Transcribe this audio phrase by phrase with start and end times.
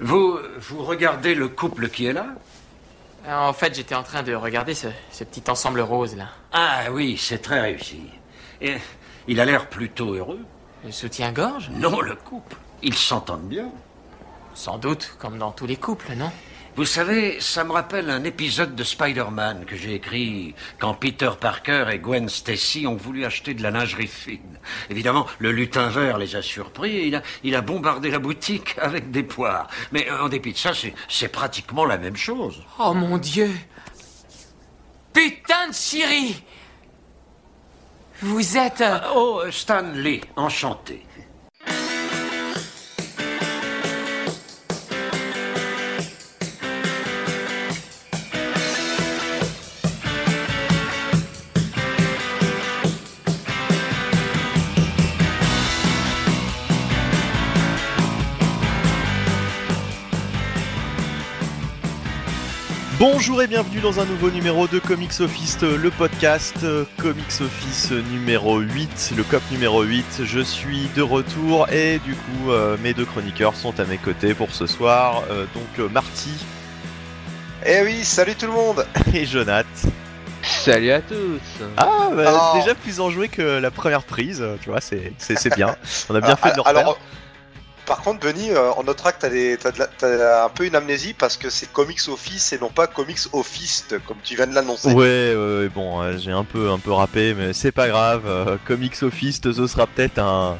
[0.00, 2.26] Vous, vous regardez le couple qui est là
[3.28, 6.28] En fait, j'étais en train de regarder ce, ce petit ensemble rose là.
[6.52, 8.02] Ah oui, c'est très réussi.
[8.60, 8.76] Et
[9.28, 10.40] il a l'air plutôt heureux.
[10.84, 11.70] Le soutien-gorge?
[11.70, 12.56] Non, le couple.
[12.82, 13.68] Ils s'entendent bien.
[14.54, 16.30] Sans doute, comme dans tous les couples, non?
[16.76, 21.84] Vous savez, ça me rappelle un épisode de Spider-Man que j'ai écrit quand Peter Parker
[21.92, 24.58] et Gwen Stacy ont voulu acheter de la lingerie fine.
[24.90, 28.74] Évidemment, le lutin vert les a surpris et il a, il a bombardé la boutique
[28.82, 29.68] avec des poires.
[29.92, 32.60] Mais euh, en dépit de ça, c'est- pratiquement la même chose.
[32.80, 33.50] Oh mon dieu
[35.12, 36.42] Putain de chérie
[38.20, 38.80] Vous êtes...
[38.80, 41.06] euh, Oh, Stan Lee, enchanté.
[63.06, 67.90] Bonjour et bienvenue dans un nouveau numéro de Comics Office, le podcast euh, Comics Office
[68.10, 70.22] numéro 8, le COP numéro 8.
[70.24, 74.32] Je suis de retour et du coup euh, mes deux chroniqueurs sont à mes côtés
[74.32, 75.22] pour ce soir.
[75.30, 76.30] Euh, donc euh, Marty
[77.66, 79.66] Eh oui, salut tout le monde et Jonath.
[80.42, 81.40] Salut à tous
[81.76, 82.58] Ah, bah, Oh.
[82.58, 85.12] déjà plus enjoué que la première prise, euh, tu vois, c'est
[85.54, 85.76] bien.
[86.08, 86.78] On a bien fait de le Ah, refaire.
[86.80, 86.98] Alors,
[87.86, 88.70] par contre, Benny, euh,
[89.60, 92.70] t'as de la- t'as un peu une amnésie parce que c'est Comics Office et non
[92.70, 94.88] pas Comics Office, comme tu viens de l'annoncer.
[94.88, 98.22] Ouais, ouais, bon, euh, j'ai un peu, un peu rappé, mais c'est pas grave.
[98.26, 100.58] euh, Comics Office, ce sera peut-être un.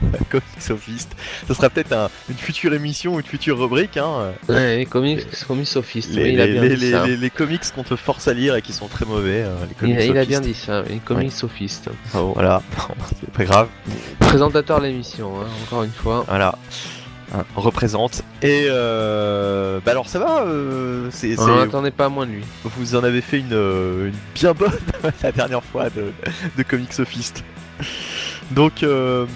[0.30, 1.08] Comics Office,
[1.46, 3.96] ce sera peut-être un- une future émission ou une future rubrique.
[3.96, 4.32] Hein.
[4.48, 7.06] Ouais, comics, comics Office, Les, oui, il a les- bien les- dit les- ça.
[7.06, 9.42] les- les comics qu'on te force à lire et qui sont très mauvais.
[9.44, 10.28] euh, les Il, a- il a Office.
[10.28, 11.82] bien dit ça, oui, comics Office.
[12.12, 12.32] Bravo.
[12.34, 12.62] Voilà,
[13.20, 13.68] c'est pas grave.
[14.20, 16.24] Présentateur de l'émission, hein, encore une fois.
[16.28, 16.56] Voilà.
[17.34, 18.22] Hein, représente.
[18.40, 22.44] Et euh, bah alors ça va, euh, c'est, c'est- On n'attendait pas moins de lui.
[22.64, 24.72] vous en avez fait une, euh, une bien bonne
[25.22, 26.06] la dernière fois de,
[26.56, 27.34] de Comics Office.
[28.50, 29.26] Donc, euh,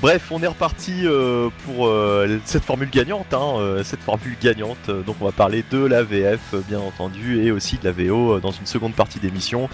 [0.00, 3.32] bref, on est reparti euh, pour euh, cette formule gagnante.
[3.32, 4.90] Hein, euh, cette formule gagnante.
[5.06, 8.50] donc, on va parler de la VF, bien entendu, et aussi de la VO dans
[8.50, 9.68] une seconde partie d'émission.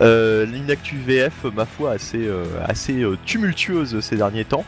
[0.00, 1.96] L'inactu VF, ma foi,
[2.64, 4.64] assez, tumultueuse ces derniers temps.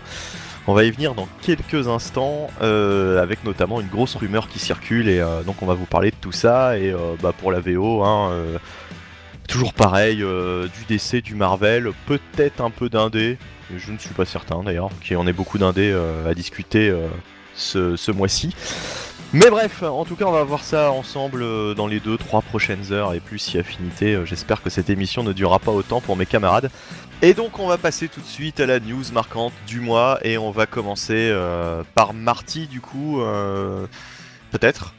[0.67, 5.23] On va y venir dans quelques instants, avec notamment une grosse rumeur qui circule, et
[5.47, 6.79] donc on va vous parler de tout ça.
[6.79, 8.33] Et bah, pour la VO, hein,
[9.49, 13.39] toujours pareil, du DC, du Marvel, peut-être un peu d'indé,
[13.77, 16.89] je ne suis pas certain d'ailleurs, qu'il y en ait beaucoup d'indé euh, à discuter
[16.89, 17.09] euh,
[17.55, 18.55] ce, ce mois-ci.
[19.35, 22.93] Mais bref, en tout cas, on va voir ça ensemble euh, dans les 2-3 prochaines
[22.93, 24.19] heures et plus si affinité.
[24.25, 26.71] J'espère que cette émission ne durera pas autant pour mes camarades.
[27.21, 30.39] Et donc, on va passer tout de suite à la news marquante du mois et
[30.39, 33.87] on va commencer euh, par Marty, du coup, euh,
[34.53, 34.95] peut-être?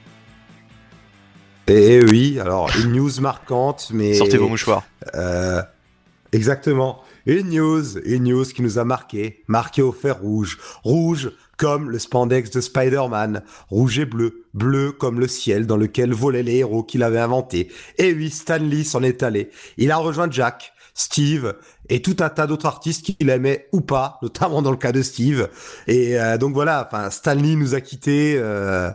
[1.68, 4.84] Eh oui, alors une news marquante, mais Sortez vos mouchoirs.
[5.16, 5.62] Euh,
[6.34, 7.04] exactement.
[7.26, 12.00] Une news, une news qui nous a marqué, marqué au fer rouge, rouge comme le
[12.00, 16.84] spandex de Spider-Man, rouge et bleu, bleu comme le ciel dans lequel volaient les héros
[16.84, 17.70] qu'il avait inventés.
[17.98, 19.50] Et oui, Stan Lee s'en est allé.
[19.78, 21.56] Il a rejoint Jack, Steve
[21.90, 25.02] et tout un tas d'autres artistes qu'il aimait ou pas, notamment dans le cas de
[25.02, 25.50] Steve.
[25.88, 28.36] Et euh, donc voilà, enfin Stan Lee nous a quittés.
[28.38, 28.92] Euh,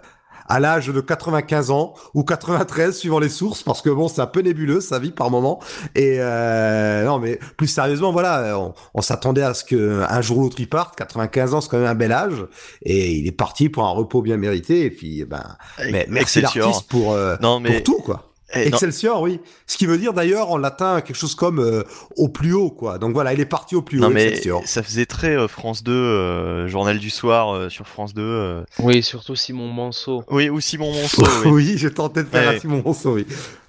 [0.49, 4.27] à l'âge de 95 ans ou 93 suivant les sources parce que bon c'est un
[4.27, 5.61] peu nébuleux sa vie par moment.
[5.95, 10.39] Et euh, non mais plus sérieusement voilà on, on s'attendait à ce que un jour
[10.39, 10.97] ou l'autre il parte.
[10.97, 12.47] 95 ans c'est quand même un bel âge.
[12.83, 14.85] Et il est parti pour un repos bien mérité.
[14.85, 15.57] Et puis ben
[15.91, 17.81] mais merci l'artiste pour euh, Non, mais.
[17.81, 21.17] pour tout quoi Eh, non, Excelsior oui ce qui veut dire d'ailleurs en latin quelque
[21.17, 21.83] chose comme euh,
[22.17, 24.63] au plus haut quoi donc voilà il est parti au plus non, haut mais Excelsior
[24.67, 28.23] ça faisait très euh, France 2, euh, journal du soir euh, sur France 2.
[28.23, 28.63] euh.
[28.79, 30.25] Oui, surtout Simon Manceau.
[30.31, 31.23] Oui, ou Simon Monceau.
[31.45, 31.51] oui.
[31.51, 32.59] oui, j'ai tenté de faire Ouais.
[32.61, 33.27] Simon Monceau, oui.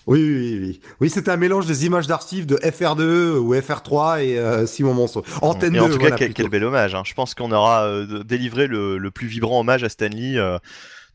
[0.08, 0.80] Oui, oui, oui, oui.
[1.02, 5.24] Oui, c'était un mélange des images d'archives de FR2 ou FR3 et euh, Simon Monceau.
[5.42, 6.94] Antenne Et 2, en tout cas, voilà, quel, quel bel hommage.
[6.94, 7.02] hein.
[7.06, 10.60] Je pense qu'on aura euh, délivré le, le plus vibrant hommage à Stanley euh,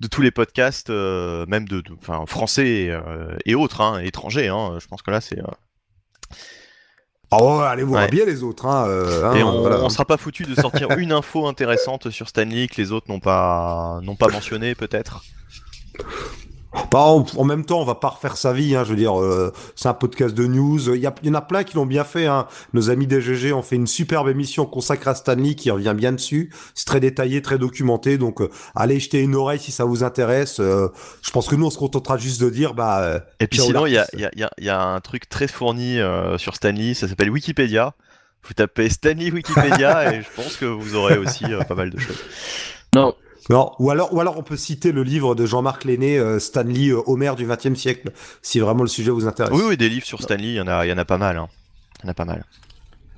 [0.00, 4.00] de tous les podcasts, euh, même de, de- enfin, français et, euh, et autres, hein,
[4.00, 4.48] étrangers.
[4.48, 4.78] hein.
[4.80, 5.38] Je pense que là, c'est.
[7.32, 8.08] ouais, allez voir Ouais.
[8.10, 8.66] bien les autres.
[8.66, 9.80] Hein, euh, hein, on, voilà.
[9.80, 13.20] on sera pas foutu de sortir une info intéressante sur Stanley que les autres n'ont
[13.20, 15.22] pas n'ont pas mentionné, peut-être.
[16.92, 18.76] Bah, en, en même temps, on va pas refaire sa vie.
[18.76, 20.94] Hein, je veux dire, euh, c'est un podcast de news.
[20.94, 22.26] Il y, a- il y en a plein qui l'ont bien fait.
[22.26, 22.46] Hein.
[22.74, 26.12] Nos amis des GG ont fait une superbe émission consacrée à Stanley qui revient bien
[26.12, 26.52] dessus.
[26.74, 28.18] C'est très détaillé, très documenté.
[28.18, 30.60] Donc, euh, allez jeter une oreille si ça vous intéresse.
[30.60, 30.88] Euh,
[31.22, 33.00] je pense que nous, on se contentera juste de dire, bah.
[33.02, 34.80] euh, Et puis sinon, il y a, y, a, il y a- il y a
[34.80, 37.94] un truc très fourni euh, sur Stanley, ça s'appelle Wikipédia.
[38.46, 41.98] Vous tapez Stanley Wikipédia et je pense que vous aurez aussi euh, pas mal de
[41.98, 42.16] choses.
[42.94, 43.14] Non,
[43.50, 46.88] Non, ou alors, ou alors on peut citer le livre de Jean-Marc Lenné, euh, Stanley
[46.90, 48.12] euh, Homer du XXe siècle,
[48.42, 49.52] si vraiment le sujet vous intéresse.
[49.52, 51.18] Oui, oui, des livres sur Stanley, il y en a, il y en a pas
[51.18, 51.36] mal.
[51.36, 51.48] Hein.
[51.98, 52.44] Il y en a pas mal.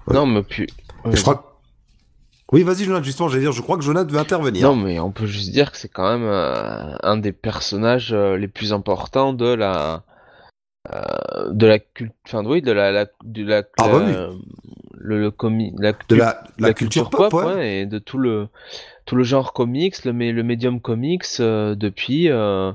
[0.06, 0.14] Ouais.
[0.14, 0.66] Non, mais puis.
[1.12, 1.34] Je crois.
[1.36, 1.42] que-
[2.52, 3.04] Oui, vas-y, Jonathan.
[3.04, 4.62] Justement, j'allais dire, je crois que Jonathan veut intervenir.
[4.68, 8.36] Non, mais on peut juste dire que c'est quand même euh, un des personnages euh,
[8.38, 10.02] les plus importants de la
[10.92, 14.12] euh, de la culte, enfin oui, de la, la de la, Ah, bah oui.
[14.12, 14.30] la-
[15.04, 17.44] le, le comi- la, de la, la, culture, pop, ouais.
[17.44, 18.48] ouais, et de tout le
[19.04, 22.72] tout le genre comics, le le médium comics euh, depuis euh,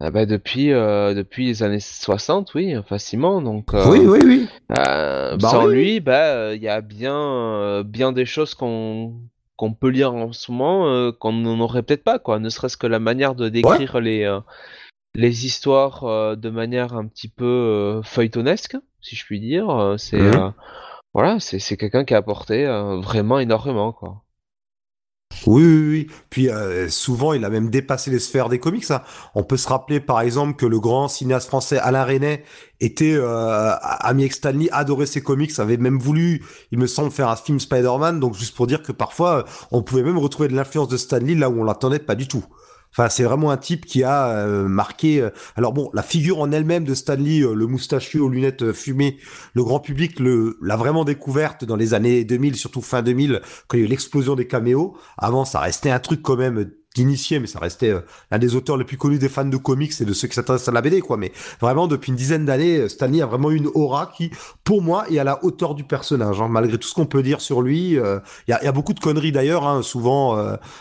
[0.00, 3.42] ah bah, depuis euh, depuis les années 60, oui, facilement.
[3.42, 4.48] Donc Oui, oui, oui.
[4.68, 5.74] Bah sans oui.
[5.74, 9.14] lui, bah il y a bien bien des choses qu'on
[9.56, 12.38] qu'on peut lire en ce moment qu'on n'aurait peut-être pas quoi.
[12.38, 14.38] Ne serait-ce que la manière de décrire les
[15.14, 19.94] les histoires de manière un petit peu feuilletonesque, si je puis dire.
[19.98, 20.50] c'est euh,
[21.14, 22.66] voilà, c'est quelqu'un qui a apporté
[23.02, 24.25] vraiment énormément quoi.
[25.46, 26.06] Oui, oui, oui.
[26.30, 28.90] Puis euh, souvent, il a même dépassé les sphères des comics.
[28.90, 29.02] hein.
[29.34, 32.42] On peut se rappeler, par exemple, que le grand cinéaste français Alain Resnais
[32.80, 36.42] était euh, ami avec Stanley, adorait ses comics, avait même voulu,
[36.72, 38.18] il me semble, faire un film Spider-Man.
[38.18, 39.42] Donc, juste pour dire que parfois, euh,
[39.72, 42.44] on pouvait même retrouver de l'influence de Stanley là où on l'attendait pas du tout.
[42.98, 45.20] Enfin, c'est vraiment un type qui a euh, marqué.
[45.20, 48.72] euh, Alors bon, la figure en elle-même de Stanley, euh, le moustachu aux lunettes euh,
[48.72, 49.18] fumées,
[49.54, 53.80] le grand public l'a vraiment découverte dans les années 2000, surtout fin 2000, quand il
[53.80, 54.96] y a eu l'explosion des caméos.
[55.18, 58.00] Avant, ça restait un truc quand même d'initié, mais ça restait euh,
[58.30, 60.68] l'un des auteurs les plus connus des fans de comics et de ceux qui s'intéressent
[60.68, 61.16] à la BD, quoi.
[61.16, 64.30] Mais vraiment, depuis une dizaine d'années, euh, Stanley a vraiment une aura qui,
[64.64, 66.40] pour moi, est à la hauteur du personnage.
[66.40, 66.48] hein.
[66.48, 69.32] Malgré tout ce qu'on peut dire sur lui, euh, il y, a, beaucoup de conneries
[69.32, 69.66] d'ailleurs.
[69.66, 69.82] Hein.
[69.82, 70.38] Souvent,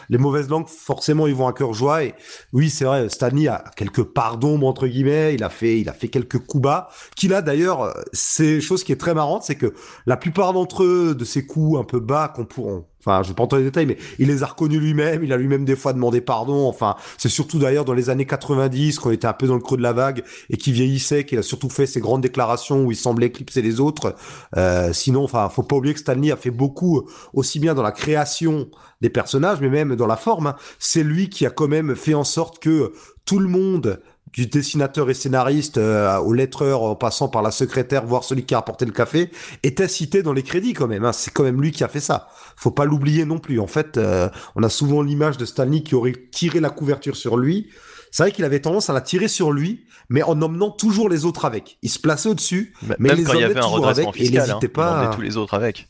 [0.09, 2.03] les mauvaises langues, forcément, ils vont à cœur joie.
[2.03, 2.15] Et
[2.53, 4.03] oui, c'est vrai, Stanley a quelques
[4.39, 5.33] d'ombre entre guillemets.
[5.35, 6.89] Il a fait, il a fait quelques coups bas.
[7.15, 9.73] Qu'il a d'ailleurs, c'est chose qui est très marrante, c'est que
[10.05, 13.35] la plupart d'entre eux, de ces coups un peu bas qu'on pourront Enfin, je vais
[13.35, 15.23] pas entrer les détails, mais il les a reconnus lui-même.
[15.23, 16.67] Il a lui-même des fois demandé pardon.
[16.67, 19.77] Enfin, c'est surtout d'ailleurs dans les années 90, qu'on était un peu dans le creux
[19.77, 22.97] de la vague et qui vieillissait, qu'il a surtout fait ces grandes déclarations où il
[22.97, 24.15] semblait éclipser les autres.
[24.57, 27.83] Euh, sinon, enfin, faut pas oublier que Stanley a fait beaucoup, euh, aussi bien dans
[27.83, 28.69] la création
[29.01, 30.47] des personnages, mais même dans la forme.
[30.47, 30.55] hein.
[30.79, 32.93] C'est lui qui a quand même fait en sorte que
[33.25, 33.99] tout le monde
[34.35, 38.53] du dessinateur et scénariste euh, au lettreur en passant par la secrétaire voire celui qui
[38.53, 39.31] a apporté le café
[39.63, 41.13] était cité dans les crédits quand même hein.
[41.13, 42.27] c'est quand même lui qui a fait ça.
[42.57, 43.59] Faut pas l'oublier non plus.
[43.59, 47.37] En fait euh, on a souvent l'image de Stanley qui aurait tiré la couverture sur
[47.37, 47.69] lui.
[48.11, 51.23] C'est vrai qu'il avait tendance à la tirer sur lui mais en emmenant toujours les
[51.23, 51.77] autres avec.
[51.81, 54.27] Il se plaçait au-dessus Mais les il y emmenait avait un toujours avec et il
[54.27, 55.87] fiscal, hein, il pas à- tous les autres avec.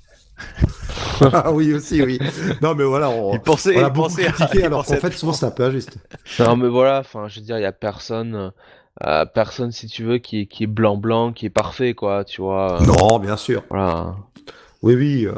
[1.22, 2.20] Ah oui aussi oui
[2.62, 4.86] non mais voilà on, Il pensait, on a il beaucoup pensait à- critiqué il alors
[4.86, 5.98] qu'en à fait souvent c'est un peu injuste
[6.40, 8.52] Non mais voilà, enfin je veux dire, il y a personne,
[9.06, 12.24] euh, personne si tu veux qui est, qui est blanc blanc, qui est parfait quoi,
[12.26, 12.82] tu vois.
[12.82, 14.16] euh, non bien sûr Voilà.
[14.82, 15.26] Oui, oui.
[15.28, 15.34] euh.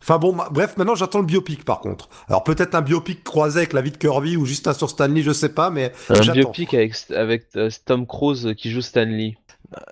[0.00, 2.08] Enfin bon, ma- bref, maintenant j'attends le biopic par contre.
[2.28, 5.22] Alors peut-être un biopic croisé avec la vie de Kirby ou juste un sur Stanley,
[5.22, 9.36] je sais pas, mais Un biopic avec, avec euh, Tom Cruise qui joue Stanley.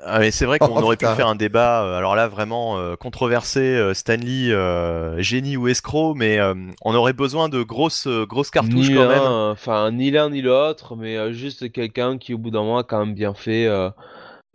[0.03, 2.79] Ah, mais c'est vrai qu'on Oh, aurait pu faire un débat, euh, alors là vraiment
[2.79, 8.06] euh, controversé, euh, Stanley, euh, génie ou escroc, mais euh, on aurait besoin de grosses,
[8.09, 9.23] grosses cartouches Ni quand même.
[9.23, 12.79] l'un, enfin ni l'un ni l'autre, mais euh, juste quelqu'un qui au bout d'un moment
[12.79, 13.67] a quand même bien fait,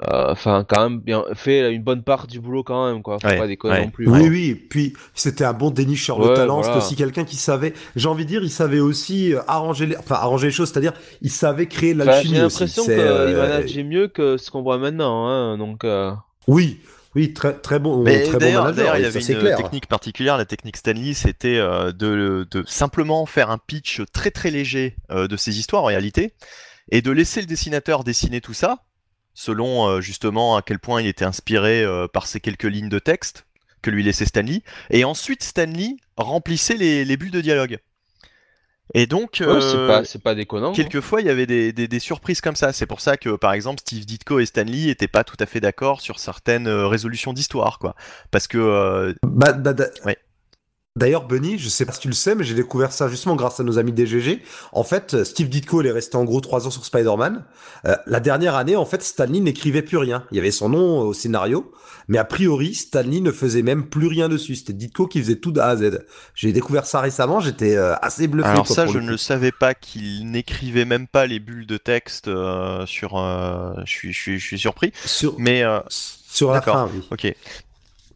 [0.03, 3.17] euh, enfin quand même bien fait une bonne part du boulot quand même quoi.
[3.21, 3.85] Faut Ouais, pas déconner ouais.
[3.85, 4.07] non plus.
[4.09, 4.27] Oui, hein.
[4.29, 6.67] oui, puis c'était un bon dénicheur de Ouais, talent, voilà.
[6.73, 9.97] c'était aussi quelqu'un qui savait, j'ai envie de dire, il savait aussi euh, arranger les,
[9.97, 14.07] enfin arranger les choses, c'est-à-dire il savait créer l'alchimie J'ai l'impression qu'il euh, manageait mieux
[14.09, 15.83] que ce qu'on voit maintenant, hein, donc.
[15.85, 16.11] euh,
[16.47, 16.81] Oui,
[17.15, 19.55] oui, très très bon, Mais très bon manager, il y avait c'est une clair.
[19.55, 20.37] technique particulière.
[20.37, 25.29] La technique Stanley, c'était euh, de, de simplement faire un pitch très très léger euh,
[25.29, 26.33] de ses histoires en réalité,
[26.91, 28.79] et de laisser le dessinateur dessiner tout ça,
[29.35, 32.97] selon euh, justement à quel point il était inspiré euh, par ces quelques lignes de
[32.99, 33.45] texte
[33.83, 37.77] que lui laissait Stanley, et ensuite Stanley remplissait les, les bulles de dialogue.
[38.93, 40.67] Et donc, ouais, c'est euh, pas, c'est pas déconnant.
[40.67, 40.75] quoi.
[40.75, 42.71] Quelquefois, il y avait des, des- des surprises comme ça.
[42.71, 45.59] C'est pour ça que, par exemple, Steve Ditko et Stanley n'étaient pas tout à fait
[45.59, 47.95] d'accord sur certaines euh, résolutions d'histoire, quoi.
[48.29, 49.73] Parce que, euh, Bah, bah,
[50.05, 50.17] Ouais.
[50.97, 53.59] D'ailleurs, Benny, je sais pas si tu le sais, mais j'ai découvert ça justement grâce
[53.59, 54.41] à nos amis DGG.
[54.71, 57.43] En fait, euh, Steve Ditko, il est resté en gros trois ans sur Spider-Man.
[57.85, 60.23] Euh, la dernière année, en fait, Stanley n'écrivait plus rien.
[60.31, 61.69] Il y avait son nom au scénario,
[62.07, 64.55] mais a priori, Stanley ne faisait même plus rien dessus.
[64.55, 65.99] C'était Ditko qui faisait tout de A à Z.
[66.33, 68.47] J'ai découvert ça récemment, j'étais euh, assez bluffé.
[68.47, 72.29] alors quoi, ça, je ne savais pas qu'il n'écrivait même pas les bulles de texte
[72.29, 73.17] euh, sur.
[73.17, 74.93] euh, je suis, je suis, je suis surpris.
[75.03, 77.01] Sur, Mais euh, sur la fin, oui.
[77.11, 77.35] ok.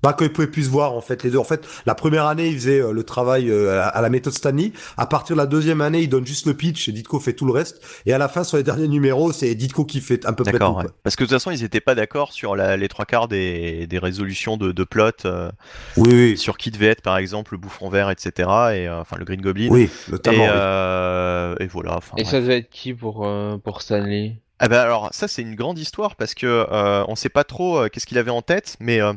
[0.02, 1.38] Pas qu'ils pouvaient plus se voir en fait les deux.
[1.38, 4.72] En fait, la première année, il faisait euh, le travail euh, à la méthode Stanley.
[4.98, 7.46] À partir de la deuxième année, il donne juste le pitch et Ditko fait tout
[7.46, 7.82] le reste.
[8.06, 10.54] Et à la fin, sur les derniers numéros, c'est Ditko qui fait un peu près
[10.54, 10.58] tout.
[10.60, 10.86] D'accord, ouais.
[11.04, 13.88] Parce que de toute façon, ils étaient pas d'accord sur la- les trois quarts des,
[13.88, 15.52] des résolutions de, de plot, euh,
[15.98, 18.32] Oui, oui, sur qui devait être, par exemple, le bouffon vert, etc.
[18.74, 19.68] Et euh, enfin, le Green Goblin.
[19.70, 20.44] oui, Et, notamment.
[20.44, 20.50] oui.
[20.52, 21.98] euh, et voilà.
[21.98, 24.38] Enfin, Et ça devait être qui pour, euh, pour Stanley?
[24.62, 27.78] Ah bah alors ça c'est une grande histoire parce que euh, on sait pas trop
[27.80, 29.14] euh, qu'est-ce qu'il avait en tête, mais euh,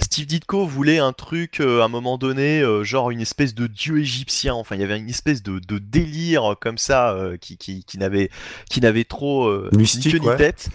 [0.00, 3.66] Steve Ditko voulait un truc euh, à un moment donné, euh, genre une espèce de
[3.66, 4.54] dieu égyptien.
[4.54, 7.98] Enfin, il y avait une espèce de, de délire comme ça euh, qui, qui, qui
[7.98, 8.30] n'avait
[8.70, 10.68] qui n'avait trop euh, Mystique, ni queue ni tête.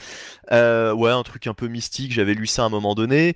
[0.52, 2.12] Euh, ouais, un truc un peu mystique.
[2.12, 3.36] J'avais lu ça à un moment donné.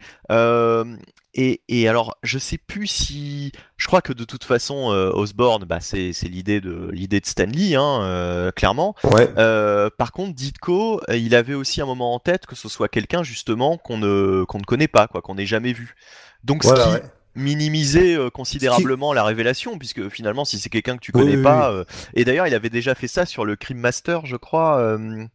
[1.34, 5.65] Et, et alors, je sais plus si, je crois que de toute façon, euh, Osborne,
[5.65, 8.96] bah c'est l'idée de l'idée de Stanley, hein, euh, clairement.
[9.03, 9.29] Ouais.
[9.38, 13.22] Euh, par contre, Ditko, il avait aussi un moment en tête que ce soit quelqu'un
[13.22, 15.96] justement qu'on ne qu'on ne connaît pas, quoi, qu'on n'ait jamais vu.
[16.43, 17.03] Donc, ce qui ouais.
[17.36, 21.43] minimisait euh, considérablement la révélation, puisque finalement, si c'est quelqu'un que tu Oui, connais oui,
[21.43, 21.84] pas, euh,
[22.15, 24.79] et d'ailleurs, il avait déjà fait ça sur le Crime Master, je crois.
[24.79, 25.25] euh,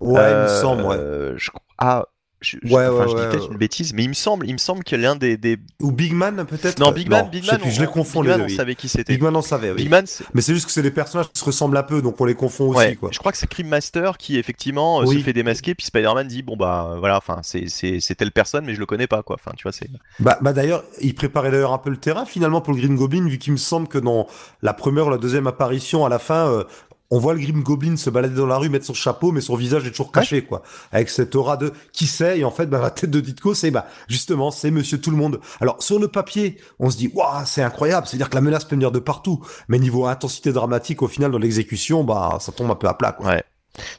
[0.00, 0.98] Ouais, il me semble, ouais.
[1.36, 2.06] je ah,
[2.42, 3.52] je, je- Ouais, enfin, ouais, je dis ouais, peut-être ouais.
[3.52, 5.58] une bêtise, mais il me semble, il me semble que l'un des, des...
[5.80, 7.86] Ou Big Man, peut-être non, Big Man, Non, Big je Man, plus, on, je les
[7.86, 8.44] confonds Big les Man, deux.
[8.44, 8.56] on oui.
[8.56, 9.12] savait qui c'était.
[9.14, 9.76] Big Man, on savait, oui.
[9.76, 12.20] Big Man, Mais c'est juste que c'est des personnages qui se ressemblent un peu, donc
[12.20, 13.10] on les confond aussi, quoi.
[13.12, 15.18] je crois que c'est Crime Master qui effectivement euh, Oui.
[15.20, 18.32] se fait démasquer, puis Spider-Man dit bon bah euh, voilà, enfin c'est c'est c'est telle
[18.32, 19.36] personne, mais je le connais pas quoi.
[19.38, 19.88] Enfin tu vois c'est.
[20.20, 23.26] Bah, bah d'ailleurs, il préparait d'ailleurs un peu le terrain finalement pour le Green Goblin,
[23.28, 24.26] vu qu'il me semble que dans
[24.62, 26.64] la première ou la deuxième apparition, à la fin, euh,
[27.12, 29.54] on voit le Green Goblin se balader dans la rue, mettre son chapeau, mais son
[29.54, 30.62] visage est toujours caché, quoi.
[30.92, 33.70] Avec cette aura de qui sait, et en fait, bah, la tête de Ditko, c'est
[33.70, 35.38] bah, justement, c'est Monsieur Tout le Monde.
[35.60, 38.76] Alors, sur le papier, on se dit, waouh, c'est incroyable, c'est-à-dire que la menace peut
[38.76, 39.44] venir de partout.
[39.68, 43.12] Mais niveau intensité dramatique, au final, dans l'exécution, bah, ça tombe un peu à plat,
[43.12, 43.26] quoi.
[43.26, 43.44] Ouais.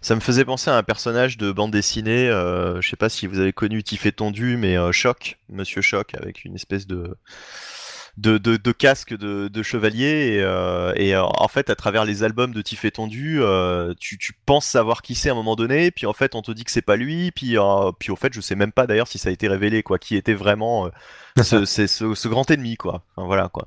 [0.01, 2.29] Ça me faisait penser à un personnage de bande dessinée.
[2.29, 5.84] Euh, je sais pas si vous avez connu Tiff et Tondu, mais euh, Choc, Monsieur
[5.84, 7.15] Choc, avec une espèce de
[8.17, 12.05] de, de, de casque de, de chevalier et, euh, et euh, en fait à travers
[12.05, 15.36] les albums de Tiff et Tondu euh, tu, tu penses savoir qui c'est à un
[15.36, 18.12] moment donné puis en fait on te dit que c'est pas lui puis euh, puis
[18.12, 20.36] au fait je sais même pas d'ailleurs si ça a été révélé quoi qui était
[20.36, 20.91] vraiment
[21.41, 23.65] ce, c'est ce, ce grand ennemi quoi Enfin, voilà quoi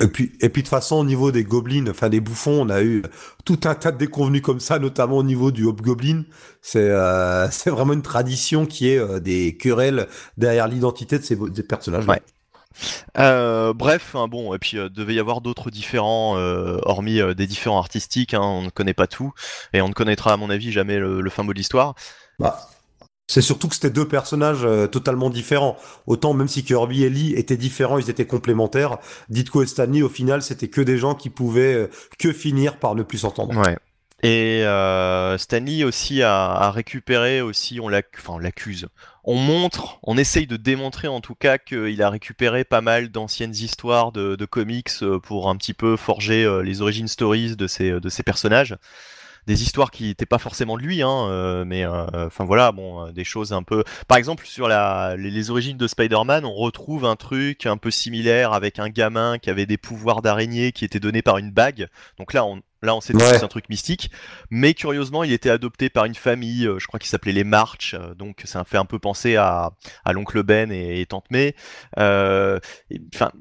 [0.00, 2.68] Et puis, et puis de toute façon, au niveau des gobelins, enfin des bouffons, on
[2.68, 3.02] a eu
[3.44, 6.22] tout un tas de déconvenus comme ça, notamment au niveau du hobgoblin.
[6.62, 6.88] C'est
[7.50, 12.06] c'est vraiment une tradition qui est des querelles derrière l'identité de ces, des personnages.
[12.06, 12.22] Ouais.
[13.18, 17.34] Euh, bref, hein, bon, et puis euh, devait y avoir d'autres différents, euh, hormis euh,
[17.34, 19.32] des différents artistiques, hein, on ne connaît pas tout,
[19.72, 21.94] et on ne connaîtra à mon avis jamais le, le fin mot de l'histoire.
[22.38, 22.58] Bah,
[23.26, 25.76] c'est surtout que c'était deux personnages totalement différents.
[26.06, 28.96] Autant même si Kirby et Lee étaient différents, ils étaient complémentaires.
[29.28, 33.02] Ditko et Stanley, au final, c'était que des gens qui pouvaient que finir par ne
[33.02, 33.54] plus s'entendre.
[33.54, 33.76] Ouais.
[34.22, 34.62] Et
[35.36, 38.38] Stanley aussi a, a récupéré aussi, on l'accuse, enfin
[39.28, 43.54] on montre, on essaye de démontrer en tout cas qu'il a récupéré pas mal d'anciennes
[43.54, 48.00] histoires de, comics euh, pour un petit peu forger euh, les origin stories de ces,
[48.00, 48.74] de ces personnages.
[49.46, 53.24] Des histoires qui n'étaient pas forcément de lui, hein, euh, mais enfin voilà, bon, des
[53.24, 53.84] choses un peu.
[54.06, 57.90] Par exemple, sur la, les, les origines de Spider-Man, on retrouve un truc un peu
[57.90, 61.88] similaire avec un gamin qui avait des pouvoirs d'araignée qui étaient donnés par une bague.
[62.18, 63.24] Donc là, on, Là, on sait que Ouais.
[63.38, 64.10] c'est un truc mystique,
[64.50, 67.94] mais curieusement, il était adopté par une famille, euh, je crois qu'il s'appelait les March,
[67.94, 69.72] euh, donc ça fait un peu penser à,
[70.04, 71.54] à l'oncle Ben et, et tante May.
[71.98, 72.58] Euh,
[73.14, 73.32] Enfin,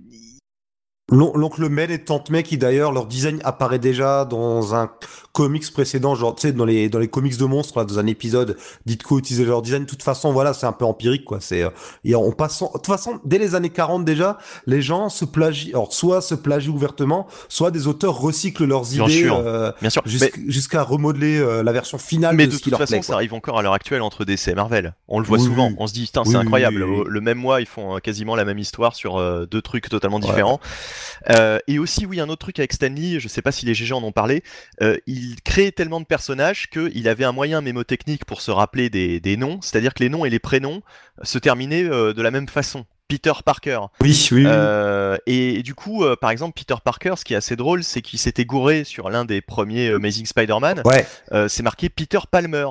[1.10, 4.92] L'on- L'oncle Mel et Tante May, qui d'ailleurs, leur design apparaît déjà dans un
[5.38, 8.08] comics précédent, genre, tu sais, dans les, dans les comics de monstres, là, dans un
[8.08, 9.84] épisode, Ditko utilisait leur design.
[9.84, 11.38] De toute façon, voilà, c'est un peu empirique, quoi.
[11.40, 11.70] C'est, euh,
[12.04, 15.70] et en passant, de toute façon, dès les années 40 déjà, les gens se plagient,
[15.74, 19.38] alors, soit se plagient ouvertement, soit des auteurs recyclent leurs Bien idées, sûr.
[19.38, 22.72] euh, bien sûr, jusqu'- jusqu'à remodeler euh, la version finale mais de, de ce toute
[22.72, 24.96] leur façon, plaît, ça arrive encore à l'heure actuelle entre DC et Marvel.
[25.08, 25.68] On le voit Oui, souvent.
[25.68, 25.76] oui.
[25.78, 26.84] On se dit, putain, Oui, c'est incroyable.
[27.08, 30.20] Le même mois, ils font euh, quasiment la même histoire sur euh, deux trucs totalement
[30.20, 30.60] différents.
[31.30, 33.94] Euh, et aussi, oui, un autre truc avec Stanley, je sais pas si les GG
[33.94, 34.44] en ont parlé,
[34.82, 34.98] euh,
[35.32, 39.38] il créait tellement de personnages qu'il avait un moyen mémotechnique pour se rappeler des, des
[39.38, 40.82] noms, c'est-à-dire que les noms et les prénoms
[41.24, 42.86] se terminaient euh, de la même façon.
[43.08, 43.80] Peter Parker.
[44.02, 44.44] Oui, oui.
[44.46, 48.02] Euh, et, du coup, euh, par exemple, Peter Parker, ce qui est assez drôle, c'est
[48.02, 50.82] qu'il s'était gouré sur l'un des premiers Amazing Spider-Man.
[50.84, 51.08] Ouais.
[51.48, 52.68] C'est marqué Peter Palmer.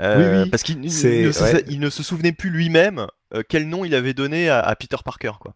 [0.00, 0.50] Euh, Oui, oui.
[0.50, 1.64] Parce qu'il ne, se- ouais.
[1.68, 4.96] il ne se souvenait plus lui-même euh, quel nom il avait donné à, à Peter
[5.04, 5.32] Parker.
[5.40, 5.54] Quoi.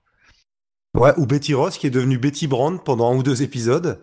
[0.94, 4.00] Ouais, ou Betty Ross qui est devenue Betty Brand pendant un ou deux épisodes.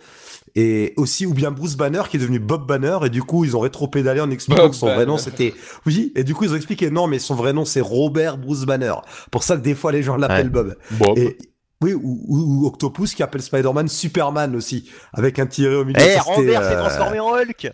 [0.60, 2.98] Et aussi, ou bien Bruce Banner qui est devenu Bob Banner.
[3.06, 5.54] Et du coup, ils ont rétro-pédalé en expliquant Bob que son vrai nom c'était.
[5.86, 8.66] Oui, et du coup, ils ont expliqué non, mais son vrai nom c'est Robert Bruce
[8.66, 8.94] Banner.
[9.30, 10.52] Pour ça que des fois les gens l'appellent Ouais.
[10.52, 10.76] Bob.
[10.92, 11.18] Bob.
[11.18, 11.38] Et.
[11.80, 16.00] Oui, ou, ou- ou Octopus qui appelle Spider-Man Superman aussi, avec un tiré au milieu.
[16.00, 17.72] Eh, c'était, Robert s'est euh, transformé en Hulk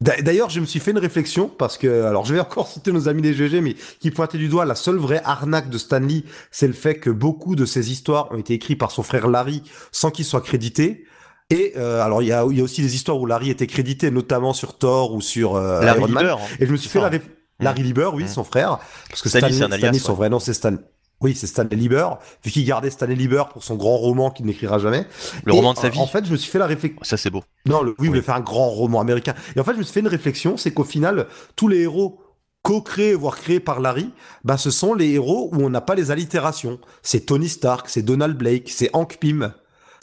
[0.00, 2.90] D'a- D'ailleurs, je me suis fait une réflexion parce que, alors, je vais encore citer
[2.90, 6.24] nos amis des GG, mais qui pointaient du doigt la seule vraie arnaque de Stanley,
[6.50, 9.62] c'est le fait que beaucoup de ses histoires ont été écrites par son frère Larry
[9.92, 11.04] sans qu'il soit crédité.
[11.50, 14.10] Et euh, alors, il y a, y a aussi des histoires où Larry était crédité,
[14.10, 16.22] notamment sur Thor ou sur euh, Larry Iron Man.
[16.24, 16.56] Lieber, hein.
[16.60, 17.28] Et je me suis fait la réf-
[17.60, 18.28] Larry Lieber, oui, Mm.
[18.28, 18.78] son frère,
[19.10, 20.74] parce que Stanley, Stanley, son vrai nom, c'est Stan.
[21.20, 22.08] Oui, c'est Stanley Lieber,
[22.44, 25.06] vu qu'il gardait Stanley Lieber pour son grand roman qu'il n'écrira jamais.
[25.44, 25.98] Le Et, roman de sa vie.
[25.98, 26.98] En fait, je me suis fait la réflexion.
[27.02, 27.44] Ça c'est beau.
[27.66, 29.34] Non, le, oui, il voulait faire un grand roman américain.
[29.54, 32.20] Et en fait, je me suis fait une réflexion, c'est qu'au final, tous les héros
[32.62, 34.10] co-créés, voire créés par Larry,
[34.42, 36.78] bah, ce sont les héros où on n'a pas les allitérations.
[37.02, 39.52] C'est Tony Stark, c'est Donald Blake, c'est Hank Pym.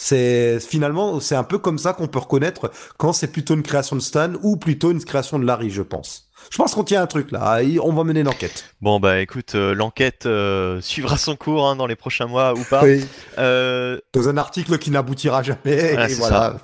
[0.04, 3.96] C'est finalement, c'est un peu comme ça qu'on peut reconnaître quand c'est plutôt une création
[3.96, 6.28] de Stan ou plutôt une création de Larry, je pense.
[6.50, 7.62] Je pense qu'on tient un truc là.
[7.84, 8.66] On va mener une enquête.
[8.82, 12.64] Bon bah écoute, euh, l'enquête euh, suivra son cours hein, dans les prochains mois ou
[12.64, 12.84] pas.
[12.84, 13.06] Oui.
[13.38, 15.94] Euh, Dans un article qui n'aboutira jamais.
[15.94, 16.56] Et voilà.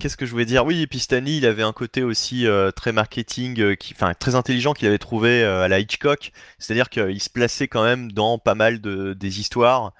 [0.00, 0.64] Qu'est-ce que je voulais dire?
[0.64, 4.72] Oui, et puis Stanley, il avait un côté aussi très marketing, qui, enfin très intelligent
[4.72, 6.32] qu'il avait trouvé à la Hitchcock.
[6.58, 9.92] C'est-à-dire qu'il se plaçait quand même dans pas mal de des histoires.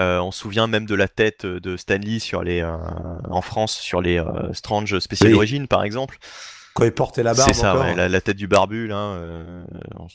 [0.00, 2.76] Euh, on se souvient même de la tête de Stanley sur les, euh,
[3.28, 5.36] en France sur les euh, Strange Special Oui.
[5.36, 6.18] Origins par exemple.
[6.74, 7.50] Quand il portait la barbe.
[7.52, 7.84] C'est ça, encore.
[7.84, 8.96] ouais, la, la tête du barbu là.
[8.96, 9.62] Euh,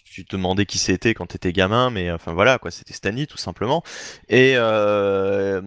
[0.06, 3.38] tu te demandais qui c'était quand t'étais gamin, mais enfin voilà quoi, c'était Stanley tout
[3.38, 3.84] simplement.
[4.30, 5.62] Et euh,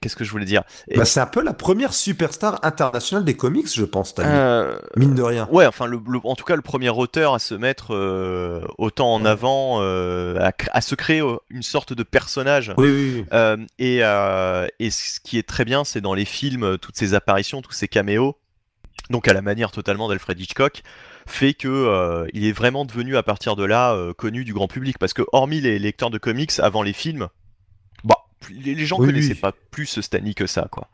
[0.00, 0.62] qu'est-ce que je voulais dire?
[0.88, 4.30] Et- Bah, c'est un peu la première superstar internationale des comics, je pense, Stanley.
[4.32, 5.48] Euh, Mine de rien.
[5.50, 9.12] Ouais, enfin, le, le- en tout cas, le premier auteur à se mettre euh, autant
[9.14, 12.72] en avant, à, se créer une sorte de personnage.
[12.78, 13.66] Oui, oui, oui.
[13.78, 17.72] Et, et ce qui est très bien, c'est dans les films, toutes ces apparitions, tous
[17.72, 18.36] ces caméos,
[19.10, 20.82] donc à la manière totalement d'Alfred Hitchcock,
[21.26, 24.68] fait que euh, il est vraiment devenu à partir de là euh, connu du grand
[24.68, 24.98] public.
[24.98, 27.28] Parce que hormis les lecteurs de comics avant les films,
[28.04, 28.18] bah,
[28.50, 29.40] les, les gens Oui, connaissaient oui.
[29.40, 30.88] pas plus Stanley que ça, quoi.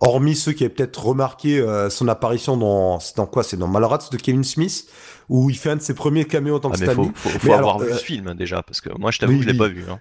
[0.00, 3.42] Hormis ceux qui avaient peut-être remarqué euh, son apparition dans, c'est dans quoi?
[3.42, 4.86] C'est dans Mallrats de Kevin Smith,
[5.30, 7.10] où il fait un de ses premiers caméos en tant Ah, que mais Stanley.
[7.14, 9.38] faut, faut, faut Mais avoir alors, vu ce film déjà, parce que moi, je t'avoue,
[9.38, 9.84] oui, je l'ai pas vu.
[9.90, 10.00] hein.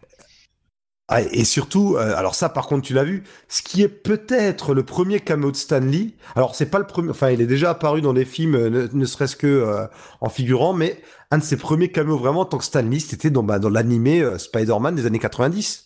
[1.08, 4.74] Ah, et surtout, euh, alors ça par contre tu l'as vu, ce qui est peut-être
[4.74, 6.16] le premier caméo de Stanley.
[6.36, 8.88] Alors c'est pas le premier, enfin il est déjà apparu dans des films, euh, ne,
[8.92, 9.86] ne serait-ce que euh,
[10.20, 13.44] en figurant, mais un de ses premiers caméos vraiment en tant que Stanley, c'était dans,
[13.44, 15.84] bah, dans l'animé euh, Spider-Man des années 90.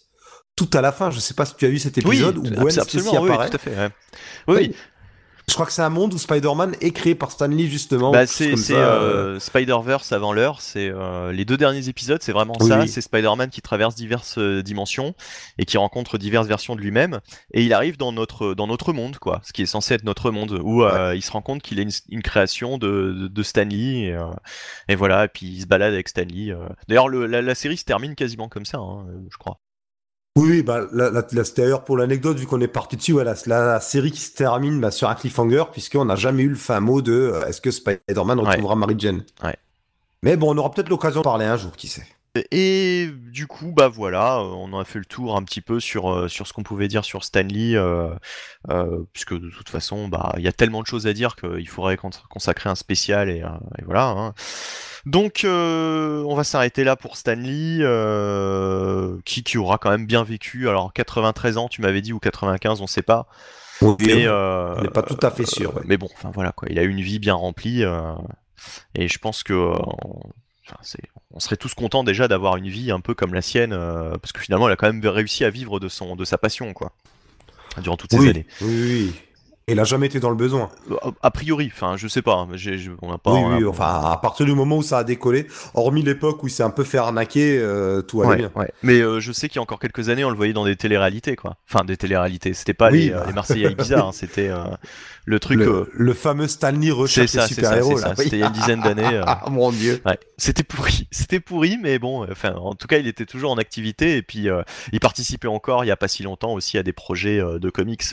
[0.56, 2.52] Tout à la fin, je sais pas si tu as vu cet épisode où Oui,
[2.52, 3.50] Gwen Stacy absolument, oui, apparaît.
[3.50, 3.76] tout à fait.
[3.78, 3.90] ouais.
[4.48, 4.76] Oui, oui.
[5.50, 8.12] Je crois que c'est un monde où Spider-Man est créé par Stanley justement.
[8.12, 12.53] Bah, c'est ça, euh, Spider-Verse avant l'heure, c'est euh, les deux derniers épisodes, c'est vraiment
[12.62, 12.88] Oui, ça, oui.
[12.88, 15.16] c'est Spider-Man qui traverse diverses euh, dimensions
[15.57, 17.20] et qui rencontre diverses versions de lui-même
[17.53, 20.29] et il arrive dans notre dans notre monde quoi, ce qui est censé être notre
[20.31, 23.44] monde où euh, il se rend compte qu'il est une, une création de, de, de
[23.44, 24.27] Stanley et, euh,
[24.88, 26.51] et voilà, et puis il se balade avec Stanley.
[26.51, 26.68] euh.
[26.88, 29.59] D'ailleurs le- la, la série se termine quasiment comme ça, hein, euh, je crois.
[30.35, 31.11] Oui, bah, là,
[31.44, 34.33] c'était d'ailleurs pour l'anecdote, vu qu'on est parti dessus, c'est la, la série qui se
[34.33, 37.59] termine bah, sur un cliffhanger, puisqu'on n'a jamais eu le fin mot de euh, est-ce
[37.59, 39.24] que Spider-Man retrouvera Mary Jane?
[39.44, 39.57] Ouais.
[40.24, 42.05] Mais bon, on aura peut-être l'occasion de parler un jour, qui sait.
[42.51, 46.11] Et du coup, bah voilà, euh, on a fait le tour un petit peu sur,
[46.13, 48.09] euh, sur ce qu'on pouvait dire sur Stanley, euh,
[48.70, 51.68] euh, puisque de toute façon, bah il y a tellement de choses à dire qu'il
[51.68, 53.39] faudrait cons- consacrer un spécial et,
[53.79, 54.07] et voilà.
[54.09, 54.33] hein.
[55.05, 57.79] Donc, euh, on va s'arrêter là pour Stanley,
[59.25, 60.70] qui, qui aura quand même bien vécu.
[60.70, 63.27] Alors, 93 ans, tu m'avais dit, ou 95, on sait pas.
[63.81, 65.75] On Mais, euh, n'est pas tout à fait sûr.
[65.75, 65.83] ouais.
[65.85, 67.83] mais bon, enfin voilà quoi, il a eu une vie bien remplie
[68.96, 70.22] et je pense que on,
[70.68, 70.77] enfin,
[71.33, 74.31] on serait tous contents déjà d'avoir une vie un peu comme la sienne euh, parce
[74.31, 76.92] que finalement, elle a quand même réussi à vivre de son de sa passion quoi
[77.81, 78.46] durant toutes ces oui, années.
[78.61, 79.13] oui, oui.
[79.70, 80.70] Et il a jamais été dans le besoin.
[81.03, 82.48] A, a priori, enfin, je sais pas, hein,
[83.03, 83.34] on n'a pas.
[83.34, 86.42] oui, on a- oui, enfin, à partir du moment où ça a décollé, hormis l'époque
[86.44, 88.51] où il s'est un peu fait arnaquer, euh, tout allait Ouais, bien.
[88.55, 88.72] ouais.
[88.82, 90.75] Mais euh, je sais qu'il y a encore quelques années, on le voyait dans des
[90.75, 91.58] téléréalités, quoi.
[91.72, 92.53] Enfin, des téléréalités.
[92.53, 93.25] C'était pas Oui, les, euh, bah.
[93.27, 94.64] les Marseillais bizarres, hein, c'était euh,
[95.25, 95.60] le truc.
[95.60, 97.48] Le, le fameux Stanley recherche là.
[97.48, 98.16] ça.
[98.16, 99.22] C'était il y a une dizaine d'années.
[99.25, 100.01] Ah, mon dieu.
[100.05, 103.58] Ouais, c'était pourri, c'était pourri, mais bon, enfin, en tout cas, il était toujours en
[103.60, 104.48] activité et puis
[104.92, 108.03] il participait encore, il y a pas si longtemps aussi à des projets de comics.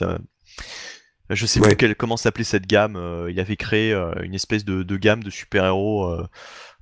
[1.30, 1.68] Je sais Ouais.
[1.68, 2.96] plus quelle, comment s'appelait cette gamme.
[2.96, 6.26] euh, il avait créé euh, une espèce de, de gamme de super-héros euh,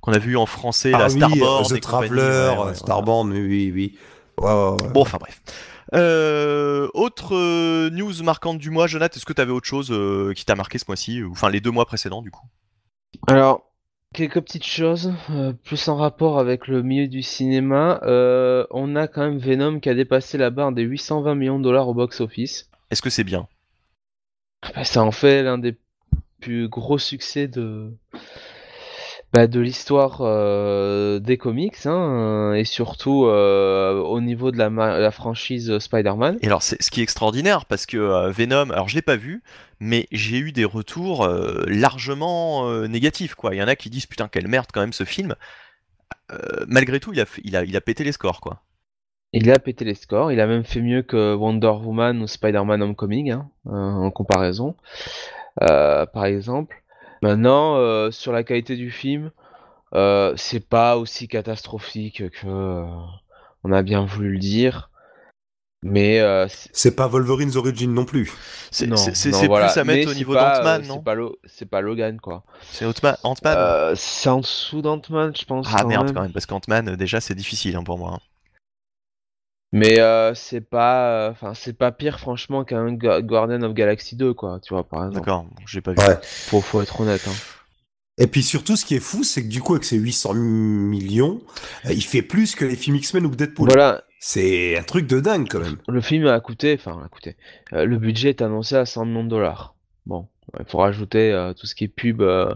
[0.01, 2.75] qu'on a vu en français, Ah la oui, Starborn, The Traveler, ouais.
[2.75, 3.97] Starborn, oui, oui, oui.
[4.37, 4.89] Ouais, ouais, ouais.
[4.93, 5.41] Bon, enfin bref.
[5.93, 10.33] Euh, autre euh, news marquante du mois, Jonathan, est-ce que tu avais autre chose euh,
[10.33, 12.45] qui t'a marqué ce mois-ci, ou enfin les deux mois précédents du coup?
[13.27, 13.71] Alors,
[14.13, 17.99] quelques petites choses, euh, plus en rapport avec le milieu du cinéma.
[18.03, 21.63] Euh, on a quand même Venom qui a dépassé la barre des 820 millions de
[21.63, 22.69] dollars au box-office.
[22.91, 23.47] Est-ce que c'est bien?
[24.83, 25.75] Ça en fait l'un des
[26.41, 27.91] plus gros succès de
[29.33, 35.11] Bah, de l'histoire euh, des comics, hein, et surtout euh, au niveau de la, la
[35.11, 36.37] franchise Spider-Man.
[36.41, 39.17] Et alors, c'est ce qui est extraordinaire, parce que euh, Venom, alors je l'ai pas
[39.17, 39.43] vu,
[39.81, 43.53] mais j'ai eu des retours euh, largement euh, négatifs, quoi.
[43.53, 45.35] Il y en a qui disent, putain, quelle merde quand même ce film.
[46.31, 48.61] Euh, malgré tout, il a, il, a, il a pété les scores, quoi.
[49.37, 52.81] Il a pété les scores, il a même fait mieux que Wonder Woman ou Spider-Man
[52.81, 54.75] Homecoming, hein, euh, en comparaison,
[55.61, 56.81] euh, par exemple.
[57.21, 59.31] Maintenant, euh, sur la qualité du film,
[59.93, 62.85] euh, c'est pas aussi catastrophique que euh,
[63.65, 64.89] on a bien voulu le dire,
[65.83, 68.31] mais euh, c'est- pas Wolverine's Origin non plus.
[68.71, 69.67] C'est voilà.
[69.67, 71.03] plus à mettre Mais au niveau d'Ant-Man, non
[71.45, 72.43] C'est pas, Logan, quoi.
[72.71, 75.67] C'est Ant-Man Ant-Man Euh, c'est en dessous d'Ant-Man, je pense.
[75.73, 76.13] Ah quand merde, même.
[76.15, 78.13] quand même, parce qu'Ant-Man, déjà, c'est difficile hein, pour moi.
[78.15, 78.19] hein.
[79.77, 84.33] Mais euh, c'est pas, enfin c'est pas pire franchement qu'un Gu- Guardian of Galaxy 2
[84.33, 85.25] quoi, tu vois par exemple.
[85.25, 85.97] D'accord, j'ai pas vu.
[85.99, 86.17] Ouais.
[86.23, 87.27] Faut, faut être honnête.
[87.27, 87.33] Hein.
[88.17, 91.41] Et puis surtout, ce qui est fou, c'est que du coup, avec ses 800 millions,
[91.85, 93.67] euh, il fait plus que les films X-Men ou Deadpool.
[93.67, 95.75] Voilà, C'est un truc de dingue quand même.
[95.89, 97.35] le film a coûté, enfin a coûté.
[97.73, 99.75] euh, le budget est annoncé à 100 millions de dollars.
[100.05, 102.53] Bon, il faut rajouter euh, tout ce qui est pub, euh,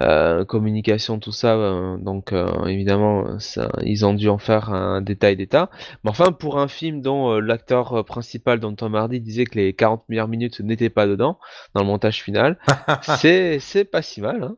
[0.00, 1.54] euh, communication, tout ça.
[1.56, 5.70] euh, donc euh, évidemment, ça, ils ont dû en faire un détail d'état.
[6.04, 9.58] Mais enfin, pour un film dont euh, l'acteur euh, principal, dont Tom Hardy disait que
[9.58, 11.38] les 40 meilleures minutes n'étaient pas dedans
[11.74, 12.58] dans le montage final,
[13.02, 14.42] c'est c'est pas si mal.
[14.44, 14.56] Hein.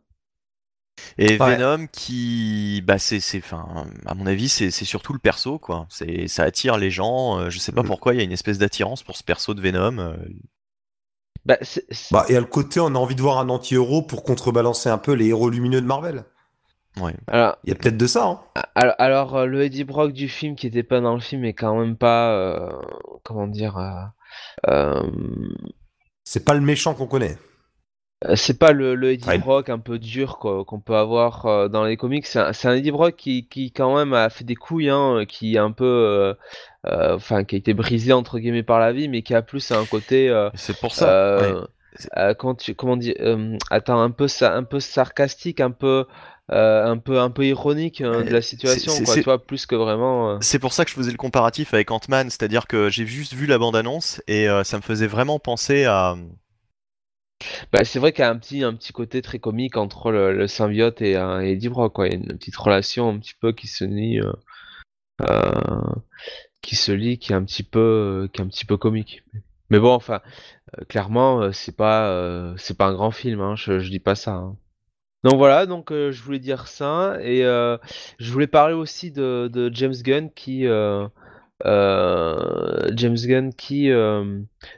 [1.19, 1.57] Et Ouais.
[1.57, 5.87] Venom qui, bah c'est, c'est, enfin, à mon avis, c'est, surtout le perso, quoi.
[5.89, 7.39] C'est, ça attire les gens.
[7.39, 7.87] euh, je sais pas Mm.
[7.87, 10.17] pourquoi, il y a une espèce d'attirance pour ce perso de Venom.
[11.51, 14.03] Bah, c'est- c'est- Bah, et à le côté, on a envie de voir un anti-héros
[14.03, 16.25] pour contrebalancer un peu les héros lumineux de Marvel.
[17.01, 17.15] ouais.
[17.27, 18.41] alors, Il y a peut-être de ça, hein.
[18.75, 21.55] alors, alors, euh, le Eddie Brock du film qui était pas dans le film est
[21.55, 22.71] quand même pas, euh,
[23.25, 23.91] comment dire, euh,
[24.69, 25.03] euh,
[26.25, 27.37] C'est pas le méchant qu'on connaît.
[28.35, 29.39] c'est pas le, le Eddie Ouais.
[29.39, 32.27] Brock un peu dur quoi, qu'on peut avoir euh, dans les comics.
[32.27, 35.25] C'est un, c'est un Eddie Brock qui, qui quand même a fait des couilles, hein,
[35.27, 36.37] qui est un peu,
[36.85, 39.85] enfin, qui a été brisé entre guillemets par la vie, mais qui a plus un
[39.87, 40.29] côté.
[40.29, 41.11] euh, C'est pour ça.
[41.11, 41.69] Euh, ouais.
[42.17, 46.07] Euh, comment tu, comment dire, euh, attends, un peu ça, un peu sarcastique, un peu,
[46.53, 49.45] euh, un peu, un peu ironique hein, de la situation, c'est- quoi, c'est- tu vois,
[49.45, 50.31] plus que vraiment.
[50.31, 53.35] euh, C'est pour ça que je faisais le comparatif avec Ant-Man, c'est-à-dire que j'ai juste
[53.35, 56.17] vu la bande-annonce et euh, ça me faisait vraiment penser à.
[57.73, 60.33] Bah, c'est vrai qu'il y a un petit, un petit côté très comique entre le,
[60.37, 62.07] le symbiote et, euh, et Eddie Brock, quoi.
[62.07, 64.33] Il y a une petite relation un petit peu qui se euh,
[65.23, 65.53] euh,
[66.63, 69.23] qui se lie, qui est un petit peu, qui est un petit peu comique.
[69.71, 70.21] Mais bon, enfin,
[70.79, 74.01] euh, clairement, euh, c'est pas, euh, c'est pas un grand film, hein, je, je dis
[74.01, 74.33] pas ça.
[74.35, 74.57] hein.
[75.25, 77.77] Donc voilà, donc euh, je voulais dire ça et euh,
[78.19, 81.09] je voulais parler aussi de, de James Gunn qui, euh,
[82.97, 83.91] James Gunn qui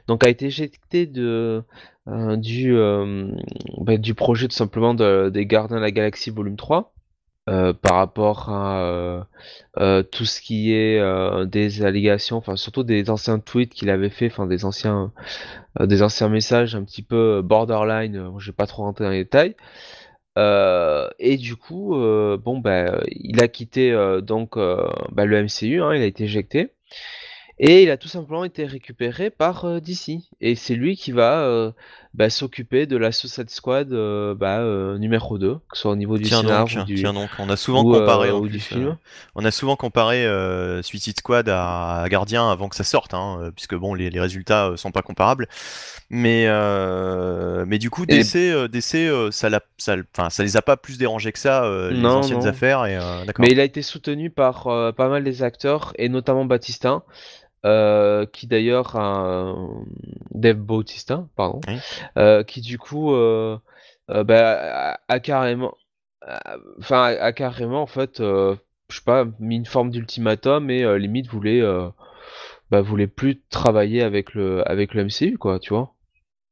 [0.07, 1.63] donc a été éjecté de
[2.07, 2.75] du
[3.77, 6.92] bah, du projet tout simplement de, des Gardiens de la Galaxie Volume 3
[7.49, 9.21] euh, par rapport à euh,
[9.77, 10.97] euh, tout ce qui est
[11.45, 15.11] des allégations, enfin surtout des anciens tweets qu'il avait fait, enfin des anciens
[15.79, 19.55] des anciens messages un petit peu borderline, je vais pas trop rentrer dans les détails.
[21.19, 26.05] Et du coup, bon bah, il a quitté donc bah, le MCU, hein, il a
[26.05, 26.71] été éjecté.
[27.59, 30.21] Et il a tout simplement été récupéré par DC.
[30.41, 31.73] Et c'est lui qui va
[32.13, 35.95] bah, s'occuper de la Suicide Squad euh, bah, euh, numéro 2, que ce soit au
[35.95, 38.37] niveau du Tiens scénar donc, ou du, tiens donc, on a souvent ou, comparé en
[38.37, 38.87] ou plus, du film.
[38.89, 38.93] euh,
[39.35, 40.27] on a souvent comparé
[40.83, 44.73] Suicide Squad à, à Gardien avant que ça sorte, hein, puisque bon, les, les résultats
[44.75, 45.47] sont pas comparables.
[46.11, 46.45] Mais
[47.65, 49.95] mais du coup, Et- DC, euh, DC, ça, l'a- ça,
[50.43, 52.45] les a pas plus dérangés que ça, les Non, anciennes non.
[52.45, 52.85] affaires.
[52.85, 52.99] Et.
[53.39, 54.63] Mais il a été soutenu par
[54.95, 57.01] pas mal des acteurs, et notamment Batista,
[57.65, 59.85] euh, qui d'ailleurs a un-
[60.31, 61.77] Dave Bautista, pardon, Oui.
[62.17, 63.57] euh, qui du coup euh,
[64.09, 65.73] bah, a, a carrément,
[66.79, 68.55] enfin a, a carrément en fait, je
[68.89, 71.61] sais pas, mis une forme d'ultimatum et limite voulait,
[72.71, 75.93] bah, voulait plus travailler avec le avec le MCU quoi, tu vois.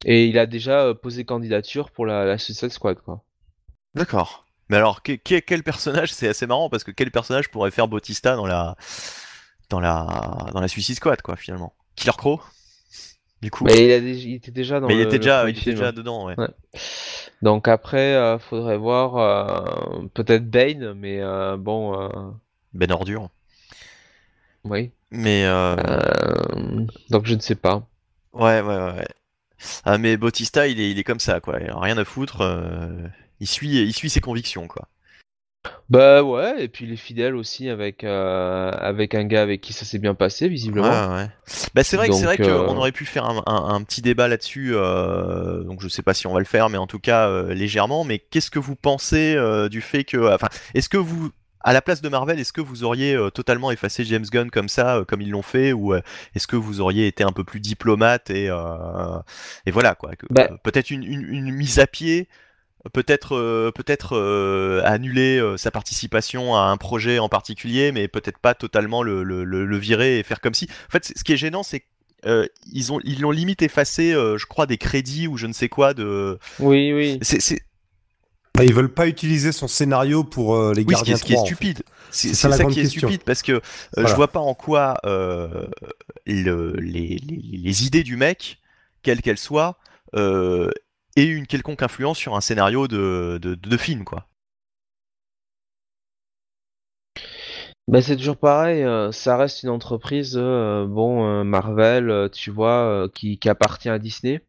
[0.06, 3.24] Et il a déjà posé candidature pour la, la Suicide Squad quoi.
[3.94, 4.46] D'accord.
[4.70, 7.88] Mais alors, que- que- quel personnage C'est assez marrant parce que quel personnage pourrait faire
[7.90, 8.78] Bautista dans la
[9.72, 10.06] dans la
[10.54, 12.40] dans la Suicide Squad, quoi, finalement Killer Crow
[13.42, 13.64] Du coup.
[13.64, 15.92] Mais il, a dé- il était déjà dans Mais il était déjà, il était déjà
[15.92, 16.36] dedans, ouais.
[16.38, 16.50] Ouais.
[17.42, 22.10] Donc après, euh, faudrait voir euh, peut-être Bane, mais euh, bon, euh,
[22.74, 23.30] Ben ordure.
[24.64, 24.92] oui.
[25.10, 25.44] Mais
[27.10, 27.86] donc je ne sais pas.
[28.34, 29.08] ouais, ouais, ouais.
[29.84, 31.60] Ah, mais Bautista, il est, il est comme ça, quoi.
[31.60, 32.42] Il a rien à foutre.
[33.42, 34.88] Il suit, il suit ses convictions, quoi.
[35.90, 39.74] Bah ouais, et puis il est fidèle aussi avec, euh, avec un gars avec qui
[39.74, 40.88] ça s'est bien passé, visiblement.
[41.10, 41.30] Ouais, ouais.
[41.76, 43.84] Bah, c'est vrai que c'est vrai Donc, qu'on euh, aurait pu faire un, un- un
[43.84, 44.72] petit débat là-dessus.
[44.74, 47.54] euh, donc je sais pas si on va le faire, mais en tout cas euh,
[47.54, 48.04] légèrement.
[48.06, 51.30] Mais qu'est-ce que vous pensez euh, du fait que, enfin, est-ce que vous,
[51.64, 54.70] à la place de Marvel, est-ce que vous auriez euh, totalement effacé James Gunn comme
[54.70, 56.02] ça, euh, comme ils l'ont fait, ou euh,
[56.36, 59.20] est-ce que vous auriez été un peu plus diplomate et euh,
[59.68, 62.30] et voilà quoi, que- Bah- euh, peut-être une, une, une mise à pied.
[62.94, 68.40] Peut-être euh, peut-être euh, annuler euh, sa participation à un projet en particulier, mais peut-être
[68.40, 70.68] pas totalement le, le, le, le virer et faire comme si.
[70.88, 71.82] En fait, ce qui est gênant, c'est
[72.24, 75.54] qu'ils ils ont ils l'ont limite effacé, euh, je crois, des crédits ou je ne
[75.54, 76.40] sais quoi de.
[76.60, 77.20] Oui, oui.
[77.22, 77.64] C'est
[78.56, 81.18] Bah, Ils veulent pas utiliser son scénario pour euh, les oui, ce qui gardiens est,
[81.20, 81.54] ce qui est 3, en fait.
[81.56, 81.84] stupide.
[82.10, 83.08] C'est ça la ça, grande qui est question.
[83.08, 83.62] stupide parce que euh,
[83.94, 84.10] Voilà.
[84.10, 85.68] je vois pas en quoi euh,
[86.26, 88.60] le- les, les, les idées du mec,
[89.04, 89.78] quelles qu'elles soient,
[91.16, 94.28] aient une quelconque influence sur un scénario de, film, quoi.
[97.88, 103.08] Bah c'est toujours pareil, euh, ça reste une entreprise, euh, bon, euh, Marvel, tu vois,
[103.14, 104.42] qui, appartient à Disney.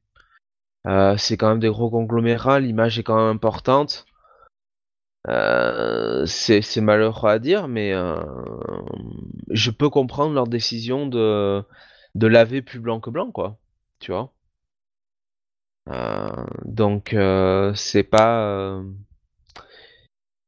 [1.16, 4.07] C'est quand même des gros conglomérats, l'image est quand même importante.
[6.27, 7.92] C'est malheureux à dire, mais
[9.51, 11.62] je peux comprendre leur décision de,
[12.14, 13.59] de laver plus blanc que blanc, quoi.
[14.01, 14.33] Tu vois?
[15.88, 18.45] Euh, donc euh, c'est pas...
[18.47, 18.83] euh,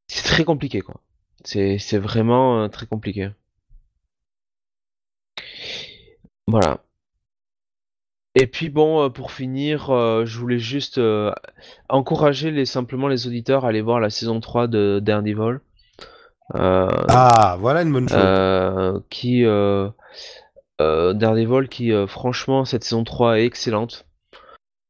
[0.09, 1.01] c'est très compliqué, quoi.
[1.44, 3.31] C'est vraiment très compliqué.
[6.47, 6.79] Voilà.
[8.35, 11.33] Et puis bon, pour finir, euh, je voulais juste euh,
[11.88, 15.61] encourager les, simplement les auditeurs à aller voir la saison 3 de Daredevil.
[16.55, 19.03] Euh, Ah, voilà une bonne chose.
[19.09, 19.44] qui
[20.79, 24.07] Daredevil qui franchement cette saison 3 est excellente.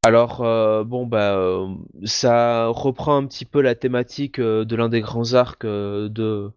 [0.04, 1.66] Alors euh, bon bah euh,
[2.04, 6.50] ça reprend un petit peu la thématique euh, de l'un des grands arcs euh, de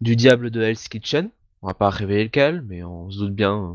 [0.00, 1.30] du diable de Hell's Kitchen.
[1.62, 3.74] On va pas révéler lequel, mais on se doute bien euh,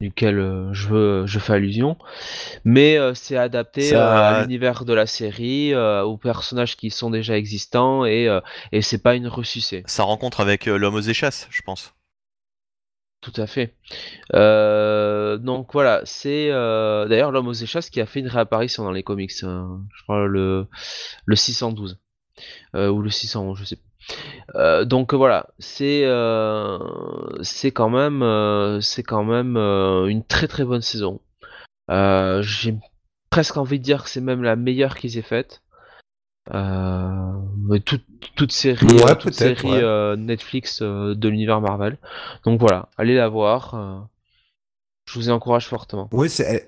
[0.00, 1.96] duquel euh, je veux je fais allusion.
[2.64, 6.90] Mais euh, c'est adapté Ça- euh, à l'univers de la série, euh, aux personnages qui
[6.90, 8.40] sont déjà existants et euh,
[8.72, 9.82] et c'est pas une ressucée.
[9.86, 11.94] Sa rencontre avec euh, l'homme aux échasses, je pense.
[13.20, 13.74] Tout à fait.
[14.34, 18.92] Euh, donc voilà, c'est euh, d'ailleurs l'homme aux échasses qui a fait une réapparition dans
[18.92, 20.66] les comics, euh, je crois le,
[21.24, 21.98] le 612
[22.76, 23.84] euh, ou le 611, je sais plus.
[24.54, 26.04] Euh, donc voilà, c'est
[27.42, 31.20] c'est quand même c'est quand même une très très bonne saison.
[31.88, 32.76] J'ai
[33.30, 35.62] presque envie de dire que c'est même la meilleure qu'ils aient faite.
[36.54, 37.32] Euh,
[37.68, 38.04] mais toute,
[38.36, 39.82] toute série, Ouais, euh, toute série ouais.
[39.82, 41.98] euh, Netflix euh, de l'univers Marvel.
[42.44, 43.74] Donc voilà, allez la voir.
[43.74, 43.98] euh,
[45.06, 46.08] je vous y encourage fortement.
[46.12, 46.62] Oui, elle,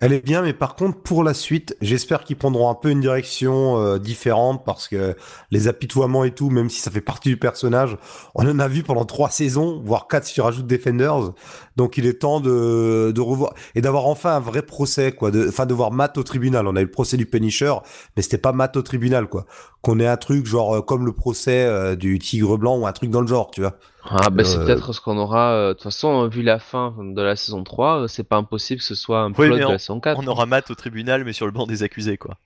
[0.00, 3.00] elle est bien, mais par contre, pour la suite, j'espère qu'ils prendront un peu une
[3.00, 5.16] direction euh, différente parce que
[5.50, 7.96] les apitoiements et tout, même si ça fait partie du personnage,
[8.34, 11.32] on en a vu pendant trois saisons, voire quatre si tu rajoutes Defenders.
[11.76, 15.30] Donc il est temps de, de revoir et d'avoir enfin un vrai procès, quoi.
[15.48, 16.66] Enfin, de voir Matt au tribunal.
[16.66, 17.74] On a eu le procès du Punisher,
[18.16, 19.46] mais c'était pas Matt au tribunal, quoi.
[19.82, 22.92] Qu'on ait un truc genre euh, comme le procès euh, du Tigre Blanc ou un
[22.92, 23.74] truc dans le genre, tu vois.
[24.04, 25.50] Ah bah c'est Euh, peut-être ce qu'on aura.
[25.52, 28.80] euh, De toute façon, vu la fin de la saison 3, euh, c'est pas impossible
[28.80, 30.18] que ce soit un Oui, plot de on- la saison 4.
[30.22, 32.36] On aura Matt au tribunal, mais sur le banc des accusés, quoi.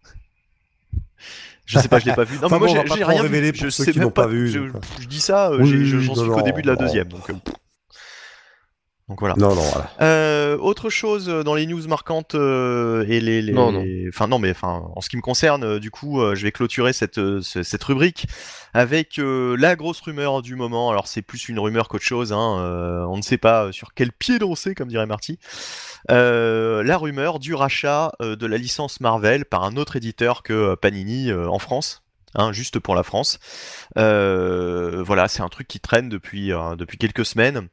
[1.65, 2.37] Je sais pas, je l'ai pas vu.
[2.39, 3.59] Non, Enfin mais moi bon, j'ai pas rien révéler vu.
[3.59, 4.49] pour Je ceux sais qui même n'ont pas vu,
[5.01, 7.09] Je, dis ça, euh, Oui, je- j'en suis qu'au début de la deuxième.
[7.09, 7.35] Donc, euh,
[9.13, 9.35] donc voilà.
[9.37, 9.91] Non, non, voilà.
[10.01, 13.85] Euh, autre chose euh, dans les news marquantes euh, et les, les- Non, non.
[14.09, 16.95] enfin non mais enfin en ce qui me concerne du coup euh, je vais clôturer
[16.95, 18.27] cette euh, ce- cette rubrique
[18.73, 22.57] avec euh, la grosse rumeur du moment alors c'est plus une rumeur qu'autre chose hein,
[22.61, 25.39] euh, on ne sait pas sur quel pied danser comme dirait Marty
[26.11, 30.75] Euh, la rumeur du rachat euh, de la licence Marvel par un autre éditeur que
[30.75, 32.03] Panini euh, en France
[32.35, 33.39] hein, juste pour la France
[33.99, 37.69] Euh, voilà c'est un truc qui traîne depuis euh, depuis quelques semaines euh,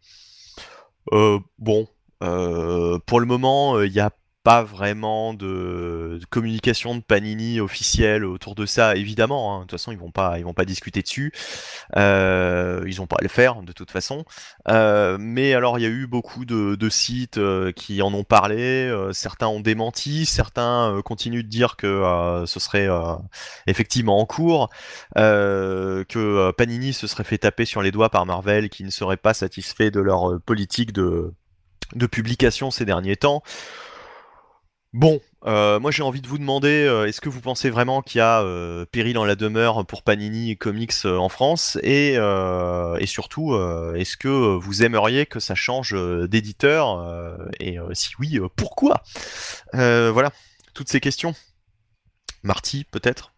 [1.58, 1.88] bon,
[2.24, 4.12] euh, pour le moment, il n'y a
[4.44, 9.54] pas vraiment de, communication de Panini officielle autour de ça, évidemment.
[9.54, 9.58] hein.
[9.60, 11.34] De toute façon, ils vont pas, ils vont pas discuter dessus.
[11.98, 14.24] Euh, ils ont pas à le faire de toute façon.
[14.70, 18.92] Euh, mais alors, il y a eu beaucoup de, sites euh, qui en ont parlé.
[19.14, 22.88] certains ont démenti, certains continuent de dire que ce serait
[23.68, 24.70] effectivement en cours,
[25.16, 29.34] que Panini se serait fait taper sur les doigts par Marvel, qui ne serait pas
[29.34, 31.34] satisfait de leur politique de
[32.10, 33.44] publication ces derniers temps.
[34.94, 38.18] Bon, euh, moi j'ai envie de vous demander, euh, est-ce que vous pensez vraiment qu'il
[38.18, 42.16] y a euh, péril en la demeure pour Panini Comics en France et,
[43.06, 43.56] surtout,
[43.96, 45.96] est-ce que vous aimeriez que ça change
[46.28, 47.06] d'éditeur
[47.60, 49.04] et si oui, pourquoi?
[49.74, 50.32] Voilà,
[50.74, 51.36] toutes ces questions.
[52.42, 53.34] Marty, peut-être?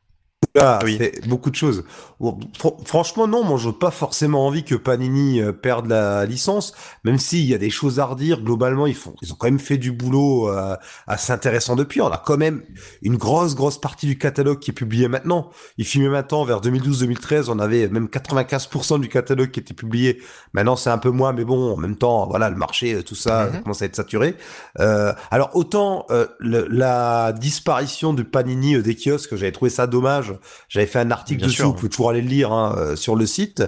[0.58, 0.98] Ah, Oui.
[1.00, 1.86] c'est beaucoup de choses.
[2.20, 6.74] Fr- franchement, non, moi, j'ai pas forcément envie que Panini euh, perde la licence,
[7.06, 8.42] même s'il y a des choses à redire.
[8.42, 10.76] Globalement, ils font, ils ont quand même fait du boulot euh,
[11.08, 12.02] assez intéressant depuis.
[12.02, 12.64] On a quand même
[13.02, 15.50] une grosse, grosse partie du catalogue qui est publié maintenant.
[15.78, 20.22] Il filmait maintenant vers 2012-2013, on avait même 95% du catalogue qui était publié.
[20.54, 23.16] Maintenant, c'est un peu moins, mais bon, en même temps, voilà, le marché, euh, tout
[23.16, 23.56] ça Mhm.
[23.56, 24.36] euh, commence à être saturé.
[24.80, 29.88] Euh, alors autant euh, le- la disparition du Panini euh, des kiosques, j'avais trouvé ça
[29.88, 30.34] dommage.
[30.70, 31.68] J'avais fait un article Bien dessus, sûr.
[31.68, 33.64] vous pouvez toujours aller le lire hein, euh, sur le site.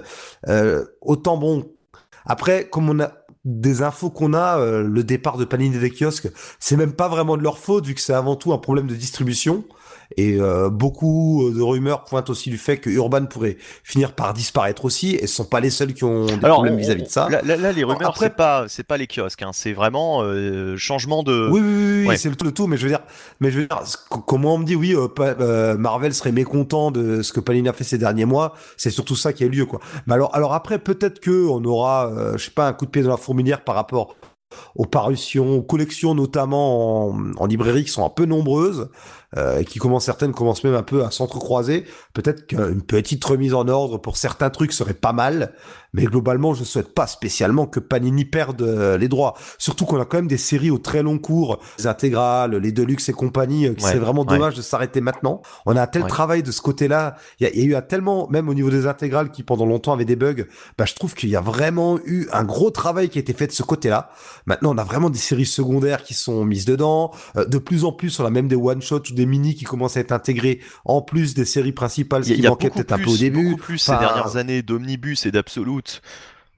[0.47, 1.71] Euh, autant bon.
[2.25, 3.11] Après, comme on a
[3.45, 7.35] des infos qu'on a, euh, le départ de Panini des kiosques, c'est même pas vraiment
[7.35, 9.65] de leur faute vu que c'est avant tout un problème de distribution.
[10.17, 14.85] Et euh, beaucoup de rumeurs pointent aussi du fait que Urban pourrait finir par disparaître
[14.85, 17.29] aussi, et ce sont pas les seuls qui ont des problèmes vis-à-vis de ça.
[17.29, 20.21] Là, là- là, les rumeurs, Après- c'est pas, c'est pas les kiosques, hein, c'est vraiment
[20.23, 21.49] euh, changement de.
[21.51, 22.17] Oui, oui, oui, oui, ouais.
[22.17, 23.01] c'est le tout, le tout, mais je veux dire,
[23.39, 23.77] mais je veux dire,
[24.27, 27.73] comment on me dit, oui, euh, euh, Marvel serait mécontent de ce que Panini a
[27.73, 29.79] fait ces derniers mois, c'est surtout ça qui a eu lieu, quoi.
[30.05, 33.01] Mais alors, alors après, peut-être que on aura, je sais pas, un coup de pied
[33.03, 34.15] dans la fourmilière par rapport
[34.75, 38.89] aux parutions, aux collections, notamment en, en librairie, qui sont un peu nombreuses,
[39.37, 41.85] euh, qui commencent, certaines commencent même un peu à s'entrecroiser.
[42.13, 45.53] Peut-être qu'une petite remise en ordre pour certains trucs serait pas mal,
[45.93, 49.35] mais globalement, je souhaite pas spécialement que Panini perde euh, les droits.
[49.57, 53.09] Surtout qu'on a quand même des séries au très long cours, les intégrales, les deluxe
[53.09, 54.37] et compagnie, euh, Ouais, c'est vraiment ouais.
[54.37, 55.41] dommage de s'arrêter maintenant.
[55.65, 56.07] On a un tel Ouais.
[56.09, 57.15] travail de ce côté-là.
[57.39, 59.43] Il y, a- il y a eu un tellement, même au niveau des intégrales qui
[59.43, 60.45] pendant longtemps avaient des bugs,
[60.77, 63.47] bah, je trouve qu'il y a vraiment eu un gros travail qui a été fait
[63.47, 64.09] de ce côté-là.
[64.45, 67.11] Maintenant, on a vraiment des séries secondaires qui sont mises dedans.
[67.37, 69.97] Euh, de plus en plus, on a même des one-shots ou des mini qui commencent
[69.97, 73.17] à être intégrés en plus des séries principales, ce qui manquait peut-être un peu au
[73.17, 73.43] début.
[73.51, 75.31] beaucoup plus ces dernières années d'omnibus et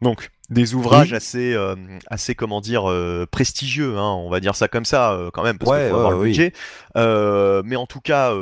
[0.02, 1.16] Donc des ouvrages Oui.
[1.18, 1.76] assez, euh,
[2.08, 5.58] assez comment dire euh, prestigieux, hein, on va dire ça comme ça euh, quand même
[5.58, 6.54] parce Ouais, qu'il faut avoir le budget.
[6.96, 8.34] Mais en tout cas,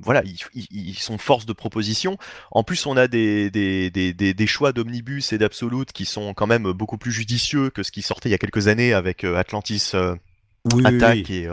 [0.00, 0.22] voilà,
[0.54, 2.18] ils, sont force de proposition.
[2.52, 6.34] En plus, on a des, des, des, des, des choix d'omnibus et d'absolute qui sont
[6.34, 9.24] quand même beaucoup plus judicieux que ce qui sortait il y a quelques années avec
[9.24, 9.92] Atlantis.
[10.72, 11.48] oui, Attack et,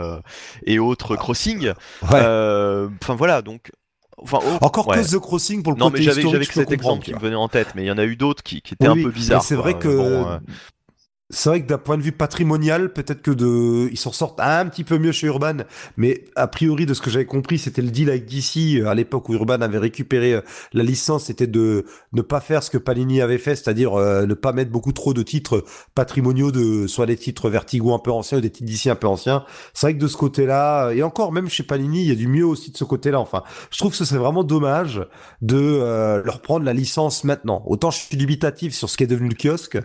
[0.64, 1.68] et autres Crossing.
[1.70, 1.74] Ouais.
[2.12, 3.72] Euh, Enfin voilà, donc.
[4.18, 5.02] Enfin, oh, Encore ouais.
[5.02, 7.34] que The Crossing pour le Non, mais j'avais j'avais que cet exemple qui me venait
[7.36, 9.10] en tête, mais il y en a eu d'autres qui, qui étaient Oui, un peu
[9.10, 9.42] bizarres.
[9.42, 9.82] c'est vrai quoi.
[9.82, 10.38] que Bon, euh,
[11.28, 14.64] c'est vrai que d'un point de vue patrimonial, peut-être que de, ils s'en sortent un
[14.66, 15.56] petit peu mieux chez Urban,
[15.96, 18.94] mais a priori de ce que j'avais compris, c'était le deal avec DC euh, à
[18.94, 20.40] l'époque où Urban avait récupéré euh,
[20.72, 24.34] la licence, c'était de ne pas faire ce que Panini avait fait, c'est-à-dire euh, ne
[24.34, 25.64] pas mettre beaucoup trop de titres
[25.96, 29.08] patrimoniaux de soit des titres Vertigo un peu anciens ou des titres DC un peu
[29.08, 29.44] anciens.
[29.74, 32.28] C'est vrai que de ce côté-là, et encore même chez Panini, il y a du
[32.28, 33.18] mieux aussi de ce côté-là.
[33.18, 35.04] Enfin, je trouve que ce serait vraiment dommage
[35.42, 37.62] de leur prendre la licence maintenant.
[37.66, 39.78] Autant je suis dubitatif sur ce qui est devenu le kiosque,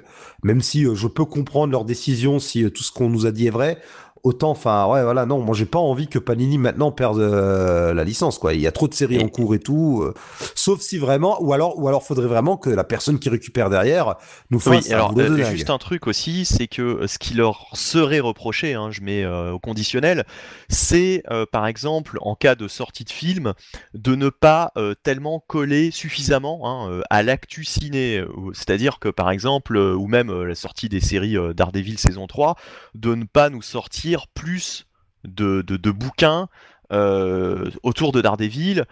[0.43, 3.47] même si je peux comprendre leur décision si euh, tout ce qu'on nous a dit
[3.47, 3.81] est vrai.
[4.23, 8.03] Autant, enfin, ouais, voilà, non, moi j'ai pas envie que Panini maintenant perde euh, la
[8.03, 8.53] licence, quoi.
[8.53, 10.03] Il y a trop de séries en cours et tout.
[10.03, 10.13] euh,
[10.53, 14.17] sauf si vraiment, ou alors, ou alors faudrait vraiment que la personne qui récupère derrière
[14.51, 17.33] nous fasse Oui, un alors de euh, juste un truc aussi, c'est que ce qui
[17.33, 20.23] leur serait reproché, hein, je mets euh, au conditionnel,
[20.69, 23.53] c'est par exemple en cas de sortie de film,
[23.93, 24.71] de ne pas
[25.03, 28.23] tellement coller suffisamment hein, à l'actu ciné.
[28.53, 32.55] C'est-à-dire que par exemple, ou même la sortie des séries Daredevil saison 3,
[32.95, 34.85] de ne pas nous sortir plus
[35.23, 36.47] de, de, de bouquins
[36.91, 38.85] euh, autour de Daredevil.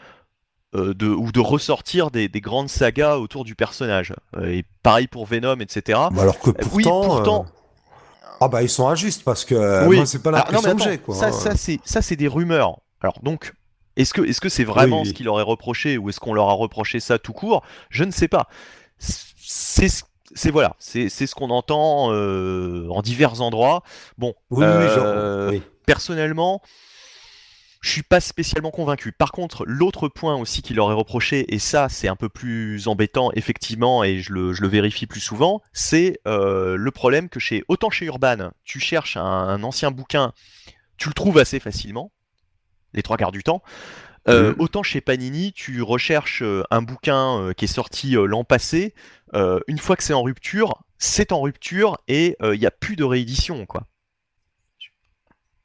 [0.76, 4.14] euh, de, ou de ressortir des, des grandes sagas autour du personnage.
[4.38, 5.98] Euh, et pareil pour Venom, etc.
[6.12, 7.48] Bah alors que oui, pourtant,
[8.40, 9.96] ah bah ils sont injustes parce que Oui.
[9.98, 11.16] moi c'est pas mais l'impression que attends, j'ai quoi.
[11.16, 12.80] Ça, ça, c'est, ça, c'est des rumeurs.
[13.02, 13.54] Alors donc,
[13.96, 15.08] est-ce que, est-ce que c'est vraiment oui.
[15.08, 17.64] ce qu'il leur est reproché ou est-ce qu'on leur a reproché ça tout court?
[17.90, 18.48] Je ne sais pas.
[19.00, 20.04] C'est, ce-
[20.36, 23.84] c'est voilà, c'est, ce qu'on entend euh, en divers endroits.
[24.18, 25.62] Bon, Oui, oui, oui, genre, euh, oui.
[25.86, 26.62] personnellement,
[27.82, 29.12] je suis pas spécialement convaincu.
[29.12, 32.88] Par contre, l'autre point aussi qu'il leur est reproché, et ça c'est un peu plus
[32.88, 37.40] embêtant effectivement, et je le, je le vérifie plus souvent, c'est euh, le problème que
[37.40, 40.34] chez autant chez Urban, tu cherches un, un ancien bouquin,
[40.98, 42.12] tu le trouves assez facilement,
[42.94, 43.62] les trois quarts du temps.
[44.30, 44.56] Euh, Mhm.
[44.60, 48.94] Autant chez Panini, tu recherches euh, un bouquin euh, qui est sorti l'an passé,
[49.34, 53.04] une fois que c'est en rupture, c'est en rupture et il n'y a plus de
[53.04, 53.84] réédition quoi.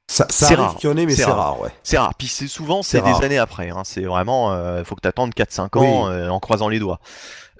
[0.06, 0.76] Ça, ça c'est arrive rare.
[0.76, 1.36] qu'il y en ait, mais C'est rare.
[1.36, 1.70] rare, ouais.
[1.82, 2.14] C'est rare.
[2.16, 3.24] Puis c'est souvent C'est des rare.
[3.24, 3.70] années après.
[3.70, 3.82] Hein.
[3.84, 6.12] C'est vraiment, il faut que tu attendes 4-5 ans Oui.
[6.14, 7.00] euh, en croisant les doigts.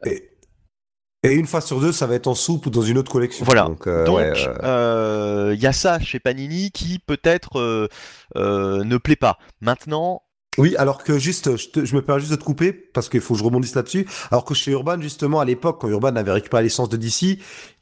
[0.05, 0.31] Et,
[1.23, 3.47] et une fois sur deux, ça va être en soupe ou dans une autre collection.
[3.47, 3.63] Voilà.
[3.63, 7.89] Donc, euh, ouais, il y a ça chez Panini qui peut-être
[8.37, 9.39] ne plaît pas.
[9.63, 10.23] Maintenant,
[10.59, 13.21] Oui, alors que juste, je, te- je me permets juste de te couper parce qu'il
[13.21, 14.07] faut que je rebondisse là-dessus.
[14.31, 17.39] Alors que chez Urban, justement, à l'époque, quand Urban avait récupéré la licence de DC,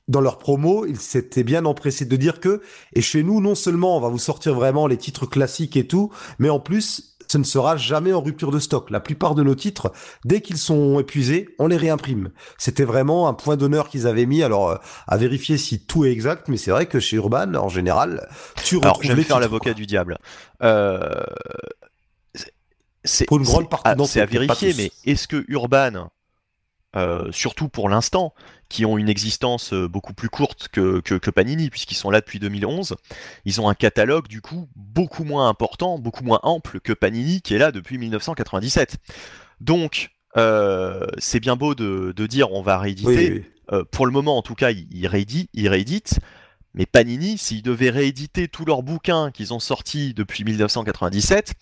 [0.08, 2.60] dans leur promo, ils s'étaient bien empressés de dire que,
[2.94, 6.10] et chez nous, non seulement on va vous sortir vraiment les titres classiques et tout,
[6.38, 8.90] mais en plus, ce ne sera jamais en rupture de stock.
[8.90, 9.92] La plupart de nos titres,
[10.24, 12.30] dès qu'ils sont épuisés, on les réimprime.
[12.58, 14.42] C'était vraiment un point d'honneur qu'ils avaient mis.
[14.42, 14.76] Alors, euh,
[15.06, 18.28] à vérifier si tout est exact, mais c'est vrai que chez Urban, en général,
[18.64, 20.18] tu Alors, retrouves je vais les me faire l'avocat du diable.
[20.62, 20.98] Euh,
[23.04, 26.10] c'est Pour une grande partie d'entre c'est à vérifier, mais est-ce que Urban,
[26.96, 28.34] euh, surtout pour l'instant,
[28.68, 32.20] qui ont une existence euh, beaucoup plus courte que, que, que Panini, puisqu'ils sont là
[32.20, 32.96] depuis 2011,
[33.44, 37.54] ils ont un catalogue du coup beaucoup moins important, beaucoup moins ample que Panini, qui
[37.54, 38.96] est là depuis 1997.
[39.60, 43.08] Donc, euh, c'est bien beau de, de dire on va rééditer.
[43.08, 43.44] Oui, oui.
[43.72, 46.18] Euh, pour le moment, en tout cas, ils, ils, rééditent, ils rééditent.
[46.74, 51.52] Mais Panini, s'ils devaient rééditer tous leurs bouquins qu'ils ont sortis depuis 1997,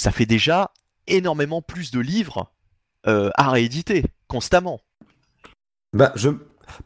[0.00, 0.70] ça fait déjà
[1.06, 2.50] énormément plus de livres
[3.06, 4.80] euh, à rééditer constamment.
[5.92, 6.30] Bah, je...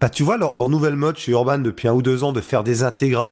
[0.00, 2.40] bah, tu vois, leur, leur nouvelle mode chez Urban depuis un ou deux ans de
[2.40, 3.28] faire des intégrales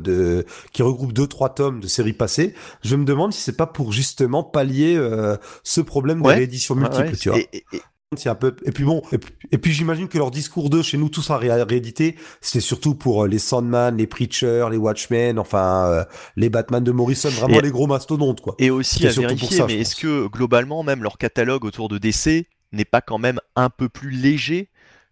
[0.00, 0.44] de...
[0.72, 3.92] qui regroupent deux, trois tomes de séries passées, je me demande si c'est pas pour
[3.92, 6.34] justement pallier euh, ce problème Ouais.
[6.36, 7.38] multiples, Ouais, ouais, tu vois.
[7.38, 7.82] et- et- et-
[8.16, 8.54] C'est un peu...
[8.64, 9.02] Et puis bon,
[9.50, 12.94] et puis, j'imagine que leur discours d'eux, chez nous, tous à ré- rééditer, c'était surtout
[12.94, 16.04] pour euh, les Sandman, les Preachers, les Watchmen, enfin, euh,
[16.36, 18.54] les Batman de Morrison, vraiment Et- les gros mastodontes, quoi.
[18.58, 21.98] Et aussi à pour vérifier, ça, mais est-ce que globalement, même leur catalogue autour de
[21.98, 24.68] DC n'est pas quand même un peu plus léger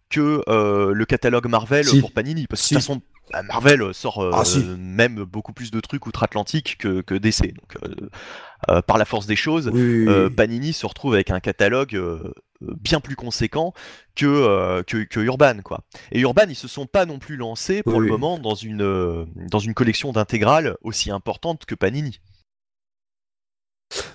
[0.09, 2.01] que euh, le catalogue Marvel Si.
[2.01, 2.46] pour Panini?
[2.48, 2.74] Parce que Si.
[2.74, 3.01] de toute façon,
[3.33, 4.64] bah, Marvel sort euh, Ah, si.
[4.78, 7.55] même beaucoup plus de trucs outre-Atlantique que, que DC.
[7.55, 8.09] Donc, euh,
[8.70, 10.09] euh, par la force des choses, Oui, oui, oui.
[10.09, 13.72] euh, Panini se retrouve avec un catalogue euh, euh, bien plus conséquent
[14.14, 15.59] que, euh, que, que Urban.
[15.64, 15.81] Quoi.
[16.12, 18.83] Et Urban, ils se sont pas non plus lancés pour Oui, le moment dans une,
[18.83, 22.20] euh, dans une collection d'intégrales aussi importante que Panini.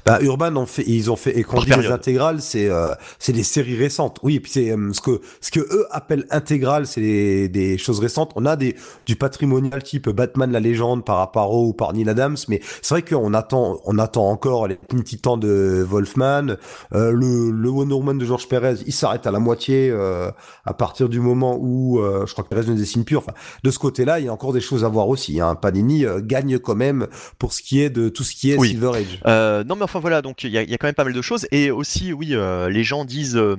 [0.06, 2.90] Bah, Urban ont fait, ils ont fait, et quand on dit les intégrales, c'est, euh,
[3.18, 4.20] c'est des séries récentes.
[4.22, 7.80] Oui, et puis c'est, euh, ce que, ce que eux appellent intégrales, c'est des, des
[7.80, 8.32] choses récentes.
[8.36, 8.76] On a des,
[9.08, 13.02] du patrimonial type Batman la légende par Aparo ou par Neil Adams, mais c'est vrai
[13.02, 16.56] qu'on attend, on attend encore les Titans de Wolfman,
[16.94, 20.30] euh, le, le Wonder Woman de George Perez, il s'arrête à la moitié, euh,
[20.66, 23.18] à partir du moment où, euh, je crois que Perez ne dessine plus.
[23.18, 23.34] Enfin,
[23.64, 25.56] de ce côté-là, il y a encore des choses à voir aussi, hein.
[25.56, 27.08] Panini euh, gagne quand même
[27.40, 28.70] pour ce qui est de tout ce qui est Oui.
[28.70, 29.66] Silver Age.
[29.66, 31.48] Non mais enfin voilà, donc il y, a- quand même pas mal de choses.
[31.52, 33.58] Et aussi, oui, euh, les gens disent, euh,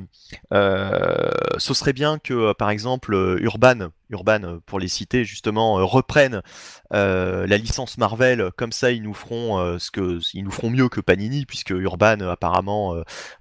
[0.52, 6.42] euh, ce serait bien que, par exemple, Urban, Urban, pour les citer justement, reprennent
[6.90, 8.50] la licence Marvel.
[8.56, 12.20] Comme ça, ils nous feront ce que, ils nous feront mieux que Panini, puisque Urban,
[12.20, 12.94] apparemment,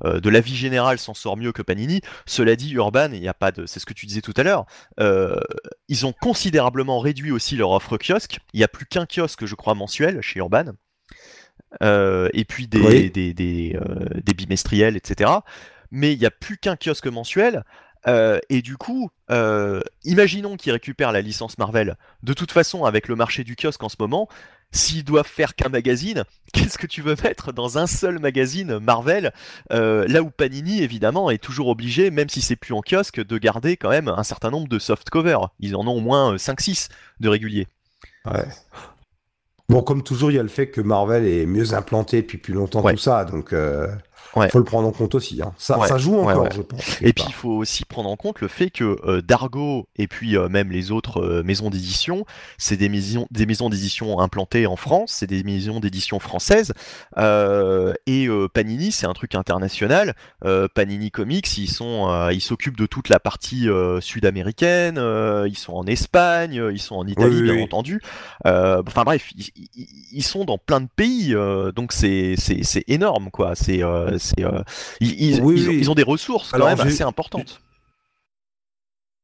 [0.03, 2.01] de la vie générale, s'en sort mieux que Panini.
[2.25, 4.43] Cela dit, Urban, il n'y a pas de, c'est ce que tu disais tout à
[4.43, 4.65] l'heure.
[5.87, 8.39] ils ont considérablement réduit aussi leur offre kiosque.
[8.53, 10.73] Il n'y a plus qu'un kiosque, je crois, mensuel chez Urban.
[11.83, 13.11] Euh, et puis des, Oui.
[13.11, 15.31] des, des, euh, des bimestriels, etc.
[15.91, 17.63] Mais il n'y a plus qu'un kiosque mensuel.
[18.07, 19.09] euh, et du coup,
[20.03, 21.95] imaginons qu'ils récupèrent la licence Marvel.
[22.23, 24.27] De toute façon, avec le marché du kiosque en ce moment,
[24.71, 26.23] s'ils doivent faire qu'un magazine,
[26.53, 29.31] qu'est-ce que tu veux mettre dans un seul magazine Marvel?
[29.71, 33.37] Euh, Là où Panini, évidemment, est toujours obligé, même si c'est plus en kiosque, de
[33.37, 35.49] garder quand même un certain nombre de soft covers.
[35.59, 36.89] Ils en ont au moins euh, 5-6
[37.21, 37.67] de réguliers.
[38.25, 38.45] Ouais.
[39.69, 42.53] Bon, comme toujours, il y a le fait que Marvel est mieux implanté depuis plus
[42.53, 42.93] longtemps Ouais.
[42.93, 43.87] tout ça, donc euh,
[44.35, 44.49] Ouais.
[44.49, 45.41] faut le prendre en compte aussi.
[45.41, 45.53] Hein.
[45.57, 45.87] Ça, Ouais.
[45.87, 46.49] ça joue encore, ouais.
[46.55, 47.01] je pense.
[47.01, 50.35] Et puis il faut aussi prendre en compte le fait que euh, Dargo et puis
[50.37, 52.25] euh, même les autres euh, maisons d'édition,
[52.57, 56.73] c'est des maisons, des maisons d'édition implantées en France, c'est des maisons d'édition françaises.
[57.17, 60.13] euh, et Panini, c'est un truc international.
[60.73, 63.67] Panini Comics, ils sont, ils s'occupent de toute la partie
[64.01, 64.95] sud-américaine.
[65.47, 67.63] ils sont en Espagne, ils sont en Italie, Oui, bien oui.
[67.63, 68.01] entendu.
[68.45, 69.31] Enfin bref,
[70.11, 71.33] ils, sont dans plein de pays,
[71.75, 72.35] donc c'est
[72.87, 73.53] énorme quoi.
[73.55, 73.81] C'est
[74.25, 74.61] c'est euh,
[74.99, 75.77] ils, ils- Oui, ils ont- oui.
[75.79, 77.61] ils ont des ressources quand Alors, même assez importantes.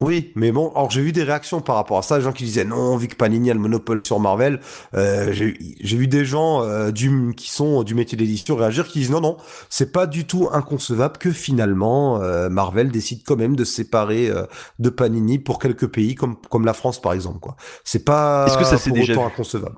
[0.03, 2.43] Oui, mais bon, alors j'ai vu des réactions par rapport à ça, des gens qui
[2.43, 4.59] disaient non, vu que Panini a le monopole sur Marvel,
[4.95, 9.11] euh, j'ai vu des gens euh, du, qui sont du métier d'édition réagir qui disent
[9.11, 9.37] non, non,
[9.69, 14.31] c'est pas du tout inconcevable que finalement euh, Marvel décide quand même de se séparer
[14.79, 17.37] de Panini pour quelques pays comme, comme la France par exemple.
[17.39, 17.55] quoi.
[17.83, 19.77] C'est pas Est-ce que ça pour déjà autant inconcevable.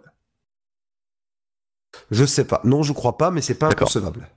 [2.11, 2.61] Je sais pas.
[2.63, 4.29] Non, je crois pas, mais c'est pas inconcevable.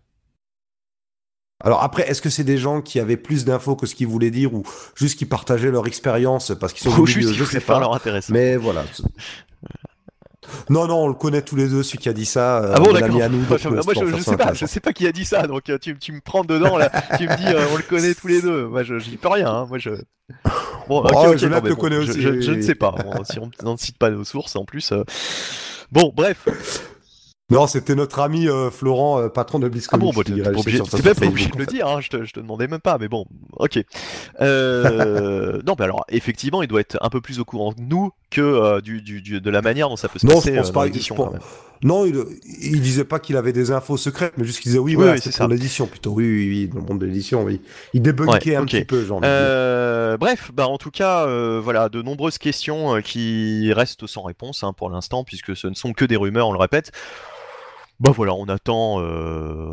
[1.64, 4.30] Alors après, est-ce que c'est des gens qui avaient plus d'infos que ce qu'ils voulaient
[4.30, 4.62] dire ou
[4.94, 7.80] juste qui partageaient leur expérience parce qu'ils sont juste je sais pas.
[7.80, 8.32] leur intéressant.
[8.32, 8.84] Mais voilà.
[10.68, 12.59] Non, non, on le connaît tous les deux, celui qui a dit ça.
[12.62, 13.09] euh, Ah bon, d'accord.
[13.30, 13.40] nous.
[13.40, 15.68] Moi, je, euh, je- je sais pas, je sais pas qui a dit ça, donc
[15.70, 16.88] euh, tu, tu me prends dedans là,
[17.18, 18.66] tu me dis euh, on le connaît tous les deux.
[18.66, 19.66] Moi je j'y peux rien, hein.
[19.68, 19.90] moi je.
[20.88, 22.22] Bon, ok, Oh, ok, Jonathan non, mais le bon, connaît je, aussi.
[22.22, 22.92] je- je ne sais pas.
[22.92, 24.92] Bon, si on on ne cite pas nos sources en plus.
[24.92, 25.02] euh.
[25.90, 26.46] Bon, bref.
[27.49, 29.94] Non, c'était notre ami euh, Florent, euh, patron de BlizzCon.
[29.97, 32.66] Ah bon, bah, t'es pas obligé, de le dire, hein, je, te, je te demandais
[32.66, 33.78] même pas, mais bon, ok.
[34.40, 38.11] Euh, non, mais alors, effectivement, il doit être un peu plus au courant que nous
[38.30, 40.72] que du, du- du- de la manière dont ça peut se Non, passer je pense
[40.72, 40.88] pas.
[40.88, 41.34] je pense-.
[41.84, 42.16] Non, il,
[42.62, 45.12] il disait pas qu'il avait des infos secrètes, mais juste qu'il disait oui, Oui, voilà,
[45.12, 46.11] oui, c'est pour l'édition plutôt.
[46.14, 47.61] Oui, oui, oui, dans le monde de l'édition, oui.
[47.92, 49.20] Il débunkait Ouais, un petit peu, genre.
[49.20, 51.26] bref, bah en tout cas,
[51.61, 55.92] voilà, de nombreuses questions qui restent sans réponse hein, pour l'instant, puisque ce ne sont
[55.92, 56.90] que des rumeurs, on le répète.
[58.01, 59.72] Bah voilà, on attend euh,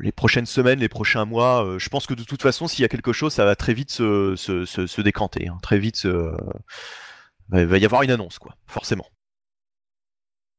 [0.00, 1.64] les prochaines semaines, les prochains mois.
[1.64, 3.74] euh, je pense que de toute façon, s'il y a quelque chose, ça va très
[3.74, 6.04] vite se, se, se, se décanter, hein, très vite.
[6.04, 9.06] il va y avoir une annonce, quoi, forcément.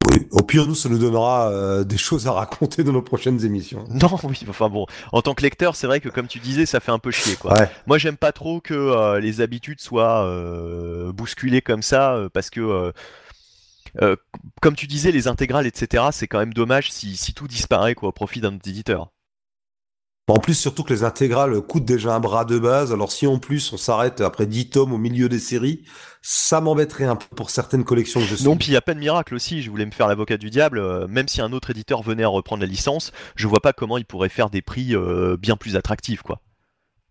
[0.09, 0.25] Oui.
[0.31, 3.83] Au pire, nous, ça nous donnera euh, des choses à raconter dans nos prochaines émissions.
[3.89, 6.79] Non, oui, enfin bon, en tant que lecteur, c'est vrai que comme tu disais, ça
[6.79, 7.53] fait un peu chier, quoi.
[7.53, 7.69] Ouais.
[7.87, 12.93] Moi, j'aime pas trop que euh, les habitudes soient euh, bousculées comme ça, parce que,
[14.01, 14.15] euh,
[14.61, 18.09] comme tu disais, les intégrales, etc., c'est quand même dommage si, si tout disparaît quoi,
[18.09, 19.11] au profit d'un éditeur.
[20.29, 22.91] En plus, surtout que les intégrales coûtent déjà un bras de base.
[22.91, 25.85] Alors, si en plus on s'arrête après 10 tomes au milieu des séries,
[26.21, 28.43] ça m'embêterait un peu pour certaines collections que je suis.
[28.43, 30.49] Non, puis il n'y a pas de miracle aussi, je voulais me faire l'avocat du
[30.49, 33.71] diable, euh, même si un autre éditeur venait à reprendre la licence, je vois pas
[33.71, 36.41] comment il pourrait faire des prix euh, bien plus attractifs, quoi.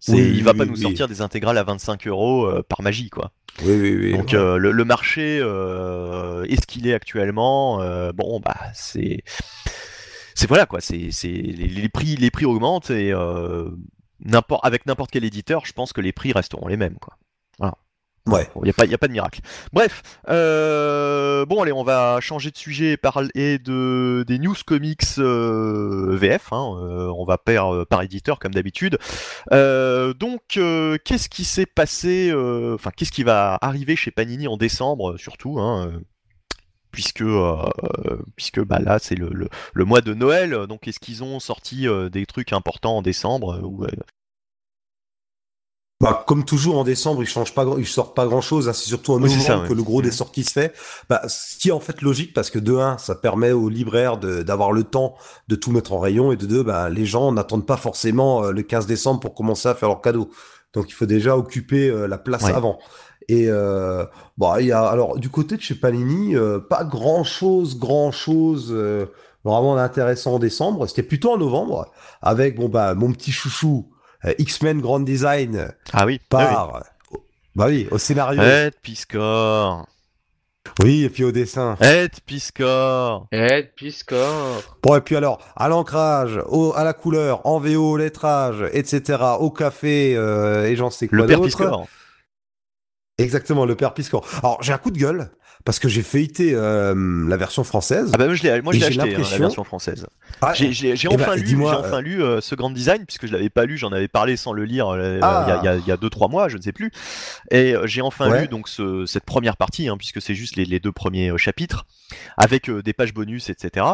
[0.09, 2.83] Oui, il va oui, pas oui, nous sortir des intégrales à 25 euros euh, par
[2.83, 3.33] magie, quoi.
[3.63, 4.13] Oui, oui, oui.
[4.13, 4.35] Donc ouais.
[4.39, 7.79] euh, le, le marché euh, est ce qu'il est actuellement.
[8.13, 9.23] bon bah c'est
[10.35, 10.81] c'est voilà quoi.
[10.81, 13.13] C'est c'est les, les prix les prix augmentent et
[14.21, 17.17] n'importe avec n'importe quel éditeur, je pense que les prix resteront les mêmes quoi.
[18.27, 18.49] Ouais.
[18.57, 19.41] Il n'y a, pas- de miracle.
[19.73, 25.03] Bref, euh, bon allez, on va changer de sujet et parler de, des news comics
[25.19, 26.53] euh, VF.
[26.53, 28.99] hein, euh, on va par, par éditeur comme d'habitude.
[29.51, 32.33] Donc, qu'est-ce qui s'est passé
[32.75, 35.93] Enfin, qu'est-ce qui va arriver chez Panini en décembre surtout hein,
[36.91, 37.23] Puisque,
[38.65, 42.53] bah là c'est le, le, mois de Noël, donc est-ce qu'ils ont sorti des trucs
[42.53, 43.61] importants en décembre
[45.99, 48.67] Bah, comme toujours en décembre, ils changent pas, grand- ils sortent pas grand chose.
[48.75, 50.15] C'est surtout en Oui, novembre ça, que le gros des Mhm.
[50.15, 50.75] sorties se fait.
[51.09, 54.19] Bah, ce qui est en fait logique parce que de un, ça permet aux libraires
[54.19, 55.15] de- d'avoir le temps
[55.49, 58.53] de tout mettre en rayon et de deux, bah, les gens n'attendent pas forcément euh,
[58.53, 60.29] le 15 décembre pour commencer à faire leurs cadeaux.
[60.75, 62.53] Donc il faut déjà occuper euh, la place Ouais.
[62.53, 62.79] avant.
[63.29, 64.05] Et euh,
[64.37, 68.13] bon, il y a alors du côté de chez Panini, euh, pas grand chose, grand
[68.13, 69.07] chose euh,
[69.45, 70.87] vraiment d'intéressant en décembre.
[70.87, 71.91] C'était plutôt en novembre
[72.21, 73.89] avec bon bah mon petit chouchou
[74.39, 76.83] X-Men Grand Design Ah oui, par
[77.55, 79.87] bah oui au scénario Ed Piscor,
[80.83, 83.29] oui et puis au dessin Ed Piscor.
[83.33, 84.63] Ed Piscor.
[84.83, 89.23] bon et puis alors à l'ancrage au à la couleur en VO au lettrage etc
[89.41, 91.41] au café euh, et j'en sais quoi Le père.
[91.41, 91.87] Piscor.
[93.17, 95.31] exactement le père Piscor alors j'ai un coup de gueule
[95.67, 96.95] parce que j'ai feuilleté euh,
[97.29, 99.39] la version française Ah bah moi je l'ai moi je l'ai j'ai acheté hein, la
[99.39, 100.07] version française.
[100.41, 102.71] Ah, J'ai j'ai- j'ai Eh ben, enfin, lu, dis-moi, j'ai enfin lu euh, ce grand
[102.71, 105.45] design puisque je l'avais pas lu, j'en avais parlé sans le lire euh, il Ah.
[105.49, 106.91] y a- il y, a, il y a deux trois mois, je ne sais plus.
[107.51, 108.43] Et j'ai enfin Ouais.
[108.43, 111.85] lu donc ce- cette première partie hein, puisque c'est juste les, les deux premiers chapitres
[112.39, 113.85] avec des pages bonus etc.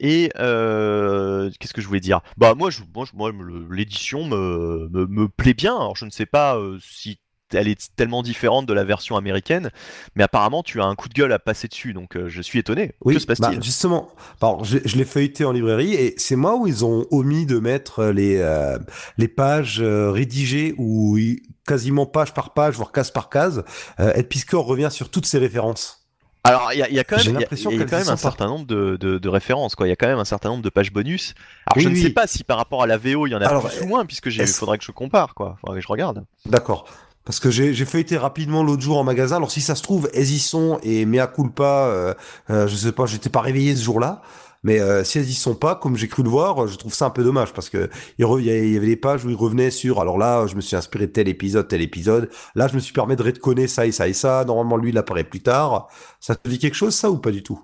[0.00, 2.20] Et qu'est-ce que je voulais dire?
[2.36, 2.80] Bah moi je
[3.14, 3.32] moi,
[3.70, 5.74] l'édition me, me me plaît bien.
[5.74, 7.18] Alors je ne sais pas si
[7.54, 9.70] elle est tellement différente de la version américaine,
[10.14, 12.58] mais apparemment tu as un coup de gueule à passer dessus, donc euh, je suis
[12.58, 12.92] étonné.
[13.04, 14.08] Oui, que se passe-t-il bah, justement,
[14.40, 17.58] alors, je, je l'ai feuilleté en librairie et c'est moi où ils ont omis de
[17.58, 18.78] mettre les, euh,
[19.18, 23.64] les pages euh, rédigées il- quasiment page par page, voire case par case,
[23.98, 26.00] euh, Ed Piscor revient sur toutes ses références.
[26.46, 27.76] Alors, il y a, il y a quand même, il y a- l'impression il y
[27.76, 29.86] a qu'elles quand y même un certain nombre de, de- de références, quoi.
[29.86, 31.32] Il y a quand même un certain nombre de pages bonus.
[31.66, 33.40] Alors, Oui, je ne sais pas si par rapport à la VO, il y en
[33.40, 35.56] a Alors, plus ou moins, puisque il faudrait que je compare, quoi.
[35.62, 36.26] Faudrait que je regarde.
[36.44, 36.84] D'accord.
[37.24, 39.36] Parce que j'ai feuilleté rapidement l'autre jour en magasin.
[39.36, 42.14] Alors si ça se trouve, elles y sont et mea culpa, euh,
[42.50, 44.20] euh, je sais pas, j'étais pas réveillé ce jour-là.
[44.62, 47.06] Mais euh, si elles y sont pas, comme j'ai cru le voir, je trouve ça
[47.06, 50.00] un peu dommage parce que il y avait des pages où il revenait sur.
[50.00, 52.30] Alors là, je me suis inspiré de tel épisode, tel épisode.
[52.54, 54.44] Là, je me suis permis de redconner ça et ça et ça.
[54.46, 55.88] Normalement, lui, il apparaît plus tard.
[56.20, 57.60] Ça te dit quelque chose, ça ou pas du tout?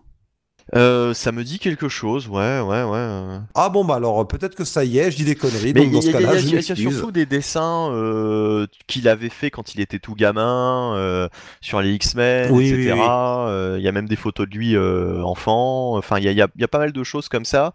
[0.77, 3.39] Euh, ça me dit quelque chose, ouais, ouais, ouais.
[3.57, 5.11] Ah bon, bah alors peut-être que ça y est.
[5.11, 5.73] Je dis des conneries.
[5.75, 6.57] Mais donc il y, dans ce y cas-là, il y a- je il y a
[6.57, 6.93] m'excuse.
[6.97, 11.29] surtout des dessins euh, qu'il avait fait quand il était tout gamin, euh,
[11.61, 12.93] sur les X-Men, Oui, etc.
[12.95, 13.79] oui, oui.
[13.79, 15.97] Il y a même des photos de lui enfant.
[15.97, 17.45] Enfin, il y a, il y a- il y a pas mal de choses comme
[17.45, 17.73] ça.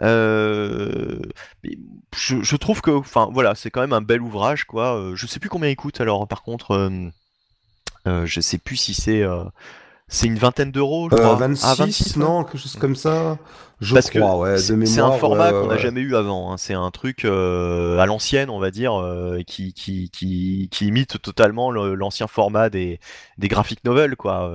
[0.00, 1.18] Euh,
[2.16, 5.12] je, je trouve que, enfin, voilà, c'est quand même un bel ouvrage, quoi.
[5.14, 6.00] Je sais plus combien il coûte.
[6.00, 6.90] Alors, par contre, euh,
[8.06, 9.22] euh, je sais plus si c'est,
[10.12, 11.34] c'est une vingtaine d'euros, je Euh, crois.
[11.36, 12.22] 26, Ah, 26, ouais.
[12.22, 13.38] non, quelque chose comme ça.
[13.80, 15.78] Je Parce que crois, ouais, de c'est un format ouais, qu'on n'a ouais.
[15.80, 16.52] jamais eu avant.
[16.52, 16.56] hein.
[16.56, 21.20] C'est un truc euh, à l'ancienne, on va dire, euh, qui, qui, qui, qui imite
[21.20, 23.00] totalement le- l'ancien format des,
[23.38, 24.48] des graphic novels, quoi.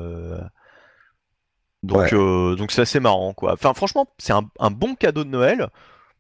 [1.84, 2.56] Donc, Ouais.
[2.56, 3.54] donc c'est assez marrant, quoi.
[3.54, 5.68] Enfin, franchement, c'est un, un bon cadeau de Noël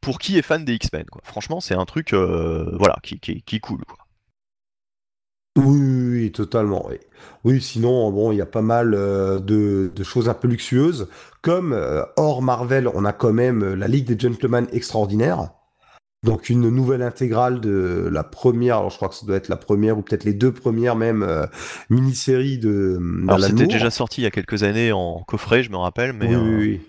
[0.01, 1.21] pour qui est fan des X-Men, quoi.
[1.23, 3.97] Franchement, c'est un truc, voilà, qui, qui, qui est cool, quoi.
[5.57, 6.87] Oui, oui, oui, totalement.
[6.89, 6.97] Oui.
[7.43, 11.07] Oui, sinon, bon, il y a pas mal euh, de, de choses un peu luxueuses.
[11.41, 15.49] Comme euh, hors Marvel, on a quand même euh, la Ligue des Gentlemen extraordinaire.
[16.23, 19.55] Donc une nouvelle intégrale de la première, alors je crois que ça doit être la
[19.55, 21.45] première ou peut-être les deux premières même euh,
[21.91, 25.77] mini-séries de Alors c'était déjà sorti il y a quelques années en coffret, je me
[25.77, 26.81] rappelle, mais Oui, oui, oui.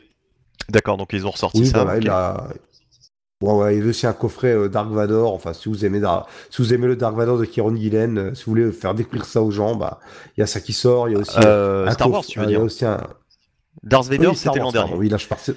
[0.71, 1.87] d'accord, donc ils ont ressorti ça.
[2.01, 2.11] il
[3.41, 5.33] Ouais, il y a aussi un coffret euh, Dark Vador.
[5.33, 8.35] Enfin, si vous aimez, Dar- si vous aimez le Dark Vador de Kieron Gillen, euh,
[8.35, 10.01] si vous voulez faire découvrir ça aux gens, bah,
[10.37, 11.09] il y a ça qui sort.
[11.09, 12.85] Il y a aussi Euh, un Star Wars, tu veux il y a dire aussi
[12.85, 13.01] un...
[13.85, 14.95] Darth Vader, Oui, c'était l'an dernier.
[14.95, 15.53] Oui, là, je partais.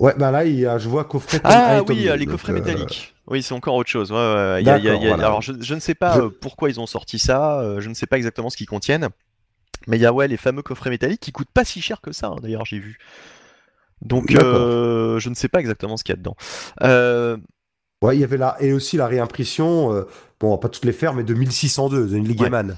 [0.00, 1.40] Ouais, bah là, il y a, je vois coffret.
[1.44, 3.14] Ah oui, les donc, coffrets métalliques.
[3.28, 4.10] Oui, c'est encore autre chose.
[4.10, 5.26] Ouais, ouais, il y a- il y a- il y a- D'accord, voilà.
[5.26, 7.76] Alors, je, je ne sais pas Je- pourquoi ils ont sorti ça.
[7.78, 9.08] je ne sais pas exactement ce qu'ils contiennent.
[9.86, 12.10] Mais il y a ouais, les fameux coffrets métalliques qui coûtent pas si cher que
[12.12, 12.98] ça, hein, d'ailleurs, j'ai vu.
[14.02, 16.36] Donc, euh, je ne sais pas exactement ce qu'il y a dedans.
[16.82, 17.36] Euh,
[18.00, 19.92] Ouais, il y avait là et aussi la réimpression.
[19.92, 20.02] euh,
[20.38, 22.76] bon, on va pas toutes les faire, mais de 1602 de Neil Gaiman.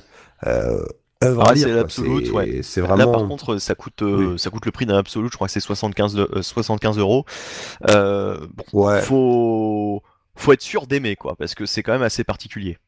[1.22, 2.60] Œuvre Ah, c'est l'Absolute, ouais.
[2.62, 3.12] C'est Là, vraiment.
[3.12, 4.38] par contre, ça coûte, Oui.
[4.38, 5.28] ça coûte le prix d'un absolu.
[5.30, 7.26] Je crois que c'est 75, de- euh, 75 euros.
[7.86, 9.02] Bon, Ouais.
[9.02, 10.02] faut,
[10.36, 12.78] faut être sûr d'aimer, quoi, parce que c'est quand même assez particulier.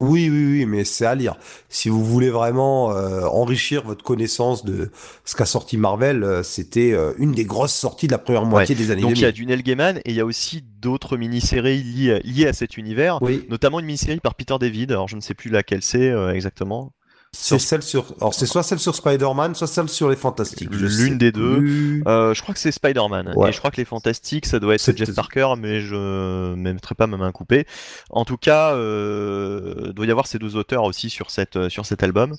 [0.00, 1.34] Oui, oui, oui, mais c'est à lire.
[1.68, 4.90] Si vous voulez vraiment euh, enrichir votre connaissance de
[5.24, 8.76] ce qu'a sorti Marvel, euh, c'était euh, une des grosses sorties de la première moitié
[8.76, 9.34] des années Donc il y a 2000.
[9.34, 13.20] du Neil Gaiman et il y a aussi d'autres mini-séries liées, liées à cet univers,
[13.22, 14.92] Oui, notamment une mini-série par Peter David.
[14.92, 16.92] Alors je ne sais plus laquelle c'est euh, exactement.
[17.32, 18.14] c'est celle sur.
[18.20, 20.70] Alors, c'est soit celle sur Spider-Man, soit celle sur les Fantastiques.
[20.70, 21.58] L'une des deux.
[21.58, 22.02] plus.
[22.08, 23.50] Euh, je crois que c'est Spider-Man Ouais.
[23.50, 26.94] et je crois que les Fantastiques ça doit être Jeff Parker, mais je ne mettrai
[26.94, 27.66] pas ma main coupée.
[28.10, 31.84] En tout cas, euh, doit y avoir ces deux auteurs aussi sur cette euh, sur
[31.84, 32.34] cet album.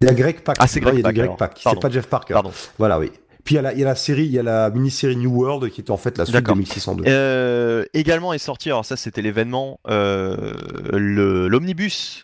[0.00, 0.56] Il y a Greg Pak.
[0.58, 1.36] Ah, c'est Greg il Greg.
[1.36, 1.60] Pak.
[1.62, 2.34] C'est pas Jeff Parker.
[2.34, 2.52] Pardon.
[2.78, 3.12] Voilà, oui.
[3.44, 5.16] Puis il y a la, il y a la série, il y a la mini-série
[5.16, 6.56] New World qui était en fait la suite de D'accord.
[6.56, 7.04] 1602.
[7.08, 10.52] Euh, également est sorti, alors ça c'était l'événement, euh,
[10.92, 12.22] l'omnibus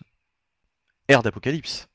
[1.09, 1.88] Ère d'Apocalypse.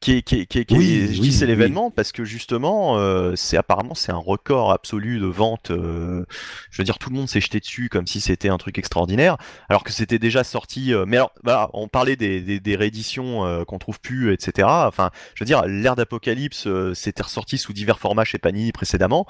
[0.00, 1.48] Qui est, qui est- qui est- qui Oui, oui, c'est oui.
[1.50, 5.70] l'événement parce que justement, euh, c'est apparemment c'est un record absolu de vente.
[5.72, 6.24] euh,
[6.70, 9.36] je veux dire, tout le monde s'est jeté dessus comme si c'était un truc extraordinaire,
[9.68, 10.94] alors que c'était déjà sorti.
[10.94, 14.66] euh, mais alors, voilà, on parlait des, des, des rééditions euh, qu'on trouve plus, etc.
[14.86, 19.26] Enfin, je veux dire, l'ère d'Apocalypse, euh, c'était ressorti sous divers formats chez Panini précédemment,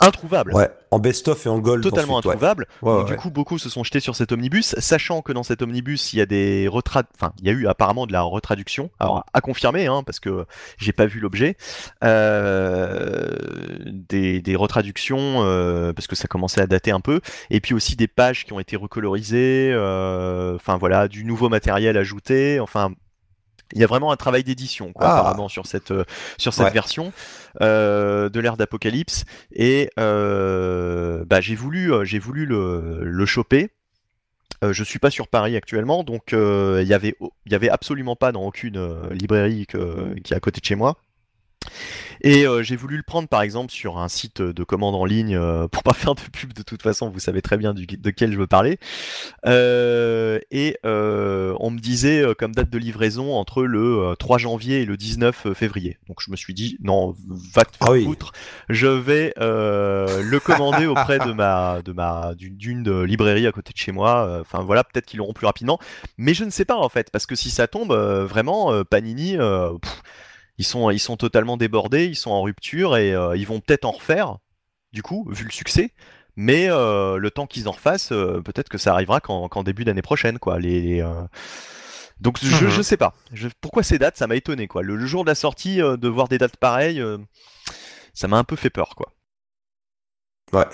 [0.00, 1.82] introuvable Ouais, en best-of et en gold.
[1.82, 2.66] totalement ensuite, introuvable.
[2.82, 5.62] Ouais, Donc, du coup, beaucoup se sont jetés sur cet omnibus, sachant que dans cet
[5.62, 7.06] omnibus, il y a des retrad...
[7.14, 8.90] enfin, il y a eu apparemment de la retraduction.
[9.00, 10.46] Alors, à confirmer, hein, parce que
[10.78, 11.56] j'ai pas vu l'objet.
[12.02, 13.36] Euh,
[13.86, 17.20] des, des retraductions, euh, parce que ça commençait à dater un peu.
[17.50, 19.70] Et puis aussi des pages qui ont été recolorisées.
[19.72, 22.60] euh, Enfin, voilà, du nouveau matériel ajouté.
[22.60, 22.92] Enfin.
[23.74, 25.18] Il y a vraiment un travail d'édition, Ah.
[25.18, 26.04] apparemment, sur cette, euh,
[26.38, 26.72] sur cette Ouais.
[26.72, 27.12] version
[27.60, 29.24] euh, de l'ère d'Apocalypse.
[29.52, 33.70] Et euh, bah, j'ai voulu, j'ai voulu le, le choper.
[34.62, 37.16] Euh, je suis pas sur Paris actuellement, donc il y avait,
[37.46, 40.74] il y avait absolument pas dans aucune librairie que- qui est à côté de chez
[40.76, 40.96] moi.
[42.20, 45.36] Et euh, j'ai voulu le prendre par exemple sur un site de commande en ligne
[45.36, 48.10] euh, pour pas faire de pub de toute façon, vous savez très bien du- de
[48.10, 48.78] quel je veux parler.
[49.46, 54.82] Euh, et euh, on me disait comme date de livraison entre le euh, 3 janvier
[54.82, 55.98] et le 19 février.
[56.08, 57.14] Donc je me suis dit non,
[57.54, 58.04] va te faire Ah oui.
[58.04, 58.32] foutre.
[58.68, 63.92] Je vais le commander auprès de ma de ma d'une librairie à côté de chez
[63.92, 64.38] moi.
[64.40, 65.78] Enfin voilà, peut-être qu'ils l'auront plus rapidement,
[66.18, 69.36] mais je ne sais pas en fait parce que si ça tombe vraiment Panini.
[69.36, 70.02] pff,
[70.58, 73.84] ils sont, ils sont totalement débordés, ils sont en rupture et euh, ils vont peut-être
[73.84, 74.38] en refaire,
[74.92, 75.92] du coup, vu le succès.
[76.36, 79.84] Mais euh, le temps qu'ils en refassent, euh, peut-être que ça arrivera qu'en qu'en début
[79.84, 80.58] d'année prochaine, quoi.
[80.58, 81.22] Les, les, euh,
[82.20, 82.70] Donc je, Mhm.
[82.70, 83.14] je sais pas.
[83.32, 84.82] Je- Pourquoi ces dates Ça m'a étonné, quoi.
[84.82, 87.18] Le, le jour de la sortie, euh, de voir des dates pareilles, euh,
[88.14, 89.12] ça m'a un peu fait peur, quoi.
[90.52, 90.66] Ouais.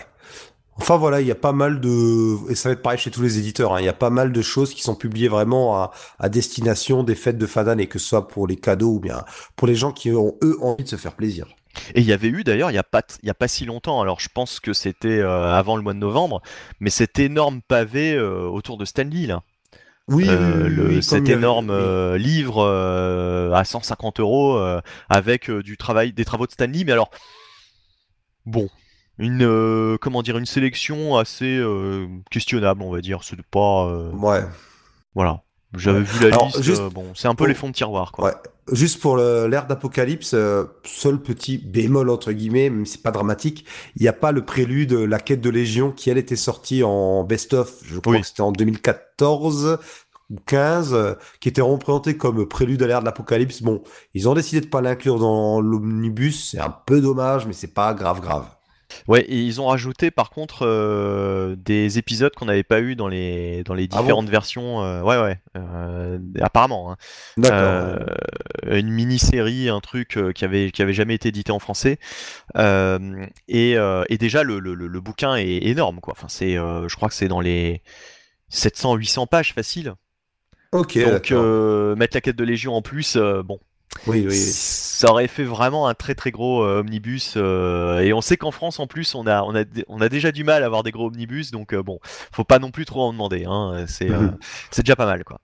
[0.80, 3.22] Enfin voilà, il y a pas mal de et ça va être pareil chez tous
[3.22, 3.74] les éditeurs.
[3.74, 7.02] hein, Il y a pas mal de choses qui sont publiées vraiment à, à destination
[7.04, 9.24] des fêtes de fin d'année, que ce soit pour les cadeaux ou bien
[9.56, 11.46] pour les gens qui ont eux envie de se faire plaisir.
[11.94, 14.00] Et il y avait eu d'ailleurs, il n'y a, pas y a pas si longtemps,
[14.00, 16.40] alors je pense que c'était euh, avant le mois de novembre,
[16.80, 19.42] mais cet énorme pavé euh, autour de Stanley, là.
[20.08, 24.18] Oui, Euh, oui, oui, le- oui, comme cet avait- énorme euh, livre euh, à 150
[24.18, 24.58] euros
[25.08, 26.82] avec du travail, des travaux de Stanley.
[26.84, 27.10] Mais alors,
[28.46, 28.68] bon,
[29.20, 33.20] une euh, comment dire, une sélection assez euh, questionnable, on va dire.
[33.22, 34.42] C'est pas, euh, Ouais.
[35.14, 35.42] voilà.
[35.76, 36.62] J'avais vu la Alors, liste.
[36.62, 38.24] juste bon, c'est un peu les fonds de tiroir, quoi.
[38.24, 38.32] Ouais.
[38.72, 40.34] Juste pour l'ère d'Apocalypse,
[40.84, 43.64] seul petit bémol entre guillemets, même si c'est pas dramatique,
[43.94, 47.22] il n'y a pas le prélude La quête de Légion qui elle était sortie en
[47.22, 48.20] best-of, je crois Oui.
[48.20, 49.78] que c'était en 2014
[50.30, 53.62] ou 15, euh, qui était représenté comme prélude à l'ère de l'Apocalypse.
[53.62, 53.82] Bon,
[54.14, 57.94] ils ont décidé de pas l'inclure dans l'omnibus, c'est un peu dommage, mais c'est pas
[57.94, 58.46] grave grave.
[59.08, 63.08] Ouais, et ils ont rajouté par contre euh, des épisodes qu'on n'avait pas eu dans
[63.08, 64.82] les dans les Ah bon différentes versions.
[64.82, 65.38] euh, ouais, ouais.
[65.56, 66.92] euh, apparemment.
[66.92, 66.96] hein.
[67.36, 68.06] D'accord.
[68.66, 71.98] Une mini-série, un truc qui avait qui avait jamais été édité en français.
[72.56, 76.14] Et, et déjà le, le, le- bouquin est énorme quoi.
[76.16, 77.82] Enfin c'est, je crois que c'est dans les
[78.52, 79.94] 700-800 pages facile.
[80.72, 80.98] ok.
[80.98, 81.30] Donc
[81.96, 83.58] mettre la quête de Légion en plus, bon.
[84.06, 84.36] oui, oui.
[85.00, 88.50] Ça aurait fait vraiment un très très gros euh, omnibus euh, et on sait qu'en
[88.50, 90.90] France en plus on a on a on a déjà du mal à avoir des
[90.90, 94.28] gros omnibus donc euh, bon faut pas non plus trop en demander hein, c'est euh,
[94.76, 95.40] déjà pas mal quoi.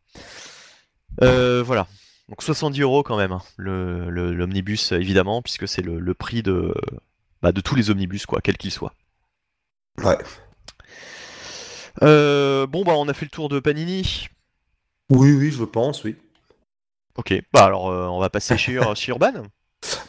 [1.23, 1.87] Voilà
[2.29, 6.43] donc 70 euros quand même hein, le le- l'omnibus évidemment puisque c'est le, le prix
[6.43, 6.75] de
[7.41, 8.93] bah, de tous les omnibus quoi quels qu'ils soient.
[10.05, 10.19] Ouais.
[12.03, 14.29] Bon bah on a fait le tour de Panini.
[15.09, 16.15] Oui, oui, je pense, oui.
[17.17, 19.33] Ok bah alors euh, on va passer chez, chez Urban.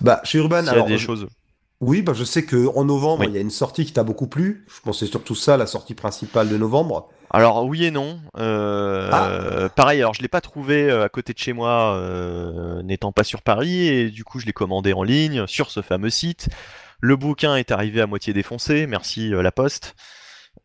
[0.01, 1.27] Bah, chez Urban, S'il y a alors, des je- choses.
[1.81, 3.27] oui, bah, je sais que en novembre, Oui.
[3.29, 4.65] il y a une sortie qui t'a beaucoup plu.
[4.67, 7.09] Je pense que c'est surtout ça, la sortie principale de novembre.
[7.29, 8.19] Alors oui et non.
[8.37, 9.27] Euh, Ah.
[9.29, 13.11] euh, pareil, alors je l'ai pas trouvé euh, à côté de chez moi, euh, n'étant
[13.11, 16.47] pas sur Paris, et du coup je l'ai commandé en ligne sur ce fameux site.
[17.01, 19.93] Le bouquin est arrivé à moitié défoncé, merci euh, la Poste.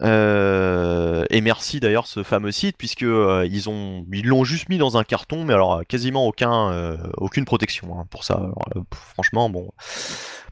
[0.03, 4.79] Euh, et merci d'ailleurs ce fameux site puisque euh, ils ont ils l'ont juste mis
[4.79, 8.35] dans un carton, mais alors quasiment aucun euh, aucune protection hein, pour ça.
[8.35, 8.81] Alors, euh,
[9.15, 9.71] franchement bon.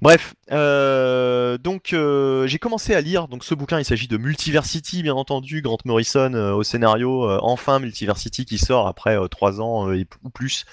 [0.03, 3.79] Bref, euh, donc euh, j'ai commencé à lire donc ce bouquin.
[3.79, 7.29] Il s'agit de Multiversity, bien entendu, Grant Morrison euh, au scénario.
[7.29, 10.65] euh, enfin, Multiversity qui sort après euh, trois ans euh, et ou plus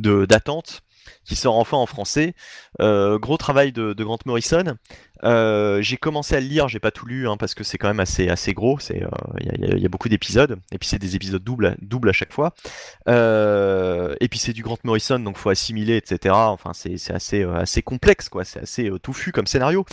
[0.00, 0.80] de d'attente,
[1.24, 2.34] qui sort enfin en français.
[2.80, 4.76] Euh, gros travail de, Grant Morrison.
[5.22, 7.88] Euh, j'ai commencé à le lire, j'ai pas tout lu hein, parce que c'est quand
[7.88, 8.78] même assez assez gros.
[8.90, 9.08] Euh,
[9.40, 12.54] il y, a- beaucoup d'épisodes et puis c'est des épisodes doubles doubles à chaque fois.
[13.06, 16.34] Et puis c'est du Grant Morrison, donc faut assimiler, etc.
[16.34, 18.44] Enfin, c'est assez assez complexe, quoi.
[18.44, 19.86] C'est assez touffu comme scénario.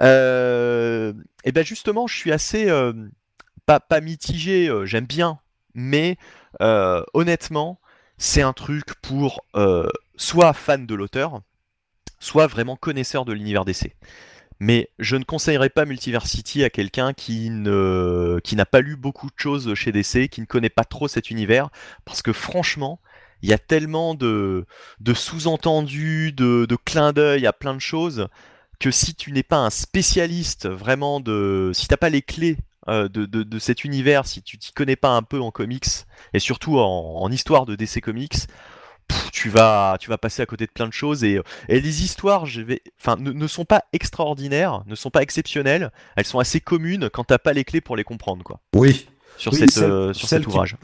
[0.00, 2.66] Et ben justement, je suis assez
[3.66, 4.70] pas pas mitigé.
[4.84, 5.38] J'aime bien,
[5.74, 6.16] mais
[6.60, 7.78] honnêtement,
[8.18, 9.44] c'est un truc pour
[10.16, 11.40] soit fan de l'auteur,
[12.18, 13.94] soit vraiment connaisseur de l'univers DC.
[14.60, 19.74] Mais je ne conseillerais pas Multiversity à quelqu'un qui n'a pas lu beaucoup de choses
[19.74, 21.70] chez DC, qui ne connaît pas trop cet univers,
[22.04, 23.00] parce que franchement,
[23.42, 24.64] il y a tellement de,
[25.00, 28.28] de sous-entendus, de, de clins d'œil à plein de choses,
[28.80, 31.70] que si tu n'es pas un spécialiste vraiment de...
[31.74, 32.56] Si t'as pas les clés
[32.88, 36.78] euh, de, cet univers, si tu t'y connais pas un peu en comics, et surtout
[36.78, 38.46] en histoire de DC Comics,
[39.08, 42.02] pff, tu vas, tu vas passer à côté de plein de choses et, et les
[42.04, 45.90] histoires, je vais, enfin, ne, ne sont pas extraordinaires, ne sont pas exceptionnelles.
[46.16, 48.60] Elles sont assez communes quand t'as pas les clés pour les comprendre, quoi.
[48.74, 49.06] Oui.
[49.36, 50.76] Sur, Oui, cette, celle- euh, sur cet ouvrage.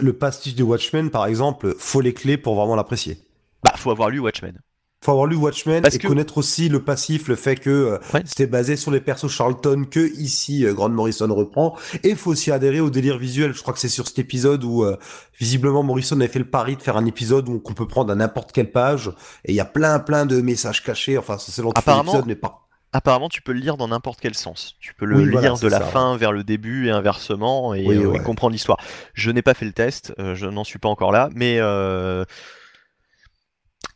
[0.00, 3.18] Le pastiche de Watchmen, par exemple, faut les clés pour vraiment l'apprécier.
[3.64, 4.60] Bah, faut avoir lu Watchmen.
[5.02, 7.98] Faut avoir lu Watchmen Parce et que- connaître aussi le passif, le fait que euh,
[8.12, 8.22] Ouais.
[8.26, 11.74] c'était basé sur les persos Charlton que ici euh, Grant Morrison reprend.
[12.04, 13.54] Et faut aussi adhérer au délire visuel.
[13.54, 14.98] Je crois que c'est sur cet épisode où euh,
[15.38, 18.14] visiblement Morrison avait fait le pari de faire un épisode où qu'on peut prendre à
[18.14, 19.08] n'importe quelle page
[19.46, 21.16] et il y a plein plein de messages cachés.
[21.16, 22.66] Enfin, c'est les Apparemment- mais pas.
[22.92, 24.74] Apparemment, tu peux le lire dans n'importe quel sens.
[24.80, 27.72] Tu peux le Oui, lire voilà, de la ça, fin vers le début et inversement
[27.72, 28.78] et, Oui, euh, et comprendre l'histoire.
[29.14, 32.24] Je n'ai pas fait le test, euh, je n'en suis pas encore là, mais euh,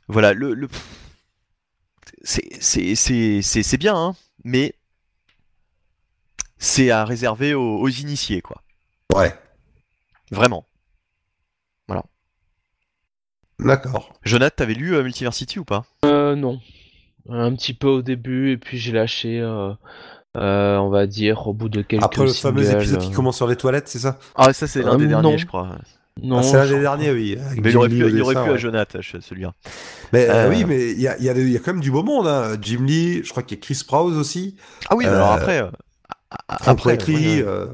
[0.08, 0.68] voilà, le, le...
[2.22, 4.74] c'est c'est- c'est- c'est- c'est bien, hein, mais
[6.58, 8.62] c'est à réserver aux, aux initiés, quoi.
[9.14, 9.34] Ouais.
[10.30, 10.66] Vraiment.
[13.58, 14.12] D'accord.
[14.24, 15.84] Jonathan, t'avais lu euh, Multiversity ou pas?
[16.04, 16.60] Euh, non.
[17.28, 19.72] Un petit peu au début, et puis j'ai lâché, euh,
[20.36, 23.46] euh, on va dire, au bout de quelques Après le fameux épisode qui commence sur
[23.46, 24.18] les toilettes, c'est ça?
[24.34, 25.22] Ah, ça c'est l'un des non.
[25.22, 25.78] derniers, je crois.
[26.22, 27.36] Non, Ah, C'est l'un des derniers, oui.
[27.60, 28.56] Mais il aurait Lee pu, il aurait pu à.
[28.56, 29.52] Jonathan, celui-là.
[30.12, 31.72] Mais euh, Euh, oui, mais il y a, il y, a, il y a quand
[31.72, 32.26] même du beau monde.
[32.28, 32.56] Hein.
[32.62, 34.56] Jim Lee, je crois qu'il y a Chris Prowse aussi.
[34.88, 35.60] Ah oui, mais alors Euh, après.
[35.62, 35.70] euh,
[36.48, 37.48] après, Whiteley, ouais, ouais.
[37.48, 37.66] euh,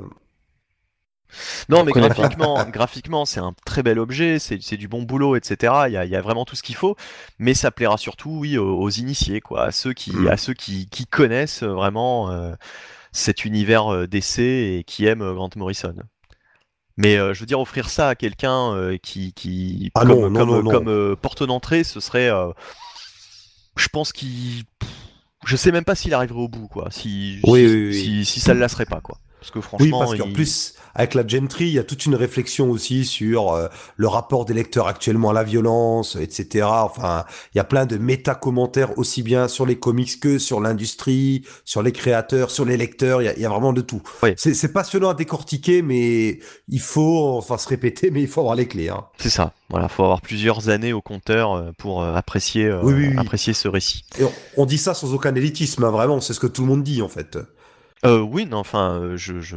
[1.69, 5.75] Non, mais graphiquement, graphiquement, c'est un très bel objet, c'est c'est du bon boulot, etc.
[5.87, 6.97] Il y a, il y a vraiment tout ce qu'il faut,
[7.39, 10.29] mais ça plaira surtout, oui, aux, aux initiés, quoi, à ceux qui, Mm.
[10.29, 12.55] à ceux qui, qui connaissent vraiment euh,
[13.13, 15.95] cet univers euh, d'essai et qui aiment euh, Grant Morrison.
[17.01, 20.31] Mais euh, je veux dire, offrir ça à quelqu'un euh, qui, qui, Ah comme, non,
[20.31, 20.71] non, comme, non, non.
[20.71, 22.51] comme, euh, porte d'entrée, ce serait, euh,
[23.77, 24.65] je pense qu'il,
[25.47, 26.89] je sais même pas s'il arriverait au bout, quoi.
[26.91, 27.95] Si, Oui, si, oui, oui.
[27.95, 29.17] si, si ça le lasserait pas, quoi.
[29.41, 32.05] Parce que Oui, franchement, parce qu'en il- plus, avec la Gentry, il y a toute
[32.05, 36.67] une réflexion aussi sur euh, le rapport des lecteurs actuellement à la violence, etc.
[36.69, 37.25] Enfin,
[37.55, 41.83] il y a plein de méta-commentaires aussi bien sur les comics que sur l'industrie, sur
[41.83, 43.23] les créateurs, sur les lecteurs.
[43.23, 44.03] Il y a, il y a vraiment de tout.
[44.23, 44.31] Oui.
[44.37, 46.39] C'est passionnant à décortiquer, mais
[46.69, 48.89] il faut, enfin, se répéter, mais il faut avoir les clés.
[48.91, 49.05] Hein.
[49.19, 49.53] c'est ça.
[49.71, 53.17] Voilà, faut avoir plusieurs années au compteur euh, pour euh, apprécier, euh, Oui, oui, oui.
[53.19, 54.05] apprécier ce récit.
[54.19, 56.21] Et on, on dit ça sans aucun élitisme, hein, vraiment.
[56.21, 57.39] C'est ce que tout le monde dit, en fait.
[58.07, 59.57] Euh, oui, non, enfin, euh, je, je...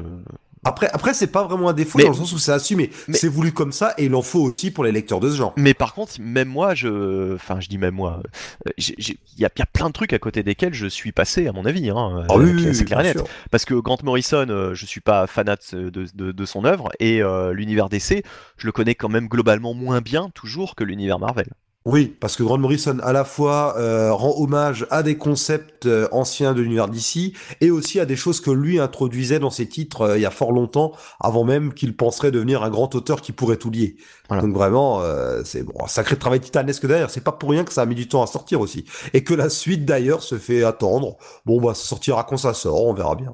[0.66, 2.90] Après, après, c'est pas vraiment un défaut Mais- dans le sens où c'est assumé.
[3.10, 5.36] mais- C'est voulu comme ça et il en faut aussi pour les lecteurs de ce
[5.36, 5.54] genre.
[5.58, 8.22] Mais par contre, même moi, je, enfin, je dis même moi,
[8.68, 11.12] euh, il y a, il y a plein de trucs à côté desquels je suis
[11.12, 11.90] passé, à mon avis.
[11.90, 13.18] Hein, Ah oui, c'est- oui, c'est clair et bien net.
[13.18, 13.28] sûr.
[13.52, 17.22] Parce que Grant Morrison, euh, je suis pas fanat de, de, de son œuvre, et
[17.22, 18.24] euh, l'univers DC,
[18.56, 21.48] je le connais quand même globalement moins bien toujours que l'univers Marvel.
[21.86, 26.08] Oui, parce que Grant Morrison à la fois euh, rend hommage à des concepts euh,
[26.14, 30.02] anciens de l'univers d'ici et aussi à des choses que lui introduisait dans ses titres
[30.04, 33.34] euh, il y a fort longtemps, avant même qu'il penserait devenir un grand auteur qui
[33.34, 33.98] pourrait tout lier.
[34.30, 34.44] Voilà.
[34.44, 35.02] Donc vraiment,
[35.44, 37.10] c'est bon, un sacré travail titanesque derrière.
[37.10, 39.34] C'est pas pour rien que ça a mis du temps à sortir aussi, et que
[39.34, 41.18] la suite d'ailleurs se fait attendre.
[41.46, 43.34] Bon bah, ça sortira quand ça sort, on verra bien.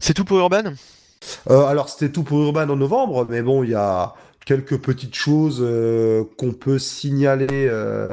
[0.00, 0.72] C'est tout pour Urban?
[1.48, 4.14] Alors c'était tout pour Urban en novembre, mais bon, il y a
[4.46, 8.08] quelques petites choses euh, qu'on peut signaler euh,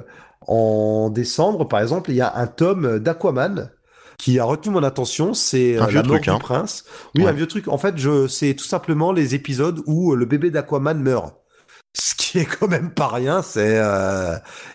[0.48, 1.68] en décembre.
[1.68, 3.72] Par exemple, il y a un tome d'Aquaman
[4.18, 6.40] qui a retenu mon attention, c'est Un euh, vieux La mort truc, du hein.
[6.40, 6.84] prince.
[7.16, 7.30] Oui, Ouais.
[7.30, 7.68] un vieux truc.
[7.68, 11.36] En fait, je c'est tout simplement les épisodes où le bébé d'Aquaman meurt.
[11.98, 13.82] Ce qui est quand même pas rien, c'est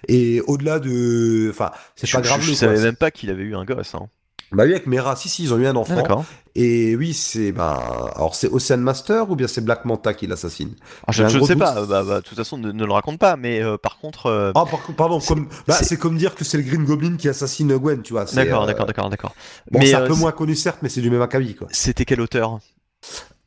[0.09, 2.41] et au-delà de, enfin, c'est pas grave.
[2.41, 3.95] je, je savais même pas qu'il avait eu un gosse.
[3.95, 4.09] Hein.
[4.55, 5.97] Bah oui, avec Mera, si si, ils ont eu un Ah, enfant.
[5.97, 6.25] D'accord.
[6.57, 10.71] Et oui, c'est bah, alors c'est Ocean Master ou bien c'est Black Manta qui l'assassine
[11.07, 11.59] Ah, je ne sais doute.
[11.59, 11.85] pas.
[11.87, 13.37] Bah, bah, de toute façon, ne, ne le raconte pas.
[13.37, 16.37] Mais euh, par contre, euh, Ah, par pardon, C'est- comme, bah, c'est- c'est comme dire
[16.37, 18.27] que c'est le Green Goblin qui assassine Gwen, tu vois.
[18.27, 19.35] c'est, d'accord, euh, d'accord, d'accord, d'accord.
[19.73, 21.67] Bon, mais c'est un peu moins connu, certes, mais c'est du même acabit, quoi.
[21.73, 22.61] C'était quel auteur?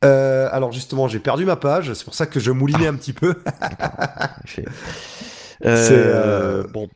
[0.02, 3.34] Alors, justement, j'ai perdu ma page, c'est pour ça que je moulinais un petit peu.
[5.62, 6.88] C'est, Bon,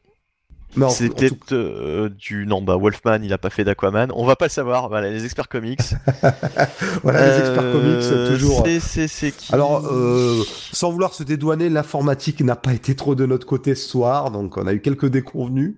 [0.91, 2.47] c'est tout- peut-être euh, du.
[2.47, 4.11] Non, bah Wolfman, il a pas fait d'Aquaman.
[4.15, 4.89] On va pas le savoir.
[4.89, 5.81] Voilà, les experts comics.
[7.03, 8.67] voilà, les experts Euh, comics, toujours.
[8.81, 10.43] C'est, qui Alors, euh,
[10.73, 14.57] sans vouloir se dédouaner, l'informatique n'a pas été trop de notre côté ce soir, donc
[14.57, 15.75] on a eu quelques déconvenus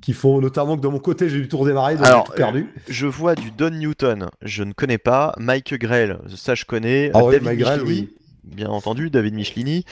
[0.00, 2.36] qui font notamment que de mon côté, j'ai du tour démarrer, donc Alors, j'ai tout
[2.36, 2.66] perdu.
[2.88, 5.34] Je vois du Don Newton, je ne connais pas.
[5.38, 7.10] Mike Grell, ça je connais.
[7.14, 8.08] Ah Euh, oui, David Mike Grell, Michelini,
[8.44, 9.84] bien entendu, David Michelini.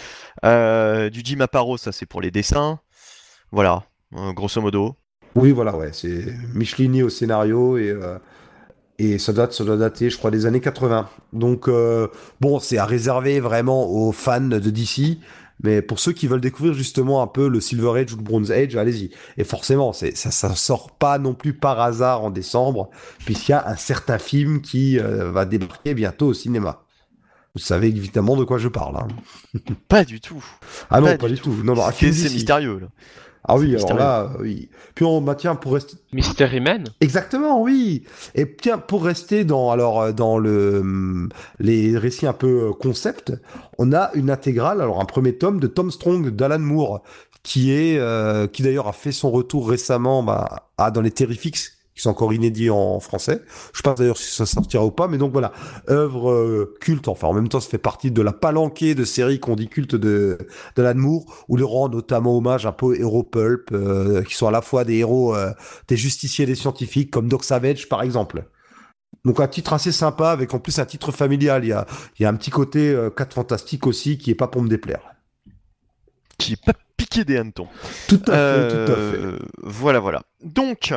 [0.45, 2.79] Euh, du Jim Aparo, ça c'est pour les dessins.
[3.51, 3.79] Voilà, euh,
[4.13, 4.97] grosso modo.
[5.35, 8.19] Oui, voilà, ouais, c'est Michelini au scénario et, euh,
[8.99, 11.09] et ça date, ça doit dater, je crois, des années 80.
[11.35, 12.09] Donc, euh,
[12.41, 15.19] bon, c'est à réserver vraiment aux fans de DC,
[15.63, 18.51] mais pour ceux qui veulent découvrir justement un peu le Silver Age ou le Bronze
[18.51, 19.11] Age, allez-y.
[19.37, 22.89] Et forcément, c'est, ça, ça sort pas non plus par hasard en décembre,
[23.27, 26.83] puisqu'il y a un certain film qui euh, va débarquer bientôt au cinéma.
[27.55, 28.97] Vous savez évidemment de quoi je parle.
[28.97, 29.09] hein.
[29.89, 30.45] Pas du tout.
[30.91, 31.55] Ah non, Pas pas, du du tout.
[31.65, 32.79] Non, non, C'est, mystérieux.
[32.81, 32.89] Là.
[33.49, 34.69] Ah oui, alors là, euh, oui.
[34.95, 38.03] Puis on, bah tiens, pour rester, Mystery Man Exactement, oui.
[38.35, 41.29] Et tiens, pour rester dans alors euh, dans le hum,
[41.61, 43.33] les récits un peu euh, concept,
[43.79, 47.03] on a une intégrale, alors un premier tome de Tom Strong d'Alan Moore,
[47.45, 51.76] qui est euh, qui d'ailleurs a fait son retour récemment bah, à, dans les Terrifics
[51.97, 53.43] qui sont encore inédits en français.
[53.73, 55.53] Je sais pas d'ailleurs si ça sortira ou pas, mais donc voilà,
[55.89, 57.09] œuvre euh, culte.
[57.09, 59.95] Enfin, en même temps, ça fait partie de la palanquée de séries qu'on dit culte
[59.95, 60.37] de
[60.77, 64.35] de Alan Moore, où il rend notamment hommage un peu aux héros pulp, euh, qui
[64.35, 65.53] sont à la fois des héros euh,
[65.89, 68.45] des justiciers des scientifiques, comme Doc Savage par exemple.
[69.25, 71.65] Donc un titre assez sympa, avec en plus un titre familial.
[71.65, 71.87] Il y a,
[72.19, 74.69] il y a un petit côté euh, 4 fantastique aussi qui est pas pour me
[74.69, 75.01] déplaire.
[76.39, 77.69] Qui est pas piqué des hannetons.
[78.07, 79.19] Tout à fait, tout à fait.
[79.63, 80.23] Voilà, voilà.
[80.45, 80.93] Donc,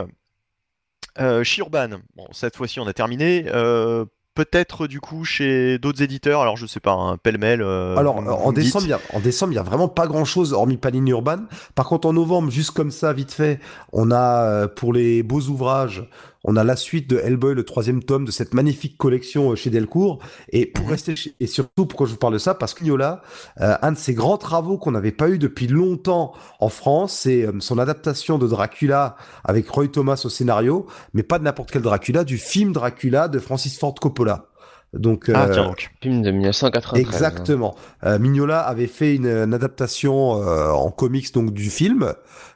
[1.19, 3.45] euh, chez Urban, bon, cette fois-ci on a terminé.
[3.47, 4.05] Euh,
[4.35, 7.61] Peut-être du coup chez d'autres éditeurs, alors je sais pas, un pêle-mêle.
[7.61, 10.07] euh, Alors, euh, en décembre, il y a, en décembre, il y a vraiment pas
[10.07, 11.39] grand chose hormis Panini Urban.
[11.75, 13.59] Par contre, en novembre, juste comme ça, vite fait,
[13.91, 16.07] on a, pour les beaux ouvrages,
[16.45, 19.69] on a la suite de Hellboy, le troisième tome de cette magnifique collection euh, chez
[19.69, 20.19] Delcourt.
[20.51, 20.91] Et pour Mhm.
[20.91, 22.53] rester chez- et surtout, pourquoi je vous parle de ça?
[22.55, 23.21] Parce que Mignola,
[23.61, 27.45] euh, un de ses grands travaux qu'on n'avait pas eu depuis longtemps en France, c'est
[27.45, 31.81] euh, son adaptation de Dracula avec Roy Thomas au scénario, mais pas de n'importe quel
[31.81, 34.48] Dracula, du film Dracula de Francis Ford Coppola.
[34.93, 35.91] Donc, Ah, euh, tiens donc.
[36.01, 36.97] Film de 1993.
[36.97, 37.07] hein.
[37.07, 37.75] Exactement.
[38.03, 42.13] Euh, Mignola avait fait une, une adaptation euh, en comics donc du film,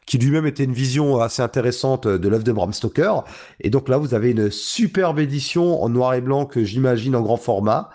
[0.08, 3.24] qui lui-même était une vision assez intéressante de l'œuvre de Bram Stoker.
[3.60, 7.22] Et donc là, vous avez une superbe édition en noir et blanc que j'imagine en
[7.22, 7.90] grand format,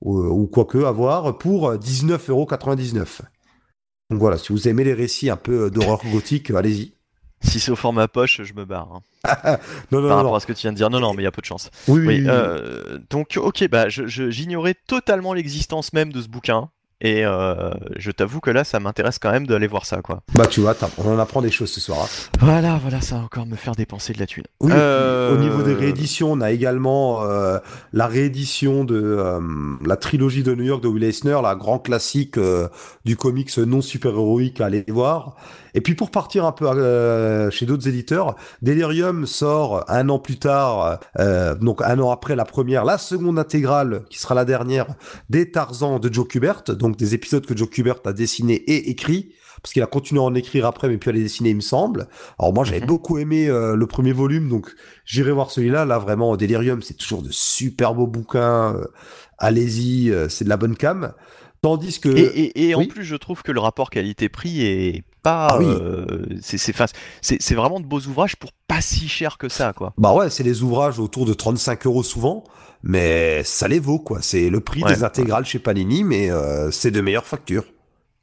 [0.00, 3.22] ou, ou quoique à voir, pour 19,99€.
[4.10, 6.94] Donc voilà, si vous aimez les récits un peu d'horreur gothique, allez-y.
[7.42, 8.88] Si c'est au format poche, je me barre.
[9.24, 9.58] hein.
[9.92, 10.22] Non, non, Par non.
[10.24, 10.90] rapport à ce que tu viens de dire.
[10.90, 11.70] Non, non, mais il y a peu de chance.
[11.88, 16.70] Oui, oui, euh, donc ok, bah j'ignorais totalement l'existence même de ce bouquin.
[17.04, 20.22] Et euh, je t'avoue que là, ça m'intéresse quand même d'aller voir ça, quoi.
[20.34, 21.98] Bah, tu vois, on en apprend des choses ce soir.
[22.04, 22.28] hein.
[22.38, 24.44] Voilà, voilà, ça va encore me faire dépenser de la thune.
[24.60, 27.58] Oui, Euh, au niveau des rééditions, on a également euh,
[27.92, 29.18] la réédition de
[29.84, 32.38] la trilogie de New York de Will Eisner, la grand classique
[33.04, 35.34] du comics non super-héroïque à aller voir.
[35.74, 40.38] Et puis pour partir un peu euh, chez d'autres éditeurs, Delirium sort un an plus
[40.38, 44.86] tard, euh, donc un an après la première, la seconde intégrale, qui sera la dernière,
[45.30, 49.34] des Tarzans de Joe Kubert, donc des épisodes que Joe Kubert a dessinés et écrits,
[49.62, 51.60] parce qu'il a continué à en écrire après, mais puis à les dessiner, il me
[51.60, 52.08] semble.
[52.38, 52.86] Alors moi, j'avais Mhm.
[52.86, 54.70] beaucoup aimé euh, le premier volume, donc
[55.04, 55.84] j'irai voir celui-là.
[55.84, 58.74] Là, vraiment, Delirium, c'est toujours de super beaux bouquins.
[58.76, 58.84] euh,
[59.38, 61.12] Allez-y, euh, c'est de la bonne cam.
[61.62, 62.08] Tandis que...
[62.08, 62.22] Et,
[62.58, 65.48] et- et en plus, je trouve que le rapport qualité-prix est pas.
[65.52, 65.66] Ah oui.
[65.68, 69.92] euh, c'est vraiment de beaux ouvrages pour pas si cher que ça, quoi.
[69.98, 72.44] Bah ouais, c'est des ouvrages autour de 35 euros souvent,
[72.82, 74.20] mais ça les vaut, quoi.
[74.22, 74.94] C'est le prix Ouais.
[74.94, 77.64] des intégrales chez Panini, mais euh, c'est de meilleure facture.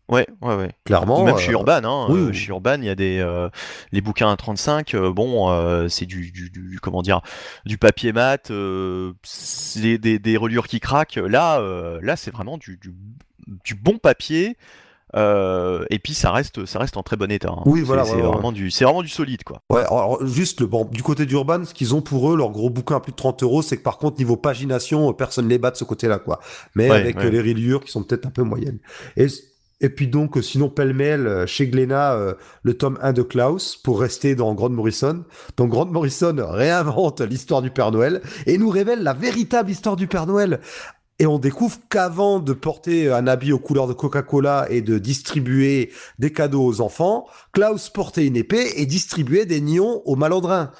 [0.10, 0.72] Ouais, ouais, ouais.
[0.86, 1.24] Clairement.
[1.24, 2.08] Même euh, chez Urban, hein.
[2.10, 2.34] oui, euh, oui.
[2.34, 3.47] chez Urban, il y a des euh,
[3.91, 4.95] les bouquins à 35.
[4.95, 7.22] euh, bon, euh, c'est du, du, du- comment dire,
[7.68, 11.18] du papier mat, euh, c'est des, des, des reliures qui craquent.
[11.24, 12.91] Là, euh, là, c'est vraiment du, du,
[13.64, 14.58] du bon papier.
[15.16, 17.49] Euh, et puis ça reste, ça reste en très bon état.
[17.49, 17.62] hein.
[17.66, 18.28] Oui, C'est- voilà, c'est ouais, ouais.
[18.28, 19.62] vraiment du, c'est vraiment du solide, quoi.
[19.70, 22.70] Ouais, alors juste le bon, du côté d'Urban, ce qu'ils ont pour eux, leur gros
[22.70, 25.49] bouquin à plus de 30 euros, c'est que par contre, niveau pagination, euh, personne ne
[25.49, 26.39] les bat de ce côté-là, quoi.
[26.76, 28.80] Mais avec euh, les reliures qui sont peut-être un peu moyennes.
[29.18, 29.28] Et,
[29.82, 32.34] et puis donc, sinon, pêle-mêle, chez Glénat, euh,
[32.64, 35.24] le tome 1 de Klaus, pour rester dans Grant Morrison.
[35.57, 40.07] Donc Grant Morrison réinvente l'histoire du Père Noël et nous révèle la véritable histoire du
[40.07, 40.60] Père Noël.
[41.20, 45.92] Et on découvre qu'avant de porter un habit aux couleurs de Coca-Cola et de distribuer
[46.18, 50.72] des cadeaux aux enfants, Klaus portait une épée et distribuait des nions aux malandrins.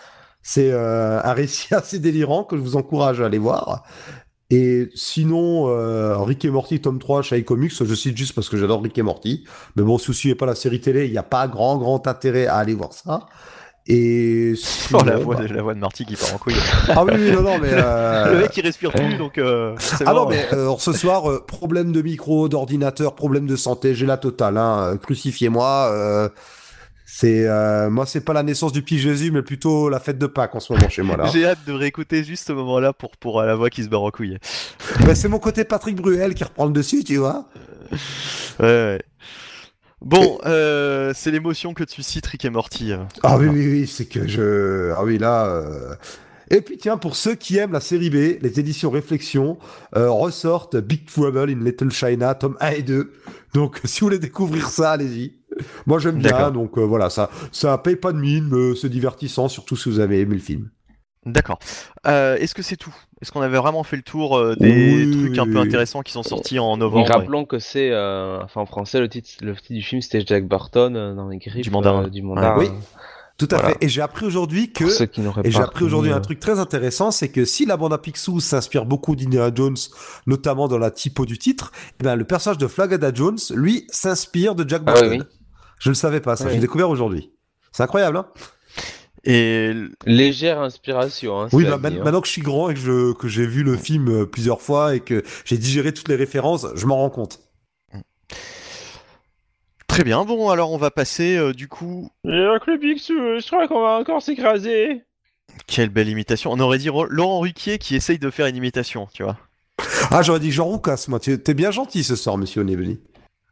[0.42, 3.84] C'est euh, un récit assez délirant que je vous encourage à aller voir.
[4.50, 8.58] Et sinon, euh, Rick et Morty, tome 3 chez iComics, je cite juste parce que
[8.58, 9.44] j'adore Rick et Morty.
[9.76, 12.08] Mais bon, si vous suivez pas la série télé, il n'y a pas grand, grand
[12.08, 13.28] intérêt à aller voir ça.
[13.92, 14.54] Et
[14.94, 16.56] Oh, la sinon, voix, bah- de, la voix de Marty qui part en couille.
[16.90, 17.70] Ah oui, oui, non, non, mais...
[17.74, 20.30] euh, Le mec il respire plus donc euh, Ah non, mort.
[20.30, 24.58] mais euh, ce soir, euh, problème de micro, d'ordinateur, problème de santé, j'ai la totale.
[24.58, 26.30] Hein, Crucifiez-moi.
[27.06, 30.28] c'est euh, moi, c'est pas la naissance du petit Jésus, mais plutôt la fête de
[30.28, 31.26] Pâques en ce moment chez moi là.
[31.34, 34.12] J'ai hâte de réécouter juste ce moment-là pour, pour la voix qui se barre en
[34.12, 34.38] couille.
[35.16, 37.46] C'est mon côté Patrick Bruel qui reprend le dessus, tu vois.
[38.60, 39.02] Ouais, ouais.
[40.02, 42.94] Bon, euh, c'est l'émotion que tu cites, Rick et Morty.
[42.94, 43.00] euh.
[43.24, 44.92] Ah oui, oui, oui, c'est que je.
[44.96, 45.46] Ah oui, là.
[45.48, 45.94] euh,
[46.50, 49.58] Et puis tiens, pour ceux qui aiment la série B, les éditions Réflexion
[49.98, 53.12] euh, ressortent Big Trouble in Little China, tome 1 et 2.
[53.54, 55.34] Donc si vous voulez découvrir ça, allez-y.
[55.86, 59.76] Moi j'aime bien, donc voilà, ça, ça paye pas de mine, mais c'est divertissant, surtout
[59.76, 60.70] si vous avez aimé le film.
[61.26, 61.60] D'accord.
[62.08, 62.96] Euh, Est-ce que c'est tout?
[63.22, 65.68] Est-ce qu'on avait vraiment fait le tour euh, des Oui, trucs un oui, peu oui.
[65.68, 69.10] intéressants qui sont sortis en Et novembre rappelons que c'est, euh, enfin en français, le
[69.10, 72.06] titre, le titre du film c'était Jack Burton euh, dans les griffes Du mandarin.
[72.06, 72.58] euh, du mandarin.
[72.58, 72.70] Oui,
[73.38, 73.70] Tout à Voilà.
[73.72, 73.78] fait.
[73.86, 77.30] Et j'ai appris aujourd'hui que qui Et j'ai appris aujourd'hui un truc très intéressant, c'est
[77.30, 79.76] que si la bande à Picsou s'inspire beaucoup d'Indiana Jones,
[80.26, 84.56] notamment dans la typo du titre, eh ben, le personnage de Flagada Jones, lui, s'inspire
[84.56, 85.10] de Jack Ah Burton.
[85.12, 85.26] oui, oui.
[85.80, 86.52] Je ne le savais pas, ça, Oui.
[86.54, 87.32] j'ai découvert aujourd'hui.
[87.74, 88.26] C'est incroyable, hein?
[89.26, 89.74] Et
[90.06, 91.42] Légère inspiration.
[91.42, 91.90] Hein, Oui, bah, hein.
[92.04, 94.62] maintenant que je suis grand et que je que j'ai vu le film euh, plusieurs
[94.62, 97.40] fois et que j'ai digéré toutes les références, je m'en rends compte.
[99.88, 100.24] très bien.
[100.26, 102.10] Bon, alors on va passer euh, du coup.
[102.26, 105.02] Avec le Picsou, je crois qu'on va encore s'écraser.
[105.68, 106.52] Quelle belle imitation.
[106.54, 109.38] On aurait dit Ro- Laurent Ruquier qui essaye de faire une imitation, tu vois.
[110.12, 111.20] Ah, j'aurais dit Jean Roucas, moi.
[111.20, 113.00] Tu- T'es bien gentil ce soir, monsieur Onebeli.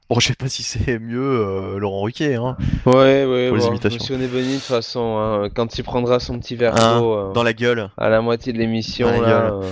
[0.10, 2.55] Bon, je sais pas si c'est mieux euh, Laurent Ruquier, hein.
[2.86, 3.99] Ouais, ouais, Pour les bon, imitations.
[3.99, 7.34] Monsieur Neboni, de toute façon, hein, quand il prendra son petit verre Hein, d'eau euh,
[7.34, 7.89] Dans la gueule.
[7.97, 9.70] à la moitié de l'émission, là, euh,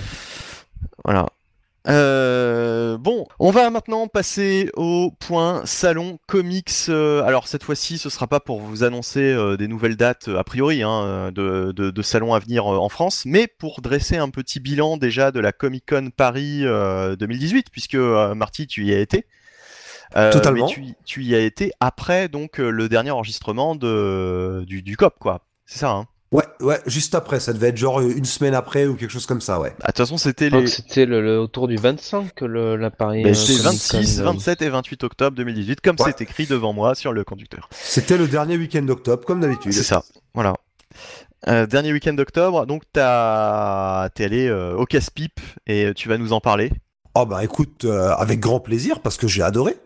[1.05, 1.25] Voilà.
[1.87, 6.89] Euh, bon, on va maintenant passer au point salon comics.
[6.89, 10.81] Alors cette fois-ci, ce sera pas pour vous annoncer euh, des nouvelles dates a priori
[10.81, 14.59] hein, de, de, de salons à venir euh, en France, mais pour dresser un petit
[14.59, 19.25] bilan déjà de la Comic Con Paris euh, 2018, puisque Marty, tu y as été.
[20.15, 20.67] Euh, Totalement.
[20.67, 24.81] mais tu, y- tu y as été après donc euh, le dernier enregistrement de, du,
[24.81, 25.41] du COP, quoi.
[25.65, 27.39] C'est ça, hein Ouais, ouais, juste après.
[27.39, 29.73] Ça devait être genre une semaine après ou quelque chose comme ça, ouais.
[29.81, 30.65] Ah, De toute façon, c'était les...
[31.05, 33.23] le, le- autour du 25 que le, la Paris.
[33.23, 36.05] Ben, euh, c'est Comic 26, Con, euh, 27 et 28 octobre 2018, comme Ouais.
[36.17, 37.69] c'est écrit devant moi sur le conducteur.
[37.71, 39.71] C'était le dernier week-end d'octobre, comme d'habitude.
[39.71, 40.03] C'est ça,
[40.33, 40.55] voilà.
[41.47, 46.33] Euh, dernier week-end d'octobre, donc t'as- t'es allé euh, au casse-pipe et tu vas nous
[46.33, 46.71] en parler.
[47.13, 49.77] Oh bah écoute, euh, avec grand plaisir parce que j'ai adoré.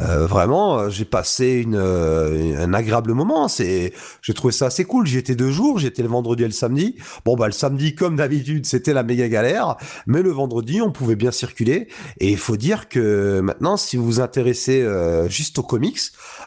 [0.00, 3.46] Euh, vraiment, euh, j'ai passé une, euh, un agréable moment.
[3.48, 5.06] C'est, j'ai trouvé ça assez cool.
[5.06, 5.78] J'y étais deux jours.
[5.78, 6.96] J'étais le vendredi et le samedi.
[7.26, 9.76] Bon bah le samedi, comme d'habitude, c'était la méga galère.
[10.06, 11.88] Mais le vendredi, on pouvait bien circuler.
[12.20, 16.00] Et il faut dire que maintenant, si vous vous intéressez euh, juste aux comics,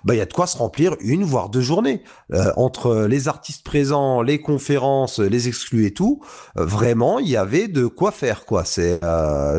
[0.03, 2.01] bah il y a de quoi se remplir une voire deux journées
[2.33, 6.21] Euh, entre les artistes présents, les conférences, les exclus et tout.
[6.55, 8.65] vraiment, il y avait de quoi faire quoi.
[8.65, 8.99] C'est,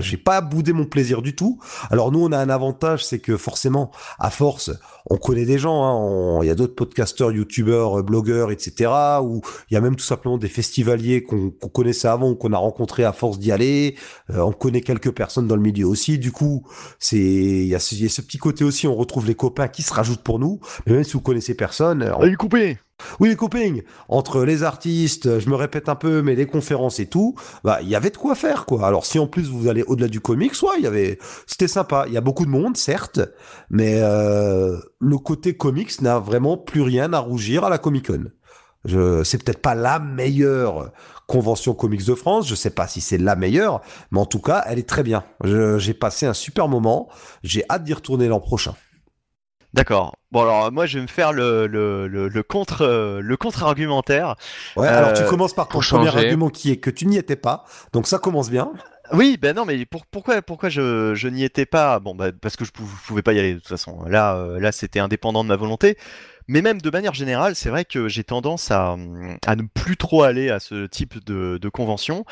[0.00, 1.60] j'ai pas boudé mon plaisir du tout.
[1.90, 3.75] Alors nous, on a un avantage, c'est que forcément
[4.18, 4.70] à force,
[5.08, 5.84] on connaît des gens.
[5.84, 8.90] hein, on- Il y a d'autres podcasteurs, youtubeurs, euh, blogueurs, etc.
[9.22, 12.58] Ou il y a même tout simplement des festivaliers qu'on connaissait avant ou qu'on a
[12.58, 13.96] rencontrés à force d'y aller.
[14.30, 16.18] Euh, on connaît quelques personnes dans le milieu aussi.
[16.18, 16.64] Du coup,
[16.98, 18.86] c'est il y, a ce- petit côté aussi.
[18.86, 20.60] On retrouve les copains qui se rajoutent pour nous.
[20.86, 22.78] Mais même si vous connaissez personne, euh, Allez, coupé
[23.20, 23.76] oui, les copains,
[24.08, 27.88] entre les artistes, je me répète un peu, mais les conférences et tout, bah, il
[27.88, 28.86] y avait de quoi faire, quoi.
[28.86, 32.04] Alors, si en plus vous allez au-delà du comics, ouais, il y avait, c'était sympa.
[32.08, 33.20] Il y a beaucoup de monde, certes,
[33.70, 38.24] mais euh, le côté comics n'a vraiment plus rien à rougir à la Comic Con.
[38.84, 40.92] Je, c'est peut-être pas la meilleure
[41.26, 42.48] convention comics de France.
[42.48, 43.80] Je sais pas si c'est la meilleure,
[44.12, 45.24] mais en tout cas, elle est très bien.
[45.42, 47.08] J'ai passé un super moment.
[47.42, 48.74] J'ai hâte d'y retourner l'an prochain.
[49.76, 50.16] D'accord.
[50.32, 54.34] Bon alors moi je vais me faire le, le, le, le contre euh, le contre-argumentaire.
[54.74, 56.18] Ouais, Euh, alors tu commences par ton premier changer.
[56.24, 57.64] argument qui est que tu n'y étais pas.
[57.92, 58.72] Donc ça commence bien.
[59.12, 62.00] Oui, ben non, mais pour, pourquoi, pourquoi je, je n'y étais pas?
[62.00, 64.02] Bon, bah, parce que je pou- pouvais pas y aller de toute façon.
[64.08, 65.96] Là, euh, là, c'était indépendant de ma volonté.
[66.48, 68.96] Mais même de manière générale, c'est vrai que j'ai tendance à,
[69.46, 72.24] à ne plus trop aller à ce type de, de convention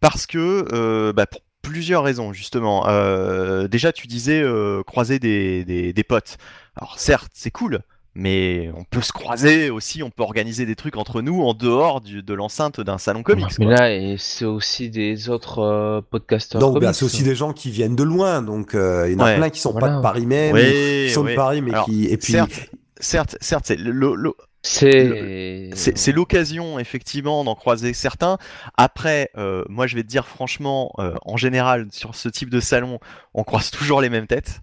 [0.00, 2.86] parce que, euh, bah, pour plusieurs raisons justement.
[2.88, 6.36] Euh, déjà, tu disais euh, croiser des, des, des potes.
[6.76, 7.80] Alors certes, c'est cool.
[8.16, 12.00] Mais on peut se croiser aussi, on peut organiser des trucs entre nous en dehors
[12.00, 13.58] du- de l'enceinte d'un salon comics.
[13.58, 13.74] Mais quoi.
[13.74, 16.60] là, et c'est aussi des autres euh, podcasteurs.
[16.60, 18.40] Donc, bah, c'est aussi des gens qui viennent de loin.
[18.40, 21.06] Donc, euh, il y en a Ouais, plein qui sont pas de Paris même, Oui,
[21.08, 21.34] qui sont de.
[21.34, 22.04] Paris, mais Alors, qui.
[22.06, 22.52] Et puis, certes,
[23.00, 25.70] certes, certes, c'est le- le- C'est.
[25.74, 28.38] c'est c'est l'occasion effectivement d'en croiser certains.
[28.76, 32.60] Après, euh, moi je vais te dire franchement, euh, en général sur ce type de
[32.60, 32.98] salon,
[33.34, 34.60] on croise toujours les mêmes têtes.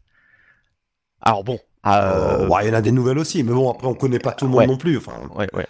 [1.21, 3.43] Alors bon, euh, euh, ouais, il y en a des nouvelles aussi.
[3.43, 4.67] Mais bon, après, on connaît pas tout le monde Ouais.
[4.67, 4.97] non plus.
[4.97, 5.67] Enfin, ouais, ouais.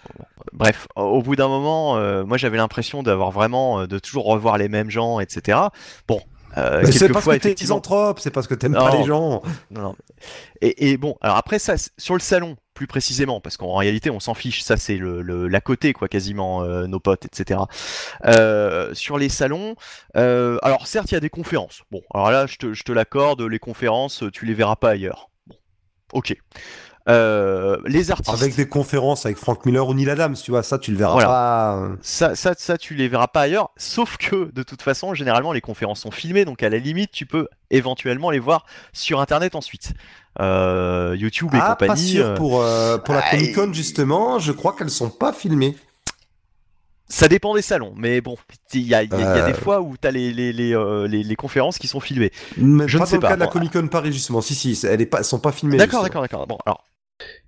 [0.54, 4.58] Bref, au- bout d'un moment, euh, moi j'avais l'impression d'avoir vraiment euh, de toujours revoir
[4.58, 5.58] les mêmes gens, etc.
[6.08, 6.20] Bon.
[6.58, 9.42] Euh, c'est parce que t'es misanthrope, c'est parce que t'aimes pas les gens.
[9.70, 9.96] Non, non.
[10.60, 14.20] Et, et bon, alors après ça, sur le salon, plus précisément, parce qu'en réalité on
[14.20, 17.62] s'en fiche, ça c'est le, le- l'à côté, quoi, quasiment, euh, nos potes, etc.
[18.26, 19.76] Euh, sur les salons,
[20.18, 21.84] euh, alors certes il y a des conférences.
[21.90, 25.30] Bon, alors là je te, je te l'accorde, les conférences, tu les verras pas ailleurs.
[26.14, 26.36] Ok.
[27.10, 28.30] Euh, les artistes.
[28.32, 31.14] Avec des conférences avec Frank Miller ou Neil Adams, tu vois, ça, tu le verras
[31.14, 31.28] Voilà.
[31.28, 31.90] pas.
[32.04, 33.72] Ça, ça, ça, tu les verras pas ailleurs.
[33.76, 37.26] Sauf que, de toute façon, généralement, les conférences sont filmées, donc à la limite, tu
[37.26, 39.94] peux éventuellement les voir sur Internet ensuite.
[40.40, 41.90] Euh, YouTube et Ah, compagnie.
[41.92, 44.38] pas sûr euh, pour, euh, pour la ah, Comic Con, justement.
[44.38, 45.76] Je crois qu'elles sont pas filmées.
[47.12, 48.38] Ça dépend des salons, mais bon,
[48.74, 49.46] il y a, y y a Euh.
[49.48, 52.32] des fois où tu as les, les, les, euh, les- les conférences qui sont filmées.
[52.58, 53.48] Mais Je pas ne sais dans le pas, cas de la.
[53.48, 54.42] Comic Con Paris, justement.
[54.42, 55.78] Si, si, elles, elles sont pas filmées.
[55.78, 56.48] D'accord, d'accord, d'accord.
[56.48, 56.84] Bon, alors,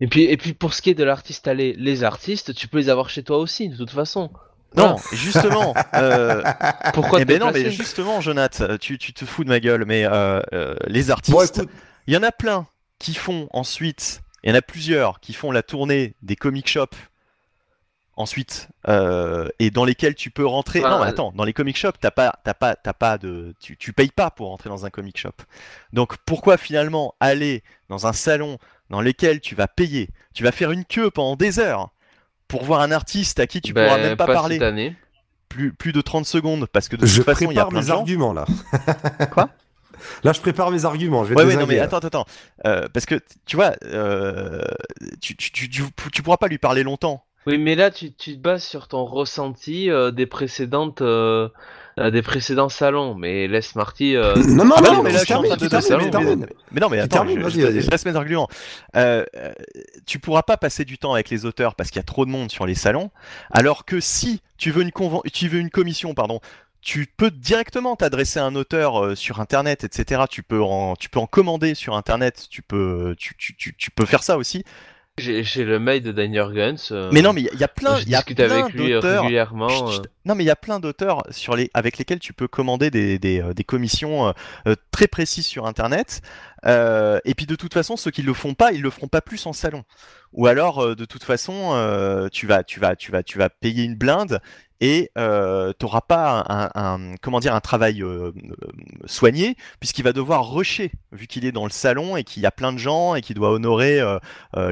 [0.01, 2.77] Et puis, et puis pour ce qui est de l'artiste allé, les artistes, tu peux
[2.77, 4.31] les avoir chez toi aussi, de toute façon.
[4.75, 6.43] non, justement, euh,
[6.93, 10.05] Pourquoi eh ben non, mais justement, Jonath, tu, tu te fous de ma gueule, mais
[10.05, 11.65] euh, euh, les artistes, Bon,
[12.07, 12.67] il y en a plein
[12.99, 16.95] qui font ensuite, il y en a plusieurs qui font la tournée des comic shops
[18.15, 20.79] ensuite, euh, et dans lesquels tu peux rentrer.
[20.79, 23.53] Enfin, non, mais attends, dans les comic shops, t'as pas, t'as pas, t'as pas de,
[23.59, 25.31] tu, tu payes pas pour rentrer dans un comic shop.
[25.93, 28.57] Donc pourquoi finalement aller dans un salon
[28.89, 31.89] dans lequel tu vas payer, tu vas faire une queue pendant des heures
[32.47, 34.95] pour voir un artiste à qui tu Ben, pourras même pas, parler cette année.
[35.49, 37.69] plus, plus de 30 secondes parce que de je toute façon il y a prépare
[37.69, 37.97] plein de mes gens.
[37.99, 38.45] arguments, là.
[39.31, 39.49] Quoi?
[40.23, 41.23] Là, je prépare mes arguments.
[41.23, 42.25] Je vais Ouais, te ouais, les non, mais attends, attends, attends.
[42.65, 44.61] Euh, parce que, tu vois, euh,
[45.21, 47.25] tu, tu, tu, tu, tu pourras pas lui parler longtemps.
[47.45, 51.49] Oui, mais là, tu, tu te bases sur ton ressenti euh, des précédentes, euh,
[51.99, 53.15] euh, des précédents salons.
[53.15, 54.15] Mais laisse Marty.
[54.15, 56.47] euh, Non, non, Ah non, non, mais là, tu je suis en train de-.
[56.71, 58.47] Mais non, mais attends, je, laisse mes arguments.
[60.05, 62.31] Tu pourras pas passer du temps avec les auteurs parce qu'il y a trop de
[62.31, 63.11] monde sur les salons.
[63.51, 66.39] Alors que si tu veux une, conven- tu veux une commission, pardon,
[66.81, 70.23] tu peux directement t'adresser à un auteur euh, sur internet, etc.
[70.29, 72.47] Tu peux en, tu peux en commander sur internet.
[72.49, 74.63] Tu peux, tu, tu, tu, tu peux faire ça aussi.
[75.19, 76.89] J'ai le mail de Dan Jurgens.
[76.91, 78.99] euh, Mais non, mais il y a- plein, il y a plein avec lui euh,
[78.99, 79.69] régulièrement.
[79.69, 79.91] Chut, euh.
[79.91, 80.01] chut.
[80.25, 83.19] Non, mais il y a plein d'auteurs sur les avec lesquels tu peux commander des,
[83.19, 84.33] des, des commissions
[84.67, 86.21] euh, très précises sur Internet.
[86.65, 89.21] Euh, et puis de toute façon, ceux qui le font pas, ils le feront pas
[89.21, 89.83] plus en salon.
[90.31, 93.95] Ou alors, de toute façon, tu vas, tu vas, tu vas, tu vas payer une
[93.95, 94.39] blinde
[94.85, 98.67] et euh, t'auras pas un, un- comment dire un travail euh, euh,
[99.05, 102.51] soigné puisqu'il va devoir rusher vu qu'il est dans le salon et qu'il y a
[102.51, 104.19] plein de gens et qu'il doit honorer euh,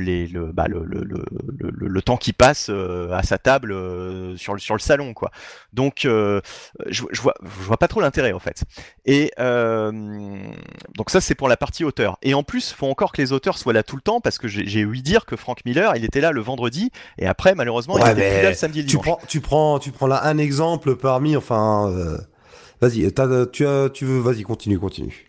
[0.02, 1.24] les, le, bah, le, le, le,
[1.58, 3.74] le- le temps qui passe à sa table
[4.38, 5.32] sur, le, sur le salon quoi.
[5.72, 6.42] Donc je,
[6.90, 8.64] je vois je vois pas trop l'intérêt en fait.
[9.06, 9.32] Et
[10.96, 12.18] donc ça c'est pour la partie auteur.
[12.22, 14.48] Et en plus faut encore que les auteurs soient là tout le temps parce que
[14.48, 18.02] j'ai ouï dire que Frank Miller il était là le vendredi et après malheureusement il
[18.12, 19.06] était plus là le samedi et le Tu dimanche.
[19.06, 22.18] prends, tu prends, tu prends là un exemple parmi, enfin, euh,
[22.82, 23.12] vas-y,
[23.52, 25.28] tu tu veux, vas-y, continue, continue.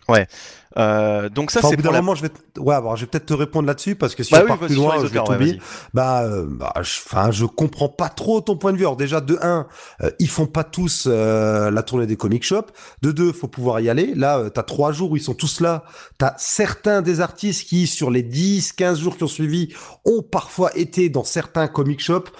[0.77, 2.01] Euh, donc ça Enfin, au c'est bout d'un la...
[2.01, 4.31] moment, je vais, te- ouais, alors, je vais peut-être te répondre là-dessus parce que si
[4.31, 5.59] Bah on oui, part vas-y, plus loin, je vais ouais.
[5.93, 8.83] Bah, euh, bah, je- enfin, je comprends pas trop ton point de vue.
[8.83, 9.67] Alors déjà, de un,
[10.01, 12.71] euh, ils font pas tous euh, la tournée des comic shops.
[13.03, 14.15] De deux, faut pouvoir y aller.
[14.15, 15.83] Là, t'as trois jours où ils sont tous là.
[16.17, 19.73] T'as certains des artistes qui, sur les 10, 15 jours qui ont suivi,
[20.05, 22.31] ont parfois été dans certains comic shops.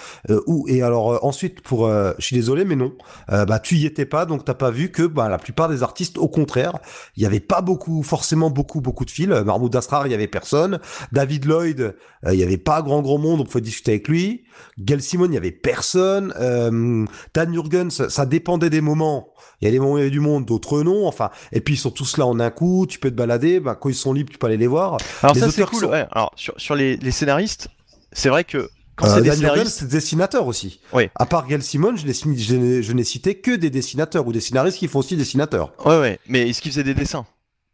[0.47, 2.93] Où, et alors ensuite, pour, je suis désolé, mais non,
[3.29, 6.17] bah tu y étais pas, donc t'as pas vu que bah, la plupart des artistes,
[6.17, 6.79] au contraire,
[7.15, 9.27] il y avait pas beaucoup, forcément beaucoup, beaucoup de fils.
[9.27, 10.79] Mahmoud Asrar, il y avait personne.
[11.11, 11.79] David Lloyd,
[12.25, 14.43] euh, il y avait pas grand grand monde, on pouvait discuter avec lui.
[14.79, 16.33] Gail Simon, il y avait personne.
[16.39, 19.29] Euh, Dan Jurgens, ça, dépendait des moments.
[19.61, 21.07] Il y a des moments où il y avait du monde, d'autres non.
[21.07, 22.85] Enfin, et puis ils sont tous là en un coup.
[22.87, 23.59] Tu peux te balader.
[23.59, 24.97] Bah, quand ils sont libres, tu peux aller les voir.
[25.21, 25.79] Alors les ça c'est cool.
[25.81, 26.05] sont- Ouais.
[26.11, 27.67] Alors sur, sur les, les scénaristes,
[28.11, 30.79] c'est vrai que quand Euh, c'est des scénaristes, c'est dessinateur aussi.
[30.93, 31.09] Oui.
[31.15, 34.27] À part Gail Simon, je n'ai signé- je n'ai je n'ai cité que des dessinateurs
[34.27, 35.73] ou des scénaristes qui font aussi des dessinateurs.
[35.85, 37.25] ouais ouais, mais est-ce qu'ils faisaient des dessins?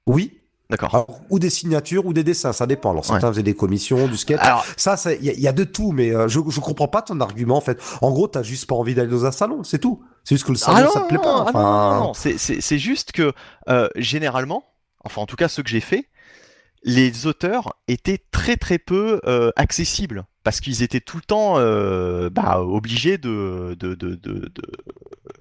[0.07, 0.38] Oui.
[0.69, 1.19] D'accord.
[1.31, 2.91] Ou des signatures ou des dessins, ça dépend.
[2.91, 4.39] Alors certains faisaient des commissions, du sketch.
[4.39, 6.87] Alors Ça, il y, a- il y a de tout, mais euh, je, je comprends
[6.87, 7.81] pas ton argument en fait.
[8.01, 10.03] En gros, t'as juste pas envie d'aller dans un salon, c'est tout.
[10.23, 11.45] C'est juste que le salon, ah non, ça te plaît non, pas.
[11.47, 13.33] ah non, non, c'est juste que
[13.67, 14.63] euh, généralement,
[15.03, 16.05] enfin en tout cas ceux que j'ai fait,
[16.83, 22.29] les auteurs étaient très très peu euh, accessibles parce qu'ils étaient tout le temps euh,
[22.29, 24.51] bah, obligés de, de, de, de, de-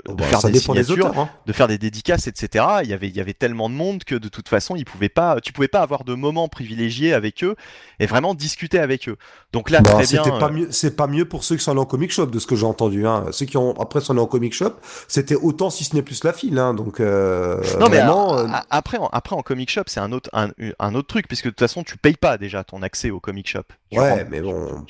[0.09, 1.19] de bah, faire des signatures, auteurs.
[1.19, 1.29] Hein.
[1.47, 2.65] de faire des dédicaces, etc.
[2.83, 5.09] Il y avait, il y avait tellement de monde que de toute façon, ils pouvaient
[5.11, 7.57] pas, tu pouvais pas avoir de moments privilégiés avec eux
[8.01, 9.17] et vraiment discuter avec eux.
[9.53, 10.23] Donc là, très bien.
[10.39, 12.39] pas euh, mieux, c'est pas mieux pour ceux qui sont allés en comic shop, de
[12.39, 13.07] ce que j'ai entendu.
[13.07, 13.27] Hein.
[13.33, 14.73] Ceux qui ont après sont allés en comic shop,
[15.09, 16.59] c'était autant si ce n'est plus la file.
[16.59, 16.75] Hein.
[16.75, 20.49] Donc euh, Non mais euh, après, en- après en comic shop, c'est un autre, un,
[20.79, 23.49] un autre truc puisque de toute façon, tu payes pas déjà ton accès au comic
[23.49, 23.63] shop.
[23.93, 24.85] Ouais, mais bon.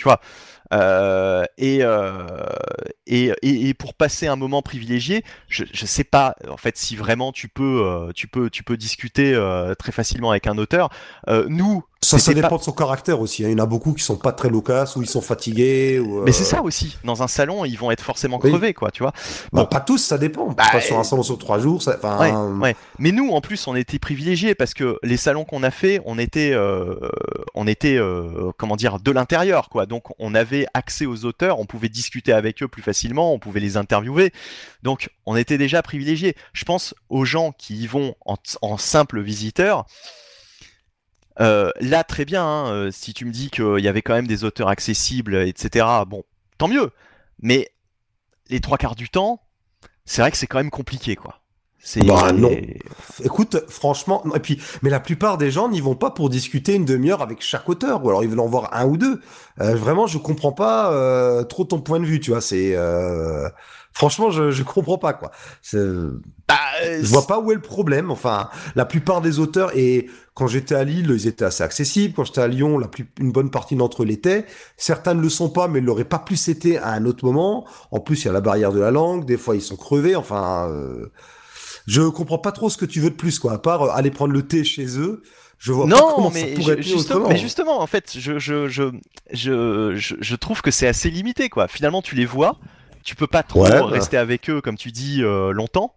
[0.72, 2.26] Euh, et, euh,
[3.06, 7.48] et, pour passer un moment privilégié, je, je sais pas en fait si vraiment tu
[7.48, 9.34] peux, euh, tu peux, discuter
[9.78, 10.90] très facilement avec un auteur.
[11.26, 13.44] Nous, Ça, ça dépend pas- de son caractère aussi.
[13.44, 13.48] hein.
[13.48, 15.98] Il y en a beaucoup qui sont pas très loquaces ou ils sont fatigués.
[15.98, 16.96] Ou, Mais c'est euh, ça aussi.
[17.02, 18.50] Dans un salon, ils vont être forcément Oui.
[18.50, 19.12] crevés, quoi, tu vois.
[19.52, 19.66] Bon, Bon.
[19.66, 20.46] pas tous, ça dépend.
[20.52, 21.82] Bah, pas sur euh, un salon sur trois jours.
[21.82, 22.76] Ça, enfin, Ouais, ouais.
[23.00, 26.18] Mais nous, en plus, on était privilégiés parce que les salons qu'on a fait, on
[26.20, 26.94] était, euh,
[27.56, 29.84] on était, euh, comment dire, de l'intérieur, quoi.
[29.86, 33.60] Donc, on avait accès aux auteurs, on pouvait discuter avec eux plus facilement, on pouvait
[33.60, 34.32] les interviewer.
[34.84, 36.36] Donc, on était déjà privilégiés.
[36.52, 39.84] Je pense aux gens qui y vont en, en simple visiteur.
[41.40, 42.44] Euh, là, très bien.
[42.44, 45.86] hein, euh, si tu me dis qu'il y avait quand même des auteurs accessibles, etc.
[46.06, 46.24] Bon,
[46.58, 46.90] tant mieux.
[47.40, 47.70] Mais
[48.48, 49.40] les trois quarts du temps,
[50.04, 51.40] c'est vrai que c'est quand même compliqué, quoi.
[51.80, 52.50] C'est Bah, non.
[53.24, 56.84] Écoute, franchement, et puis, mais la plupart des gens n'y vont pas pour discuter une
[56.84, 59.20] demi-heure avec chaque auteur, ou alors ils veulent en voir un ou deux.
[59.60, 62.40] Euh, vraiment, je comprends pas euh, trop ton point de vue, tu vois.
[62.40, 63.48] C'est euh,
[63.98, 65.30] franchement, je je comprends pas quoi.
[66.48, 66.54] Bah,
[66.84, 68.10] euh, Je vois pas où est le problème.
[68.10, 72.14] Enfin, la plupart des auteurs et quand j'étais à Lille, ils étaient assez accessibles.
[72.14, 74.46] Quand j'étais à Lyon, la plus, une bonne partie d'entre eux l'étaient.
[74.76, 77.66] Certains ne le sont pas, mais ils l'auraient pas plus été à un autre moment.
[77.90, 79.24] En plus, il y a la barrière de la langue.
[79.26, 80.14] Des fois, ils sont crevés.
[80.16, 81.10] Enfin, euh,
[81.86, 83.52] je comprends pas trop ce que tu veux de plus, quoi.
[83.54, 85.22] À part euh, aller prendre le thé chez eux.
[85.58, 88.38] Je vois pas non, ça mais, pourrait ju- être justement, mais justement, en fait, je,
[88.38, 88.92] je, je,
[89.32, 91.66] je, je, je trouve que c'est assez limité, quoi.
[91.66, 92.58] Finalement, tu les vois,
[93.08, 93.86] tu peux pas trop Ouais, bah.
[93.86, 95.94] rester avec eux, comme tu dis, euh, longtemps.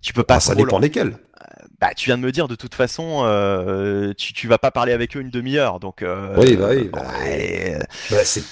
[0.00, 1.18] Tu peux pas Ah, ça dépend lesquels.
[1.78, 4.94] Bah, tu viens de me dire, de toute façon, euh, tu, tu vas pas parler
[4.94, 6.00] avec eux une demi-heure, donc.
[6.00, 7.78] euh, Oui, bah oui, bah, ouais.
[8.10, 8.44] Bah, c'est-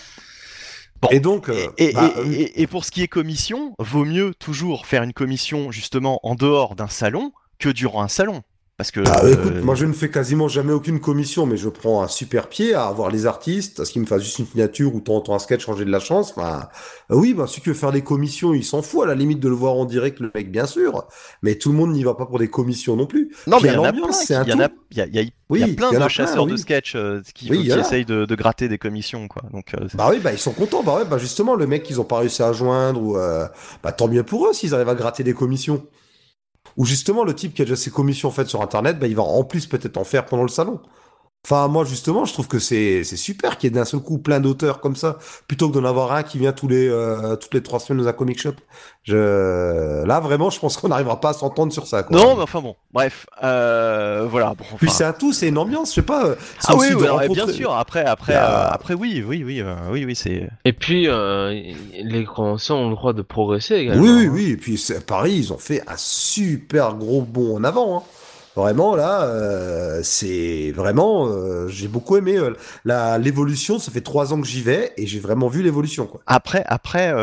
[1.00, 1.08] Bon.
[1.10, 5.02] Et donc, euh, Et, bah, et pour ce qui est commission, vaut mieux toujours faire
[5.02, 8.42] une commission justement en dehors d'un salon que durant un salon.
[8.80, 9.00] Parce que.
[9.08, 12.08] Ah, euh, écoute, moi je ne fais quasiment jamais aucune commission, mais je prends un
[12.08, 15.00] super pied à avoir les artistes, à ce qu'ils me fassent juste une signature ou
[15.00, 16.32] temps un sketch changer de la chance.
[16.34, 16.70] Enfin,
[17.10, 19.38] euh, oui, bah, celui qui veut faire des commissions, il s'en fout à la limite
[19.38, 21.06] de le voir en direct, le mec, bien sûr.
[21.42, 23.30] Mais tout le monde n'y va pas pour des commissions non plus.
[23.46, 24.24] Non, Puis mais il y en a l'ambiance, plein.
[24.26, 24.74] c'est un Il y en a, tout.
[24.92, 26.54] il y a, il y a- il y Oui, a plein y de chasseurs plein,
[26.54, 29.42] de sketch euh, qui, Oui, essayent de, de gratter des commissions, quoi.
[29.52, 30.82] Donc, euh, Bah oui, bah ils sont contents.
[30.82, 33.46] Bah ouais, bah justement, le mec qu'ils ont pas réussi à joindre, ou euh,
[33.82, 35.84] bah tant mieux pour eux s'ils arrivent à gratter des commissions.
[36.76, 39.22] Ou justement, le type qui a déjà ses commissions faites sur Internet, bah il va
[39.22, 40.80] en plus peut-être en faire pendant le salon.
[41.46, 44.18] Enfin, moi, justement, je trouve que c'est c'est super qu'il y ait d'un seul coup
[44.18, 45.16] plein d'auteurs comme ça,
[45.48, 48.08] plutôt que d'en avoir un qui vient tous les euh, toutes les trois semaines dans
[48.08, 48.52] un comic shop.
[49.04, 52.02] Je là, vraiment, je pense qu'on n'arrivera pas à s'entendre sur ça.
[52.02, 52.14] Quoi.
[52.14, 54.48] Non, mais enfin bon, bref, euh, voilà.
[54.54, 56.26] Bon, Puis c'est un tout, c'est une ambiance, je sais pas.
[56.26, 57.72] euh, c'est Ah oui, oui, alors, bien rencontrer- sûr.
[57.74, 60.46] Après, après, euh, après, oui, oui, oui, euh, oui, oui, c'est.
[60.66, 61.50] Et puis, euh,
[62.02, 64.02] les conventions ont le droit de progresser également.
[64.02, 64.30] Oui, oui, hein.
[64.34, 64.50] oui.
[64.50, 67.96] Et puis c'est- Paris, ils ont fait un super gros bond en avant.
[67.98, 68.02] Hein.
[68.60, 71.28] Vraiment, là, euh, c'est vraiment.
[71.28, 73.78] euh, j'ai beaucoup aimé euh, l'évolution.
[73.78, 76.08] Ça fait trois ans que j'y vais et j'ai vraiment vu l'évolution.
[76.26, 77.14] Après, après,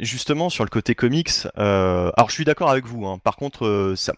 [0.00, 3.06] justement sur le côté comics, alors je suis d'accord avec vous.
[3.06, 3.18] hein.
[3.24, 4.12] Par contre, ça,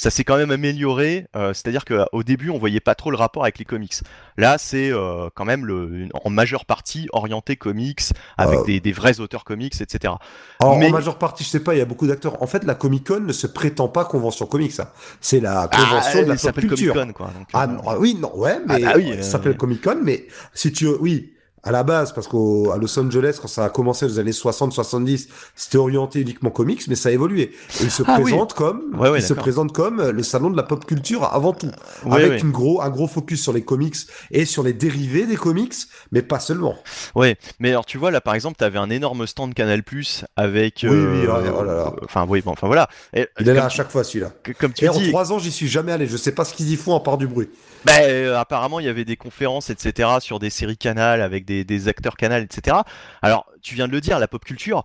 [0.00, 1.26] ça s'est quand même amélioré.
[1.34, 3.94] euh, C'est-à-dire qu'au début, on voyait pas trop le rapport avec les comics.
[4.36, 8.00] Là, c'est euh, quand même le, une- en majeure partie orienté comics,
[8.36, 8.64] avec Euh.
[8.64, 10.14] des, des vrais auteurs comics, etc.
[10.60, 12.40] Alors, Mais- En majeure partie, je sais pas, il y a beaucoup d'acteurs.
[12.40, 14.70] En fait, la Comic Con ne se prétend pas convention comics.
[14.72, 14.92] ça.
[15.20, 16.94] C'est la convention de la Ah, pop culture.
[16.94, 17.32] Comic Con, quoi.
[17.36, 19.56] donc, Ah euh, non, ah oui, non, ouais, mais Ah bah oui, ça euh, s'appelle
[19.56, 23.64] Comic Con, mais si tu, oui, à la base, parce qu'à Los Angeles, quand ça
[23.64, 27.42] a commencé aux années 60-70, c'était orienté uniquement comics, mais ça a évolué.
[27.80, 28.22] Et il se Ah oui.
[28.30, 31.52] présente comme, Ouais, ouais, il se présente comme le salon de la pop culture avant
[31.52, 31.70] tout,
[32.06, 32.42] ouais, avec.
[32.42, 33.96] Une gros, un gros focus sur les comics
[34.30, 35.74] et sur les dérivés des comics,
[36.12, 36.76] mais pas seulement.
[37.14, 40.80] Ouais, mais alors tu vois là par exemple, t'avais un énorme stand Canal Plus avec.
[40.84, 41.92] Oui, oui, ouais, oh là là.
[42.04, 42.88] Enfin oui, bon, enfin voilà.
[43.14, 44.32] Et, Il est là à chaque fois, celui-là.
[44.44, 46.06] tu- Comme tu Et en dis, trois ans, j'y suis jamais allé.
[46.06, 47.48] Je sais pas ce qu'ils y font à part du bruit.
[47.84, 51.64] Bah, euh, apparemment, il y avait des conférences, etc., sur des séries Canal avec des,
[51.64, 52.76] des acteurs Canal, etc.
[53.22, 54.84] Alors, tu viens de le dire, la pop culture.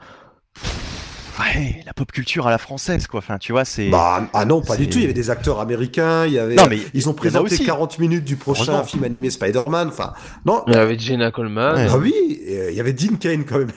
[1.40, 3.18] Ouais, la pop culture à la française, quoi.
[3.18, 3.90] Enfin, tu vois, c'est.
[3.90, 5.00] Bah, ah non, pas du tout.
[5.00, 6.56] Il y avait des acteurs américains, il y avait.
[6.56, 7.66] Non, mais Ils ont présenté aussi.
[7.66, 9.88] 40 minutes du prochain film animé Spider-Man.
[9.88, 10.14] Enfin,
[10.46, 10.64] non.
[10.68, 11.76] Il y avait Jenna Coleman.
[11.76, 11.88] Ouais.
[11.90, 12.14] Ah oui,
[12.48, 13.72] euh, il y avait Dean Kane quand même.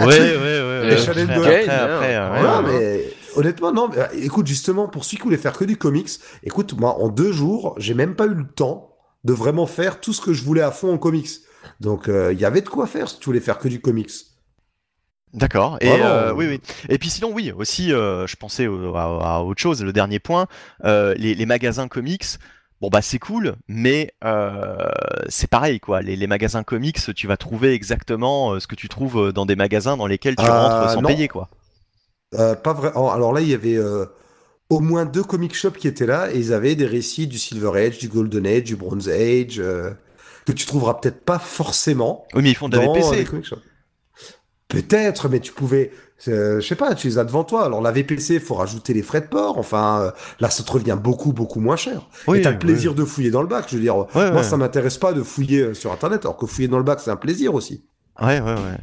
[0.00, 0.38] Ouais, ouais, ouais.
[0.38, 0.92] ouais.
[0.92, 2.26] Et Après, Doherty, après, hein.
[2.26, 2.80] après, ouais, non, ouais.
[2.80, 3.04] mais
[3.36, 3.88] honnêtement, non.
[3.88, 6.10] mais, euh, écoute, justement, pour celui qui voulait faire que du comics,
[6.42, 8.90] écoute, moi, en deux jours, j'ai même pas eu le temps
[9.24, 11.28] de vraiment faire tout ce que je voulais à fond en comics.
[11.80, 14.10] Donc, euh, il y avait de quoi faire si tu voulais faire que du comics.
[15.32, 15.78] D'accord.
[15.80, 16.60] Et euh, euh, oui, oui.
[16.88, 19.82] Et puis sinon, oui, aussi, euh, je pensais au- à, à autre chose.
[19.82, 20.46] Le dernier point,
[20.84, 22.24] euh, les, les magasins comics.
[22.80, 24.76] Bon bah c'est cool, mais euh,
[25.28, 26.02] c'est pareil quoi.
[26.02, 29.56] Les, les magasins comics, tu vas trouver exactement euh, ce que tu trouves dans des
[29.56, 31.08] magasins dans lesquels tu Euh, rentres sans non.
[31.08, 31.48] payer quoi.
[32.34, 32.88] Euh, pas vrai.
[32.94, 34.06] Alors là, il y avait euh,
[34.70, 37.72] au moins deux comic shops qui étaient là et ils avaient des récits du Silver
[37.78, 39.92] Age, du Golden Age, du Bronze Age, euh,
[40.46, 43.26] que tu trouveras peut-être pas forcément Oui, mais ils font de la VPC.
[44.68, 45.92] Peut-être, mais tu pouvais,
[46.26, 47.64] euh, je sais pas, tu les as devant toi.
[47.66, 49.58] Alors la VPC, faut rajouter les frais de port.
[49.58, 50.10] Enfin, euh,
[50.40, 52.08] là, ça te revient beaucoup, beaucoup moins cher.
[52.26, 52.60] Oui, et t'as le oui.
[52.60, 53.66] plaisir de fouiller dans le bac.
[53.68, 54.42] Je veux dire, Ouais, moi, ouais.
[54.42, 57.10] ça m'intéresse pas de fouiller euh, sur Internet, alors que fouiller dans le bac, c'est
[57.10, 57.84] un plaisir aussi.
[58.20, 58.78] Ouais, ouais, ouais.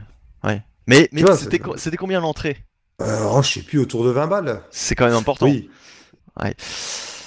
[0.46, 0.62] ouais.
[0.88, 2.58] Mais, mais c'était co- combien l'entrée?
[3.02, 4.62] Euh, oh, je sais plus, autour de 20 balles.
[4.70, 5.48] C'est quand même important.
[5.48, 5.70] Oui.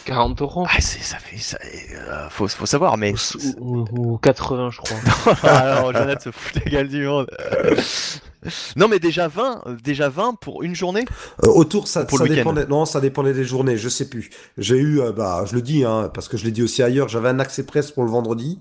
[0.04, 0.66] 40 euros.
[0.68, 1.38] Ah, c'est- ça fait.
[1.38, 3.14] Ça, euh, faut, faut savoir, mais.
[3.60, 4.96] Ou, ou- ou 80, je crois.
[5.50, 7.26] Alors, Jonathan se fout la gueule du monde.
[8.76, 11.04] non, mais déjà 20, euh, déjà 20 pour une journée
[11.42, 12.66] Euh, autour, ça, Pour dépendait.
[12.66, 13.76] Non, ça dépendait des journées.
[13.78, 14.30] Je sais plus.
[14.58, 17.08] J'ai eu, euh, bah, je le dis, hein, parce que je l'ai dit aussi ailleurs.
[17.08, 18.60] J'avais un accès presse pour le vendredi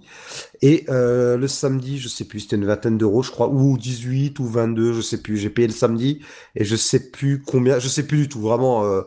[0.62, 4.40] et euh, le samedi, je sais plus, c'était une vingtaine d'euros, je crois, ou 18
[4.40, 5.38] ou 22, je sais plus.
[5.38, 6.22] J'ai payé le samedi
[6.56, 7.80] et je sais plus combien.
[7.80, 8.40] Je sais plus du tout.
[8.40, 9.02] Vraiment, euh,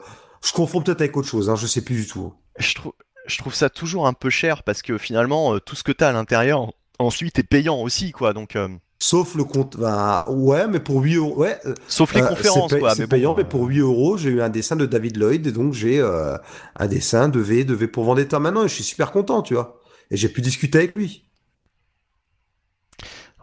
[0.47, 1.51] je confonds peut-être avec autre chose.
[1.51, 2.33] Hein, je sais plus du tout.
[2.59, 2.93] je trouve,
[3.27, 6.09] je trouve ça toujours un peu cher parce que finalement, euh, tout ce que t'as
[6.11, 8.33] à l'intérieur, ensuite, est payant aussi, quoi.
[8.33, 8.69] Donc, euh,
[8.99, 9.77] Sauf le compte.
[9.77, 11.35] Ben, ouais, mais pour 8 euros.
[11.37, 11.59] Ouais.
[11.67, 12.95] euh, sauf les Euh, conférences, quoi.
[12.95, 15.53] C'est bon, payant, mais pour 8 euros, j'ai eu un dessin de David Lloyd, et
[15.53, 16.37] donc j'ai euh,
[16.77, 19.53] un dessin de V, de V pour Vendetta maintenant, et je suis super content, tu
[19.55, 19.81] vois.
[20.11, 21.25] Et j'ai pu discuter avec lui.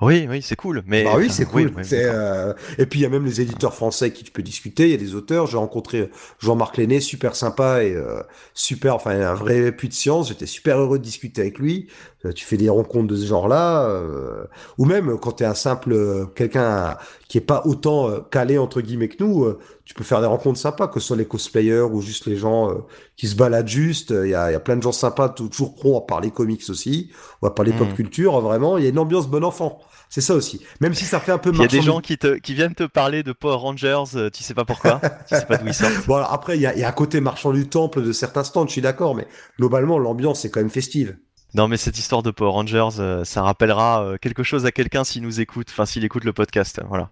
[0.03, 0.83] Oui, oui, c'est cool.
[0.85, 1.71] Mais, bah oui, c'est cool.
[1.75, 4.43] oui, euh, Et puis il y a même les éditeurs français avec qui tu peux
[4.43, 4.85] discuter.
[4.85, 5.47] Il y a des auteurs.
[5.47, 6.09] J'ai rencontré
[6.39, 8.21] Jean-Marc Lenné, super sympa et euh,
[8.53, 10.29] super, enfin un vrai puits de science.
[10.29, 11.87] J'étais super heureux de discuter avec lui.
[12.25, 14.45] Euh, Tu fais des rencontres de ce genre-là, euh,
[14.77, 16.97] ou même quand tu es un simple euh, quelqu'un
[17.27, 19.47] qui est pas autant calé entre guillemets que nous,
[19.85, 22.69] tu peux faire des rencontres sympas, que ce soit les cosplayers ou juste les gens
[22.69, 22.75] euh,
[23.17, 24.11] qui se baladent juste.
[24.11, 26.63] Il y a, il y a plein de gens sympas, toujours pronts à parler comics
[26.69, 27.11] aussi,
[27.41, 27.93] ou à parler pop Mm.
[27.95, 28.39] culture.
[28.39, 29.79] Vraiment, il y a une ambiance bon enfant.
[30.13, 30.61] C'est ça aussi.
[30.79, 32.75] Même si ça fait un peu Il y a des gens qui, te, qui viennent
[32.75, 35.73] te parler de Power Rangers, euh, tu sais pas pourquoi, tu sais pas d'où ils
[35.73, 36.05] sortent.
[36.05, 38.11] Bon, alors après, il y a, il y a un côté marchand du temple de
[38.11, 39.25] certains stands, je suis d'accord, mais
[39.57, 41.17] globalement, l'ambiance est quand même festive.
[41.55, 45.03] Non, mais cette histoire de Power Rangers, euh, ça rappellera euh, quelque chose à quelqu'un
[45.03, 47.09] s'il nous écoute, enfin s'il écoute le podcast, voilà.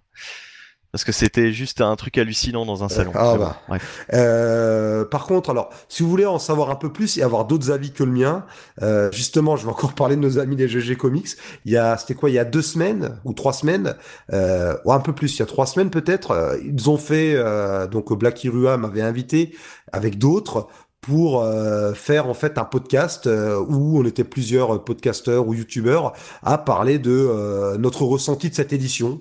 [0.91, 3.11] Parce que c'était juste un truc hallucinant dans un salon.
[3.15, 3.57] ah bon, bah.
[3.69, 4.05] bref.
[4.13, 7.71] Euh, par contre, alors, si vous voulez en savoir un peu plus et avoir d'autres
[7.71, 8.45] avis que le mien,
[8.81, 11.29] euh, justement, je vais encore parler de nos amis des GG Comics.
[11.65, 13.95] Il y a, c'était quoi, il y a deux semaines ou trois semaines,
[14.33, 17.33] euh, ou un peu plus, il y a trois semaines peut-être, euh, ils ont fait,
[17.35, 19.55] euh, donc Black Irua m'avait invité
[19.93, 20.67] avec d'autres
[21.01, 26.13] pour euh, faire en fait un podcast euh, où on était plusieurs podcasteurs ou youtubeurs
[26.43, 29.19] à parler de euh, notre ressenti de cette édition,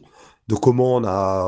[0.51, 1.45] de comment on a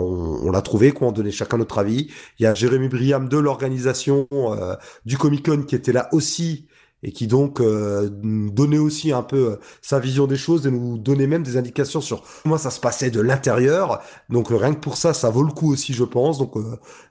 [0.00, 2.10] on, on l'a trouvé, quoi, on donnait chacun notre avis.
[2.38, 4.26] Il y a Jérémy Briam de l'organisation
[5.04, 6.66] du Comic Con qui était là aussi
[7.06, 10.70] et qui donc euh, nous donnait aussi un peu euh, sa vision des choses et
[10.70, 14.00] nous donnait même des indications sur comment ça se passait de l'intérieur.
[14.30, 16.38] Donc euh, rien que pour ça, ça vaut le coup aussi, je pense.
[16.38, 16.54] Donc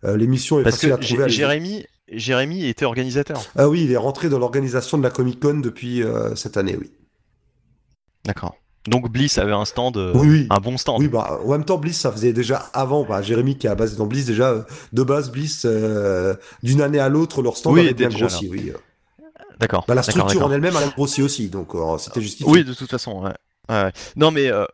[0.04, 1.24] l'émission est Parce facile que à trouver.
[1.30, 3.40] Jé- Jérémy, Jérémy était organisateur.
[3.56, 6.76] Ah oui, il est rentré dans l'organisation de la Comic Con depuis euh, cette année,
[6.80, 6.92] oui.
[8.26, 8.56] D'accord.
[8.88, 10.48] Donc Bliss avait un stand, euh, Oui, oui.
[10.50, 11.00] un bon stand.
[11.00, 13.76] Oui, bah, en même temps, Bliss, ça faisait déjà avant, bah, Jérémy qui est à
[13.76, 17.74] base dans Bliss, déjà, euh, de base, Bliss, euh, d'une année à l'autre, leur stand
[17.74, 18.72] Oui, avait bien grossi, oui.
[19.60, 19.86] D'accord.
[19.88, 22.52] Bah, la structure en elle-même, elle a grossi aussi, donc euh, c'était justifié.
[22.52, 23.24] Oui, de toute façon.
[23.70, 23.92] ouais.
[24.18, 24.66] Non, mais euh,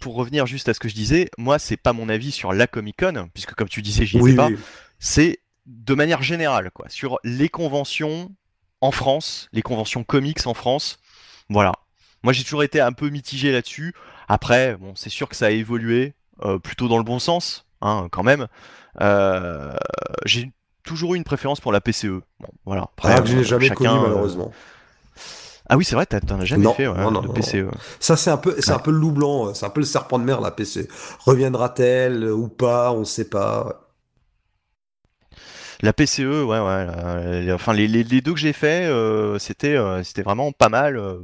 [0.00, 2.66] pour revenir juste à ce que je disais, moi, c'est pas mon avis sur la
[2.66, 4.48] Comic Con, puisque comme tu disais, j'y étais oui, pas.
[4.48, 4.56] oui.
[4.98, 8.30] C'est de manière générale, quoi, sur les conventions
[8.80, 10.98] en France, les conventions comics en France.
[11.50, 11.72] Voilà.
[12.22, 13.94] Moi, j'ai toujours été un peu mitigé là-dessus.
[14.28, 16.14] Après, bon, c'est sûr que ça a évolué
[16.44, 18.46] euh, plutôt dans le bon sens, hein, quand même.
[19.00, 19.74] Euh,
[20.24, 20.50] j'ai
[20.82, 22.20] toujours eu une préférence pour la PCE.
[22.40, 22.82] Bon, voilà.
[22.96, 24.52] Après, Ah, que je n'ai jamais chacun, connu, euh, malheureusement.
[25.70, 27.34] Ah oui, c'est vrai, t'en as jamais Non, fait, ouais, non, non, le non.
[27.34, 27.66] PCE.
[28.00, 30.18] Ça, c'est un peu, c'est un peu le loup blanc, c'est un peu le serpent
[30.18, 30.88] de mer, la PC.
[31.26, 33.66] Reviendra-t-elle ou pas, on sait pas.
[33.66, 33.72] ouais.
[35.82, 37.52] La PCE, ouais, ouais.
[37.52, 40.96] enfin, les, les- les deux que j'ai fait, euh, c'était, euh, c'était vraiment pas mal.
[40.96, 41.22] euh.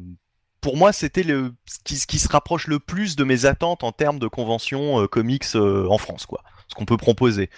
[0.64, 3.84] Pour moi, c'était le ce qui, ce qui se rapproche le plus de mes attentes
[3.84, 6.40] en termes de convention euh, comics euh, en France, quoi.
[6.68, 7.50] Ce qu'on peut proposer.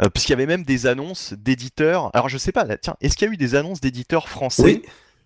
[0.00, 2.08] Euh, Puisqu'il y avait même des annonces d'éditeurs.
[2.14, 4.62] Alors, je sais pas, là, tiens, est-ce qu'il y a eu des annonces d'éditeurs français
[4.62, 4.82] Oui,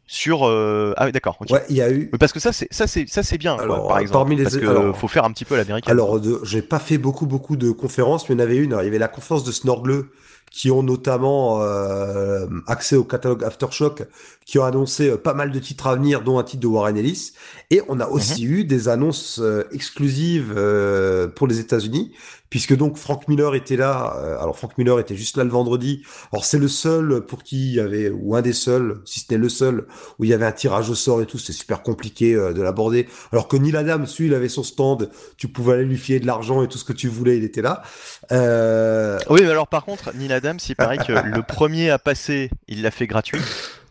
[0.06, 1.36] sur euh, Ah oui, d'accord.
[1.50, 2.08] ouais, il y a eu.
[2.18, 4.14] Parce que ça, c'est ça, c'est ça, c'est bien, quoi, Alors, par exemple.
[4.20, 5.90] parmi les- Parce que alors- faut faire un petit peu l'américain.
[5.90, 8.72] Alors, de, j'ai pas fait beaucoup, beaucoup de conférences, mais il y en avait une.
[8.72, 10.06] Alors, il y avait la conférence de Snorgle,
[10.54, 14.04] qui ont notamment euh, accès au catalogue Aftershock,
[14.46, 16.96] qui ont annoncé euh, pas mal de titres à venir, dont un titre de Warren
[16.96, 17.32] Ellis.
[17.72, 22.12] Et on a aussi eu des annonces euh, exclusives euh, pour les États-Unis,
[22.50, 24.14] puisque donc Frank Miller était là.
[24.18, 26.02] euh, alors Frank Miller était juste là le vendredi.
[26.32, 29.32] Alors c'est le seul pour qui il y avait, ou un des seuls, si ce
[29.32, 29.86] n'est le seul,
[30.20, 31.38] où il y avait un tirage au sort et tout.
[31.38, 33.08] C'était super compliqué de l'aborder.
[33.32, 35.10] Alors que Neil Adams, lui, il avait son stand.
[35.36, 37.62] Tu pouvais aller lui filer de l'argent et tout ce que tu voulais, il était
[37.62, 37.82] là.
[38.30, 42.50] Euh, Oui, mais alors par contre, Neil Adams, il paraît que le premier à passer,
[42.68, 43.40] il l'a fait gratuit.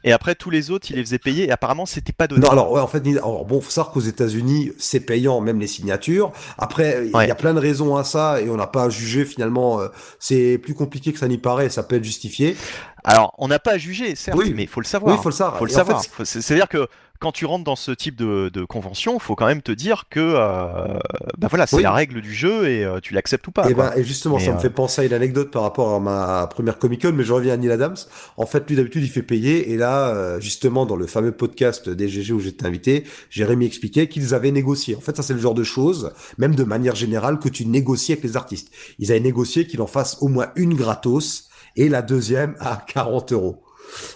[0.05, 1.45] Et après, tous les autres, il les faisait payer.
[1.47, 2.41] Et apparemment, c'était pas donné.
[2.41, 5.67] Non, alors ouais, en fait, alors bon, faut savoir qu'aux États-Unis, c'est payant, même les
[5.67, 6.33] signatures.
[6.57, 9.23] Après, il y a plein de raisons à ça et on n'a pas à juger
[9.23, 9.79] finalement.
[9.79, 9.87] euh,
[10.19, 12.57] c'est plus compliqué que ça n'y paraît, ça peut être justifié.
[13.05, 14.53] Alors, on n'a pas à juger, certes, Oui.
[14.53, 15.13] mais il faut le savoir.
[15.13, 15.57] Oui, il faut le savoir.
[15.57, 16.03] Faut le Et en savoir.
[16.03, 16.87] fait, C'est-à-dire que
[17.23, 20.19] quand tu rentres dans ce type de, de convention, faut quand même te dire que,
[20.19, 20.99] euh,
[21.37, 21.83] bah voilà, c'est Oui.
[21.83, 23.69] la règle du jeu et euh, tu l'acceptes ou pas.
[23.69, 23.91] Et, quoi.
[23.91, 26.01] ben, et justement, Mais, ça me euh, fait penser à une anecdote par rapport à
[26.01, 27.95] ma première Comic Con, mais je reviens à Neil Adams.
[28.35, 31.89] En fait, lui d'habitude, il fait payer, et là, euh, justement, dans le fameux podcast
[31.89, 34.97] des GG où j'étais invité, Jérémy expliquait qu'ils avaient négocié.
[34.97, 38.11] En fait, ça c'est le genre de choses, même de manière générale, que tu négocies
[38.11, 38.69] avec les artistes.
[38.99, 41.47] Ils avaient négocié qu'il en fasse au moins une gratos,
[41.77, 43.63] et la deuxième à 40 euros.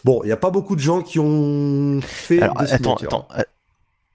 [0.03, 3.27] Bon, il n'y a pas beaucoup de gens qui ont fait Alors, des attends, attends.
[3.37, 3.43] euh,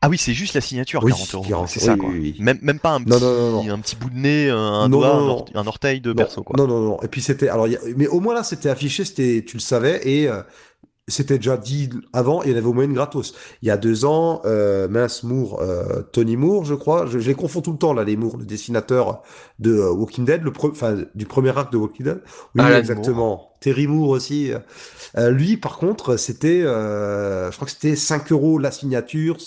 [0.00, 1.44] Ah oui, c'est juste la signature, Oui, 40 euros.
[1.48, 2.08] 40, C'est ça, quoi.
[2.08, 2.36] oui, oui.
[2.40, 3.72] Même, même pas un petit, non, non, non.
[3.74, 5.32] un petit bout de nez, un, un Non, doigt, non, un, non.
[5.38, 6.56] or- un orteil de perso, quoi.
[6.58, 7.00] Non, non, non.
[7.02, 9.56] Et puis c'était, alors, il y a- mais au moins là, c'était affiché, c'était, tu
[9.56, 10.42] le savais, et euh,
[11.08, 13.34] c'était déjà dit avant, il y en avait au moins une gratos.
[13.62, 17.28] Il y a deux ans, euh, mince Moore, euh, Tony Moore, je crois, je, je
[17.28, 19.22] les confonds tout le temps là, les Moore, le dessinateur
[19.60, 22.22] de euh, Walking Dead, le pre- enfin du premier arc de Walking Dead.
[22.56, 23.51] Oui, Alan exactement.
[23.62, 24.52] Terry Moore aussi.
[25.16, 29.38] Euh, lui, par contre, c'était, euh, je crois que c'était 5 euros la signature.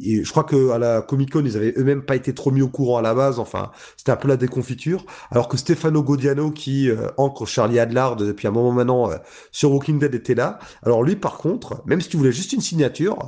[0.00, 2.68] Je crois que à la Comic Con, ils avaient eux-mêmes pas été trop mis au
[2.68, 3.38] courant à la base.
[3.38, 5.04] Enfin, c'était un peu la déconfiture.
[5.30, 9.16] Alors que Stefano Godiano, qui euh, ancre Charlie Adlard depuis un moment maintenant euh,
[9.50, 10.58] sur Walking Dead, était là.
[10.82, 13.18] Alors lui, par contre, même si tu voulais juste une signature,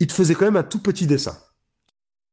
[0.00, 1.36] il te faisait quand même un tout petit dessin.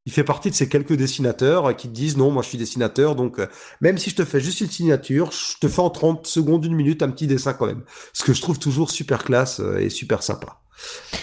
[0.06, 3.16] Il fait partie de ces quelques dessinateurs qui te disent non, moi je suis dessinateur,
[3.16, 3.48] donc euh,
[3.82, 6.74] même si je te fais juste une signature, je te fais en 30 secondes, une
[6.76, 7.84] minute, un petit dessin quand même.
[8.14, 10.62] Ce que je trouve toujours super classe euh, et super sympa.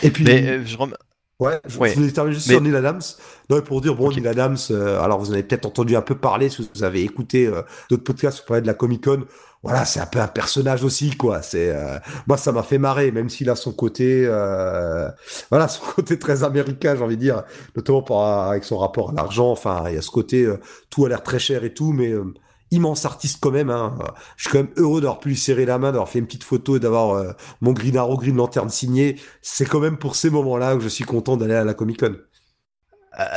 [0.03, 0.94] Et puis, Mais euh, je rem-
[1.39, 1.90] Ouais, je, Ouais.
[1.90, 3.03] je voulais terminer juste Mais- sur Neil Adams.
[3.51, 4.16] Non, pour dire, bon, Ok.
[4.16, 7.51] Neil Adams, alors vous en avez peut-être entendu un peu parler, si vous avez écouté
[7.90, 9.24] d'autres podcasts pour parler de la Comic Con.
[9.62, 11.43] Voilà, c'est un peu un personnage aussi, quoi.
[11.43, 15.11] C'est, euh, moi, ça m'a fait marrer, même s'il a son côté, euh,
[15.51, 17.43] voilà, son côté très américain, j'ai envie de dire,
[17.74, 19.51] notamment par, avec son rapport à l'argent.
[19.51, 20.61] Enfin, il y a ce côté, euh,
[20.91, 22.12] tout a l'air très cher et tout, mais
[22.70, 23.70] immense artiste quand même.
[23.70, 23.99] Hein.
[24.37, 26.45] Je suis quand même heureux d'avoir pu lui serrer la main, d'avoir fait une petite
[26.45, 29.19] photo et d'avoir mon Green Arrow Green Lantern signé.
[29.43, 32.16] C'est quand même pour ces moments-là que je suis content d'aller à la Comic Con.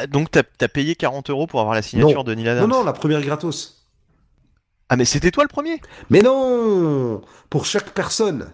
[0.09, 2.23] donc t'as as payé 40 euros pour avoir la signature Non.
[2.23, 2.69] de Neil Adams.
[2.69, 3.78] Non, non, la première gratos.
[4.89, 5.79] Ah mais c'était toi le premier?
[6.09, 8.51] Mais non Pour chaque personne.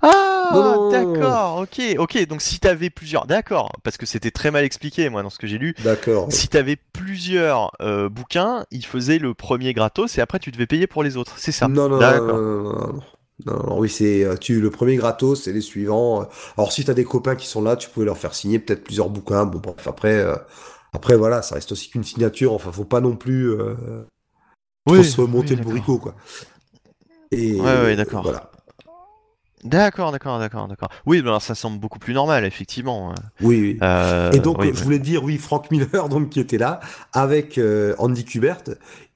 [0.00, 2.26] Ah, d'accord, ok, ok.
[2.28, 5.46] Donc si t'avais plusieurs, d'accord, parce que c'était très mal expliqué moi dans ce que
[5.46, 5.74] j'ai lu.
[5.84, 6.28] D'accord.
[6.30, 10.86] Si t'avais plusieurs euh, bouquins, il faisait le premier gratos et après tu devais payer
[10.86, 11.34] pour les autres.
[11.36, 11.68] C'est ça?
[11.68, 12.38] Non, non, non, D'accord.
[12.38, 13.78] non, non, non, non.
[13.78, 16.26] Oui, c'est euh, tu le premier gratos, c'est les suivants.
[16.56, 19.10] Alors si t'as des copains qui sont là, tu pouvais leur faire signer peut-être plusieurs
[19.10, 19.44] bouquins.
[19.44, 20.36] Bon, bref, après, euh,
[20.94, 22.54] après voilà, ça reste aussi qu'une signature.
[22.54, 23.74] Enfin, faut pas non plus euh,
[24.94, 25.70] trop se remonter oui, le d'accord.
[25.72, 26.14] bourricot, quoi.
[27.32, 28.22] Et Ouais, ouais, d'accord.
[28.22, 28.50] Voilà.
[29.64, 30.88] D'accord, d'accord, d'accord, d'accord.
[31.06, 33.12] Oui, ben, alors ça semble beaucoup plus normal, effectivement.
[33.40, 33.78] Oui, oui.
[33.82, 34.84] Euh, Et donc, oui, je oui.
[34.84, 36.78] voulais dire, oui, Frank Miller, donc, qui était là,
[37.12, 38.62] avec euh, Andy Kubert,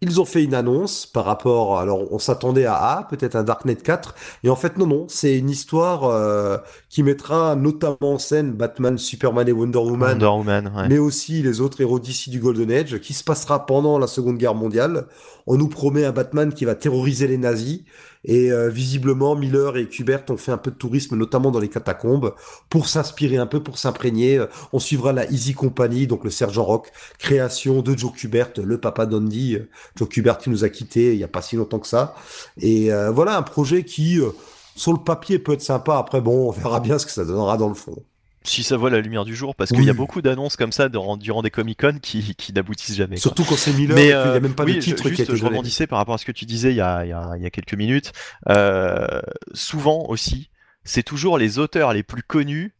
[0.02, 3.76] ils ont fait une annonce par rapport, alors on s'attendait à A, peut-être un Darknet
[3.76, 4.14] 4,
[4.44, 6.56] et en fait, non, non, c'est une histoire euh,
[6.88, 10.88] qui mettra notamment en scène Batman, Superman et Wonder Woman, Wonder Woman, ouais.
[10.88, 14.38] mais aussi les autres héros d'ici du Golden Age, qui se passera pendant la Seconde
[14.38, 15.06] Guerre mondiale.
[15.46, 17.82] On nous promet un Batman qui va terroriser les nazis,
[18.24, 21.68] et euh, visiblement, Miller et Kubert ont fait un peu de tourisme, notamment dans les
[21.68, 22.34] catacombes,
[22.68, 24.38] pour s'inspirer un peu, pour s'imprégner.
[24.38, 28.78] Euh, On suivra la Easy Company, donc le sergent Rock, création de Joe Kubert, le
[28.78, 31.78] papa d'Andy, euh, Joe Kubert qui nous a quittés il y a pas si longtemps
[31.78, 32.14] que ça.
[32.60, 34.30] Et euh, voilà un projet qui, euh,
[34.76, 35.96] sur le papier, peut être sympa.
[35.98, 38.02] Après, bon, on verra bien ce que ça donnera dans le fond.
[38.42, 40.88] Si ça voit la lumière du jour, parce qu'il y a beaucoup d'annonces comme ça
[40.88, 43.16] durant, durant des Comic-Con qui, qui n'aboutissent jamais.
[43.16, 43.20] quoi.
[43.20, 45.08] Surtout quand c'est Miller, Mais qu'il n'y a euh, même pas oui, de titre qui
[45.08, 45.50] a juste, été je donné.
[45.56, 47.42] rebondissais par rapport à ce que tu disais il y a, il y a- il
[47.42, 48.12] y a quelques minutes.
[48.48, 49.20] Euh,
[49.52, 50.48] souvent aussi,
[50.84, 52.74] c'est toujours les auteurs les plus connus.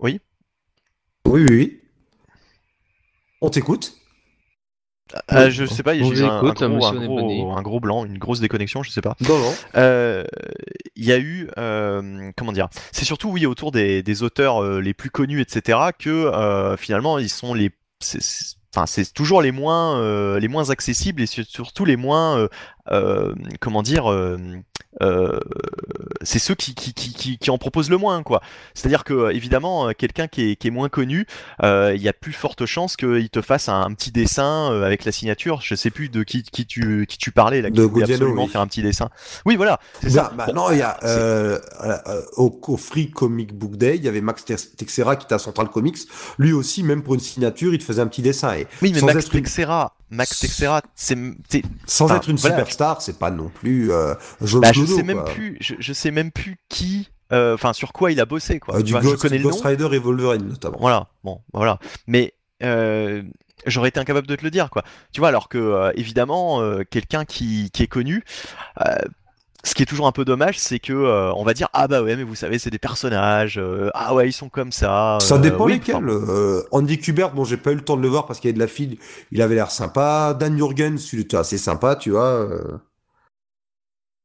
[0.00, 0.20] Oui?
[1.26, 1.80] Oui, oui, oui.
[3.40, 3.94] On t'écoute
[5.32, 6.68] Euh, je sais pas, j'ai un, un
[7.52, 9.14] un, un gros blanc, une grosse déconnexion, je sais pas.
[9.76, 10.24] Euh,
[10.96, 14.80] Il y a eu, euh, comment dire, c'est surtout oui autour des, des auteurs euh,
[14.80, 15.78] les plus connus, etc.
[15.98, 17.70] que euh, finalement ils sont les,
[18.74, 22.42] enfin c'est toujours les moins, euh, les moins accessibles et sur- surtout les moins, euh,
[22.44, 22.48] euh,
[23.60, 24.36] comment dire, euh,
[25.02, 25.38] euh,
[26.22, 28.40] c'est ceux qui, qui, qui, qui, qui en proposent le moins, quoi.
[28.74, 31.26] C'est-à-dire que euh, évidemment, euh, quelqu'un qui est, qui est moins connu,
[31.62, 34.84] euh, il y a plus forte chance qu'il te fasse un, un petit dessin euh,
[34.84, 35.60] avec la signature.
[35.62, 38.48] Je sais plus de qui, qui tu, qui tu parlais là, qui De absolument oui.
[38.50, 39.10] faire un petit dessin.
[39.44, 40.32] Oui, voilà, c'est ça.
[40.36, 44.04] Bah, Bon, non, il y a euh, euh, au, au Free Comic Book Day, il
[44.04, 45.98] y avait Max Tex- Texera qui était à Central Comics.
[46.38, 48.54] Lui aussi, même pour une signature, il te faisait un petit dessin.
[48.54, 51.16] Et Oui, mais Max être Texera, Max Texera, c'est,
[51.86, 52.56] sans être une voilà.
[52.56, 54.14] superstar, c'est pas non plus euh,
[54.54, 55.24] bah, je sais même quoi.
[55.24, 58.76] plus, je, je sais même plus qui, euh, enfin sur quoi il a bossé quoi.
[58.76, 59.70] Euh, Tu du vois, Ghost, je connais le Ghost nom.
[59.70, 60.78] Rider et Wolverine notamment.
[60.80, 61.78] Voilà, bon, voilà.
[62.06, 63.22] Mais euh,
[63.66, 64.84] j'aurais été incapable de te le dire, quoi.
[65.12, 68.22] Tu vois, alors que évidemment, quelqu'un qui, qui est connu,
[69.66, 72.02] ce qui est toujours un peu dommage, c'est que euh, on va dire ah bah
[72.02, 75.18] ouais, mais vous savez, c'est des personnages, euh, ah ouais, ils sont comme ça.
[75.20, 75.96] Ça euh, dépend oui, lesquels.
[75.96, 78.50] enfin, Andy Kubert, bon, j'ai pas eu le temps de le voir parce qu'il y
[78.50, 78.98] avait de la fille.
[79.32, 80.36] Il avait l'air sympa.
[80.38, 82.48] Dan Jurgens, il était assez sympa, tu vois.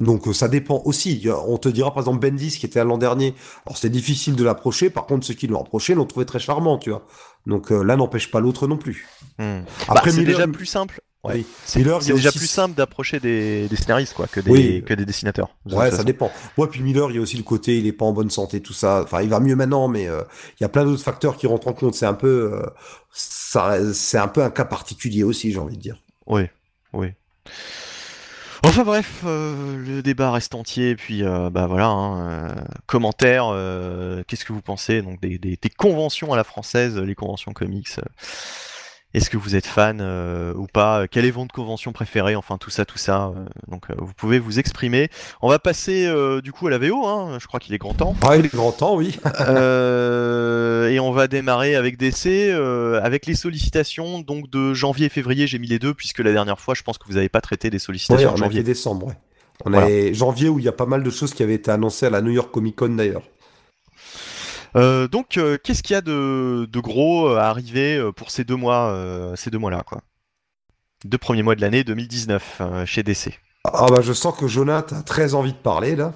[0.01, 1.27] Donc ça dépend aussi.
[1.47, 3.35] On te dira par exemple Bendis qui était là l'an dernier.
[3.65, 4.89] Alors c'était difficile de l'approcher.
[4.89, 7.05] Par contre ceux qui l'ont approché l'ont trouvé très charmant, tu vois.
[7.45, 9.07] Donc euh, là n'empêche pas l'autre non plus.
[9.37, 9.61] hmm.
[9.87, 11.01] Après Bah, c'est déjà plus simple.
[11.23, 11.33] Ouais.
[11.35, 11.45] Oui.
[11.65, 14.83] C'est déjà aussi- plus simple d'approcher des, des scénaristes quoi que des, Oui.
[14.83, 15.55] que des dessinateurs.
[15.67, 16.31] de Ouais, ça dépend.
[16.57, 18.59] Ouais, puis Miller, il y a aussi le côté, il est pas en bonne santé,
[18.61, 19.01] tout ça.
[19.03, 20.23] Enfin, il va mieux maintenant, mais euh,
[20.59, 21.93] il y a plein d'autres facteurs qui rentrent en compte.
[21.93, 22.65] C'est un peu, euh,
[23.11, 25.97] ça, c'est un peu un cas particulier aussi, j'ai envie de dire.
[26.25, 26.43] Oui,
[26.93, 27.09] oui.
[28.63, 34.53] Enfin bref, euh, le débat reste entier, puis bah voilà, hein, commentaires, euh, qu'est-ce que
[34.53, 37.87] vous pensez donc des, des- conventions à la française, les conventions comics
[39.13, 41.05] Est-ce que vous êtes fan euh, ou pas?
[41.07, 42.35] Quelle est votre convention préférée?
[42.35, 43.33] Enfin tout ça, tout ça.
[43.35, 45.09] euh, donc euh, vous pouvez vous exprimer.
[45.41, 46.09] On va passer
[46.41, 48.15] du coup à la VO, hein, je crois qu'il est grand temps.
[48.21, 49.17] Ah, il est grand temps, oui.
[50.91, 52.51] Et on va démarrer avec DC,
[53.03, 55.47] avec les sollicitations donc de janvier et février.
[55.47, 57.69] J'ai mis les deux puisque la dernière fois, je pense que vous n'avez pas traité
[57.69, 58.59] des Ouais, sollicitations a janvier.
[58.59, 59.13] fait décembre, ouais.
[59.65, 59.87] On Voilà.
[59.87, 62.09] a janvier où il y a pas mal de choses qui avaient été annoncées à
[62.09, 63.21] la New York Comic Con d'ailleurs.
[64.75, 68.43] Euh, donc, euh, qu'est-ce qu'il y a de, de gros euh, à arriver pour ces
[68.43, 70.01] deux mois, euh, ces deux mois-là, quoi?
[71.05, 73.39] Deux premiers mois de l'année 2019 euh, chez DC.
[73.65, 76.13] Ah bah je sens que Jonathan a très envie de parler là.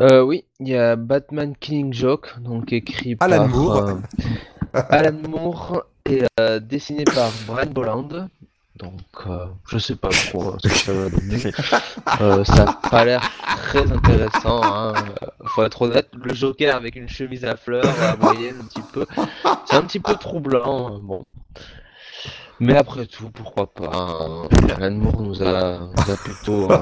[0.00, 3.88] Euh, oui, il y a Batman Killing Joke, donc écrit Alan par Moore.
[3.88, 4.00] euh,
[4.72, 8.28] Alan Moore et euh, dessiné par Brian Bolland.
[8.78, 8.92] Donc,
[9.26, 11.52] euh, je sais pas trop ce que ça va donner.
[12.20, 13.20] Euh, ça a pas l'air
[13.64, 14.62] très intéressant.
[14.62, 14.94] Hein.
[15.22, 18.82] euh, Faut être honnête, le Joker avec une chemise à fleurs, à moyenne un petit
[18.92, 19.04] peu,
[19.66, 20.94] c'est un petit peu troublant.
[20.94, 21.24] euh, Bon.
[22.60, 24.48] Mais après tout, pourquoi pas hein.
[24.76, 26.78] Alan Moore nous a, nous a plutôt, euh,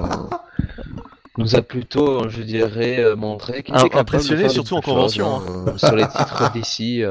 [1.39, 5.79] nous a plutôt, je dirais, euh, montré qu'il était impressionné, surtout en convention, choses, hein,
[5.79, 7.03] sur les titres d'ici.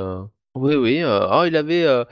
[0.56, 1.04] Oui, oui.
[1.04, 2.06] euh, ah, il avait, euh,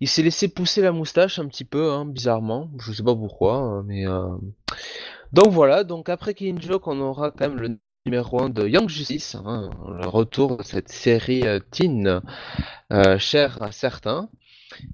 [0.00, 2.70] il s'est laissé pousser la moustache un petit peu, hein, bizarrement.
[2.78, 4.28] Je sais pas pourquoi, euh, mais euh,
[5.32, 5.84] donc voilà.
[5.84, 9.68] Donc après Killing Joke, on aura quand même le numéro 1 de Young Justice, hein,
[10.00, 12.22] le retour de cette série euh, teen
[12.92, 14.28] euh, chère à certains,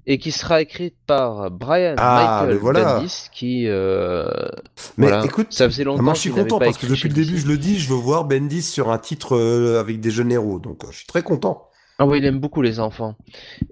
[0.05, 2.95] et qui sera écrite par Brian Ah, Michael voilà.
[2.95, 4.25] Bendis, qui euh,
[4.97, 7.33] Mais voilà, écoute, ça faisait longtemps moi je suis content parce que depuis le début,
[7.33, 7.41] DC.
[7.41, 9.37] je le dis, je veux voir Bendis sur un titre
[9.79, 10.59] avec des jeunes héros.
[10.59, 11.69] Donc je suis très content.
[11.99, 13.15] Ah oui, il aime beaucoup les enfants.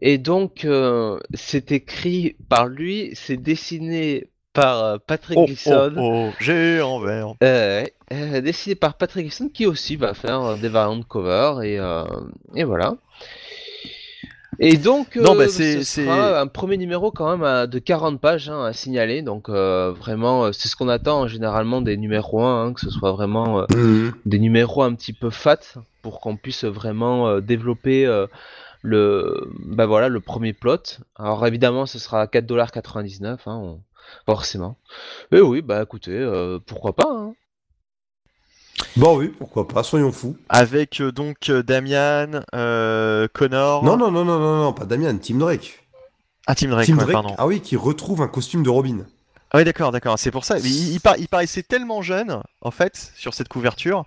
[0.01, 5.93] Et donc, euh, c'est écrit par lui, c'est dessiné par euh, Patrick Oh, oh, Gleason.
[5.97, 7.33] oh, géant vert.
[7.43, 11.79] Euh, euh, dessiné par Patrick Gleason qui aussi va faire euh, des variantes cover et,
[11.79, 12.03] euh,
[12.55, 12.95] et voilà.
[14.63, 17.79] Et donc, Non, euh, bah, c'est- ce sera un premier numéro quand même à- de
[17.79, 19.23] 40 pages hein, à signaler.
[19.23, 22.79] Donc euh, vraiment, euh, c'est ce qu'on attend hein, généralement des numéros 1, hein, que
[22.79, 24.13] ce soit vraiment Mhm.
[24.25, 25.57] des numéros un petit peu fat
[26.03, 28.05] pour qu'on puisse vraiment développer
[28.83, 30.99] le, bah voilà, le premier plot.
[31.15, 33.79] Alors évidemment, ce sera à 4,99$, hein, on-
[34.25, 34.77] forcément.
[35.31, 37.07] Et oui, bah écoutez, euh, pourquoi pas.
[37.09, 37.33] hein.
[38.97, 40.35] Bon oui, pourquoi pas, soyons fous.
[40.49, 43.83] Avec euh, donc euh, Damian, euh, Connor.
[43.83, 45.83] Non, non, non, non, non, non, pas Damien, Tim Drake.
[46.47, 47.35] Ah, Tim Drake, Tim ouais, Drake, pardon.
[47.37, 49.05] ah oui, qui retrouve un costume de Robin.
[49.51, 50.17] Ah oui, d'accord, d'accord.
[50.17, 50.55] C'est pour ça.
[50.55, 54.05] Mais il, il par- il paraissait tellement jeune, en fait, sur cette couverture,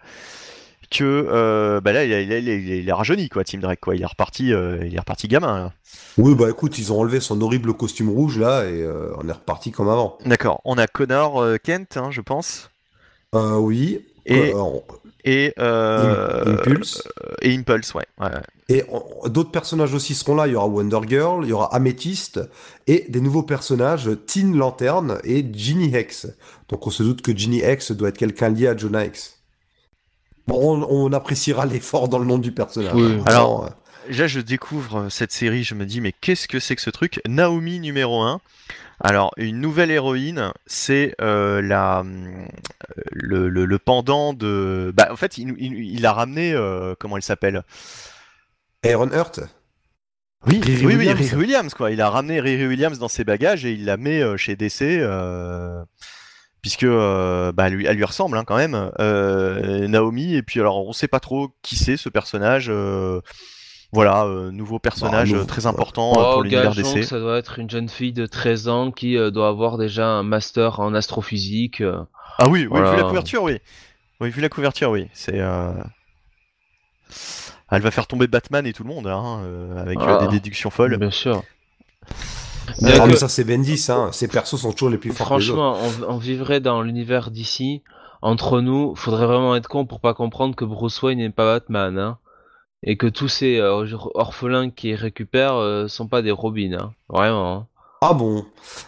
[0.90, 3.94] que bah là, il, a- il, a- rajeuni, quoi, Tim Drake, quoi.
[3.96, 5.59] Il est reparti, euh, il est reparti gamin.
[5.59, 5.72] là.
[6.18, 8.86] Oui, bah écoute, ils ont enlevé son horrible costume rouge là et
[9.18, 10.18] on est reparti comme avant.
[10.24, 10.60] D'accord.
[10.64, 12.70] On a Connor Kent, hein, je pense,
[13.34, 14.05] Euh, oui.
[14.26, 14.78] Et- Euh,
[15.26, 17.02] et euh, Im- Impulse.
[17.40, 18.05] et Impulse, ouais.
[18.20, 18.42] ouais, ouais.
[18.68, 18.84] Et
[19.30, 20.46] d'autres personnages aussi seront là.
[20.46, 22.40] Il y aura Wonder Girl, il y aura Amethyst
[22.86, 26.26] et des nouveaux personnages, Teen Lantern et Ginny Hex.
[26.68, 29.38] Donc on se doute que Ginny Hex doit être quelqu'un lié à Jonah Hex.
[30.46, 32.92] Bon, on, on appréciera l'effort dans le nom du personnage.
[32.94, 33.18] Oui.
[33.26, 33.68] Alors- euh,
[34.10, 36.90] Là, je découvre euh, cette série, je me dis, mais qu'est-ce que c'est que ce
[36.90, 37.22] truc?
[37.26, 38.42] Naomi numéro 1.
[39.06, 42.48] Alors, une nouvelle héroïne, c'est euh, la hum,
[43.12, 44.93] le, le- le pendant de.
[44.97, 46.52] Bah, en fait, il, il- il a ramené.
[46.55, 47.62] euh, comment elle s'appelle?
[48.85, 49.40] Iron Heart.
[50.47, 51.18] Oui, Riri oui, Williams.
[51.20, 51.90] oui, Riri Williams, quoi.
[51.90, 54.82] Il a ramené Riri Williams dans ses bagages et il la met euh, chez DC.
[54.82, 55.82] euh,
[56.62, 60.35] Puisque euh, bah, elle lui, elle lui ressemble hein, quand même, euh, Naomi.
[60.35, 62.70] Et puis alors, on sait pas trop qui c'est ce personnage.
[63.94, 65.72] Euh, voilà, euh, nouveau personnage nouveau, euh, très ouais.
[65.72, 67.04] important euh, Oh, pour l'univers gageons que DC.
[67.04, 70.22] ça doit être une jeune fille de 13 ans qui euh, doit avoir déjà un
[70.22, 71.80] master en astrophysique.
[71.80, 72.02] euh.
[72.38, 72.90] Ah oui, oui, Voilà.
[72.92, 73.58] vu la couverture, oui.
[74.20, 75.08] Oui, vu la couverture, oui.
[75.12, 75.38] C'est.
[75.40, 75.72] euh,
[77.70, 80.26] Elle va faire tomber Batman et tout le monde, hein, euh, avec euh, Ah.
[80.26, 80.96] des déductions folles.
[80.96, 81.42] Bien sûr.
[82.06, 84.10] Ah, Bien mais que- ça c'est Bendis, hein.
[84.12, 85.26] Ces persos sont toujours les plus forts.
[85.26, 85.76] Franchement,
[86.08, 87.82] on, on vivrait dans l'univers d'ici.
[88.22, 91.98] Entre nous, faudrait vraiment être con pour pas comprendre que Bruce Wayne n'est pas Batman,
[91.98, 92.18] hein.
[92.86, 96.93] Et que tous ces euh, orphelins qui récupèrent euh, sont pas des Robins, hein.
[97.09, 97.55] Vraiment.
[97.56, 97.66] hein.
[98.02, 98.44] Ah bon?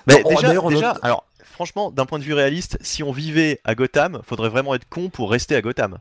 [0.06, 3.12] Mais Non, déjà, d'ailleurs, on déjà, alors, franchement, d'un point de vue réaliste, si on
[3.12, 5.98] vivait à Gotham, faudrait vraiment être con pour rester à Gotham.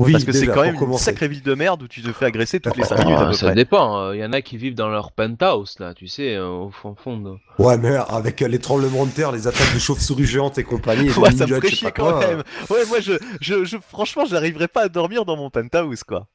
[0.00, 1.02] Oui, Parce que c'est quand même une commencer.
[1.06, 3.26] sacrée ville de merde où tu te fais agresser toutes les 5 minutes à Ah,
[3.26, 3.54] peu ça près.
[3.56, 4.12] dépend.
[4.12, 6.94] Il y en a qui vivent dans leur penthouse, là, tu sais, euh, au fond
[6.94, 7.16] fond.
[7.18, 10.62] de- Ouais, mais avec euh, les tremblements de terre, les attaques de chauves-souris géantes et
[10.62, 12.20] compagnie, et Ouais, ça me sais chier quand quoi.
[12.20, 12.44] même.
[12.70, 16.28] Ouais, moi, je, je, je- franchement, j'arriverais pas à dormir dans mon penthouse, quoi.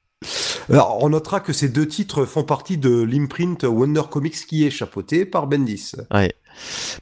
[0.69, 4.69] Alors, on notera que ces deux titres font partie de l'imprint Wonder Comics qui est
[4.71, 5.91] chapeauté par Bendis.
[6.13, 6.33] Ouais.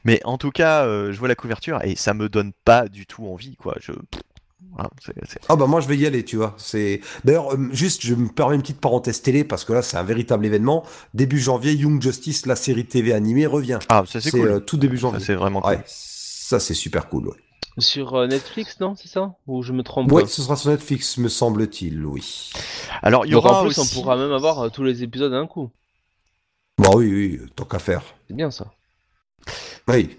[0.04, 3.06] Mais en tout cas, euh, je vois la couverture et ça me donne pas du
[3.06, 3.76] tout envie, quoi.
[3.80, 3.92] Je...
[4.74, 6.54] Voilà, c'est- c'est- Ah bah moi je vais y aller, tu vois.
[6.56, 9.98] C'est d'ailleurs euh, juste, je me permets une petite parenthèse télé parce que là c'est
[9.98, 10.82] un véritable événement.
[11.12, 13.80] Début janvier, Young Justice, la série TV animée revient.
[13.90, 14.48] Ah, ça c'est cool.
[14.48, 15.20] euh, tout début Ça, janvier.
[15.26, 15.72] c'est vraiment cool.
[15.72, 17.28] Ouais, ça c'est super cool.
[17.28, 17.36] Ouais.
[17.78, 19.34] Sur euh, Netflix, non, c'est ça?
[19.46, 20.28] Ou je me trompe Ouais, pas?
[20.28, 22.50] ce sera sur Netflix, me semble-t-il, oui.
[23.02, 23.96] Alors, il y aura en plus, aussi...
[23.98, 25.70] on pourra même avoir euh, tous les épisodes d'un coup.
[26.78, 28.02] Bah oui, oui, tant qu'à faire.
[28.28, 28.66] C'est bien ça.
[29.88, 30.16] Oui.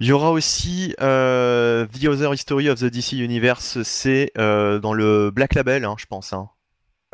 [0.00, 4.92] Il y aura aussi euh, The Other History of the DC Universe, c'est euh, dans
[4.92, 6.32] le Black Label, hein, je pense.
[6.32, 6.48] hein.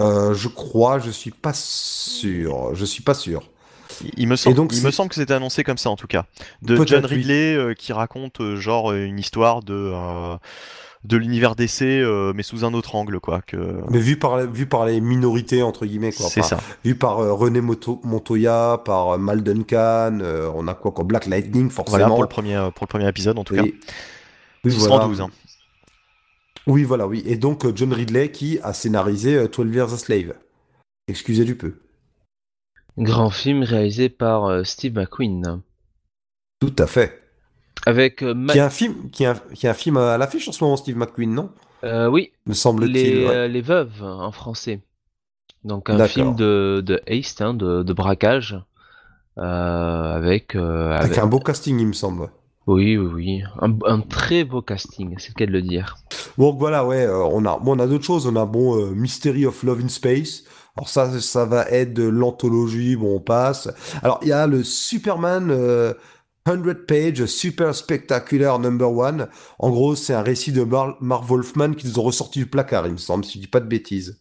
[0.00, 2.74] Euh, je crois, je suis pas sûr.
[2.74, 3.42] Je suis pas sûr.
[4.16, 6.06] Il- me semble, donc, il c'est- me semble que c'était annoncé comme ça en tout
[6.08, 6.24] cas.
[6.62, 7.16] De John oui.
[7.16, 10.36] Ridley euh, qui raconte euh, genre une histoire de, euh,
[11.04, 13.42] de l'univers DC, euh, mais sous un autre angle, quoi.
[13.42, 13.80] Que...
[13.90, 16.26] Mais vu par, vu par les minorités, entre guillemets, quoi.
[16.28, 16.62] C'est Enfin, ça.
[16.84, 21.04] Vu par euh, René Moto- Montoya, par euh, Mal Duncan, euh, on a quoi, quoi
[21.04, 21.98] Black Lightning, forcément.
[21.98, 23.62] Voilà pour le, premier, euh, pour le premier épisode en tout cas.
[23.62, 23.74] Oui.
[24.64, 24.78] Voilà.
[24.78, 25.20] sera en 12.
[25.22, 25.30] hein.
[26.68, 27.24] Oui, voilà, oui.
[27.26, 30.34] Et donc, euh, John Ridley qui a scénarisé euh, 12 Years a Slave.
[31.08, 31.80] Excusez du peu.
[32.96, 35.62] Grand film réalisé par euh, Steve McQueen.
[36.60, 37.21] Tout à fait.
[37.86, 40.52] Avec euh, Qui a un film, qui a, qui a un film à l'affiche en
[40.52, 41.50] ce moment, Steve McQueen, non?
[41.84, 42.92] Euh, oui, Me semble-t-il.
[42.92, 43.34] les, ouais.
[43.34, 44.80] euh, les veuves en français.
[45.64, 48.56] Donc un film de, de haste, hein, de, de braquage.
[49.38, 52.28] euh, avec, euh, Avec avec- un beau casting, il me semble.
[52.68, 53.42] Oui, oui, oui.
[53.60, 55.96] Un, un très beau casting, c'est le cas de le dire.
[56.38, 58.26] Donc voilà, ouais, on a, bon, on a d'autres choses.
[58.28, 60.44] On a bon Mystery of Love in Space.
[60.76, 62.94] Alors ça, ça va être de l'anthologie.
[62.94, 63.68] Bon, on passe.
[64.04, 65.50] Alors il y a le Superman
[66.46, 69.28] 100 Page Super Spectacular Number One.
[69.58, 72.92] En gros, c'est un récit de Mar- Marv Wolfman qu'ils ont ressorti du placard, il
[72.92, 74.20] me semble, si je dis pas de bêtises.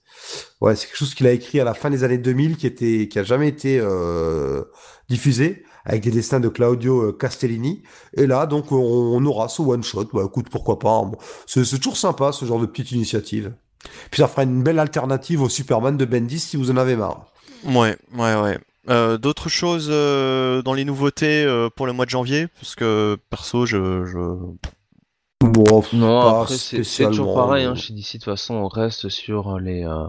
[0.62, 3.08] Ouais, c'est quelque chose qu'il a écrit à la fin des années 2000, qui était,
[3.10, 4.64] qui a jamais été euh,
[5.10, 7.82] diffusé, avec des dessins de Claudio euh, Castellini.
[8.16, 10.06] Et là, donc, on, on aura ce one shot.
[10.14, 10.92] Bah, écoute, pourquoi pas.
[10.92, 11.06] hein.
[11.06, 11.18] Bon,
[11.48, 13.54] c'est c'est toujours sympa ce genre de petite initiative.
[14.12, 17.26] Puis ça fera une belle alternative au Superman de Bendis si vous en avez marre.
[17.66, 18.60] Ouais, ouais, ouais.
[18.90, 22.48] Euh, D'autres choses euh, dans les nouveautés euh, pour le mois de janvier?
[22.60, 24.06] Parce que perso, je.
[24.06, 24.18] je...
[25.44, 27.66] Bon, Non, pas après, c'est toujours pareil.
[27.66, 29.84] Hein, chez DC, de toute façon, on reste sur les.
[29.84, 30.08] euh,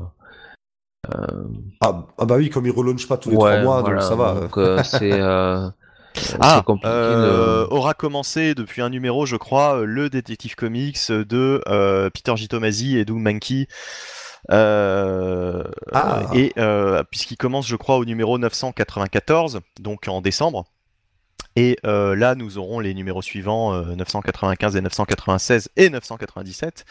[1.81, 4.09] Ah, ah bah oui, comme il relaunch pas tous les ouais, trois mois, voilà, donc
[4.09, 4.41] ça va.
[4.41, 5.13] Donc, euh, c'est.
[5.13, 5.69] euh,
[6.41, 7.73] Ah, c'est compliqué euh, de.
[7.73, 12.49] aura commencé depuis un numéro, je crois, le Détective Comics de euh, Peter J.
[12.49, 13.67] Tomasi et Doug Mankey.
[14.51, 15.63] Euh,
[15.93, 16.23] Ah.
[16.35, 20.65] Et euh, puisqu'il commence, je crois, au numéro 994, donc en décembre.
[21.55, 26.85] Et euh, là, nous aurons les numéros suivants, euh, 995 et 996 et 997.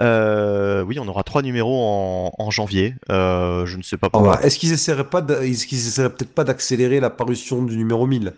[0.00, 2.94] Euh, oui, on aura trois numéros en, en janvier.
[3.10, 4.36] Je ne sais pas Ah pourquoi.
[4.36, 8.06] bah, Est-ce qu'ils essaieraient pas, est-ce qu'ils essaieraient peut-être pas d'accélérer la parution du numéro
[8.06, 8.32] 1000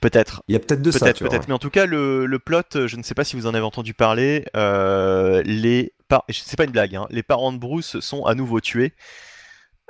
[0.00, 0.42] Peut-être.
[0.48, 1.46] Il y a peut-être de ça, Peut-être.
[1.48, 3.64] Mais en tout cas, le, le plot, je ne sais pas si vous en avez
[3.64, 4.44] entendu parler.
[4.54, 6.24] les par...
[6.28, 6.96] C'est pas une blague.
[6.96, 8.92] Hein, les parents de Bruce sont à nouveau tués.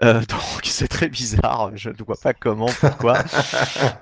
[0.03, 1.71] Euh, donc c'est très bizarre.
[1.75, 3.19] Je ne vois pas comment, pourquoi.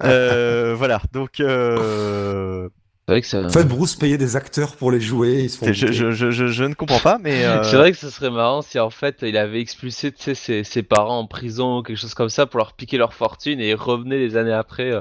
[0.05, 1.01] Euh, voilà.
[1.13, 2.69] Donc euh,
[3.07, 3.41] C'est vrai que ça.
[3.45, 5.43] En fait, Bruce payait des acteurs pour les jouer.
[5.45, 5.99] Ils se font c'est- je, piquer.
[5.99, 8.63] je, je, je, je ne comprends pas, mais euh, C'est vrai que ce serait marrant
[8.63, 12.31] si en fait il avait expulsé ses, ses parents en prison ou quelque chose comme
[12.31, 14.93] ça pour leur piquer leur fortune et revenait des années après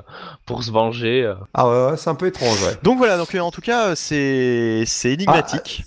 [0.46, 1.34] pour se venger.
[1.54, 2.76] Ah ouais, ouais, c'est un peu étrange, ouais.
[2.84, 3.18] donc voilà.
[3.18, 5.84] Donc en tout cas, c'est c'est énigmatique.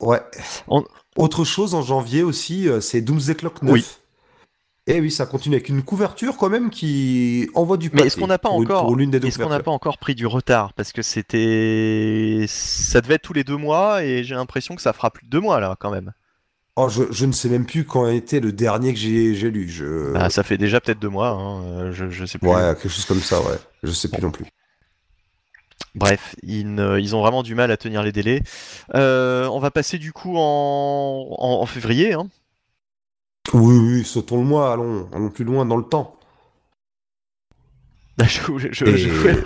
[0.00, 0.20] Ouais.
[1.16, 3.72] Autre chose en janvier aussi, euh, c'est Doomsday Clock 9.
[3.72, 3.84] Oui.
[4.88, 8.16] Et oui, ça continue avec une couverture quand même qui envoie du Mais pâté est-ce
[8.18, 10.74] qu'on n'a pas encore, l'une des est-ce qu'on n'a pas encore pris du retard?
[10.74, 14.92] Parce que c'était, ça devait être tous les deux mois et j'ai l'impression que ça
[14.92, 16.12] fera plus de deux mois là quand même.
[16.76, 19.66] Oh, je, je ne sais même plus quand était le dernier que j'ai lu.
[19.68, 20.12] Je...
[20.12, 22.48] Bah, ça fait déjà peut-être deux mois, hein, euh, je, je sais plus.
[22.48, 23.56] Ouais, quelque chose comme ça, ouais.
[23.82, 24.44] Je sais plus non plus.
[25.96, 28.42] Bref, ils, ne- ils ont vraiment du mal à tenir les délais.
[28.94, 32.12] Euh, on va passer du coup en, en, en février.
[32.12, 32.28] Hein.
[33.54, 36.18] Oui, oui, sautons le mois, allons, allons plus loin dans le temps.
[38.22, 39.42] Je, vous- je- Et- je-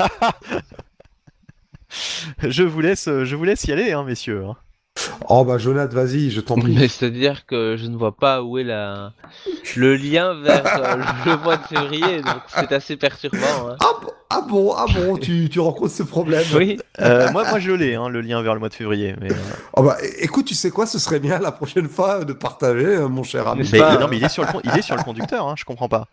[2.51, 4.45] je vous laisse, je vous laisse y aller, hein, messieurs.
[4.47, 4.57] hein.
[5.29, 6.75] Oh bah Jonathan, vas-y, je t'en prie.
[6.77, 9.13] Mais c'est-à-dire que je ne vois pas où est la...
[9.77, 10.97] le lien vers euh,
[11.27, 13.39] le mois de février, donc c'est assez perturbant.
[13.69, 13.77] hein.
[13.81, 16.45] Ah bon, ah bon, ah bon, tu, tu rencontres ce problème.
[16.55, 19.15] Oui, Euh, moi, moi, je l'ai, hein, le lien vers le mois de février.
[19.21, 19.37] Mais, euh,
[19.77, 23.23] Oh bah écoute, tu sais quoi, ce serait bien la prochaine fois de partager, mon
[23.23, 23.69] cher ami.
[23.73, 25.47] Mais- pas, non, mais il est sur le, con- il est sur le conducteur.
[25.47, 26.09] Hein, je comprends pas.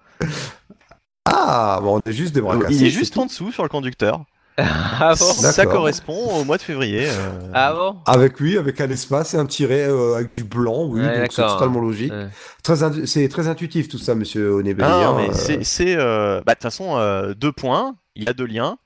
[1.25, 4.23] Ah, bon, on est juste des il est juste en dessous sur le conducteur.
[4.59, 7.07] Ah bon Ça correspond au mois de février.
[7.07, 7.51] euh.
[7.53, 11.01] Ah bon Avec oui, avec un espace et un tiret euh, avec du blanc, oui,
[11.01, 12.11] Ouais, donc c'est totalement logique.
[12.11, 12.27] Ouais.
[12.63, 14.81] Très c'est très intuitif tout ça, monsieur Onebelli.
[14.83, 18.33] Ah, mais euh, c'est, euh, bah, de toute façon, euh, deux points, il y a
[18.33, 18.77] deux liens.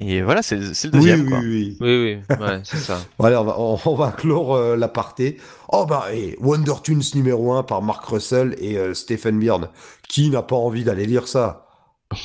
[0.00, 1.22] Et voilà, c'est, le deuxième.
[1.24, 1.38] oui, quoi.
[1.40, 1.76] oui.
[1.80, 3.00] Oui, oui, ouais, c'est ça.
[3.18, 5.38] Allez, on va, on, on va clore euh, l'aparté.
[5.70, 9.68] Oh bah, et Wonder Tunes numéro 1 par Mark Russell et euh, Stephen Byrne.
[10.08, 11.66] Qui n'a pas envie d'aller lire ça?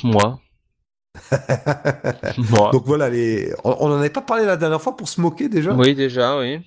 [0.04, 0.38] Moi.
[2.72, 3.52] Donc voilà, les...
[3.64, 5.72] on, on en avait pas parlé la dernière fois pour se moquer déjà?
[5.72, 6.60] Oui, déjà, oui.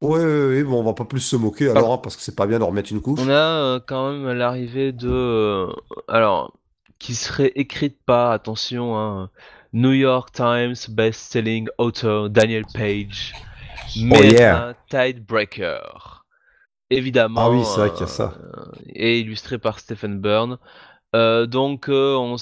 [0.00, 2.36] Ouais, ouais, ouais, bon, on va pas plus se moquer alors, hein, parce que c'est
[2.36, 3.20] pas bien de remettre une couche.
[3.20, 5.08] On a euh, quand même l'arrivée de.
[5.10, 5.72] euh,
[6.06, 6.52] alors,
[6.98, 9.30] qui serait écrite par, attention, hein,
[9.72, 13.34] New York Times best-selling author Daniel Page.
[13.96, 14.68] Mais Oh, yeah.
[14.68, 16.26] un Tidebreaker.
[16.90, 17.40] Évidemment.
[17.44, 18.34] Ah oui, c'est vrai qu'il y a ça.
[18.38, 18.64] euh,
[18.94, 20.58] et illustré par Stephen Byrne.
[21.16, 22.36] Euh, donc, euh, on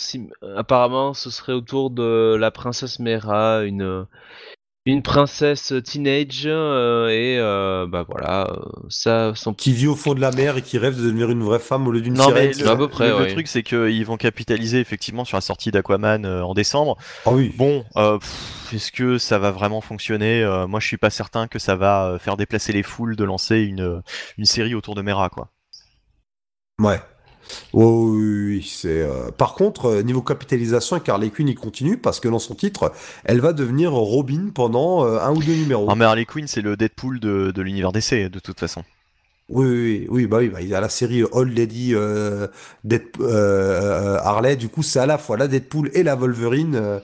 [0.56, 4.06] apparemment, ce serait autour de la princesse Mera, une,
[4.86, 8.50] une princesse teenage, euh, et euh, bah voilà,
[8.88, 11.44] ça, son Qui vit au fond de la mer et qui rêve de devenir une
[11.44, 14.04] vraie femme au lieu d'une Non, mais le, à peu près, le- truc, c'est qu'ils
[14.04, 16.96] vont capitaliser effectivement sur la sortie d'Aquaman euh, en décembre.
[17.24, 17.54] Ah oui.
[17.56, 21.46] Bon, euh, pff, est-ce que ça va vraiment fonctionner Euh, Moi, je suis pas certain
[21.46, 24.02] que ça va faire déplacer les foules de lancer une,
[24.38, 25.50] une série autour de Mera, quoi.
[26.80, 27.00] Ouais.
[27.72, 29.02] Oh, oui, oui, c'est.
[29.02, 32.92] euh, Par contre, euh, niveau capitalisation, Harley Quinn, il continue parce que dans son titre,
[33.24, 35.86] elle va devenir Robin pendant euh, un ou deux numéros.
[35.88, 38.82] Non, mais Harley Quinn, c'est le Deadpool de, de l'univers DC, de toute façon.
[39.48, 42.48] Oui, oui, oui, bah oui, bah, il y a la série Old Lady euh,
[42.82, 47.00] Dead- euh, Harley, du coup, c'est à la fois la Deadpool et la Wolverine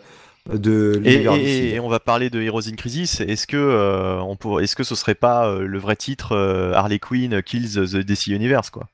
[0.52, 3.20] de Et, l'univers et- et on va parler de Heroes in Crisis.
[3.20, 4.60] Est-ce que, euh, on pour...
[4.60, 8.28] est-ce que ce serait pas euh, le vrai titre euh, Harley Quinn Kills the DC
[8.32, 8.88] Universe quoi?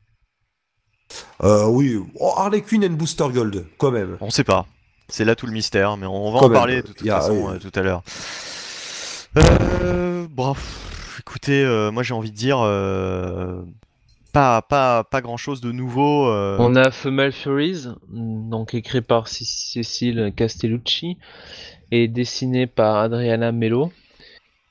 [1.43, 4.17] Euh, oui, oh, Harley Quinn and Booster Gold, quand même.
[4.21, 4.67] On sait pas.
[5.09, 7.33] C'est là tout le mystère, mais on va Quand en même, parler de toute façon
[7.33, 7.55] oui.
[7.55, 8.03] euh, tout à l'heure.
[9.37, 13.63] Euh, bon, pff, écoutez, euh, moi j'ai envie de dire euh,
[14.33, 16.29] pas, pas, pas grand chose de nouveau.
[16.29, 21.19] euh, On a Female Furies, donc écrit par C- Cécile Castellucci
[21.91, 23.93] et dessiné par Adriana Mello.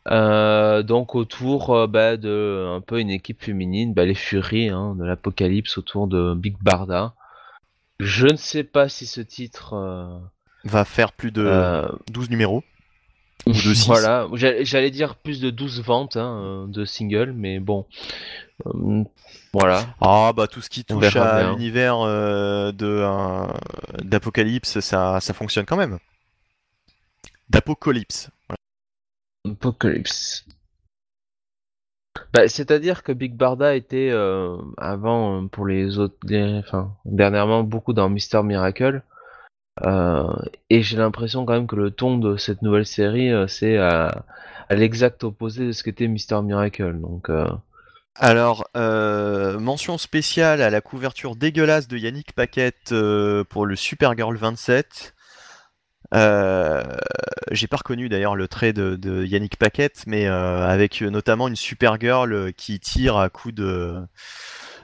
[0.09, 4.95] Euh, donc autour euh, bah, de un peu une équipe féminine, bah, les Furies hein,
[4.97, 7.13] de l'apocalypse autour de Big Barda.
[7.99, 10.19] Je ne sais pas si ce titre euh,
[10.63, 12.63] va faire plus de euh, 12 numéros.
[13.45, 13.88] Ou de six.
[13.88, 17.85] Voilà, j'allais dire plus de 12 ventes hein, euh, de singles, mais bon.
[18.65, 19.03] Euh,
[19.53, 19.95] voilà.
[20.01, 22.71] Ah bah tout ce qui touche à l'univers euh,
[24.03, 25.99] d'Apocalypse, ça, ça fonctionne quand même.
[27.49, 28.29] D'Apocalypse.
[29.51, 30.45] Apocalypse.
[32.33, 36.17] Bah, C'est-à-dire que Big Barda était euh, avant euh, pour les autres,
[37.05, 39.03] dernièrement beaucoup dans Mister Miracle,
[39.85, 40.33] Euh,
[40.71, 44.25] et j'ai l'impression quand même que le ton de cette nouvelle série c'est à,
[44.71, 46.99] l'exact opposé de ce qu'était Mister Miracle.
[46.99, 47.29] Donc
[48.15, 52.93] Alors, mention spéciale à la couverture dégueulasse de Yannick Paquette
[53.49, 55.13] pour le Supergirl 27.
[56.13, 56.84] Euh,
[57.51, 62.34] J'ai pas reconnu d'ailleurs le trait de, Yannick Paquette, mais euh, avec notamment une Supergirl
[62.34, 63.95] euh, qui tire à coups de,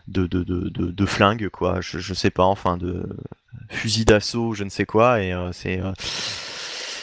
[0.08, 1.80] de, de, de, flingue, quoi.
[1.82, 3.04] Je, sais pas, enfin, de
[3.70, 5.22] fusil d'assaut, je ne sais quoi.
[5.22, 5.82] Et c'est.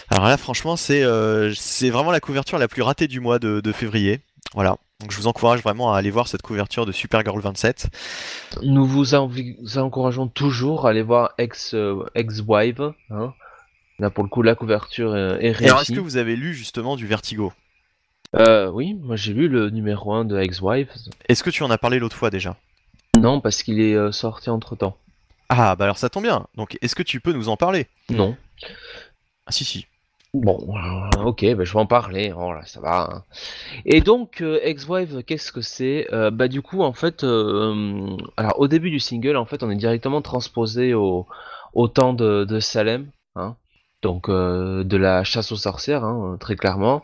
[0.08, 1.04] Alors là, franchement, c'est
[1.54, 4.20] c'est vraiment la couverture la plus ratée du mois de, février.
[4.54, 4.76] Voilà.
[5.00, 7.88] Donc je vous encourage vraiment à aller voir cette couverture de Supergirl 27.
[8.62, 12.80] nous vous, encourageons toujours à aller voir Ex euh, Ex-Wife.
[13.10, 13.32] Hein.
[14.00, 15.94] Là pour le coup la couverture euh, est Et alors, est-ce réussie.
[15.94, 17.52] que vous avez lu justement du Vertigo?
[18.36, 20.88] Euh, oui, moi j'ai lu le numéro 1 de Ex-Wife.
[21.28, 22.56] Est-ce que tu en as parlé l'autre fois déjà?
[23.16, 24.96] Non parce qu'il est euh, sorti entre temps.
[25.48, 26.46] Ah, bah alors ça tombe bien.
[26.56, 27.86] Donc est-ce que tu peux nous en parler?
[28.08, 28.36] Non.
[29.46, 29.86] Ah, si, si.
[30.32, 32.32] Bon, euh, ok, bah, je vais en parler.
[32.36, 33.08] Oh là, ça va.
[33.12, 33.24] hein.
[33.84, 36.06] Et donc, euh, Ex-Wife, qu'est-ce que c'est?
[36.12, 39.70] Euh, Bah du coup, en fait, euh, alors au début du single, en fait, on
[39.70, 41.26] est directement transposé au,
[41.74, 43.56] au temps de, de Salem, hein.
[44.02, 47.02] Donc euh, de la chasse aux sorcières, hein, très clairement.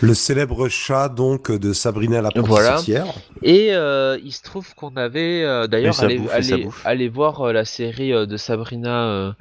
[0.00, 2.76] Le célèbre chat, donc, de Sabrina la petite Voilà.
[2.76, 3.06] sorcière.
[3.42, 5.94] Et euh, il se trouve qu'on avait euh, d'ailleurs
[6.84, 9.32] allé, voir euh, la série euh, de Sabrina euh,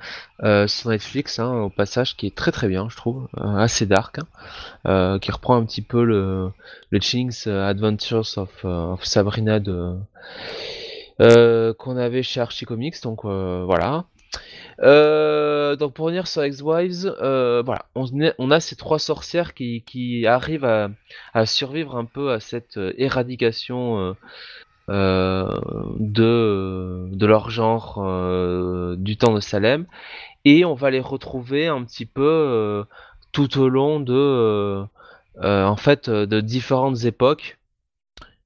[0.43, 3.87] euh, sur Netflix, hein, au passage, qui est très très bien, je trouve, euh, assez
[3.87, 4.27] dark, hein,
[4.87, 6.49] euh, qui reprend un petit peu le,
[6.91, 9.95] le Ching's Adventures of, euh, of Sabrina de
[11.19, 14.05] euh, qu'on avait chez Archie Comics, donc euh, voilà.
[14.83, 20.65] Euh, donc pour revenir sur Ex-Wives, euh, voilà, on, a ces trois sorcières qui, arrivent
[20.65, 24.15] à, survivre un peu à cette euh, éradication
[24.87, 25.55] de,
[27.25, 28.03] leur genre
[28.97, 29.85] du temps de Salem,
[30.45, 32.83] et on va les retrouver un petit peu
[33.31, 34.83] tout au long de
[36.41, 37.59] différentes époques,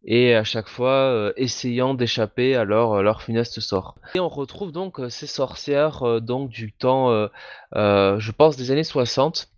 [0.05, 3.95] et à chaque fois euh, essayant d'échapper à leur, euh, leur funeste sort.
[4.13, 7.27] Et on retrouve donc euh, ces sorcières donc du temps,
[7.73, 9.49] je pense, des années 60,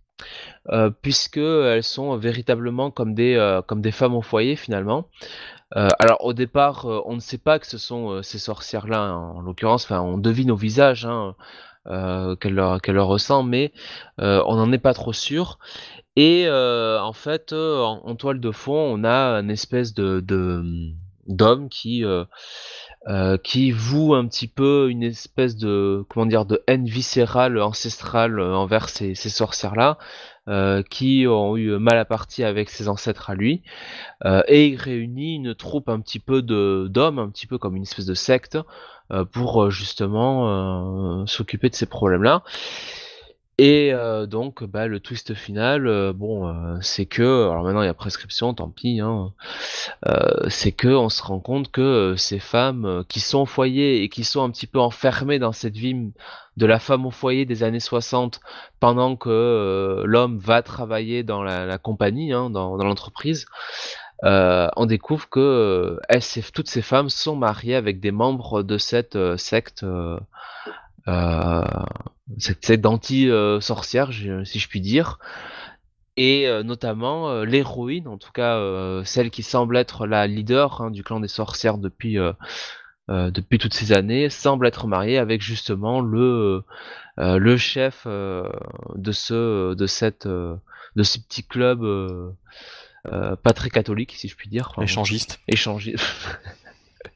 [0.70, 5.08] euh, puisque elles sont véritablement comme des, comme des femmes au foyer finalement.
[5.72, 9.84] Alors au départ, on ne sait pas que ce sont ces sorcières-là, hein, en l'occurrence,
[9.84, 11.34] enfin on devine au visage hein,
[12.40, 12.80] qu'elles leur,
[13.44, 13.72] mais
[14.18, 15.58] on n'en est pas trop sûr.
[16.20, 20.90] Et euh, en fait, euh, en, toile de fond, on a une espèce de de-
[21.28, 26.86] d'homme qui euh, qui voue un petit peu une espèce de comment dire de haine
[26.86, 29.96] viscérale ancestrale envers ces, ces sorcières-là,
[30.48, 33.62] euh, qui ont eu mal à partie avec ses ancêtres à lui,
[34.48, 38.06] et il réunit une troupe un petit peu d'hommes, un petit peu comme une espèce
[38.06, 38.58] de secte,
[39.32, 42.42] pour justement s'occuper de ces problèmes-là.
[43.60, 47.86] Et euh, donc, bah, le twist final, euh, bon, euh, c'est que, alors maintenant il
[47.86, 49.32] y a prescription, tant pis, hein,
[50.06, 54.08] euh, c'est que on se rend compte que ces femmes qui sont au foyer et
[54.08, 56.12] qui sont un petit peu enfermées dans cette vie
[56.56, 58.40] de la femme au foyer des années 60,
[58.78, 63.46] pendant que l'homme va travailler dans la, compagnie, hein, dans, l'entreprise,
[64.22, 65.98] on découvre que
[66.54, 69.84] toutes ces femmes sont mariées avec des membres de cette secte.
[72.30, 75.18] Euh, cette secte d'anti-sorcières, je- si je puis dire,
[76.16, 80.80] et euh, notamment euh, l'héroïne, en tout cas euh, celle qui semble être la leader
[80.82, 82.32] hein, du clan des sorcières depuis, euh,
[83.10, 86.64] euh, depuis toutes ces années, semble être marié avec justement le
[87.18, 88.48] euh, le chef euh,
[88.96, 90.56] de ce de cette euh,
[90.96, 92.30] de ce petit club euh,
[93.12, 94.72] euh, pas très catholique, si je puis dire.
[94.82, 95.40] Échangiste.
[95.48, 96.04] échangiste.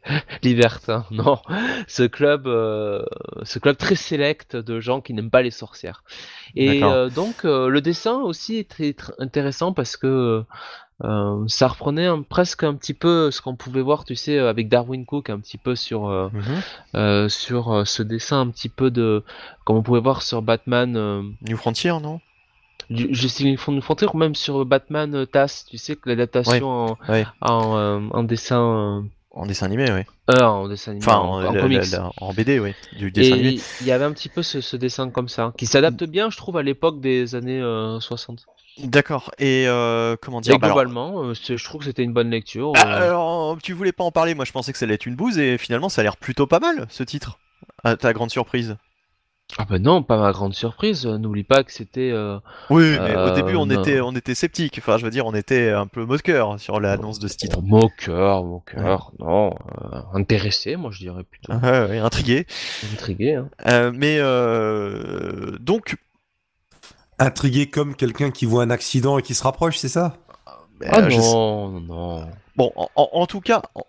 [0.42, 1.38] Libertin, non.
[1.88, 3.04] Ce club, euh,
[3.42, 6.02] ce club très sélect de gens qui n'aiment pas les sorcières.
[6.56, 10.44] Et euh, donc euh, le dessin aussi est très, très intéressant parce que
[11.48, 15.04] ça reprenait un- presque un petit peu ce qu'on pouvait voir, tu sais, avec Darwin
[15.04, 16.06] Cook, un petit peu sur
[16.94, 17.28] Mhm.
[17.28, 19.24] sur ce dessin, un petit peu de
[19.64, 21.32] comme on pouvait voir sur Batman.
[21.48, 22.20] New Frontier, non?
[23.56, 27.24] Fond- Frontier ou même sur Batman TAS, tu sais que l'adaptation en, Ouais.
[27.40, 29.04] en, en dessin
[29.34, 30.00] En dessin animé, oui.
[30.30, 31.90] euh, euh, en dessin animé, Enfin, en, en, en la- comics.
[31.90, 32.74] la- la- en BD, oui.
[32.98, 33.48] Du dessin animé.
[33.54, 36.28] Et il y avait un petit peu ce, ce dessin comme ça, qui s'adapte bien,
[36.30, 38.44] je trouve, à l'époque des années euh, 60.
[38.78, 39.30] D'accord.
[39.38, 42.30] Et euh, comment dire Et bah alors- globalement, euh, je trouve que c'était une bonne
[42.30, 42.72] lecture.
[42.76, 45.06] Ah, euh, alors, tu voulais pas en parler, moi je pensais que ça allait être
[45.06, 47.38] une bouse et finalement ça a l'air plutôt pas mal ce titre.
[47.84, 48.76] À ta grande surprise.
[49.58, 51.04] Ah bah non, pas ma grande surprise.
[51.06, 52.10] euh, N'oublie pas que c'était.
[52.10, 52.38] euh,
[52.70, 53.82] Oui, mais au Euh, début on non.
[53.82, 54.76] était, on était sceptique.
[54.78, 57.58] Enfin, je veux dire, on était un peu cœur sur l'annonce de ce titre.
[57.58, 59.54] oh, moqueur, moqueur, non,
[59.92, 61.52] euh, intéressé, moi je dirais plutôt.
[61.52, 62.46] Ouais, ouais, intrigué.
[62.94, 63.34] Intrigué.
[63.34, 63.48] Hein.
[63.66, 65.96] Euh, mais euh, donc,
[67.18, 70.16] Intrigué comme quelqu'un qui voit un accident et qui se rapproche, c'est ça?
[70.90, 72.28] Ah euh, je sais- non, non, non.
[72.56, 73.82] bon, en, en- en tout cas, en-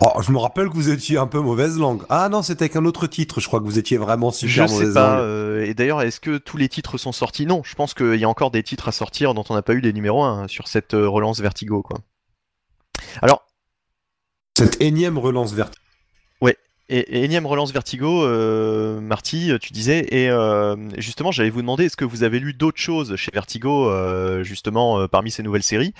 [0.00, 2.02] Oh, je me rappelle que vous étiez un peu mauvaise langue.
[2.08, 3.40] Ah non, c'était avec un autre titre.
[3.40, 5.16] Je crois que vous étiez vraiment je super sais mauvaise pas.
[5.16, 5.24] langue.
[5.24, 7.46] euh, et d'ailleurs, est-ce que tous les titres sont sortis?
[7.46, 9.72] Non, je pense qu'il y a encore des titres à sortir dont on n'a pas
[9.72, 11.98] eu les numéros 1 sur cette euh, relance Vertigo, quoi.
[13.22, 13.44] Alors.
[14.56, 15.74] Cette énième relance verte.
[16.90, 21.84] Et, et énième relance Vertigo, euh, Marty, tu disais, et euh, justement, j'allais vous demander,
[21.84, 23.92] est-ce que vous avez lu d'autres choses chez Vertigo,
[24.42, 25.92] justement, parmi ces nouvelles séries?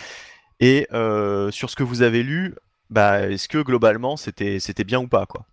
[0.61, 2.55] Et euh, sur ce que vous avez lu,
[2.91, 5.47] bah, est-ce que globalement, c'était c'était bien ou pas, quoi?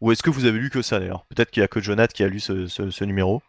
[0.00, 1.24] Ou est-ce que vous avez lu que ça, d'ailleurs?
[1.26, 3.42] Peut-être qu'il y a que Jonathan qui a lu ce, ce- ce numéro.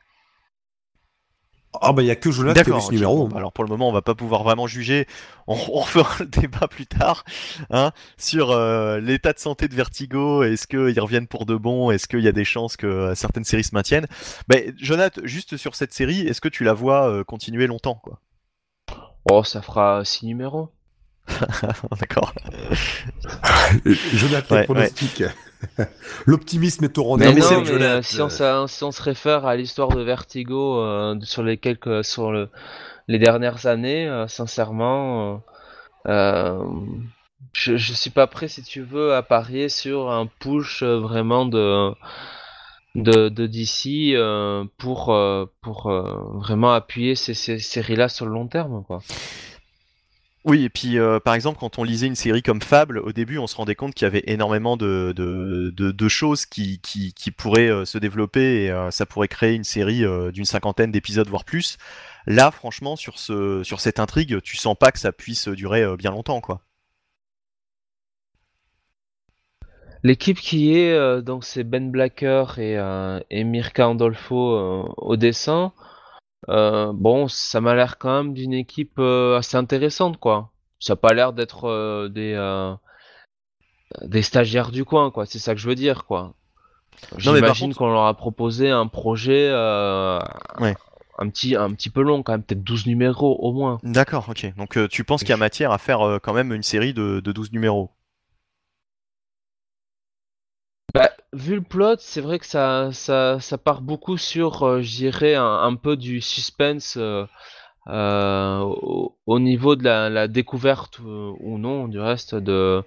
[1.81, 3.15] Ah bah il y a que Jonathan qui a vu ce numéro.
[3.15, 5.07] Bon, bah alors pour le moment, on va pas pouvoir vraiment juger.
[5.47, 7.23] On, on refera le débat plus tard
[7.69, 10.43] hein, sur euh, l'état de santé de Vertigo.
[10.43, 11.89] Est-ce qu'ils reviennent pour de bon?
[11.89, 14.07] Est-ce qu'il y a des chances que euh, certaines séries se maintiennent?
[14.49, 18.19] Ben, Jonathan, juste sur cette série, est-ce que tu la vois euh, continuer longtemps quoi?
[19.26, 20.69] Oh, ça fera six numéros.
[21.99, 22.34] D'accord.
[23.85, 25.23] Jonathan Ouais, les pronostics.
[26.26, 27.34] L'optimisme est au rendez-vous.
[27.34, 28.02] mais non, mais euh, Jonathan.
[28.02, 32.03] si, on, s'a- si on se réfère à l'histoire de Vertigo euh, sur les quelques
[32.03, 32.49] sur le,
[33.07, 35.41] les dernières années, euh, sincèrement,
[36.07, 36.64] euh, euh,
[37.53, 41.45] je, je suis pas prêt, si tu veux, à parier sur un push euh, vraiment
[41.45, 41.91] de
[42.95, 48.34] de, de DC euh, pour euh, pour euh, vraiment appuyer ces, ces séries-là sur le
[48.34, 49.02] long terme, quoi.
[50.43, 53.38] Oui, et puis euh, par exemple, quand on lisait une série comme Fable, au début,
[53.38, 55.13] on se rendait compte qu'il y avait énormément de,
[56.07, 56.81] choses qui,
[57.38, 60.03] pourraient euh, se développer et euh, ça pourrait créer une série
[60.34, 61.77] d'une cinquantaine d'épisodes, voire plus.
[62.26, 66.11] Là, franchement, sur, ce, sur cette intrigue, tu sens pas que ça puisse durer bien
[66.11, 66.61] longtemps, quoi.
[70.03, 72.80] L'équipe qui est, donc c'est Ben Blacker et,
[73.30, 75.73] et Mirka Andolfo au dessin.
[76.49, 80.49] Euh, bon, ça m'a l'air quand même d'une équipe euh, assez intéressante, quoi.
[80.80, 82.35] Ça a pas l'air d'être euh, des,
[84.01, 85.26] des stagiaires du coin, quoi.
[85.26, 86.34] C'est ça que je veux dire, quoi.
[87.18, 89.49] J'imagine contre- qu'on leur a proposé un projet
[90.59, 90.76] Ouais.
[91.18, 93.80] un, petit, un petit peu long, quand même, peut-être 12 numéros au moins.
[93.84, 94.53] D'accord, ok.
[94.57, 97.31] Donc tu penses qu'il y a matière à faire quand même une série de, de
[97.31, 97.91] 12 numéros?
[100.93, 104.89] Bah, vu le plot, c'est vrai que ça, ça, ça part beaucoup sur, euh, je
[104.97, 107.26] dirais, un, un peu du suspense euh,
[107.88, 112.84] euh, au, au niveau de la, découverte euh, ou non, du reste, de,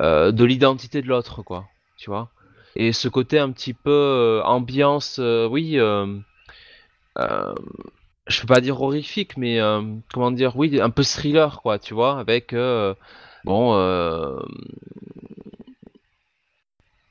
[0.00, 1.66] de l'identité de l'autre, quoi.
[1.98, 2.30] Tu vois?
[2.76, 5.18] Et ce côté un petit peu ambiance,
[5.50, 5.78] oui,
[8.28, 9.58] je peux pas dire horrifique, mais
[10.12, 12.54] comment dire, oui, un peu thriller, quoi, tu vois, avec,
[13.44, 13.74] bon,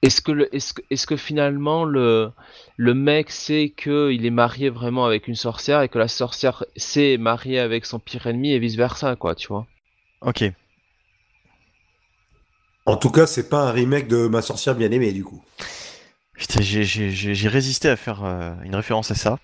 [0.01, 2.31] est-ce que, le, est-ce que, est-ce que finalement le,
[2.77, 7.17] le mec sait qu'il est marié vraiment avec une sorcière et que la sorcière sait
[7.17, 9.67] mariée avec son pire ennemi et vice versa, quoi, tu vois?
[10.21, 10.55] Ok.
[12.87, 15.43] En tout cas, c'est pas un remake de Ma sorcière bien aimée du coup.
[16.37, 19.37] Putain, j'ai- j'ai j'ai- j'ai résisté à faire euh, une référence à ça.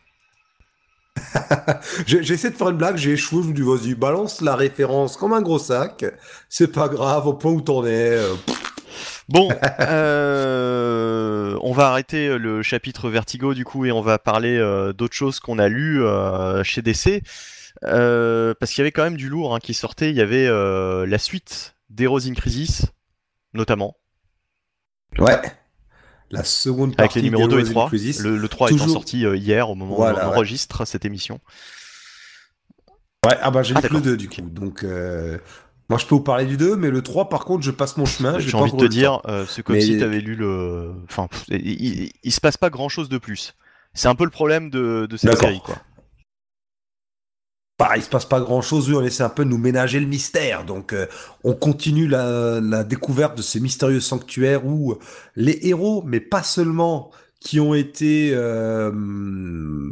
[2.06, 4.56] J'ai j'ai essayé de faire une blague, j'ai échoué, je me dis vas-y, balance la
[4.56, 6.06] référence comme un gros sac.
[6.50, 7.90] C'est pas grave, au point où t'en es.
[7.90, 8.61] euh, pff.
[9.32, 9.50] Bon,
[9.80, 15.16] euh, on va arrêter le chapitre Vertigo du coup et on va parler euh, d'autres
[15.16, 17.22] choses qu'on a lues euh, chez DC.
[17.82, 20.10] Parce qu'il y avait quand même du lourd hein, qui sortait.
[20.10, 22.86] Il y avait la suite d'Heroes in Crisis,
[23.54, 23.96] notamment.
[25.20, 25.40] Ouais.
[26.30, 27.88] la seconde Avec partie les numéros de 2 et Heroes in 3.
[27.88, 28.20] Crisis.
[28.20, 30.36] Le, le 3 étant sorti hier au moment Voilà, où on ouais.
[30.36, 31.40] enregistre cette émission.
[33.26, 34.02] Ouais, ah bah j'ai Ah, lu le d'accord.
[34.02, 34.42] 2 du coup.
[34.42, 35.38] Donc, euh,
[35.92, 38.06] moi je peux vous parler du 2, mais le 3 par contre, je passe mon
[38.06, 38.40] chemin.
[38.40, 40.94] J'ai envie de te dire, euh, c'est comme Mais- si tu avais lu le.
[41.04, 43.54] Enfin, pff, il, il- il se passe pas grand chose de plus.
[43.94, 45.76] C'est un peu le problème de, de cette série, quoi.
[47.78, 50.00] Bah, il se passe pas grand chose, oui, on essaie un peu de nous ménager
[50.00, 50.66] le mystère.
[50.66, 51.08] Donc, euh,
[51.44, 54.96] on continue la, la découverte de ces mystérieux sanctuaires où
[55.36, 57.10] les héros, mais pas seulement,
[57.42, 58.92] qui ont été, euh,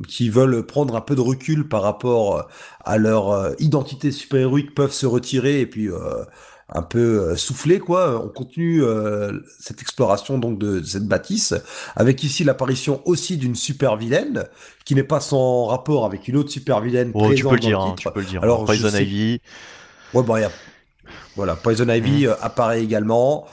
[0.08, 2.48] qui veulent prendre un peu de recul par rapport
[2.86, 6.24] à leur euh, identité super-héroïque, peuvent se retirer et puis euh,
[6.72, 8.24] un peu euh, souffler, quoi.
[8.24, 11.56] On continue euh, cette exploration donc de, de cette bâtisse,
[11.96, 14.46] avec ici l'apparition aussi d'une super-vilaine,
[14.86, 17.80] qui n'est pas sans rapport avec une autre super-vilaine Oh, tu peux le dans dire,
[17.82, 18.44] hein, tu peux le dire.
[18.44, 19.42] Alors, Poison sais- Ivy.
[20.14, 20.52] Ouais, bon, il y a...
[21.36, 23.48] Voilà, Poison Ivy euh, apparaît également.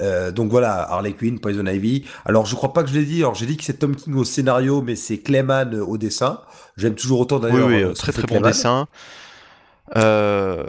[0.00, 2.04] Euh, donc voilà, Harley Quinn, Poison Ivy.
[2.24, 3.18] Alors je crois pas que je l'ai dit.
[3.18, 6.40] Alors j'ai dit que c'est Tom King au scénario, mais c'est Clayman euh, au dessin.
[6.76, 7.68] J'aime toujours autant Oui, d'ailleurs.
[7.68, 8.88] oui, euh, euh, très très bon dessin.
[9.96, 10.64] Euh,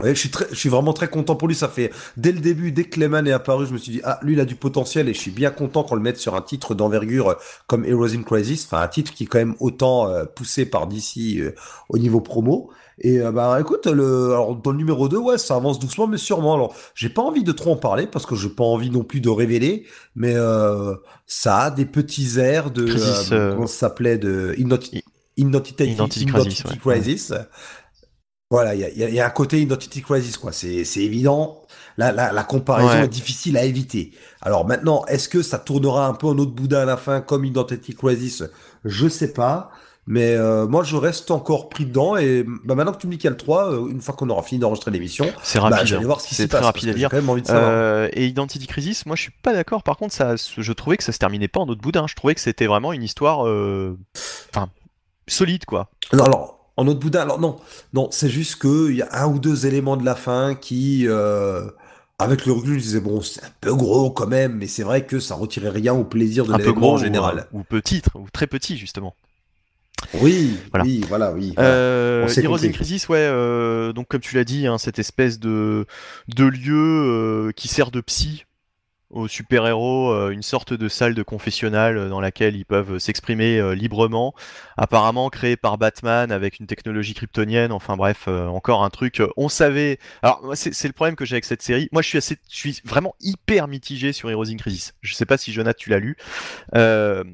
[0.00, 1.56] Ouais, je suis très, je suis vraiment très content pour lui.
[1.56, 4.20] Ça fait dès le début, dès que Clayman est apparu, je me suis dit ah
[4.22, 6.40] lui il a du potentiel et je suis bien content qu'on le mette sur un
[6.40, 8.64] titre d'envergure comme Heroes in Crisis.
[8.66, 11.52] Enfin un titre qui est quand même autant poussé par DC
[11.88, 12.70] au niveau promo.
[13.00, 16.18] Et euh, bah écoute, le, alors dans le numéro 2, ouais, ça avance doucement mais
[16.18, 16.54] sûrement.
[16.54, 19.20] Alors j'ai pas envie de trop en parler parce que j'ai pas envie non plus
[19.20, 20.94] de révéler, mais euh,
[21.26, 26.64] ça a des petits airs de Crisis, euh, euh, comment ça s'appelait de Identity Crisis,
[26.64, 26.78] ouais.
[28.50, 30.52] Voilà, il y a, y un côté Identity Crisis, quoi.
[30.52, 31.62] C'est, c'est évident.
[31.98, 33.04] La, la, la comparaison Ouais.
[33.04, 34.12] est difficile à éviter.
[34.40, 37.44] Alors maintenant, est-ce que ça tournera un peu en autre boudin à la fin, comme
[37.44, 38.44] Identity Crisis?
[38.84, 39.70] Je sais pas.
[40.10, 42.16] Mais euh, moi, je reste encore pris dedans.
[42.16, 44.14] Et bah, maintenant que tu me dis qu'il y a le 3, euh, une fois
[44.14, 45.86] qu'on aura fini d'enregistrer l'émission, c'est bah, rapide.
[45.86, 46.06] je vais aller hein.
[46.06, 46.66] voir ce qui c'est s'y très passe.
[46.66, 47.10] rapide parce à lire.
[47.10, 47.70] quand même envie de savoir.
[47.70, 49.82] Euh, et Identity Crisis, moi je suis pas d'accord.
[49.82, 52.06] Par contre, ça, je trouvais que ça se terminait pas en autre boudin.
[52.06, 53.98] Je trouvais que c'était vraiment une histoire, euh,
[54.48, 54.70] enfin,
[55.26, 55.90] solide quoi.
[56.14, 57.56] Non, alors, en autre boudin, alors non,
[57.92, 61.06] non, c'est juste qu'il y a un ou deux éléments de la fin qui,
[62.18, 65.04] avec le recul, je disais, bon, c'est un peu gros quand même, mais c'est vrai
[65.04, 67.46] que ça retirait rien au plaisir de Un peu gros en général.
[67.52, 69.14] ou, ou petit, ou très petit justement.
[70.14, 70.84] Oui, Voilà.
[70.84, 71.52] oui, voilà, oui.
[71.54, 71.70] voilà.
[71.70, 72.70] Euh, Heroes in.
[72.72, 75.86] Crisis, ouais, euh, donc comme tu l'as dit, hein, cette espèce de,
[76.28, 76.74] de lieu
[77.48, 78.44] euh, qui sert de psy
[79.10, 84.34] aux super-héros, euh, une sorte de salle de confessionnal dans laquelle ils peuvent s'exprimer librement,
[84.76, 89.98] apparemment créée par Batman avec une technologie kryptonienne, enfin bref, encore un truc, on savait...
[90.22, 92.56] Alors c'est c'est le problème que j'ai avec cette série, moi je suis, assez, je
[92.56, 96.00] suis vraiment hyper mitigé sur Heroes in Crisis, je sais pas si Jonathan tu l'as
[96.00, 96.16] lu,
[96.74, 97.24] euh,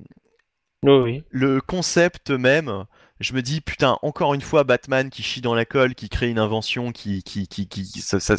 [1.30, 2.84] Le concept même,
[3.20, 6.28] je me dis putain encore une fois Batman qui chie dans la colle, qui crée
[6.28, 7.86] une invention, qui qui qui, qui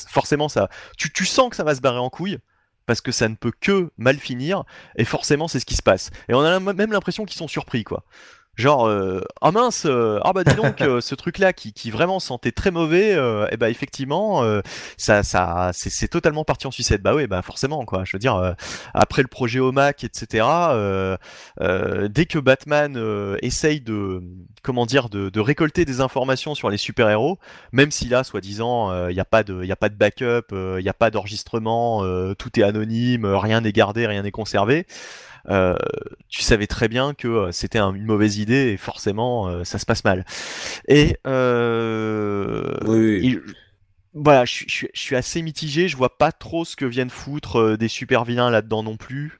[0.07, 2.37] forcément ça, tu, tu sens que ça va se barrer en couille
[2.85, 4.63] parce que ça ne peut que mal finir
[4.95, 6.11] et forcément c'est ce qui se passe.
[6.29, 8.03] Et on a même l'impression qu'ils sont surpris quoi.
[8.55, 11.91] Genre euh, ah mince euh, ah bah dis donc euh, ce truc là qui, qui
[11.91, 13.11] vraiment sentait très mauvais
[13.51, 14.61] et bah effectivement euh,
[14.97, 17.01] ça ça c'est c'est totalement parti en sucette.
[17.01, 18.03] Bah oui bah forcément quoi.
[18.05, 18.53] Je veux dire euh,
[18.93, 21.17] après le projet OMAC etc euh,
[21.61, 24.21] euh, dès que Batman euh, essaye de
[24.63, 27.37] comment dire de, de récolter des informations sur les super héros
[27.71, 30.83] même si là soi-disant il n'y a pas de il a pas de backup il
[30.83, 34.85] n'y a pas d'enregistrement euh, tout est anonyme rien n'est gardé rien n'est conservé
[35.49, 35.75] euh,
[36.29, 39.79] tu savais très bien que euh, c'était un- une mauvaise idée et forcément euh, ça
[39.79, 40.25] se passe mal.
[40.87, 43.19] Et Oui, oui.
[43.23, 43.41] il-
[44.13, 45.87] voilà, je, suis- je suis- je suis assez mitigé.
[45.87, 49.39] Je vois pas trop ce que viennent foutre des super vilains là-dedans non plus.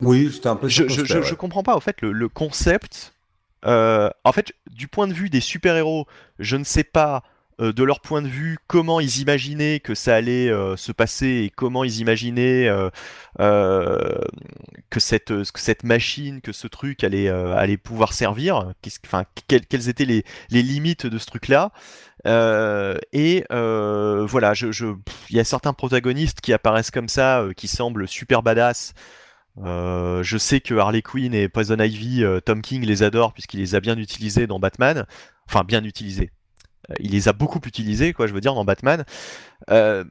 [0.00, 1.22] Oui, j'étais un peu je, je, je, ouais.
[1.22, 1.74] je comprends pas.
[1.76, 3.14] En fait, le, le concept.
[3.64, 6.06] en fait, du point de vue des super héros,
[6.38, 7.22] je ne sais pas
[7.60, 11.44] euh, de leur point de vue comment ils imaginaient que ça allait euh, se passer
[11.44, 14.18] et comment ils imaginaient euh,
[14.90, 18.72] que cette machine, que ce truc allait pouvoir servir.
[19.06, 21.70] Enfin, quelles, étaient les, limites de ce truc-là
[23.12, 24.86] Et voilà, je, je,
[25.30, 28.94] il y a certains protagonistes qui apparaissent comme ça, qui semblent super badass.
[29.56, 33.80] Je sais que Harley Quinn et Poison Ivy, Tom King les adore puisqu'il les a
[33.80, 35.06] bien utilisés dans Batman.
[35.46, 36.30] Enfin, bien utilisés.
[36.90, 39.04] Euh, il les a beaucoup utilisés, quoi, je veux dire, dans Batman.
[39.70, 40.04] Euh,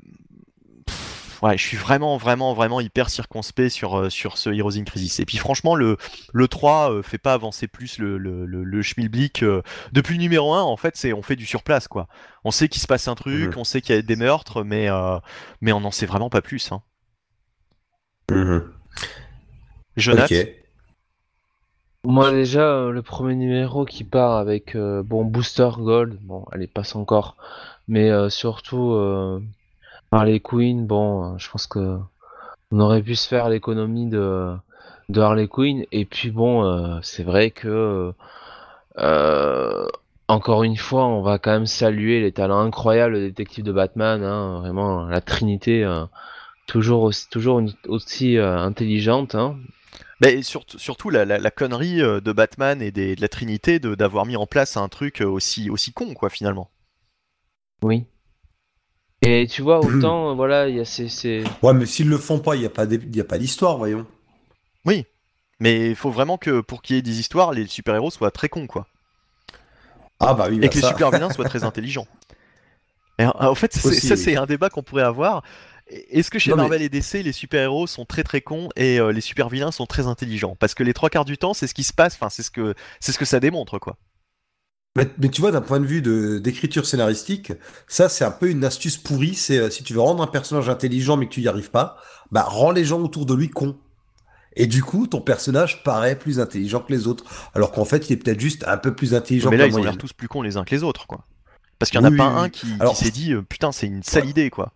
[0.85, 4.83] pff, ouais, je suis vraiment, vraiment, vraiment hyper circonspect sur, euh, sur ce Heroes in
[4.83, 5.19] Crisis.
[5.19, 5.97] Et puis franchement, le,
[6.33, 9.43] le 3 euh, fait pas avancer plus le, le, le, le schmilblick.
[9.91, 12.07] depuis le numéro 1, en fait, c'est on fait du surplace, quoi.
[12.43, 13.57] On sait qu'il se passe un truc, Mhm.
[13.59, 14.87] on sait qu'il y a des meurtres, mais,
[15.61, 16.71] mais on n'en sait vraiment pas plus.
[16.71, 16.81] Hein.
[18.31, 18.71] Mhm.
[19.97, 20.35] Jonathan.
[22.05, 26.67] Moi déjà, euh, le premier numéro qui part avec euh, bon Booster Gold, bon, elle
[26.67, 27.37] passe encore,
[27.87, 28.93] mais euh, surtout
[30.11, 31.97] Harley Quinn, bon, je pense que
[32.71, 34.55] On aurait pu se faire l'économie de,
[35.17, 35.85] Harley Quinn.
[35.91, 38.13] Et puis bon, c'est vrai que
[40.27, 44.23] encore une fois, on va quand même saluer les talents incroyables des détectives de Batman.
[44.23, 45.85] hein, vraiment, la Trinité,
[46.67, 49.35] toujours aussi, toujours aussi intelligente.
[49.35, 49.57] hein.
[50.21, 53.79] Mais surtout, surtout la, la- la connerie euh, de Batman et des- de la Trinité
[53.79, 56.69] de- d'avoir mis en place un truc euh, aussi, aussi con, quoi, finalement.
[57.81, 58.05] Oui.
[59.21, 62.17] Et tu vois, autant, euh, voilà, il y a ces, ces- Ouais, mais s'ils le
[62.17, 64.05] font pas, il n'y a pas d'é- il y a pas d'histoire, voyons.
[65.63, 68.49] Mais il faut vraiment que pour qu'il y ait des histoires, les super-héros soient très
[68.49, 68.85] cons, quoi.
[70.19, 72.05] Ah bah oui, et bah que les super-vilains soient très intelligents.
[73.17, 73.95] Et, en fait, ça, oui.
[73.95, 75.41] c'est un débat qu'on pourrait avoir.
[75.87, 78.99] Est-ce que chez Non, mais- Marvel et DC, les super-héros sont très très cons et
[78.99, 80.55] euh, les super-vilains sont très intelligents?
[80.59, 82.51] Parce que les trois quarts du temps, c'est ce qui se passe, enfin, c'est ce
[82.51, 83.97] que, c'est ce que ça démontre, quoi.
[84.95, 87.51] Mais, mais tu vois, d'un point de vue de- d'écriture scénaristique,
[87.87, 89.33] ça c'est un peu une astuce pourrie.
[89.33, 91.97] C'est euh, si tu veux rendre un personnage intelligent mais que tu y arrives pas,
[92.31, 93.75] bah rends les gens autour de lui cons.
[94.55, 98.13] Et du coup, ton personnage paraît plus intelligent que les autres, alors qu'en fait, il
[98.13, 100.13] est peut-être juste un peu plus intelligent mais que là, la ils ont l'air tous
[100.13, 101.25] plus cons les uns que les autres, quoi.
[101.79, 104.03] Parce qu'il y en a pas oui, un qui, s'est dit, euh, putain, c'est une
[104.03, 104.29] sale Ouais.
[104.29, 104.71] idée, quoi.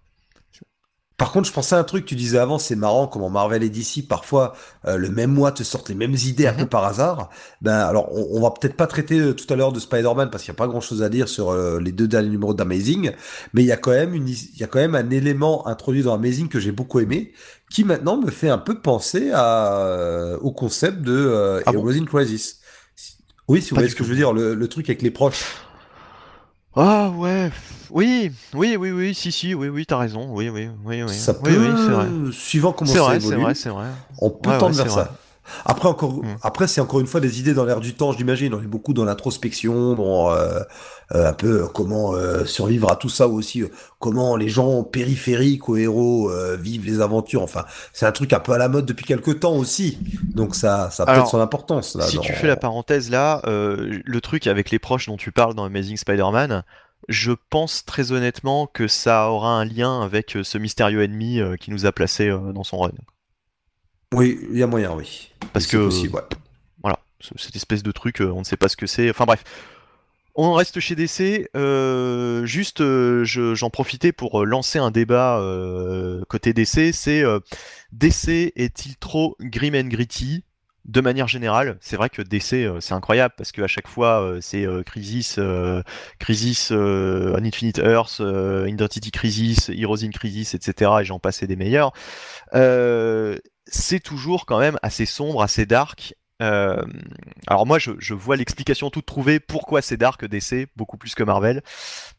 [1.18, 3.70] Par contre, je pensais à un truc, tu disais avant, c'est marrant comment Marvel et
[3.70, 4.54] DC, parfois,
[4.86, 6.58] euh, le même mois, te sortent les mêmes idées un Mhm.
[6.60, 7.32] peu par hasard.
[7.62, 10.44] Ben, alors, on, on va peut-être pas traiter euh, tout à l'heure de Spider-Man parce
[10.44, 13.14] qu'il n'y a pas grand-chose à dire sur euh, les deux derniers numéros d'Amazing,
[13.54, 16.04] mais il y a quand même une, il y a quand même un élément introduit
[16.04, 17.34] dans Amazing que j'ai beaucoup aimé,
[17.72, 21.88] qui maintenant me fait un peu penser à, euh, au concept de euh, Ah bon?
[21.90, 22.60] Heroes in Crisis.
[23.48, 25.12] Oui, si vous Pas voyez ce que je veux dire, le, le truc avec les
[25.12, 25.67] proches.
[26.80, 27.50] Ah ouais,
[27.90, 31.34] oui, oui, oui, oui, si, si, oui, oui, t'as raison, oui, oui, oui, oui, Ça
[31.34, 32.08] oui, peut, oui, c'est vrai.
[32.32, 33.42] suivant comment ça vrai, c'est évolue.
[33.42, 33.88] vrai, c'est vrai.
[34.20, 35.12] On peut Ouais, tendre ouais, vers ça.
[35.66, 36.36] Après, encore, Mm.
[36.44, 38.54] après, c'est encore une fois des idées dans l'air du temps, j'imagine.
[38.54, 40.60] On est beaucoup dans l'introspection, dans euh,
[41.16, 43.64] euh, un peu euh, comment euh, survivre à tout ça aussi,
[44.00, 46.30] comment les gens périphériques aux héros
[46.60, 47.42] vivent les aventures.
[47.44, 49.98] Enfin, c'est un truc un peu à la mode depuis quelques temps aussi.
[50.34, 52.06] Donc ça, ça a peut-être son importance là.
[52.06, 55.56] Si dans- tu fais la parenthèse là, le truc avec les proches dont tu parles
[55.56, 56.64] dans Amazing Spider-Man,
[57.10, 61.86] je pense très honnêtement que ça aura un lien avec ce mystérieux ennemi qui nous
[61.86, 62.92] a placé euh, dans son run.
[64.14, 65.32] Oui, il y a moyen, oui.
[65.54, 66.22] Parce que possible, ouais.
[66.82, 69.10] voilà, ce- cette espèce de truc, euh, on ne sait pas ce que c'est.
[69.10, 69.44] Enfin bref,
[70.36, 71.50] on reste chez DC.
[71.56, 76.92] euh, juste, euh, je- j'en profitais pour lancer un débat euh, côté DC.
[76.94, 77.24] C'est
[77.92, 80.44] DC est-il trop grim and gritty?
[80.88, 84.40] De manière générale, c'est vrai que DC euh, c'est incroyable parce qu'à chaque fois euh,
[84.42, 85.40] c'est euh, Crisis,
[86.20, 88.22] Crisis on Infinite Earth,
[88.68, 90.92] Identity Crisis, Heroes in Crisis, etc.
[91.02, 91.92] Et j'en passais des meilleurs.
[93.70, 96.16] C'est toujours quand même assez sombre, assez dark.
[96.40, 101.62] Alors moi, je, vois l'explication toute trouvée pourquoi c'est dark DC, beaucoup plus que Marvel.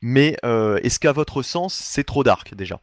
[0.03, 2.81] Mais est-ce qu'à votre sens, c'est trop dark déjà?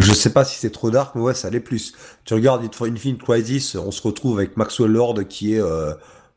[0.00, 1.92] Je sais pas si c'est trop dark, mais ouais, ça l'est plus.
[2.24, 5.92] Tu regardes Infinite Crisis, on se retrouve avec Maxwell Lord qui est euh,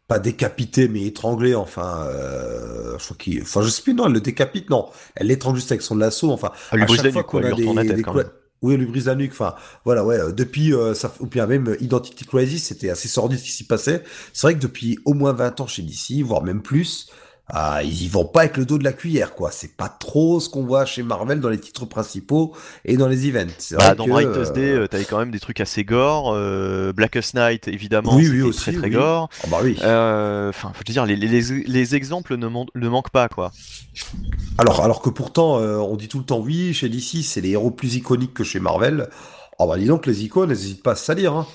[0.07, 1.55] pas décapité mais étranglé.
[1.55, 3.93] Enfin, euh, je crois qu'il, enfin, je sais plus.
[3.93, 4.69] Non, elle le décapite.
[4.69, 6.29] Non, elle l'étrangle juste avec son lasso.
[6.31, 7.97] Enfin, Elle lui à brise chaque la fois qu'on elle a lui la des- tête
[7.97, 8.29] des quand cla- même.
[8.61, 9.31] Oui, elle lui brise la nuque.
[9.33, 10.17] Enfin, voilà, ouais.
[10.19, 13.65] euh, Depuis, euh, ça, ou bien même Identity Crisis, c'était assez sordide ce qui s'y
[13.65, 14.03] passait.
[14.31, 17.07] C'est vrai que depuis au moins 20 ans chez DC, voire même plus,
[17.49, 19.51] ah, ils y vont pas avec le dos de la cuillère, quoi.
[19.51, 22.53] C'est pas trop ce qu'on voit chez Marvel dans les titres principaux
[22.85, 23.75] et dans les events.
[23.77, 26.31] Bah, Dans que, Brightest euh, Day, euh, t'avais quand même des trucs assez gore.
[26.33, 28.93] Euh, Blackest Night, évidemment, Oui, oui, c'était aussi, très très oui.
[28.93, 29.29] gore.
[29.43, 29.77] ah bah oui.
[29.83, 33.51] Euh, Enfin, faut te dire, les, les, les- les exemples ne, manquent pas, quoi.
[34.57, 37.71] Alors, alors que pourtant, on dit tout le temps oui, chez DC, c'est les héros
[37.71, 39.09] plus iconiques que chez Marvel.
[39.59, 41.33] Oh bah dis donc, les icônes, n'hésitent pas à se salir.
[41.33, 41.45] Hein.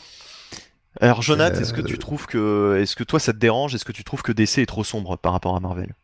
[1.00, 3.74] Alors, Jonathan, Euh, est-ce que tu trouves que, est-ce que toi ça te dérange?
[3.74, 5.94] Est-ce que tu trouves que DC est trop sombre par rapport à Marvel?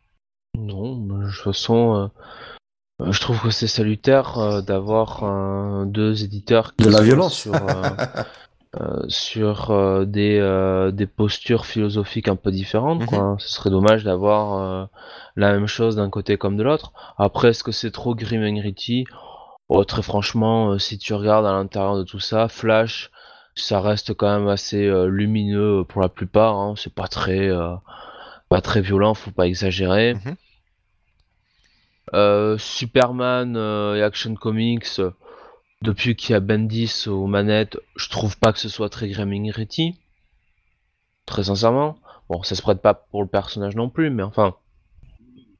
[0.57, 2.09] Non, mais de toute façon,
[3.01, 7.41] euh, je trouve que c'est salutaire euh, d'avoir euh, deux éditeurs qui De la violence.
[7.41, 7.89] sur, euh,
[8.79, 13.05] euh, sur euh, des, euh, des postures philosophiques un peu différentes.
[13.05, 13.35] Quoi.
[13.39, 14.85] Ce serait dommage d'avoir euh,
[15.35, 16.93] la même chose d'un côté comme de l'autre.
[17.17, 19.03] Après, est-ce que c'est trop grim and gritty?
[19.67, 23.11] Oh, Très franchement, euh, si tu regardes à l'intérieur de tout ça, Flash,
[23.55, 26.55] ça reste quand même assez euh, lumineux pour la plupart.
[26.55, 26.75] hein.
[26.77, 27.75] C'est pas très, euh,
[28.49, 30.13] pas très violent, faut pas exagérer.
[30.15, 30.35] Mhm.
[32.13, 35.01] Euh, Superman et Action Comics,
[35.81, 39.31] depuis qu'il y a Bendis aux manettes, je trouve pas que ce soit très grim
[39.33, 39.95] and gritty.
[41.25, 41.97] Très sincèrement.
[42.29, 44.55] Bon, ça se prête pas pour le personnage non plus, mais enfin,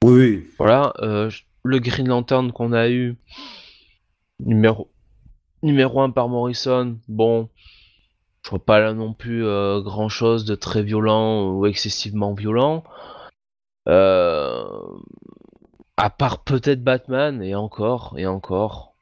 [0.03, 0.47] Oui, oui.
[0.59, 0.93] voilà.
[0.99, 1.29] euh,
[1.63, 3.15] le Green Lantern qu'on a eu,
[4.39, 4.91] numéro,
[5.63, 7.49] numéro 1 par Morrison, bon,
[8.45, 9.43] je vois pas là non plus
[9.81, 12.83] grand chose de très violent ou excessivement violent.
[13.89, 14.63] Euh,
[15.97, 18.93] à part peut-être Batman, et encore, et encore.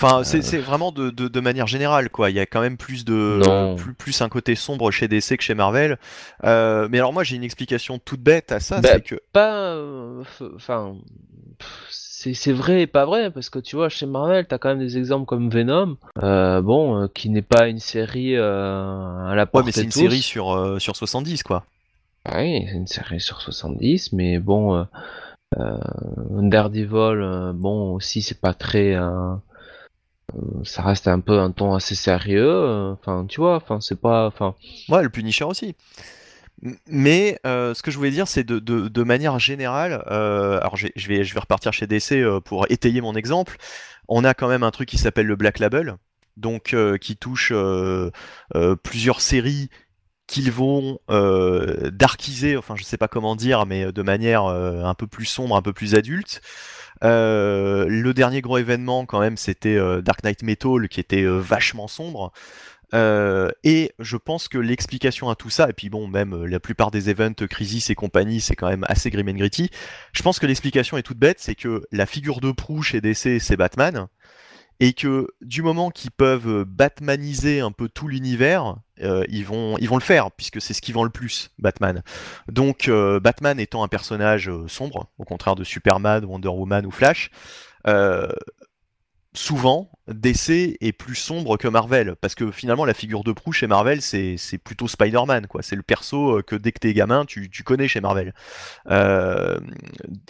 [0.00, 2.30] Enfin, c'est c'est vraiment de, de, de manière générale, quoi.
[2.30, 3.74] Il y a quand même plus de Non.
[3.76, 5.98] plus, plus un côté sombre chez DC que chez Marvel.
[6.44, 9.72] Euh, mais alors moi, j'ai une explication toute bête à ça, Bah, c'est que Pas.
[9.74, 10.22] euh,
[10.54, 10.94] Enfin.
[12.20, 14.80] C'est c'est vrai et pas vrai, parce que tu vois, chez Marvel, t'as quand même
[14.80, 19.42] des exemples comme Venom, euh, bon, euh, qui n'est pas une série euh, à la
[19.42, 20.00] ouais, portée mais c'est une tous.
[20.00, 21.64] série sur sur 70, quoi.
[22.24, 24.84] Ah Oui, c'est une série sur 70, mais bon,
[25.56, 28.96] Daredevil, bon, aussi, c'est pas très.
[30.64, 34.26] ça reste un peu un ton assez sérieux, enfin, tu vois, enfin, c'est pas.
[34.26, 34.56] Enfin,
[34.88, 35.76] Ouais, le Punisher aussi.
[36.86, 41.22] Mais euh, ce que je voulais dire, c'est de, manière générale, euh, alors je vais,
[41.38, 43.56] repartir chez DC euh, pour étayer mon exemple,
[44.08, 45.96] on a quand même un truc qui s'appelle le Black Label,
[46.36, 47.52] donc qui touche
[48.82, 49.70] plusieurs séries
[50.26, 50.98] qu'ils vont
[51.92, 55.62] darkiser, enfin je sais pas comment dire, mais de manière un peu plus sombre, un
[55.62, 56.40] peu plus adulte.
[57.02, 62.32] Le dernier gros événement quand même, c'était Dark Knight Metal, qui était vachement sombre.
[62.94, 66.60] Euh, et je pense que l'explication à tout ça, et puis bon, même euh, la
[66.60, 69.70] plupart des events euh, Crisis et compagnie, c'est quand même assez grim and gritty.
[70.12, 73.40] Je pense que l'explication est toute bête, c'est que la figure de proue chez DC,
[73.40, 74.08] c'est Batman,
[74.80, 78.76] et que du moment qu'ils peuvent euh, batmaniser un peu tout l'univers,
[79.28, 82.02] ils vont ils vont le faire puisque c'est ce qui vend le plus Batman.
[82.48, 87.30] Donc Batman étant un personnage sombre, au contraire de Superman, Wonder Woman ou Flash,
[89.34, 93.66] souvent DC est plus sombre que Marvel parce que finalement la figure de proue chez
[93.66, 95.62] Marvel c'est plutôt Spider-Man quoi.
[95.62, 98.32] C'est le perso euh, que dès que t'es gamin tu, connais chez Marvel.
[98.90, 99.58] Euh,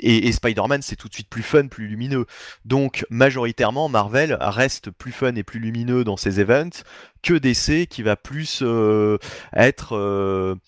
[0.00, 2.26] et, Spider-Man c'est tout de suite plus fun, plus lumineux.
[2.64, 6.82] Donc majoritairement Marvel reste plus fun et plus lumineux dans ses events
[7.22, 9.18] que DC qui va plus euh,
[9.54, 10.58] être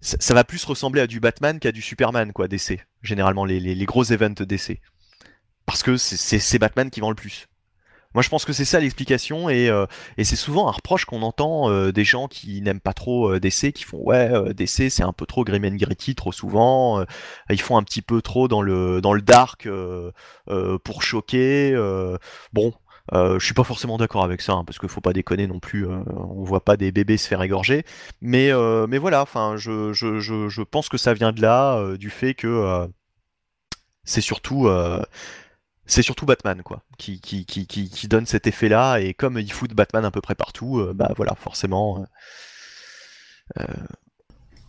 [0.00, 2.80] ça, va plus ressembler à du Batman qu'à du Superman quoi DC.
[3.02, 4.80] Généralement les, les, gros events DC.
[5.64, 7.46] Parce que c'est c'est Batman qui vend le plus.
[8.18, 9.86] Moi, je pense que c'est ça l'explication, et, euh,
[10.16, 13.72] c'est souvent un reproche qu'on entend euh, des gens qui n'aiment pas trop euh, DC,
[13.72, 17.04] qui font ouais, DC c'est un peu trop grim and gritty trop souvent,
[17.48, 19.68] ils font un petit peu trop dans le dans le dark
[20.82, 21.76] pour choquer.
[22.52, 22.74] bon,
[23.12, 25.86] je suis pas forcément d'accord avec ça, hein, parce qu'il faut pas déconner non plus.
[25.86, 27.84] on voit pas des bébés se faire égorger,
[28.20, 28.50] mais
[28.88, 32.88] mais voilà, enfin, je, je, je, pense que ça vient de là, du fait que
[34.02, 34.68] c'est surtout
[35.88, 39.52] c'est surtout Batman quoi qui, qui, qui, qui, donne cet effet là et comme il
[39.52, 42.04] fout Batman à peu près partout euh, bah voilà forcément
[43.58, 43.64] euh,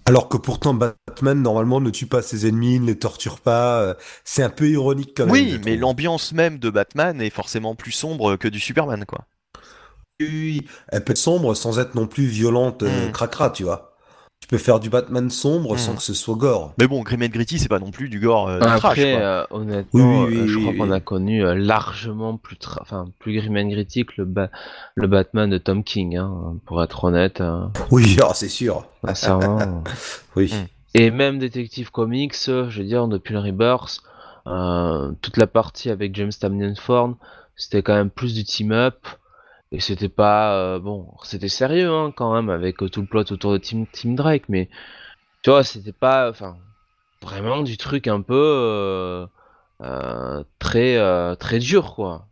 [0.06, 3.82] Alors que pourtant Batman normalement ne tue pas ses ennemis, ne les torture pas.
[3.82, 3.94] euh,
[4.24, 5.32] C'est un peu ironique quand même.
[5.34, 9.28] oui mais l'ambiance même de Batman est forcément plus sombre que du Superman quoi
[10.22, 13.12] Oui, elle peut être sombre sans être non plus violente, euh, Mm.
[13.12, 13.89] cracra, tu vois.
[14.42, 15.78] Tu peux faire du Batman sombre Mm.
[15.78, 16.74] sans que ce soit gore.
[16.78, 19.22] mais bon Grim and Gritty c'est pas non plus du gore euh, trash Après, quoi.
[19.22, 20.78] euh, honnêtement, Oui, oui, euh, oui, je oui, crois oui.
[20.80, 24.50] qu'on a connu euh, largement plus, tra- enfin, plus grim and gritty que le, ba-
[24.96, 27.42] le Batman de Tom King, hein, pour être honnête.
[27.42, 27.72] hein.
[27.92, 28.86] Oui, ah, c'est sûr.
[29.06, 29.84] Sincèrement.
[30.36, 30.54] Oui.
[30.54, 30.68] Mm.
[30.96, 34.00] Et même Detective Comics, je veux dire, depuis le Rebirth,
[34.48, 37.16] euh, toute la partie avec James Tynion Ford,
[37.58, 38.96] c'était quand même plus du team-up.
[39.72, 40.56] Et c'était pas.
[40.58, 43.88] euh, bon, c'était sérieux hein, quand même, avec euh, tout le plot autour de Team,
[43.88, 44.70] Team Drake, mais
[45.44, 46.30] tu vois, c'était pas.
[46.30, 46.58] Enfin,
[47.22, 49.28] vraiment du truc un peu.
[49.82, 50.98] euh, très,
[51.38, 52.28] très dur, quoi.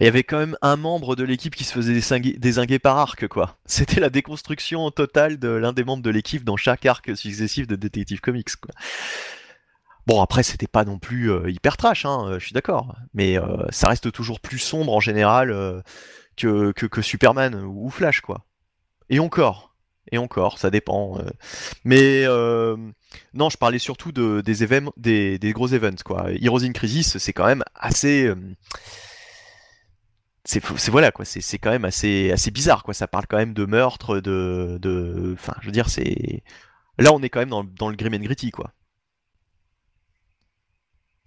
[0.00, 1.94] il y avait quand même un membre de l'équipe qui se faisait
[2.38, 6.56] désinguer par arc quoi c'était la déconstruction totale de l'un des membres de l'équipe dans
[6.56, 8.74] chaque arc successif de Detective Comics quoi
[10.06, 13.38] Bon après c'était pas non plus euh, hyper trash, hein, euh, je suis d'accord, mais
[13.38, 15.82] euh, ça reste toujours plus sombre en général
[16.36, 18.46] que, que, Superman ou Flash quoi.
[19.10, 19.74] Et encore,
[20.12, 21.18] et encore, ça dépend.
[21.84, 22.24] Mais
[23.34, 24.66] non, je parlais surtout de, des,
[24.96, 26.26] des, des gros events quoi.
[26.40, 28.32] Heroes in Crisis c'est quand même assez,
[30.44, 32.94] c'est voilà quoi, c'est c'est quand même assez assez bizarre quoi.
[32.94, 36.44] Ça parle quand même de meurtre, de de, enfin je veux dire c'est,
[36.98, 38.72] là on est quand même dans, dans le grim and gritty quoi.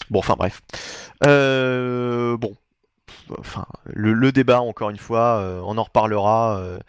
[0.09, 0.61] Bon, enfin bref.
[1.23, 2.55] Euh, bon,
[3.37, 6.57] enfin le, le débat encore une fois, euh, on en reparlera.
[6.59, 6.79] euh.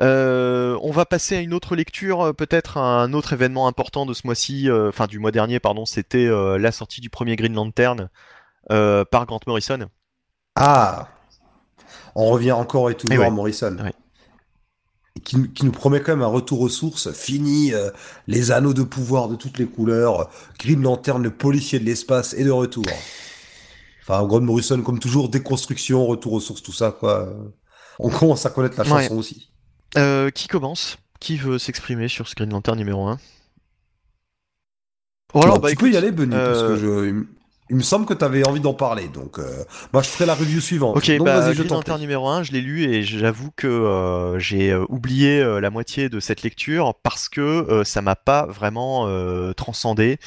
[0.00, 4.22] Euh, on va passer à une autre lecture, peut-être un autre événement important de ce
[4.26, 5.84] mois-ci, enfin du mois dernier, pardon.
[5.86, 8.08] C'était la sortie du premier Green Lantern
[8.68, 9.88] par Grant Morrison.
[10.54, 11.08] Ah
[12.14, 13.26] On revient encore et toujours Eh ouais.
[13.26, 13.76] à Morrison.
[15.24, 17.10] Qui, nous- qui nous promet quand même un retour aux sources.
[17.12, 17.90] Fini euh,
[18.26, 20.28] les anneaux de pouvoir de toutes les couleurs.
[20.58, 22.84] Green Lantern, le policier de l'espace, est de retour.
[24.02, 27.28] Enfin, Grant Morrison, comme toujours, déconstruction, retour aux sources, tout ça, quoi.
[27.98, 29.02] On commence à connaître la Ouais.
[29.04, 29.50] chanson aussi.
[29.96, 30.98] Euh, qui commence?
[31.18, 33.18] Qui veut s'exprimer sur ce Green Lantern numéro 1
[35.34, 37.24] Oh, alors, Alors, bah, tu peux y aller, Benny, parce euh, que je...
[37.68, 40.34] Il me semble que tu avais envie d'en parler, donc euh, moi je ferai la
[40.34, 40.96] review suivante.
[40.96, 44.70] Ok, donc, bah, je Green numéro 1, je l'ai lu et j'avoue que euh, j'ai
[44.70, 49.08] euh, oublié euh, la moitié de cette lecture parce que ça m'a pas vraiment
[49.54, 50.18] transcendé.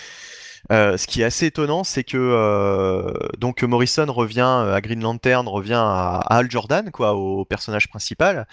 [0.69, 6.19] Ce qui est assez étonnant, c'est que donc Morrison revient à Green Lantern, revient à,
[6.19, 8.47] à Hal Jordan, quoi, au personnage principal.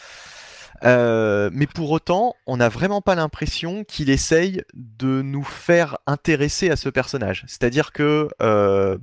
[0.86, 6.70] Euh, mais pour autant, on n'a vraiment pas l'impression qu'il essaye de nous faire intéresser
[6.70, 7.44] à ce personnage.
[7.48, 8.96] C'est-à-dire que euh,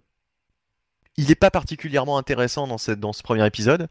[1.18, 3.88] il n'est pas particulièrement intéressant dans, ce premier épisode.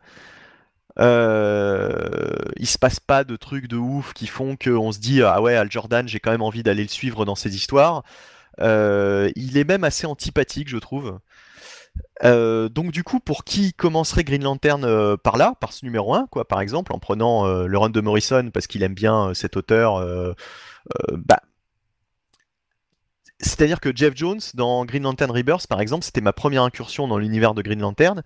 [0.98, 5.40] Euh, il se passe pas de trucs de ouf qui font qu'on se dit ah
[5.40, 8.02] ouais Al Jordan j'ai quand même envie d'aller le suivre dans ses histoires.
[8.60, 11.18] Euh, il est même assez antipathique je trouve.
[12.24, 16.14] Euh, donc du coup pour qui commencerait Green Lantern euh, par là, par ce numéro
[16.14, 19.28] 1 quoi par exemple en prenant euh, le run de Morrison parce qu'il aime bien
[19.28, 20.04] euh, cet auteur
[21.12, 21.40] bah
[23.40, 27.18] c'est-à-dire que Jeff Jones dans Green Lantern Rebirth par exemple c'était ma première incursion dans
[27.18, 28.22] l'univers de Green Lantern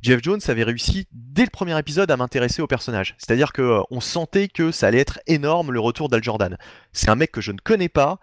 [0.00, 3.14] Jeff Jones avait réussi dès le premier épisode à m'intéresser au personnage.
[3.16, 6.58] C'est-à-dire que on sentait que ça allait être énorme le retour d'Al Jordan.
[6.92, 8.18] C'est un mec que je ne connais pas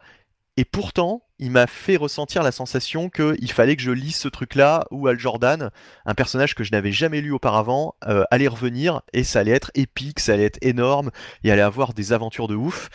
[0.57, 4.85] et pourtant il m'a fait ressentir la sensation qu'il fallait que je lise ce truc-là
[4.91, 5.71] où Al Jordan,
[6.05, 9.71] un personnage que je n'avais jamais lu auparavant, euh, allait revenir et ça allait être
[9.73, 11.09] épique, ça allait être énorme,
[11.43, 12.89] il allait avoir des aventures de ouf.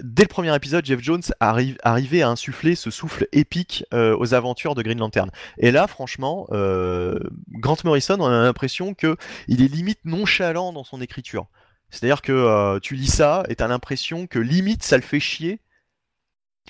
[0.00, 4.32] Dès le premier épisode, Jeff Jones arrive, arrivait à insuffler ce souffle épique euh, aux
[4.32, 5.30] aventures de Green Lantern.
[5.58, 7.18] Et là, franchement, euh,
[7.50, 9.16] Grant Morrison, on a l'impression que
[9.48, 11.46] il est limite nonchalant dans son écriture.
[11.90, 15.60] C'est-à-dire que tu lis ça et t'as l'impression que limite ça le fait chier,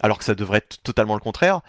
[0.00, 1.60] alors que ça devrait être totalement le contraire,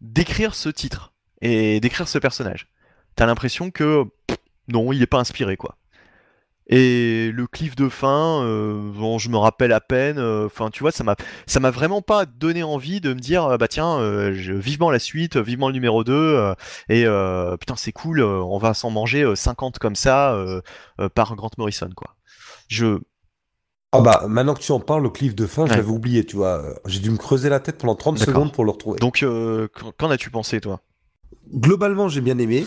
[0.00, 2.68] d'écrire ce titre et d'écrire ce personnage.
[3.16, 4.04] T'as l'impression que
[4.68, 5.76] non, il est pas inspiré quoi.
[6.68, 10.18] Et le cliff de fin, euh, bon, je me rappelle à peine.
[10.18, 13.44] euh, Enfin, tu vois, ça m'a, ça m'a vraiment pas donné envie de me dire,
[13.44, 16.54] euh, bah tiens, euh, vivement la suite, vivement le numéro 2 euh,
[16.88, 17.04] et
[17.58, 20.36] putain, c'est cool, on va s'en manger euh, 50 comme ça
[21.14, 22.14] par Grant Morrison, quoi.
[22.68, 22.98] Je,
[23.94, 25.76] Ah bah maintenant que tu en parles, le cliff de fin, je Ouais.
[25.76, 26.62] l'avais oublié, tu vois.
[26.86, 28.34] J'ai dû me creuser la tête pendant 30 D'accord.
[28.34, 28.98] secondes pour le retrouver.
[28.98, 30.80] donc, euh, qu'en as-tu pensé, toi?
[31.54, 32.66] Globalement, j'ai bien aimé.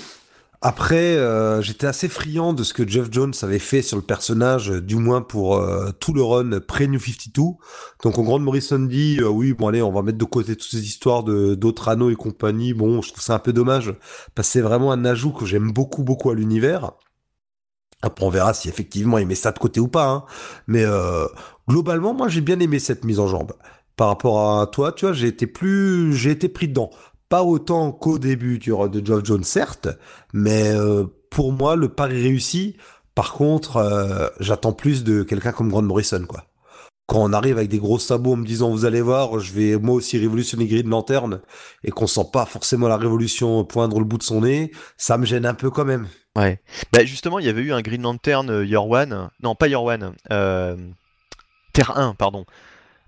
[0.61, 4.71] Après, euh, j'étais assez friand de ce que Jeff Jones avait fait sur le personnage,
[4.71, 7.41] euh, du moins pour euh, tout le run pré-New 52.
[8.03, 10.69] Donc, en Grande Morrison dit, euh, oui, bon allez, on va mettre de côté toutes
[10.69, 12.73] ces histoires de d'autres anneaux et compagnie.
[12.73, 13.93] Bon, je trouve ça un peu dommage,
[14.33, 16.91] parce que c'est vraiment un ajout que j'aime beaucoup, beaucoup à l'univers.
[18.01, 20.07] Après, on verra si effectivement il met ça de côté ou pas.
[20.07, 20.25] hein.
[20.67, 21.25] Mais euh,
[21.67, 23.53] globalement, moi, j'ai bien aimé cette mise en jambe.
[23.95, 26.89] Par rapport à toi, tu vois, j'ai été plus, j'ai été pris dedans.
[27.29, 29.87] Pas autant qu'au début vois, de Geoff Jones, certes,
[30.33, 32.77] mais euh, pour moi, le pari réussi.
[33.15, 36.45] Par contre, euh, j'attends plus de quelqu'un comme Grant Morrison, quoi.
[37.07, 39.77] Quand on arrive avec des gros sabots en me disant, vous allez voir, je vais
[39.77, 41.41] moi aussi révolutionner Green Lantern,
[41.83, 45.25] et qu'on sent pas forcément la révolution poindre le bout de son nez, ça me
[45.25, 46.07] gêne un peu quand même.
[46.35, 46.59] Ouais.
[46.91, 49.81] Bah justement, il y avait eu un Green Lantern euh, Year One, non pas Year
[49.81, 50.75] One, euh,
[51.73, 52.45] Terre 1, pardon,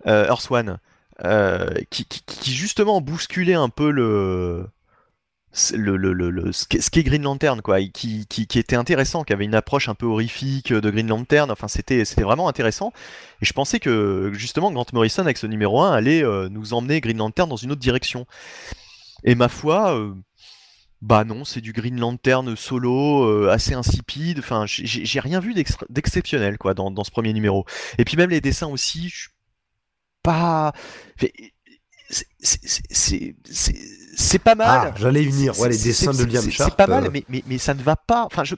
[0.07, 0.79] euh, Earth One,
[1.89, 2.07] qui,
[2.53, 4.67] justement bousculait un peu le,
[5.73, 8.25] le, le, le, le- ce qu'est Green Lantern, quoi, qui,
[8.55, 12.47] était intéressant, qui avait une approche un peu horrifique de Green Lantern, enfin c'était vraiment
[12.47, 12.93] intéressant,
[13.41, 17.17] et je pensais que justement Grant Morrison avec ce numéro 1 allait nous emmener Green
[17.17, 18.25] Lantern dans une autre direction.
[19.23, 19.99] Et ma foi,
[21.01, 24.39] bah non, c'est du Green Lantern solo, euh, assez insipide.
[24.39, 25.53] Enfin, j'ai rien vu
[25.89, 27.65] d'exceptionnel quoi dans, dans ce premier numéro.
[27.97, 29.29] Et puis même les dessins aussi, je suis
[30.23, 30.73] pas.
[32.39, 34.91] c'est- pas mal.
[34.93, 35.57] Ah, j'allais venir.
[35.59, 36.71] Ouais, les dessins de Liam Sharp.
[36.71, 38.25] C'est pas mal, euh, mais, mais, mais ça ne va pas.
[38.25, 38.55] Enfin, je.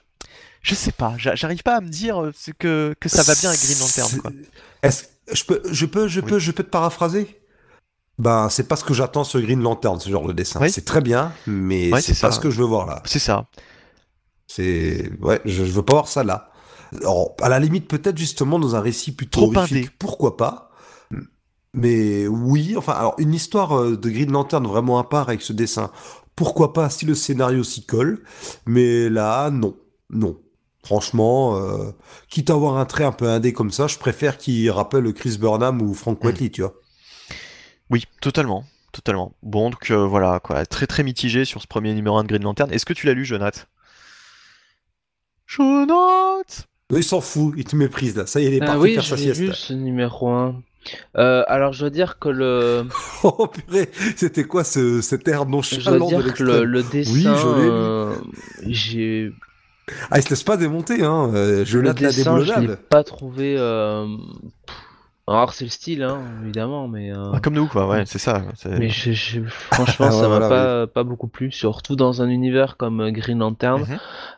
[0.61, 3.34] Je sais pas, j'a- j'arrive pas à me dire euh, ce que, que ça va
[3.36, 4.10] bien avec Green Lantern.
[4.20, 4.32] Quoi.
[5.32, 6.28] Je peux, je peux, je Oui.
[6.28, 7.39] peux, je peux te paraphraser?
[8.20, 10.60] Ben, c'est pas ce que j'attends sur Green Lantern, ce genre de dessin.
[10.62, 10.70] Oui.
[10.70, 12.32] C'est très bien, mais Ouais, c'est pas ça.
[12.34, 13.02] ce que je veux voir là.
[13.06, 13.46] C'est ça.
[14.48, 16.50] C'est, ouais, je, je veux pas voir ça là.
[17.02, 19.90] Alors, à la limite, peut-être justement dans un récit plutôt Trop horrifique, indé.
[20.00, 20.72] pourquoi pas.
[21.74, 25.54] Mais oui, enfin, alors une histoire euh, de Green Lantern vraiment à part avec ce
[25.54, 25.91] dessin,
[26.36, 28.24] pourquoi pas si le scénario s'y colle.
[28.66, 29.76] Mais là, non,
[30.10, 30.38] non.
[30.84, 31.91] Franchement, euh,
[32.30, 35.38] quitte à avoir un trait un peu indé comme ça, je préfère qu'il rappelle Chris
[35.40, 36.26] Burnham ou Frank Mm.
[36.28, 36.74] Whiteley, tu vois.
[37.90, 38.66] Oui, totalement.
[38.91, 39.34] Totalement.
[39.44, 40.66] Bon, donc euh, voilà, quoi.
[40.66, 42.72] Très très mitigé sur ce premier numéro 1 de Green Lantern.
[42.72, 43.68] Est-ce que tu l'as lu, Jonath?
[45.48, 48.26] Jonath il s'en fout, il te méprise là.
[48.26, 49.40] Ça y est, il est Ah parti oui, faire je sa l'ai sieste.
[49.41, 50.56] vu ce numéro 1.
[51.18, 52.88] Euh, alors je dois dire que le,
[53.24, 56.66] Oh purée, c'était quoi ce, cet air je dois nonchalant de dire que l'extrême le,
[56.66, 57.70] le dessin, Oui, je l'ai lu.
[57.72, 58.16] euh,
[58.66, 59.32] j'ai
[60.10, 61.30] Ah, il se laisse pas démonter, hein.
[61.36, 63.56] Euh, le Jonathan l'a dessin, je l'ai pas trouvé.
[63.56, 64.07] euh,
[65.30, 67.11] Alors c'est le style, hein, évidemment, mais.
[67.11, 68.41] euh, Ah, comme nous, quoi, ouais, c'est ça.
[68.77, 69.41] Mais je- je-
[69.72, 73.39] franchement, ça m'a voilà, pas, pas beaucoup plu, surtout dans un univers comme euh, Green
[73.39, 73.81] Lantern.
[73.81, 73.97] Mhm.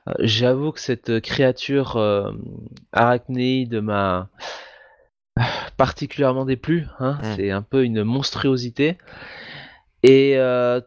[0.09, 2.31] Euh, J'avoue que cette créature euh,
[2.91, 4.29] arachnéide m'a
[5.77, 6.87] particulièrement déplu.
[6.99, 7.19] Hein.
[7.21, 7.35] Mm.
[7.35, 8.97] C'est un peu une monstruosité.
[10.03, 10.81] Et euh,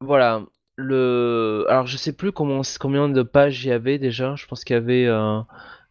[0.00, 0.42] voilà.
[0.76, 1.66] Le...
[1.68, 4.34] Alors, je sais plus comment, combien de pages il y avait déjà.
[4.36, 5.38] Je pense qu'il y avait euh,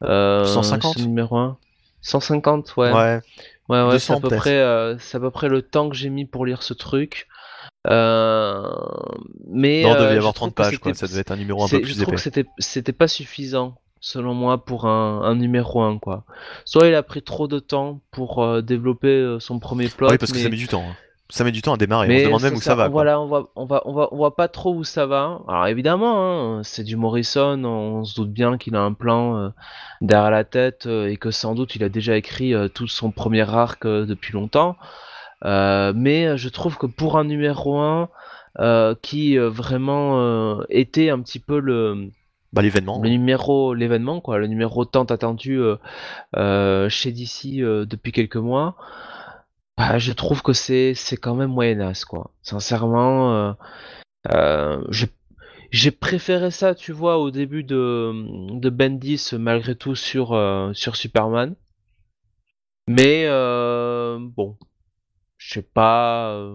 [0.04, 0.98] euh, 150?
[0.98, 1.58] ce numéro 1.
[2.02, 2.92] 150, ouais.
[2.92, 3.22] Ouais.
[3.70, 5.96] Ouais, ouais, c'est à 200 peu près, euh, c'est à peu près le temps que
[5.96, 7.28] j'ai mis pour lire ce truc.
[7.88, 8.70] Euh,
[9.48, 10.94] mais Non, il devait euh, y je avoir trouve 30 que pages, quoi.
[10.94, 12.44] Ça devait être un numéro un peu je plus trouve épais.
[12.44, 16.26] que c'était, pas suffisant, selon moi, pour un, un numéro 1, quoi.
[16.66, 20.18] Soit il a pris trop de temps pour euh, développer euh, son premier plot, Oui,
[20.18, 20.84] parce que mais, ça met du temps.
[20.90, 20.96] hein.
[21.32, 22.08] Ça met du temps à démarrer.
[22.08, 22.84] on se demande même où ça va.
[22.84, 22.92] quoi.
[22.92, 25.40] Voilà, on voit, on va, on va, on voit pas trop où ça va.
[25.48, 29.50] Alors évidemment, hein, c'est du Morrison, on se doute bien qu'il a un plan euh,
[30.02, 33.12] derrière la tête euh, et que sans doute il a déjà écrit euh, tout son
[33.12, 34.76] premier arc depuis longtemps.
[35.44, 38.10] Mais je trouve que pour un numéro 1
[38.60, 42.12] euh, qui vraiment était un petit peu le,
[42.54, 43.00] Bah, l'événement.
[43.02, 45.78] le numéro, l'événement, quoi, le numéro tant attendu euh,
[46.36, 48.76] euh, chez DC euh, depuis quelques mois,
[49.82, 52.32] bah, je trouve que c'est c'est quand même moyenasse, quoi.
[52.44, 53.54] Sincèrement, euh,
[54.32, 54.84] euh,
[55.72, 58.14] j'ai préféré ça, tu vois, au début de
[58.60, 61.56] de Bendis malgré tout sur euh, sur Superman,
[62.88, 63.26] mais
[64.36, 64.58] bon,
[65.38, 66.54] je sais pas.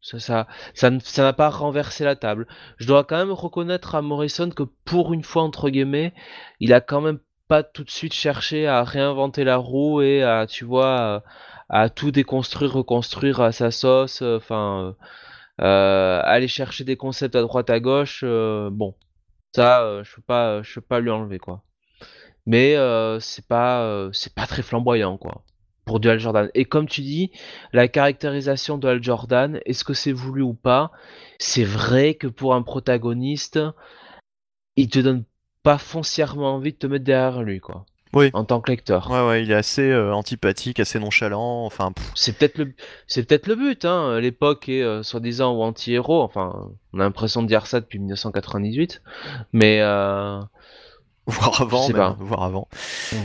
[0.00, 2.46] ça, ça, ça n'a pas renversé la table.
[2.78, 6.14] Je dois quand même reconnaître à Morrison que pour une fois, entre guillemets,
[6.60, 7.18] il a quand même
[7.48, 11.22] pas tout de suite cherché à réinventer la roue et à, tu vois,
[11.74, 14.22] à, tout déconstruire, reconstruire à sa sauce.
[14.22, 14.96] euh, Enfin,
[15.60, 18.24] euh, euh, aller chercher des concepts à droite à gauche.
[18.24, 18.94] bon,
[19.54, 21.62] ça, je peux pas, je peux pas lui enlever quoi.
[22.46, 22.76] Mais
[23.20, 25.44] c'est pas, c'est pas très flamboyant quoi.
[25.86, 26.50] Pour du Hal Jordan.
[26.54, 27.30] Et comme tu dis,
[27.72, 30.92] la caractérisation de Hal Jordan, est-ce que c'est voulu ou pas?
[31.38, 33.60] C'est vrai que pour un protagoniste,
[34.76, 35.24] il te donne
[35.62, 37.86] pas foncièrement envie de te mettre derrière lui, quoi.
[38.14, 38.30] Oui.
[38.32, 39.10] En tant que lecteur.
[39.10, 41.64] Ouais, ouais, il est assez euh, antipathique, assez nonchalant.
[41.64, 42.74] Enfin, C'est peut-être le,
[43.06, 44.20] c'est peut-être le but, hein.
[44.20, 46.22] L'époque est euh, soi-disant ou anti-héros.
[46.22, 49.02] Enfin, on a l'impression de dire ça depuis 1998,
[49.52, 50.40] mais euh,
[51.26, 52.16] voire avant, même, pas.
[52.18, 52.68] voire avant.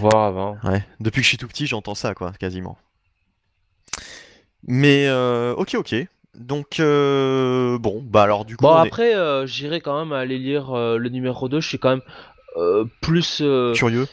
[0.04, 0.58] avant.
[0.64, 2.78] Ouais, depuis que je suis tout petit, j'entends ça, quoi, quasiment.
[4.68, 5.96] Mais, euh, ok, ok.
[6.38, 10.38] Donc, euh, bon, bah alors du coup, Bon est après, euh, j'irai quand même aller
[10.38, 11.60] lire euh, le numéro 2.
[11.60, 13.42] Je suis quand même plus
[13.76, 14.08] curieux.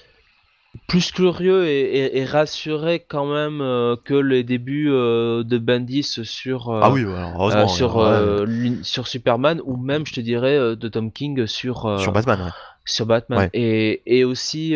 [0.88, 6.02] Plus curieux et, et- et rassuré quand même euh, que les débuts euh, de Bendis
[6.22, 7.68] sur euh, ah oui, heureusement.
[7.68, 12.40] sur ouais, sur Superman ou même je te dirais de Tom King sur sur Batman,
[12.40, 12.50] ouais.
[12.84, 13.50] sur Batman Ouais.
[13.54, 14.74] et, et aussi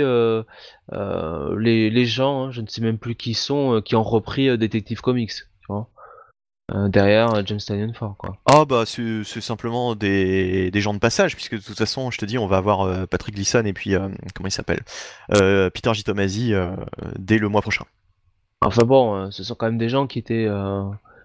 [0.92, 5.00] les, les gens hein, je ne sais même plus qui sont qui ont repris Detective
[5.00, 5.32] Comics
[6.72, 11.34] Euh, derrière euh, James Ford quoi Ah bah c'est simplement des, des gens de passage,
[11.34, 13.94] puisque de toute façon, je te dis, on va avoir euh, Patrick Gleason et puis,
[13.94, 14.80] euh, comment il s'appelle
[15.28, 16.04] Peter J.
[16.04, 16.70] Tomasi euh,
[17.18, 17.84] dès le mois prochain.
[18.60, 20.48] enfin bon ce sont quand même des gens qui étaient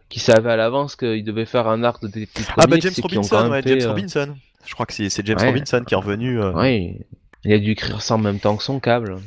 [0.10, 3.50] qui savaient à l'avance qu'ils devaient faire un arc de Detective Ah bah James Robinson,
[3.52, 4.36] ouais, fait, James Robinson.
[4.66, 5.48] Je crois que c'est c'est James Ouais.
[5.48, 7.00] Robinson qui est revenu, Oui,
[7.44, 9.18] il a dû écrire ça en même temps que son câble.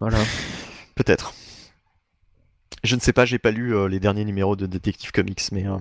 [0.00, 0.18] Voilà.
[0.96, 1.34] peut-être.
[2.84, 5.66] Je ne sais pas, j'ai pas lu euh, les derniers numéros de Detective Comics, mais...
[5.66, 5.76] euh,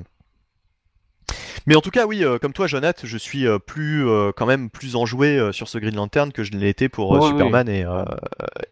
[1.67, 4.05] Mais en tout cas, oui, euh, comme toi, Jonathan, je suis plus,
[4.35, 7.27] quand même plus enjoué sur ce Green Lantern que je ne l'ai été pour Ouais,
[7.27, 7.85] Superman et,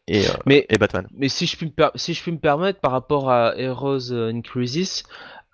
[0.08, 1.08] et, Mais, et Batman.
[1.16, 4.12] mais si, je puis me per- si je puis me permettre, par rapport à Heroes
[4.12, 5.03] in Crisis,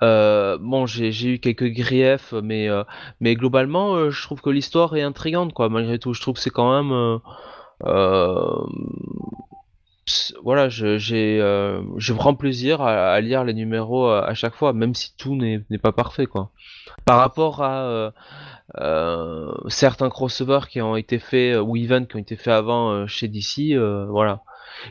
[0.03, 2.83] euh, bon, j'ai j'ai eu quelques griefs, mais, euh,
[3.19, 6.13] mais globalement, euh, je trouve que l'histoire est intrigante, quoi, malgré tout.
[6.13, 7.19] Je trouve que c'est quand même.
[10.07, 14.25] Euh, euh, voilà, je- j'ai euh, je prends plaisir à, à lire les numéros à,
[14.27, 16.51] à chaque fois, même si tout n'est n'est pas parfait, quoi.
[17.05, 18.11] Par rapport à euh,
[18.79, 22.91] euh, certains crossovers qui ont été faits euh, ou events qui ont été faits avant
[22.91, 24.41] euh, chez DC, euh, voilà.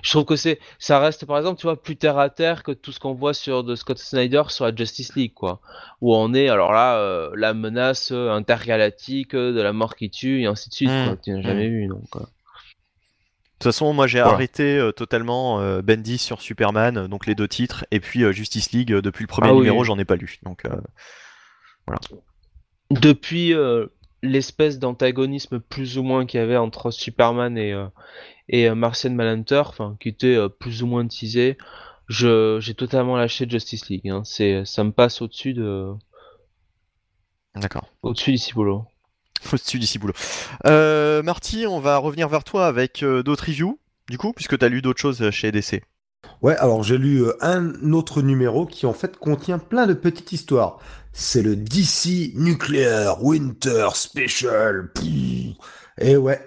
[0.02, 2.72] Je trouve que c'est, ça reste par exemple, tu vois, plus terre à terre que
[2.72, 5.60] tout ce qu'on voit sur de Scott Snyder sur la Justice League, quoi.
[6.00, 10.10] Où on est, alors là, euh, la menace euh, intergalactique euh, de la mort qui
[10.10, 11.16] tue et ainsi de suite, Mm, quoi.
[11.22, 12.02] Tu n'as jamais vu, donc.
[12.16, 12.20] euh.
[13.56, 14.34] De toute façon, moi j'ai Voilà.
[14.34, 18.30] arrêté euh, totalement euh, Bendy sur Superman, euh, donc les deux titres, et puis euh,
[18.32, 19.60] Justice League, euh, depuis le premier Ah oui.
[19.60, 20.38] numéro, j'en ai pas lu.
[20.42, 20.76] Donc, euh,
[22.90, 23.86] Depuis euh,
[24.22, 27.86] l'espèce d'antagonisme plus ou moins qu'il y avait entre Superman et, euh,
[28.50, 29.62] et euh, Martian Manhunter,
[30.00, 31.56] qui était euh, plus ou moins teasé,
[32.08, 34.08] je, j'ai totalement lâché Justice League.
[34.10, 34.22] Hein.
[34.24, 35.92] C'est, ça me passe au-dessus de,
[37.54, 37.88] d'accord.
[38.02, 38.84] au-dessus du cibolo.
[39.52, 40.14] Au-dessus boulot.
[40.66, 44.64] Euh, Marty, on va revenir vers toi avec euh, d'autres reviews, du coup, puisque tu
[44.64, 45.82] as lu d'autres choses chez DC.
[46.42, 50.32] Ouais, alors j'ai lu euh, un autre numéro qui en fait contient plein de petites
[50.32, 50.78] histoires.
[51.12, 54.90] C'est le DC Nuclear Winter Special.
[55.98, 56.40] Et ouais,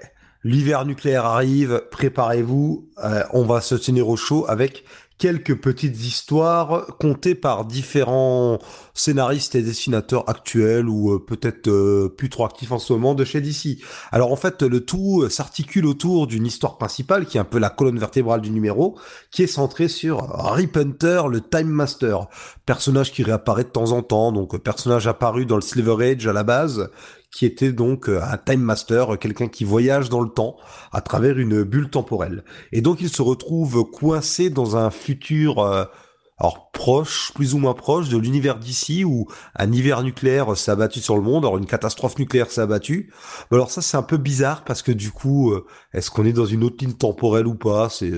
[0.43, 2.87] l'hiver nucléaire arrive, préparez-vous,
[3.33, 4.83] on va se tenir au chaud avec
[5.19, 8.57] quelques petites histoires contées par différents
[8.93, 13.25] scénaristes et dessinateurs actuels ou euh, peut-être euh, plus trop actifs en ce moment de
[13.25, 13.79] chez DC.
[14.11, 17.59] Alors en fait, le tout euh, s'articule autour d'une histoire principale qui est un peu
[17.59, 18.97] la colonne vertébrale du numéro,
[19.29, 20.21] qui est centrée sur
[20.53, 22.27] Rip Hunter, le Time Master,
[22.65, 26.33] personnage qui réapparaît de temps en temps, donc personnage apparu dans le Silver Age à
[26.33, 26.89] la base,
[27.31, 30.57] qui était donc euh, un time master, quelqu'un qui voyage dans le temps
[30.91, 32.43] à travers une bulle temporelle.
[32.71, 35.85] Et donc il se retrouve coincé dans un futur euh,
[36.41, 41.01] alors proche, plus ou moins proche de l'univers d'ici où un hiver nucléaire s'est abattu
[41.01, 43.11] sur le monde, alors une catastrophe nucléaire s'est abattue.
[43.51, 46.33] Mais alors ça c'est un peu bizarre parce que du coup, euh, est-ce qu'on est
[46.33, 47.89] dans une autre ligne temporelle ou pas?
[47.89, 48.13] C'est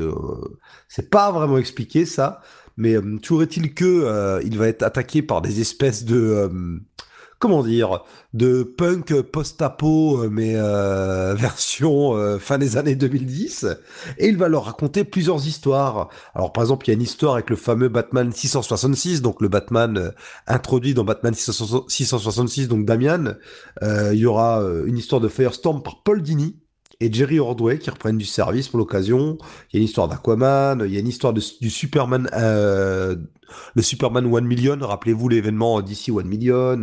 [0.87, 2.41] c'est pas vraiment expliqué ça.
[2.77, 6.49] Mais toujours est-il que il va être attaqué par des espèces de
[7.41, 8.03] comment dire,
[8.33, 13.65] de punk post-apo, euh, mais euh, version euh, fin des années 2010,
[14.19, 16.09] et il va leur raconter plusieurs histoires.
[16.35, 19.49] Alors par exemple, il y a une histoire avec le fameux Batman 666, donc le
[19.49, 20.13] Batman
[20.45, 23.33] introduit dans Batman 666, donc Damian.
[23.81, 26.57] il y aura une histoire de Firestorm par Paul Dini,
[27.01, 29.37] et Jerry Ordway qui reprennent du service pour l'occasion.
[29.41, 33.15] Il y a une histoire d'Aquaman, il y a une histoire du Superman, euh,
[33.75, 36.81] le Superman One Million, rappelez-vous l'événement d'ici One Million.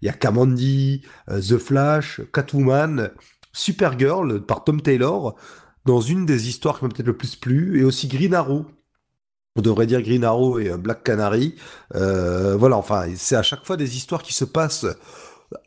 [0.00, 3.10] Il y a Kamandi, euh, The Flash, Catwoman,
[3.52, 5.34] Supergirl par Tom Taylor,
[5.84, 8.66] dans une des histoires qui m'a peut-être le plus plu, et aussi Green Arrow.
[9.56, 11.56] On devrait dire Green Arrow et euh, Black Canary.
[11.92, 14.86] Voilà, enfin, c'est à chaque fois des histoires qui se passent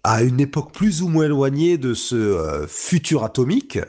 [0.04, 3.80] à une époque plus ou moins éloignée de ce euh, futur atomique,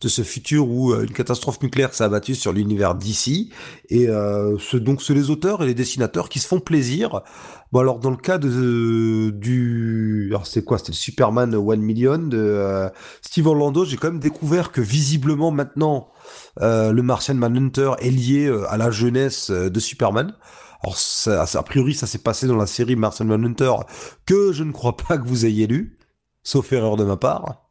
[0.00, 3.50] de ce futur où euh, une catastrophe nucléaire s'est abattue sur l'univers d'ici,
[3.88, 7.22] et euh, ce, donc les auteurs et les dessinateurs qui se font plaisir.
[7.72, 12.18] Bon alors dans le cas de du, alors c'est quoi, c'était le Superman One Million
[12.18, 12.88] de
[13.22, 16.08] Steve Orlando, j'ai quand même découvert que visiblement maintenant
[16.60, 20.32] le Martian Manhunter est lié à la jeunesse de Superman.
[20.82, 23.72] Alors, ça, a priori, ça s'est passé dans la série Martian Manhunter,
[24.24, 25.96] que je ne crois pas que vous ayez lu,
[26.42, 27.65] sauf erreur de ma part.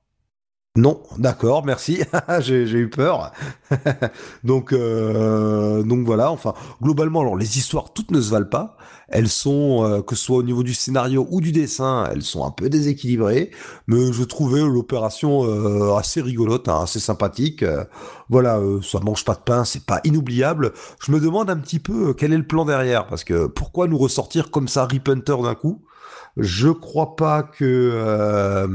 [0.78, 2.02] Non, d'accord, merci.
[2.40, 3.32] j'ai eu peur.
[4.44, 6.32] donc, euh, donc voilà.
[6.32, 8.76] Enfin, globalement, alors les histoires toutes ne se valent pas.
[9.08, 12.46] Elles sont, euh, que ce soit au niveau du scénario ou du dessin, elles sont
[12.46, 13.52] un peu déséquilibrées.
[13.88, 17.64] Mais je trouvais l'opération euh, assez rigolote, hein, assez sympathique.
[18.30, 20.74] voilà, ça mange pas de pain, c'est pas inoubliable.
[21.00, 23.98] Je me demande un petit peu quel est le plan derrière, parce que pourquoi nous
[23.98, 25.86] ressortir comme ça Rip Hunter d'un coup?
[26.36, 28.68] Je crois pas que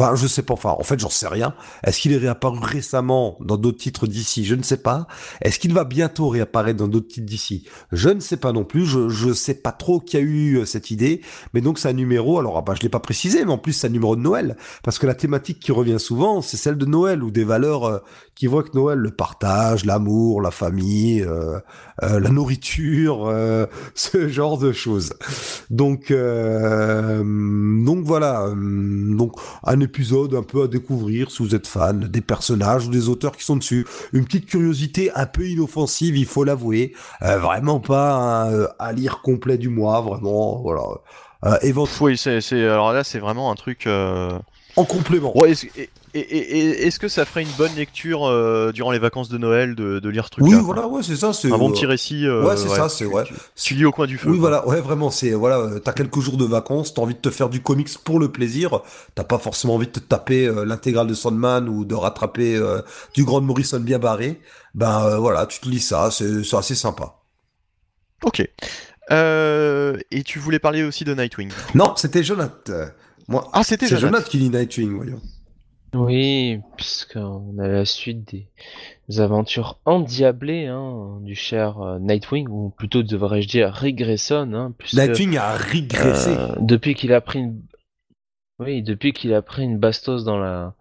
[0.00, 0.54] Enfin, je sais pas.
[0.54, 1.54] Enfin, en fait, j'en sais rien.
[1.84, 4.46] Est-ce qu'il est réapparu récemment dans d'autres titres d'ici?
[4.46, 5.06] Je ne sais pas.
[5.42, 7.66] Est-ce qu'il va bientôt réapparaître dans d'autres titres d'ici?
[7.92, 8.86] Je ne sais pas non plus.
[8.86, 11.20] Je je sais pas trop qui a eu euh, cette idée.
[11.52, 12.38] Mais donc c'est un numéro.
[12.38, 14.56] Alors, ah bah, je l'ai pas précisé, mais en plus c'est un numéro de Noël
[14.82, 17.98] parce que la thématique qui revient souvent, c'est celle de Noël ou des valeurs euh,
[18.40, 21.60] qui voient que Noël, le partage, l'amour, la famille, euh,
[22.00, 23.30] la nourriture,
[23.94, 25.12] ce genre de choses.
[25.68, 28.50] Donc donc voilà.
[28.56, 33.10] donc un épisode un peu à découvrir si vous êtes fan des personnages ou des
[33.10, 33.86] auteurs qui sont dessus.
[34.14, 36.94] Une petite curiosité un peu inoffensive, il faut l'avouer.
[37.20, 40.60] Euh, vraiment pas un, euh, à lire complet du mois, vraiment.
[40.62, 40.82] Voilà.
[41.44, 41.58] Euh,
[42.00, 43.86] Oui, c'est, alors là, c'est vraiment un truc.
[43.86, 44.38] Euh,
[44.76, 45.36] en complément.
[45.36, 45.52] Ouais,
[46.14, 50.08] et, est-ce que ça ferait une bonne lecture euh, durant les vacances de Noël de,
[50.08, 51.32] lire ce truc Oui, voilà, ouais, c'est ça.
[51.32, 52.26] C'est un bon petit récit.
[52.26, 53.24] Euh, ouais, c'est ça, c'est ouais.
[53.54, 54.30] Tu, lis au coin du feu.
[54.30, 57.20] Oui, voilà, ouais, vraiment, c'est voilà, euh, t'as quelques jours de vacances, t'as envie de
[57.20, 58.80] te faire du comics pour le plaisir,
[59.14, 62.60] t'as pas forcément envie de te taper l'intégrale de Sandman ou de rattraper
[63.14, 64.40] du Grand Morrison bien barré.
[64.74, 67.14] Ben voilà, tu te lis ça, c'est assez sympa.
[68.24, 68.40] Ok.
[68.40, 71.50] et tu voulais parler aussi de Nightwing?
[71.74, 72.86] Non, c'était Jonathan.
[73.28, 75.20] Moi, ah, c'était Jonathan qui lit Nightwing, voyons.
[75.92, 78.32] Oui, puisqu'on a la suite
[79.08, 84.52] des aventures endiablées hein, du cher euh, Nightwing, ou plutôt devrais-je dire Regresson.
[84.54, 86.30] Hein, Nightwing a régressé.
[86.30, 87.60] Euh, depuis qu'il a pris une...
[88.60, 90.74] Oui, depuis qu'il a pris une bastos dans la,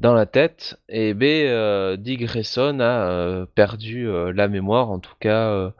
[0.00, 5.16] dans la tête, et B, euh, Dick Grayson a euh, perdu la mémoire, en tout
[5.20, 5.72] cas,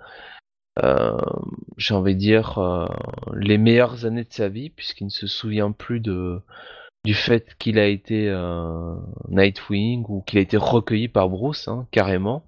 [1.78, 2.88] j'ai envie de dire,
[3.32, 6.42] les meilleures années de sa vie, puisqu'il ne se souvient plus de
[7.04, 8.94] du fait qu'il a été euh,
[9.28, 12.44] Nightwing ou qu'il a été recueilli par Bruce, hein, carrément.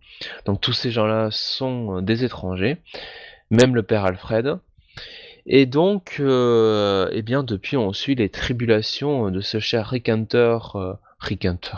[0.47, 2.79] Donc tous ces gens-là sont euh, des étrangers,
[3.51, 4.59] même le père Alfred.
[5.49, 10.59] Et donc, euh, eh bien, depuis, on suit les tribulations de ce cher Rick Hunter,
[11.21, 11.77] Rick Hunter,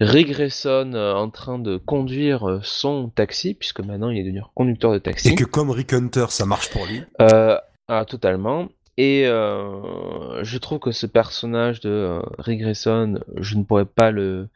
[0.00, 4.42] Rick Grayson euh, en train de conduire euh, son taxi, puisque maintenant il est devenu
[4.54, 5.28] conducteur de taxi.
[5.28, 7.02] Et que comme Rick Hunter, ça marche pour lui.
[7.20, 8.68] Euh, ah, totalement.
[8.98, 14.50] Et euh, je trouve que ce personnage de euh, Rick je ne pourrais pas le,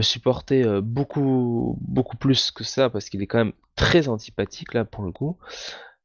[0.00, 4.84] supporter euh, beaucoup, beaucoup plus que ça, parce qu'il est quand même très antipathique là
[4.84, 5.38] pour le coup.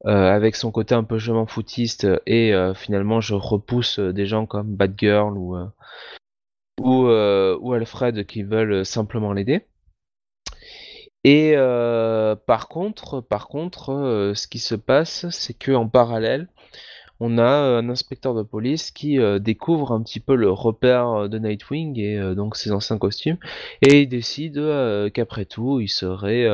[0.05, 4.45] Euh, avec son côté un peu je m'en foutiste et finalement je repousse des gens
[4.45, 5.55] comme Batgirl ou,
[6.81, 9.65] ou, ou Alfred qui veulent simplement l'aider.
[11.23, 11.55] Et
[12.45, 16.49] par contre, par contre, ce qui se passe, c'est que en parallèle,
[17.19, 21.09] on a euh, un inspecteur de police qui euh, découvre un petit peu le repère
[21.09, 23.37] euh, de Nightwing et donc ses anciens costumes,
[23.81, 24.61] et il décide
[25.13, 26.47] qu'après tout, il serait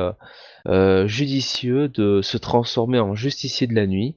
[1.05, 4.15] judicieux de se transformer en justicier de la nuit.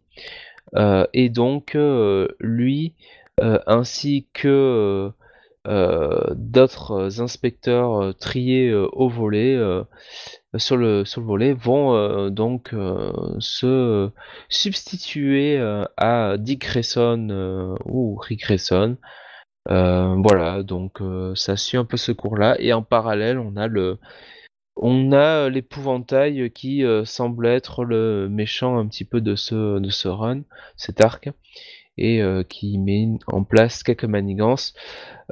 [1.12, 1.76] Et donc,
[2.40, 2.94] lui,
[3.40, 5.10] ainsi que
[5.67, 9.83] d'autres inspecteurs euh, triés euh, au volet, euh,
[10.57, 14.10] sur le, sur le volet, vont euh, donc euh, se
[14.49, 18.97] substituer euh, à Dick Grayson euh, ou Rick Grayson.
[19.70, 22.57] Euh, voilà, donc euh, ça suit un peu ce cours-là.
[22.60, 23.99] Et en parallèle, on a le,
[24.76, 29.91] on a l'épouvantail qui euh, semble être le méchant un petit peu de ce, de
[29.91, 30.43] ce run,
[30.76, 31.31] cet arc,
[31.97, 34.74] et euh, qui met en place quelques manigances.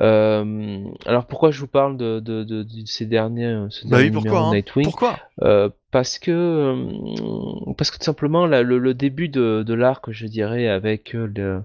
[0.00, 4.10] Euh, alors pourquoi je vous parle de, de, de, de ces derniers, ce Bah oui,
[4.10, 4.52] pourquoi hein?
[4.52, 4.84] Nightwing?
[4.84, 5.18] Pourquoi?
[5.42, 10.10] Euh, parce que euh, parce que tout simplement là, le, le début de, de l'arc,
[10.10, 11.62] je dirais, avec euh, le,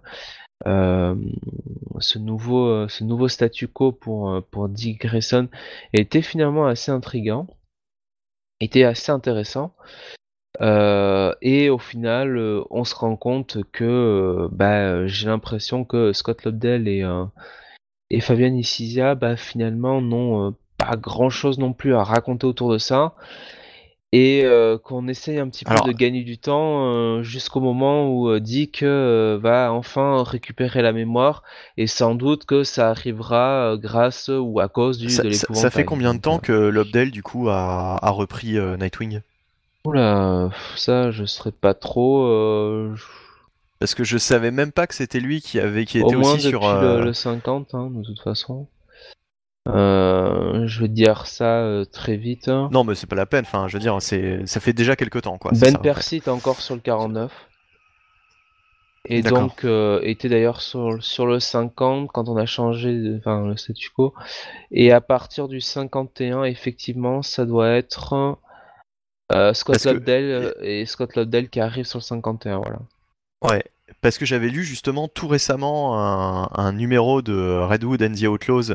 [0.65, 1.15] euh,
[1.99, 5.47] ce nouveau euh, ce nouveau statu quo pour euh, pour Dick Grayson
[5.93, 7.47] était finalement assez intrigant,
[8.59, 9.73] était assez intéressant.
[10.61, 16.13] Euh, et au final, euh, on se rend compte que euh, bah, j'ai l'impression que
[16.13, 17.05] Scott Lobdell et,
[18.09, 18.59] et Fabian
[19.15, 23.13] bah, finalement, n'ont pas grand chose non plus à raconter autour de ça.
[24.13, 24.45] Et
[24.85, 29.73] qu'on essaye un petit peu Alors- de gagner du temps jusqu'au moment où Dick va
[29.73, 31.43] enfin récupérer la mémoire.
[31.75, 35.61] Et sans doute que ça arrivera grâce ou à cause du, ça, de l'épouvantail.
[35.61, 39.19] ça fait combien de temps que Lobdell, du coup, a, a repris Nightwing?
[39.87, 42.25] Oula, ça, je serais pas trop.
[42.25, 42.93] euh,
[43.79, 46.33] Parce que je savais même pas que c'était lui qui avait qui Au était moins
[46.33, 46.67] aussi depuis sur.
[46.67, 48.67] euh, le, le 50, hein, de toute façon.
[49.69, 52.47] Euh, je vais dire ça euh, très vite.
[52.47, 52.69] hein.
[52.71, 53.45] Non, mais c'est pas la peine.
[53.45, 55.53] Enfin, je veux dire, c'est ça fait déjà quelques temps, quoi.
[55.53, 55.77] c'est Ben ça.
[55.79, 57.31] Percy est encore sur le 49.
[59.09, 59.39] Et D'accord.
[59.43, 63.55] donc euh, était d'ailleurs sur, sur le 50 quand on a changé de- enfin, le
[63.55, 64.13] statu quo.
[64.71, 68.37] Et à partir du 51, effectivement, ça doit être
[69.31, 72.79] euh, Scott que- Lobdell euh, et Scott Lobdell qui arrive sur le 51, voilà.
[73.43, 73.63] Ouais,
[74.01, 78.73] parce que j'avais lu justement tout récemment un, un numéro de Redwood and the Outlaws.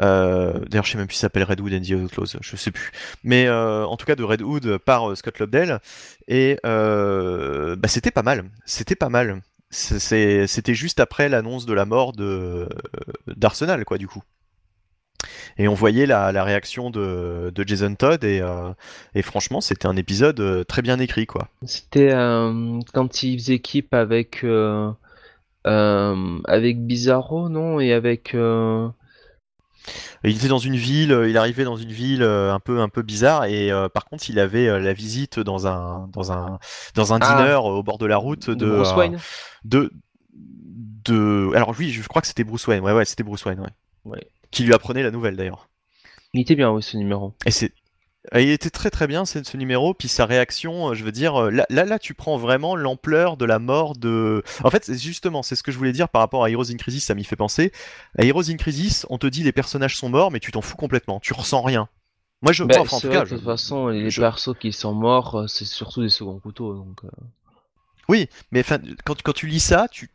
[0.00, 2.70] Euh, D'ailleurs, je sais même plus si ça s'appelle Redwood and the Outlaws, je sais
[2.70, 2.92] plus.
[3.24, 5.80] Mais euh, en tout cas de Redwood par Scott Lobdell.
[6.28, 8.44] Et euh, bah, c'était pas mal.
[8.66, 9.42] C'était pas mal.
[9.70, 12.68] C'était juste après l'annonce de la mort de
[13.26, 14.22] d'Arsenal, quoi, du coup.
[15.58, 18.72] Et on voyait la, la réaction de, de Jason Todd et, euh,
[19.14, 21.48] et franchement, c'était un épisode euh, très bien écrit, quoi.
[21.64, 24.90] C'était euh, quand il faisait équipe avec euh,
[25.64, 27.80] avec Bizarro, non?
[27.80, 28.34] Et avec
[30.24, 33.44] Il était dans une ville, il arrivait dans une ville un peu un peu bizarre
[33.44, 36.58] et euh, par contre il avait euh, la visite dans un dans un
[36.94, 37.60] dans un Ah.
[37.60, 39.18] au bord de la route de de Bruce euh, Wayne.
[39.64, 39.90] de
[40.34, 43.70] de alors oui je crois que c'était Bruce Wayne ouais ouais c'était Bruce Wayne ouais.
[44.04, 44.26] Ouais.
[44.50, 45.68] Qui lui apprenait la nouvelle d'ailleurs
[46.34, 47.34] Il était bien, oui, ce numéro.
[47.46, 47.72] et c'est
[48.34, 51.36] il était très très bien ce, ce numéro puis sa réaction euh, je veux dire
[51.44, 54.98] euh, là là, là tu prends vraiment l'ampleur de la mort de en fait c'est
[54.98, 57.24] justement c'est ce que je voulais dire par rapport à Heroes in Crisis ça m'y
[57.24, 57.72] fait penser
[58.18, 60.76] à Heroes in Crisis on te dit les personnages sont morts mais tu t'en fous
[60.76, 61.88] complètement tu ressens rien
[62.42, 64.72] moi je Bah, enfin, en tout cas de je- toute façon, les je- persos qui
[64.72, 66.74] sont morts, euh, c'est surtout des seconds couteaux.
[66.74, 67.00] Donc,
[68.08, 68.62] Oui, mais
[69.04, 70.08] quand, quand tu lis ça, tu,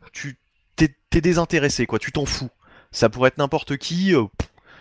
[0.76, 1.98] t'es désintéressé, quoi.
[1.98, 2.48] Tu t'en fous.
[2.94, 4.24] Ça pourrait être n'importe qui, euh,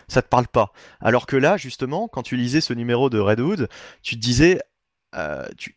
[0.07, 0.71] ça te parle pas.
[1.01, 3.67] Alors que là, justement, quand tu lisais ce numéro de Redwood,
[4.03, 4.59] tu te disais,
[5.15, 5.75] euh, tu,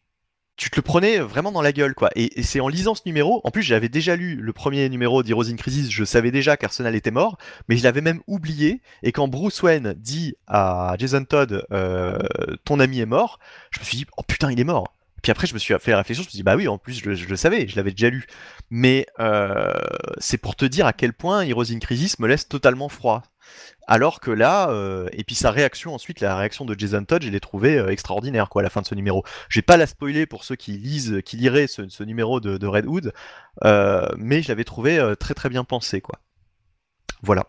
[0.57, 2.11] tu te le prenais vraiment dans la gueule, quoi.
[2.15, 5.23] Et, et c'est en lisant ce numéro, en plus, j'avais déjà lu le premier numéro
[5.23, 8.83] d'Heroes in Crisis, je savais déjà qu'Arsenal était mort, mais je l'avais même oublié.
[9.03, 12.19] Et quand Bruce Wayne dit à Jason Todd, euh,
[12.65, 13.39] ton ami est mort,
[13.71, 14.93] je me suis dit, oh putain, il est mort.
[15.23, 16.79] Puis après, je me suis fait la réflexion, je me suis dit, bah oui, en
[16.79, 18.27] plus, je, le savais, je l'avais déjà lu.
[18.71, 19.73] Mais euh,
[20.19, 23.23] c'est pour te dire à quel point Heroes in Crisis me laisse totalement froid.
[23.87, 27.31] Alors que là, euh, et puis sa réaction ensuite, la réaction de Jason Todd, je
[27.31, 29.25] l'ai trouvé euh, extraordinaire quoi à la fin de ce numéro.
[29.49, 32.67] Je vais pas la spoiler pour ceux qui lisent, qui liraient ce, numéro de, de
[32.67, 33.13] Redwood,
[33.65, 36.19] euh, mais je l'avais trouvé très très bien pensé quoi.
[37.23, 37.47] Voilà.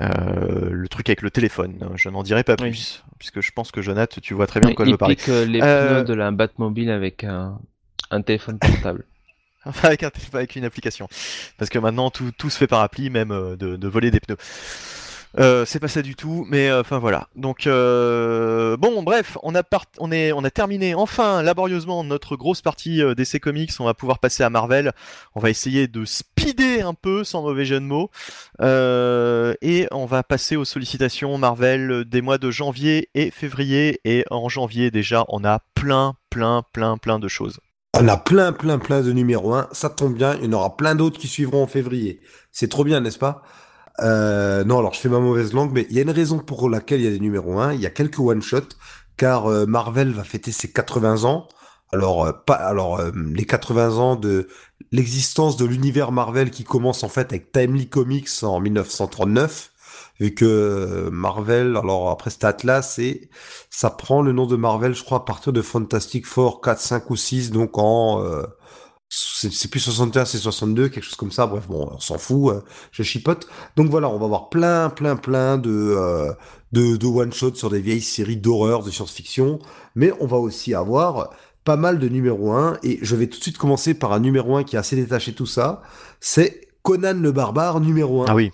[0.00, 2.70] Euh, le truc avec le téléphone, je n'en dirai pas Oui.
[2.70, 5.16] plus, puisque je pense que Jonathan, tu vois très bien de quoi je veux parler.
[5.28, 7.58] euh, les Euh, pneus de la Batmobile avec un,
[8.10, 9.04] un téléphone portable.
[9.64, 11.06] Enfin, avec, un, avec une application.
[11.56, 14.36] Parce que maintenant, tout, tout se fait par appli, même de, de voler des pneus.
[15.38, 17.28] Euh, c'est pas ça du tout, mais euh, enfin voilà.
[17.36, 22.36] Donc euh, bon, bref, on a part- on est, on a terminé enfin laborieusement notre
[22.36, 23.72] grosse partie euh, d'essai comics.
[23.80, 24.92] On va pouvoir passer à Marvel.
[25.34, 28.10] On va essayer de speeder un peu, sans mauvais jeu de mots,
[28.60, 34.00] et on va passer aux sollicitations Marvel des mois de janvier et février.
[34.04, 37.58] Et en janvier déjà, on a plein, plein, plein, plein de choses.
[37.94, 39.68] On a plein, plein, plein de numéros 1.
[39.72, 42.20] Ça tombe bien, il y en aura plein d'autres qui suivront en février.
[42.50, 43.42] C'est trop bien, n'est-ce pas?
[44.00, 46.68] Euh, Non, alors je fais ma mauvaise langue, mais il y a une raison pour
[46.68, 47.74] laquelle il y a des numéros 1.
[47.74, 48.76] Il y a quelques one-shots,
[49.16, 51.48] car euh, Marvel va fêter ses 80 ans.
[51.92, 54.48] Alors, euh, pas, alors euh, les 80 ans de
[54.92, 59.70] l'existence de l'univers Marvel qui commence en fait avec Timely Comics en 1939.
[60.20, 63.30] Vu que Marvel, alors après c'était Atlas et
[63.70, 67.10] ça prend le nom de Marvel, je crois, à partir de Fantastic Four 4, 5
[67.10, 68.22] ou 6, donc en...
[69.14, 71.46] c'est plus 61, c'est 62, quelque chose comme ça.
[71.46, 72.60] Bref, bon, on s'en fout, euh,
[72.92, 73.46] je chipote.
[73.76, 76.32] Donc voilà, on va avoir plein, plein, plein de, euh,
[76.72, 79.58] de, de one-shots sur des vieilles séries d'horreur, de science-fiction.
[79.96, 81.30] Mais on va aussi avoir
[81.64, 82.78] pas mal de numéros 1.
[82.84, 85.32] Et je vais tout de suite commencer par un numéro 1 qui est assez détaché
[85.32, 85.82] de tout ça.
[86.20, 88.26] C'est Conan le Barbare numéro 1.
[88.28, 88.50] Ah oui,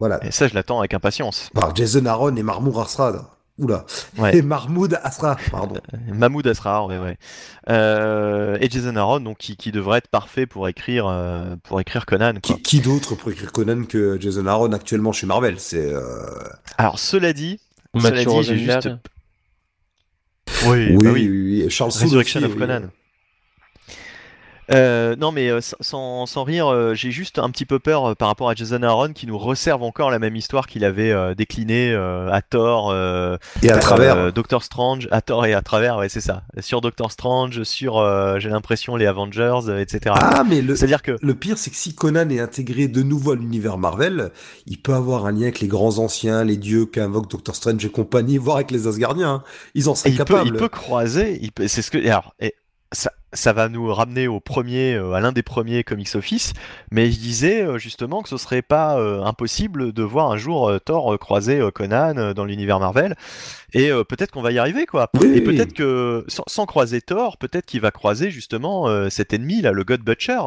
[0.00, 0.24] Voilà.
[0.24, 1.50] et ça je l'attends avec impatience.
[1.52, 3.37] Par Jason Aaron et Mahmoud Asra.
[3.58, 3.84] Oula.
[4.16, 4.36] Ouais.
[4.36, 5.80] Et Mahmoud Asra, pardon.
[6.12, 7.16] Mahmoud Asrar, ouais, ouais.
[7.68, 12.06] Euh, et Jason Aaron, donc qui, qui devrait être parfait pour écrire, euh, pour écrire
[12.06, 12.34] Conan.
[12.34, 12.56] Quoi.
[12.56, 15.56] Qui, qui d'autre pour écrire Conan que Jason Aaron actuellement chez Marvel?
[15.58, 16.00] C'est euh,
[16.78, 17.60] Alors cela dit,
[18.00, 18.88] cela dit, j'ai juste.
[20.66, 21.62] Oui, oui, bah oui, oui.
[21.64, 22.58] oui, Charles Soule Resurrection aussi, of.
[22.58, 22.82] Conan.
[24.70, 28.28] Euh, non mais euh, sans, sans rire, euh, j'ai juste un petit peu peur par
[28.28, 32.42] rapport à Jason Aaron qui nous resserve encore la même histoire qu'il avait déclinée à
[32.42, 32.94] tort
[33.62, 34.32] Et à travers.
[34.32, 36.42] Doctor Strange, à tort et à travers, ouais c'est ça.
[36.60, 38.04] Sur Doctor Strange, sur
[38.38, 40.14] j'ai l'impression les Avengers, etc.
[40.18, 43.36] ah, mais le, que le pire, c'est que si Conan est intégré de nouveau à
[43.36, 44.30] l'univers Marvel,
[44.66, 47.90] il peut avoir un lien avec les grands anciens, les dieux qu'invoque Doctor Strange et
[47.90, 49.28] compagnie, voire avec les Asgardiens.
[49.28, 49.42] hein.
[49.74, 50.48] Ils en seraient il peut, capables.
[50.48, 52.54] il peut croiser, il peut- c'est ce que alors et
[52.92, 56.54] ça, ça va nous ramener au premier, euh, à l'un des premiers comics office,
[56.90, 60.72] mais je disais euh, justement que ce serait pas euh, impossible de voir un jour
[60.84, 63.16] Thor croiser Conan dans l'univers Marvel,
[63.74, 65.10] et peut-être qu'on va y arriver quoi.
[65.20, 69.60] Oui, et peut-être que sans, sans croiser Thor, peut-être qu'il va croiser justement cet ennemi
[69.60, 70.40] là, le God Butcher.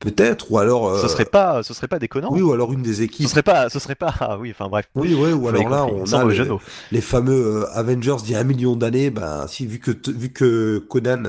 [0.00, 0.88] Peut-être, ou alors.
[0.88, 2.28] euh, Ce serait pas, ce serait pas déconnant.
[2.30, 3.26] Oui, ou alors une des Ce équipes.
[3.28, 4.86] serait pas, ce serait pas, ah oui, enfin bref.
[4.94, 6.56] Oui, ouais, ou alors là, on a le-
[6.92, 10.32] les fameux euh, Avengers d'il y a un million d'années, ben, si, vu que, vu
[10.32, 11.22] que Conan,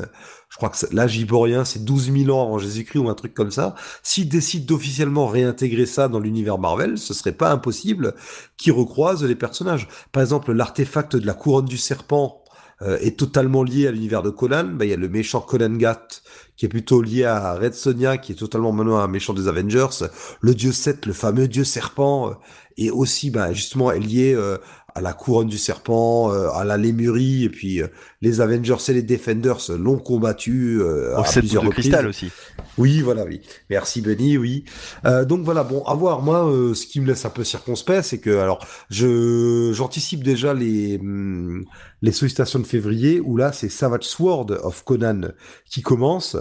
[0.50, 3.34] je crois que c'est- l'âge iborien, c'est 12 000 ans avant Jésus-Christ ou un truc
[3.34, 3.74] comme ça,
[4.04, 8.14] s'ils décident d'officiellement réintégrer ça dans l'univers Marvel, ce serait pas impossible
[8.58, 9.88] qu'ils recroisent les personnages.
[10.12, 12.39] Par exemple, l'artefact de la couronne du serpent
[12.82, 14.64] euh, est totalement lié à l'univers de Conan.
[14.64, 16.08] Ben, il y a le méchant Conan Gat,
[16.56, 20.06] qui est plutôt lié à Red Sonia, qui est totalement maintenant un méchant des Avengers.
[20.42, 22.34] Le dieu Seth, le fameux dieu serpent, euh,
[22.78, 24.58] est aussi, ben, justement, est lié euh,
[24.96, 27.88] à la couronne du serpent, euh, à la lémurie, et puis euh,
[28.22, 31.90] les Avengers et les Defenders l'ont combattu euh, Au à plusieurs de reprises.
[31.90, 32.32] cristal aussi.
[32.78, 33.42] Oui, voilà, oui.
[33.70, 34.64] Merci Benny, oui.
[35.06, 36.22] Euh, donc voilà, bon, à voir.
[36.22, 40.54] Moi, euh, ce qui me laisse un peu circonspect, c'est que, alors, je j'anticipe déjà
[40.54, 41.66] les hum,
[42.02, 45.22] les sollicitations de février, où là, c'est Savage Sword of Conan
[45.66, 46.38] qui commence.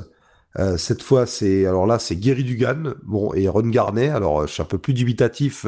[0.59, 4.09] Euh, cette fois, c'est alors là, c'est Gary Dugan, bon, et Ron Garnet.
[4.09, 5.67] Alors, euh, je suis un peu plus dubitatif.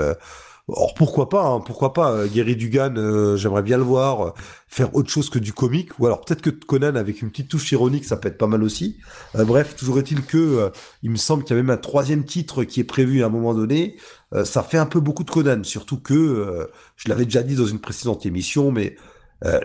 [0.73, 4.31] Or pourquoi pas, hein, pourquoi pas, euh, Gary Dugan, euh, j'aimerais bien le voir euh,
[4.69, 7.73] faire autre chose que du comique, ou alors peut-être que Conan avec une petite touche
[7.73, 8.99] ironique, ça peut être pas mal aussi.
[9.37, 10.71] Euh, bref, toujours est-il que
[11.03, 13.31] il me semble qu'il y a même un troisième titre qui est prévu à un
[13.31, 13.97] moment donné.
[14.45, 17.81] Ça fait un peu beaucoup de Conan, surtout que je l'avais déjà dit dans une
[17.81, 18.97] précédente émission, mais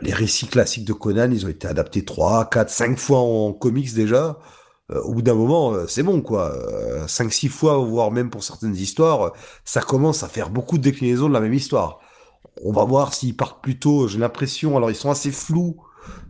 [0.01, 3.93] les récits classiques de Conan, ils ont été adaptés trois, quatre, cinq fois en comics
[3.93, 4.40] déjà.
[4.91, 6.51] Euh, au bout d'un moment, euh, c'est bon quoi.
[6.53, 9.30] Euh, cinq, six fois, voire même pour certaines histoires, euh,
[9.64, 11.99] ça commence à faire beaucoup de déclinaisons de la même histoire.
[12.64, 14.07] On va voir s'ils partent plutôt.
[14.07, 15.77] J'ai l'impression, alors ils sont assez flous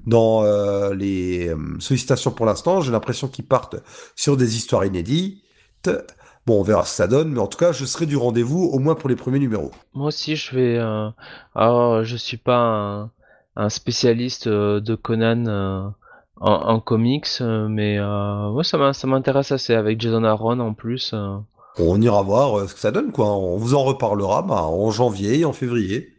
[0.08, 2.82] dans euh, les euh, sollicitations pour l'instant.
[2.82, 3.76] J'ai l'impression qu'ils partent
[4.16, 5.42] sur des histoires inédites.
[6.46, 8.64] Bon, on verra ce que ça donne, mais en tout cas, je serai du rendez-vous
[8.66, 9.72] au moins pour les premiers numéros.
[9.94, 10.78] Moi aussi, je vais.
[10.78, 11.10] euh,
[11.56, 13.10] Alors, je suis pas
[13.56, 15.90] un, spécialiste euh, de Conan euh,
[16.40, 21.12] en, en comics, euh, mais euh, ouais, ça m'intéresse assez avec Jason Aaron en plus.
[21.14, 21.38] euh.
[21.78, 23.28] On ira voir ce que ça donne, quoi.
[23.28, 26.15] On vous en reparlera bah, en janvier et en février.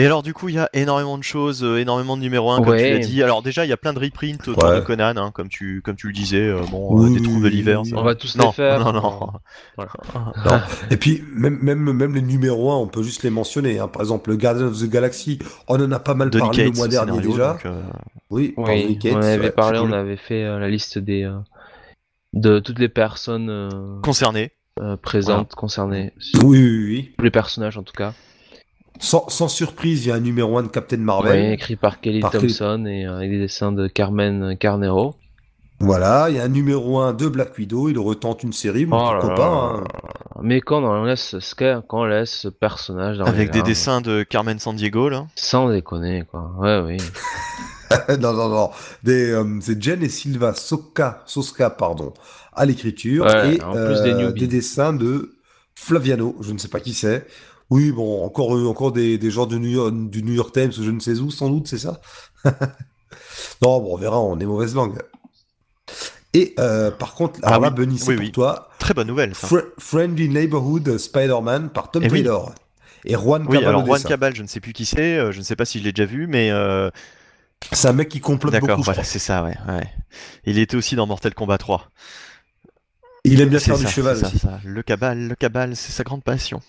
[0.00, 2.56] Et alors du coup, il y a énormément de choses, euh, énormément de numéros 1
[2.62, 2.90] comme tu Ouais.
[2.92, 3.22] l'as dit.
[3.22, 4.76] Alors déjà, il y a plein de reprints autour Ouais.
[4.76, 6.40] de Conan, hein, comme tu comme tu le disais.
[6.40, 7.82] euh, bon, euh, Oui, des trous de l'hiver.
[7.94, 8.80] On va tous non, les faire.
[8.84, 9.30] non, non.
[9.76, 10.64] Voilà.
[10.90, 13.78] Et puis, même, même, même les numéros 1, on peut juste les mentionner.
[13.78, 13.88] hein.
[13.88, 15.38] Par exemple, le Guardian of the Galaxy,
[15.68, 17.52] on en a pas mal Donny parlé le mois dernier scénario, déjà.
[17.52, 17.82] donc, euh,
[18.30, 21.36] Oui, Oui, on en avait parlé, on avait fait euh, la liste des euh,
[22.32, 24.52] de toutes les personnes euh, concerné.
[24.80, 27.10] euh, présentes concernées, Oui, oui, oui.
[27.18, 28.14] tous les personnages en tout cas.
[28.98, 31.32] Sans, sans surprise, il y a un numéro 1 de Captain Marvel.
[31.32, 35.14] Ouais, écrit par Kelly Par Kelly- Thompson et euh, avec des dessins de Carmen Carnero.
[35.82, 37.88] Voilà, il y a un numéro 1 de Black Widow.
[37.88, 39.84] Il retente une série, mais Oh là là hein.
[40.42, 44.02] Mais quand on laisse ce quand on laisse ce personnage dans Avec les des dessins
[44.02, 45.26] de Carmen Sandiego là.
[45.36, 46.52] sans déconner quoi.
[46.58, 46.96] Ouais oui.
[48.20, 48.70] non, non, non.
[49.02, 52.12] Des, euh, c'est Jen et Silva Soka, Soska, pardon,
[52.52, 53.24] à l'écriture.
[53.24, 54.40] Ouais, et en plus des euh, newbies.
[54.42, 55.32] des dessins de
[55.74, 57.26] Flaviano, je ne sais pas qui c'est.
[57.70, 60.72] Oui, bon, encore, euh, encore des, des gens du New, York, du New York Times
[60.78, 62.00] ou je ne sais où, sans doute, c'est ça?
[63.62, 64.98] Non, bon, on verra, on est mauvaise langue.
[66.32, 68.32] Et euh, par contre, alors Ah là, oui, Benny, c'est oui, pour oui.
[68.32, 68.68] toi.
[68.78, 69.34] Très bonne nouvelle.
[69.34, 69.48] Ça.
[69.78, 72.22] Friendly Neighborhood Spider-Man par Tom Eh oui.
[72.22, 72.54] Taylor.
[73.04, 74.02] Et Juan Oui, Cabal alors Juan.
[74.02, 75.92] Cabal, je ne sais plus qui c'est, euh, je ne sais pas si je l'ai
[75.92, 76.90] déjà vu, mais euh,
[77.72, 79.86] C'est un mec qui complote d'accord, beaucoup, voilà, c'est ça, ouais, ouais.
[80.44, 81.90] Il était aussi dans Mortal Kombat 3.
[83.24, 84.38] Il aime bien faire ça, du cheval aussi.
[84.38, 84.60] ça.
[84.64, 86.62] Le cabal, le cabal, c'est sa grande passion.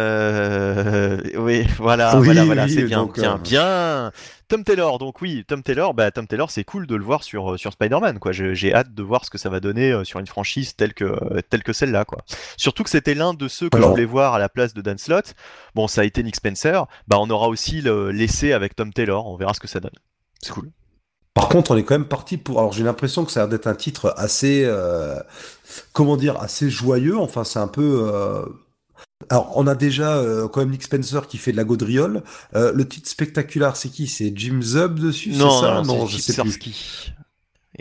[0.00, 1.16] Euh...
[1.36, 4.12] Oui, voilà, Oui, voilà, voilà, oui, c'est bien, donc, bien, euh, bien.
[4.48, 7.52] Tom Taylor, donc oui, Tom Taylor, bah Tom Taylor, c'est cool de le voir sur
[7.52, 8.32] euh, sur Spider-Man, quoi.
[8.32, 11.62] J'ai hâte de voir ce que ça va donner sur une franchise telle que telle
[11.62, 12.18] que celle-là, quoi.
[12.56, 14.98] Surtout que c'était l'un de ceux que je voulais voir à la place de Dan
[14.98, 15.34] Slott.
[15.74, 16.86] Bon, ça a été Nick Spencer.
[17.06, 19.26] Bah, on aura aussi le- l'essai avec Tom Taylor.
[19.26, 19.92] On verra ce que ça donne.
[20.42, 20.70] C'est cool.
[21.34, 22.58] Par contre, on est quand même parti pour.
[22.58, 25.16] Alors, j'ai l'impression que ça a l'air d'être un titre assez, euh,
[25.92, 27.18] comment dire, assez joyeux.
[27.18, 28.10] Enfin, c'est un peu.
[28.12, 28.44] euh,
[29.28, 32.22] Alors, on a déjà euh, quand même Nick Spencer qui fait de la gaudriole.
[32.54, 34.06] Euh, le titre spectaculaire, c'est qui?
[34.06, 35.82] C'est Jim Zub dessus, c'est ça?
[35.84, 36.58] non, je c'est sais plus.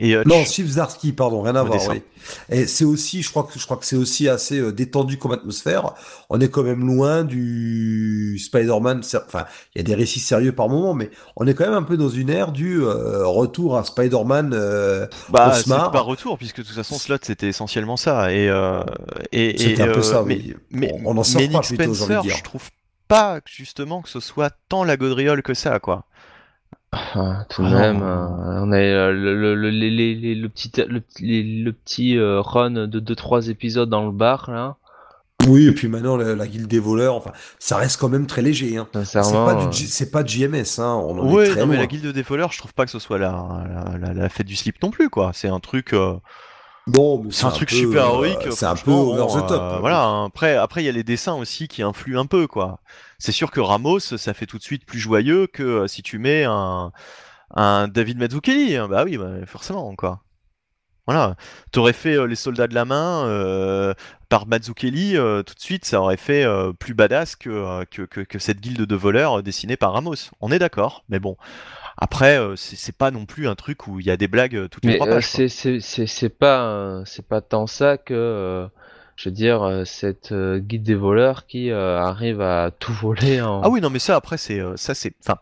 [0.02, 1.80] Et euh, Non, Steve Zarsky, pardon, rien à voir.
[1.90, 2.02] Oui.
[2.50, 5.34] Et c'est aussi, je crois que je crois que c'est aussi assez euh, détendu comme
[5.34, 5.94] atmosphère.
[6.30, 9.02] On est quand même loin du Spider-Man.
[9.28, 9.46] Enfin,
[9.76, 11.98] il y a des récits sérieux par moment, mais on est quand même un peu
[11.98, 14.52] dans une ère du euh, retour à Spider-Man.
[15.30, 18.32] Bah, c'est pas retour, puisque de toute façon, Slot, c'était essentiellement ça.
[18.34, 18.50] Et,
[19.34, 20.56] et, C'était un peu ça, mais, oui.
[20.72, 22.36] mais, On- on en sort mais pas Nick plutôt, envie de Spencer, dire.
[22.38, 22.70] je trouve
[23.10, 26.06] pas justement que ce soit tant la gaudriole que ça, quoi.
[26.92, 28.28] Ah, tout de Ah même, euh,
[28.64, 31.72] on a euh, le, le, le, les- les- les- le petit, le, petit- les- le
[31.72, 34.76] petit euh, run de 2-3 épisodes dans le bar, là.
[35.48, 37.16] Oui, et puis maintenant la, la guilde des voleurs.
[37.16, 38.76] Enfin, ça reste quand même très léger.
[38.78, 38.88] Hein.
[39.06, 40.80] C'est pas c'est pas JMS.
[40.80, 40.96] Hein.
[41.08, 42.92] On en Ouais, est très non, mais la guilde des voleurs, je trouve pas que
[42.92, 45.32] ce soit la, la, la, la fête du slip non plus, quoi.
[45.34, 45.94] C'est un truc.
[46.90, 48.48] Euh, Non, mais C'est un truc peu, super euh, héroïque.
[48.52, 49.74] c'est un peu over the top.
[49.74, 50.04] euh, voilà.
[50.06, 50.26] hein.
[50.26, 52.80] Après, après, il y a les dessins aussi qui influent un peu, quoi.
[53.18, 56.20] C'est sûr que Ramos, ça fait tout de suite plus joyeux que euh, si tu
[56.20, 56.92] mets un,
[57.56, 58.76] un David Mazzucchelli.
[58.78, 58.88] hein.
[58.88, 60.22] Bah oui, bah, forcément, quoi.
[61.10, 61.36] Voilà.
[61.72, 63.96] T'aurais fait euh, les soldats de la main euh,
[64.30, 66.46] par Mazzucchelli, euh, tout de suite, ça aurait fait
[66.78, 70.14] plus badass que, que, que, que cette guilde de voleurs dessinée par Ramos.
[70.40, 71.36] On est d'accord, mais bon.
[71.98, 74.92] Après, c'est pas non plus un truc où il y a des blagues toutes les
[74.92, 75.26] Mais trois pages.
[75.26, 78.70] c'est c'est c'est c'est pas c'est pas tant ça que
[79.16, 83.82] je veux dire cette guide des voleurs qui arrive à tout voler en Ah oui,
[83.82, 85.40] non, mais ça, après, c'est ça, c'est, enfin,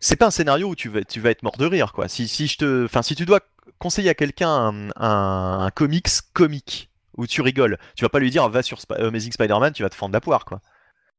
[0.00, 2.08] c'est pas un scénario où tu vas, tu vas être mort de rire, quoi.
[2.08, 3.40] Si, si je te, enfin, si tu dois
[3.84, 8.30] conseiller à quelqu'un un, un, un comics comique où tu rigoles, tu vas pas lui
[8.30, 10.60] dire va sur Sp- Amazing Spider-Man, tu vas te fendre la poire, quoi.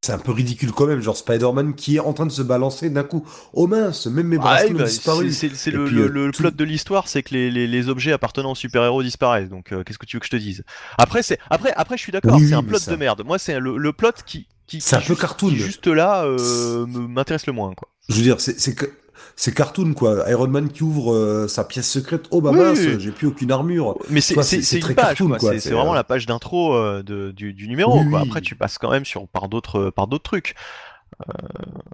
[0.01, 2.89] C'est un peu ridicule quand même, genre Spider-Man qui est en train de se balancer
[2.89, 3.25] d'un coup.
[3.53, 5.31] Oh mince, même mes Ah, ont bah, disparu.
[5.31, 8.51] c'est, le, euh, le tout- plot de l'histoire, c'est que les, les, les objets appartenant
[8.51, 9.49] aux super-héros disparaissent.
[9.49, 10.63] Donc, euh, qu'est-ce que tu veux que je te dise?
[10.97, 13.23] Après, c'est, après, après, je suis d'accord, Oui, c'est un plot ça- de merde.
[13.25, 15.49] Moi, c'est le, le plot qui, qui, C'est un qui peu juste- cartoon.
[15.49, 17.87] qui juste là euh, m'intéresse le moins, quoi.
[18.09, 18.91] Je veux dire, c'est c'est que-
[19.35, 20.29] c'est cartoon quoi.
[20.29, 22.25] Iron Man qui ouvre euh, sa pièce secrète.
[22.31, 22.95] Oh bah Oui, mince, oui.
[22.99, 23.97] j'ai plus aucune armure.
[24.09, 24.33] Mais c'est
[24.79, 25.59] très page, cartoon, quoi.
[25.59, 28.21] C'est vraiment euh, la page d'intro euh, de- du, du numéro, Oui, quoi.
[28.21, 28.27] oui.
[28.27, 30.55] Après, tu passes quand même sur, par d'autres par d'autres trucs.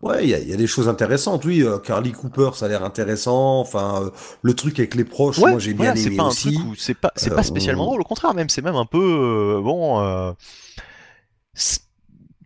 [0.01, 1.45] Ouais, il y, a- il y a des choses intéressantes.
[1.45, 3.59] Oui, euh, Carly Cooper, ça a l'air intéressant.
[3.59, 4.09] Enfin, euh,
[4.41, 6.57] le truc avec les proches, Ouais, moi j'ai bien voilà, aimé pas aussi.
[6.77, 8.01] c'est pas c'est pas spécialement drôle.
[8.01, 10.33] Au contraire, même c'est même un peu bon.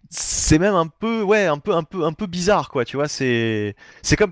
[0.09, 2.85] c'est- même un peu ouais un peu un peu un peu bizarre quoi.
[2.85, 4.31] Tu vois, c'est c'est comme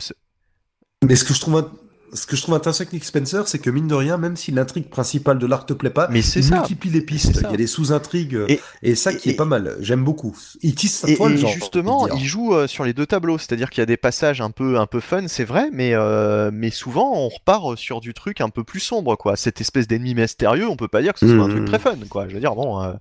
[1.07, 1.69] Mais ce que je trouve, int-
[2.15, 4.51] ce que je trouve intéressant avec Nick Spencer, c'est que mine de rien, même si
[4.51, 6.57] l'intrigue principale de l'arc te plaît pas, mais c'est il ça.
[6.57, 7.37] multiplie les pistes.
[7.43, 8.37] Il y a des sous-intrigues.
[8.49, 9.75] Et- Et, ça et- qui est pas mal.
[9.79, 10.37] J'aime beaucoup.
[10.61, 11.49] Il tisse sa Et, toile, genre.
[11.49, 14.51] justement, il joue euh, sur les deux tableaux, c'est-à-dire qu'il y a des passages un
[14.51, 18.41] peu, un peu fun, c'est vrai, mais, euh, mais souvent on repart sur du truc
[18.41, 19.35] un peu plus sombre, quoi.
[19.35, 21.95] Cette espèce d'ennemi mystérieux, on peut pas dire que ce soit un truc très fun,
[22.09, 22.27] quoi.
[22.27, 22.93] Je veux dire, bon, euh,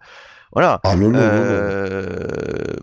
[0.52, 0.80] Voilà.
[0.84, 2.06] Ah non, non, non, non.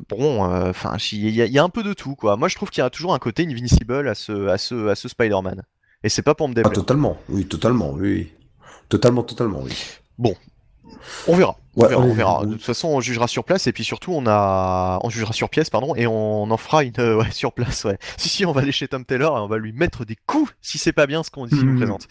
[0.09, 2.35] Bon, enfin, il y, a- il y a un peu de tout, quoi.
[2.35, 4.95] Moi, je trouve qu'il y a toujours un côté invincible à ce, à ce, à
[4.95, 5.61] ce Spider-Man.
[6.03, 6.73] Et c'est pas pour me Ah, déplaire.
[6.73, 8.31] totalement, oui, totalement, oui.
[8.89, 9.73] Totalement, totalement, oui.
[11.27, 11.55] on verra.
[11.75, 12.45] On Ouais, verra, on- verra.
[12.45, 15.49] De toute façon, on jugera sur place et puis surtout, on a, on jugera sur
[15.49, 17.97] pièce, pardon, et on en fera une, euh, ouais, sur place, ouais.
[18.17, 20.51] Si si, on va aller chez Tom Taylor et on va lui mettre des coups
[20.61, 21.77] si c'est pas bien ce qu'on dit, nous Mhm.
[21.77, 22.07] présente.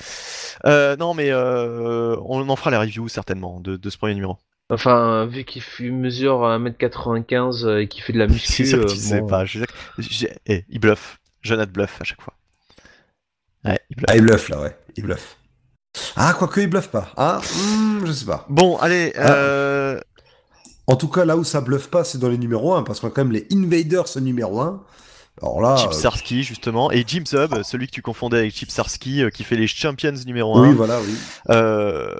[0.64, 4.38] Euh, non, mais euh, on en fera la review certainement de, de ce premier numéro.
[4.70, 8.90] Enfin, vu qu'il mesure 1m95 euh, et qu'il fait de la muscu, C'est sûr que
[8.90, 9.44] euh, sais bon, pas.
[9.44, 9.72] Je sais que-
[10.02, 11.18] j'ai- eh, il bluffe.
[11.42, 12.34] Jonathan bluffe à chaque fois.
[13.64, 14.06] Ouais, il bluffe.
[14.10, 15.36] Ah, il bluffe là, ouais, il bluffe.
[16.16, 17.12] Ah, quoique, il bluffe pas.
[17.16, 18.44] Ah, hmm, je sais pas.
[18.48, 19.12] Bon, allez.
[19.16, 19.32] Ah.
[19.32, 20.00] Euh...
[20.86, 23.08] En tout cas, là où ça bluffe pas, c'est dans les numéros 1, parce qu'on
[23.08, 24.82] a quand même les Invaders numéro 1.
[25.42, 25.76] Alors là.
[25.76, 29.30] Chip euh, Sarsky justement et Jim Zub, celui que tu confondais avec Chip Sarsky euh,
[29.30, 30.68] qui fait les Champions numéro 1.
[30.68, 31.14] Oui, voilà, oui.
[31.50, 32.14] Euh,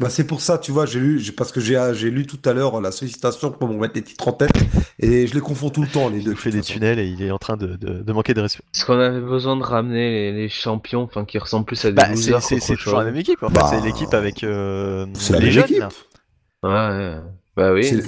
[0.00, 2.52] Bah, c'est pour ça, tu vois, j'ai lu, parce que j'ai, j'ai lu tout à
[2.52, 4.52] l'heure la sollicitation pour me mettre les titres en tête,
[5.00, 6.30] et je les confonds tout le temps, les il deux.
[6.30, 6.74] nous fait de des façon.
[6.74, 8.62] tunnels et il est en train de, de- de manquer de respect.
[8.72, 11.94] Est-ce qu'on avait besoin de ramener les, les champions, enfin qui ressemblent plus à des
[11.96, 13.42] Bah, c'est losers c'est- toujours la même équipe.
[13.42, 15.64] En fait, Bah, c'est l'équipe avec euh, C'est la les même jeunes.
[15.64, 15.78] équipe.
[15.80, 15.88] là.
[16.62, 17.20] Ouais, ouais.
[17.56, 18.00] Bah oui.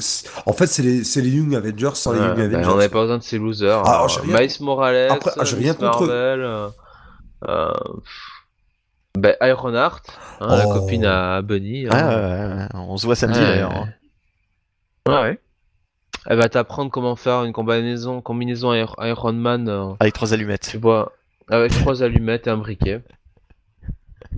[0.46, 2.68] En fait, c'est les, c'est les Young Avengers sans les Young bah, Avengers.
[2.70, 3.82] on n'avait pas besoin de ces losers.
[3.84, 4.22] Ah, hein.
[4.28, 6.06] Miles Morales, Après, ah, rien Miss contre eux.
[6.06, 6.68] Marvel, euh,
[7.48, 7.72] euh,
[9.18, 10.02] bah, Ironheart,
[10.40, 10.72] hein, la Oh.
[10.74, 11.86] copine à Bunny.
[11.90, 12.08] Ah, hein.
[12.08, 13.46] ouais, ouais, on se voit samedi Ouais.
[13.46, 13.72] d'ailleurs.
[13.74, 13.88] hein.
[15.08, 15.40] Ouais, ouais.
[16.26, 20.68] Elle va t'apprendre comment faire une combinaison, combinaison Iron Iron Man, euh, Avec trois allumettes.
[20.70, 21.12] tu vois,
[21.48, 23.00] avec trois allumettes et un briquet.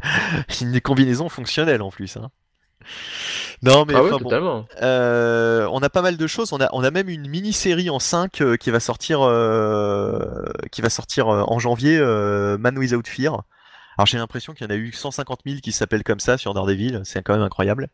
[0.60, 2.16] Une combinaison fonctionnelle en plus.
[2.16, 2.30] Hein.
[3.62, 4.66] Non mais ah oui, bon.
[4.82, 6.52] Euh, on a pas mal de choses.
[6.52, 10.82] On a, on a même une mini-série en 5 euh, qui va sortir, euh, qui
[10.82, 13.42] va sortir euh, en janvier, euh, Man Without Fear.
[13.96, 16.54] Alors j'ai l'impression qu'il y en a eu 150 000 qui s'appellent comme ça sur
[16.54, 17.00] Daredevil.
[17.04, 17.88] C'est quand même incroyable.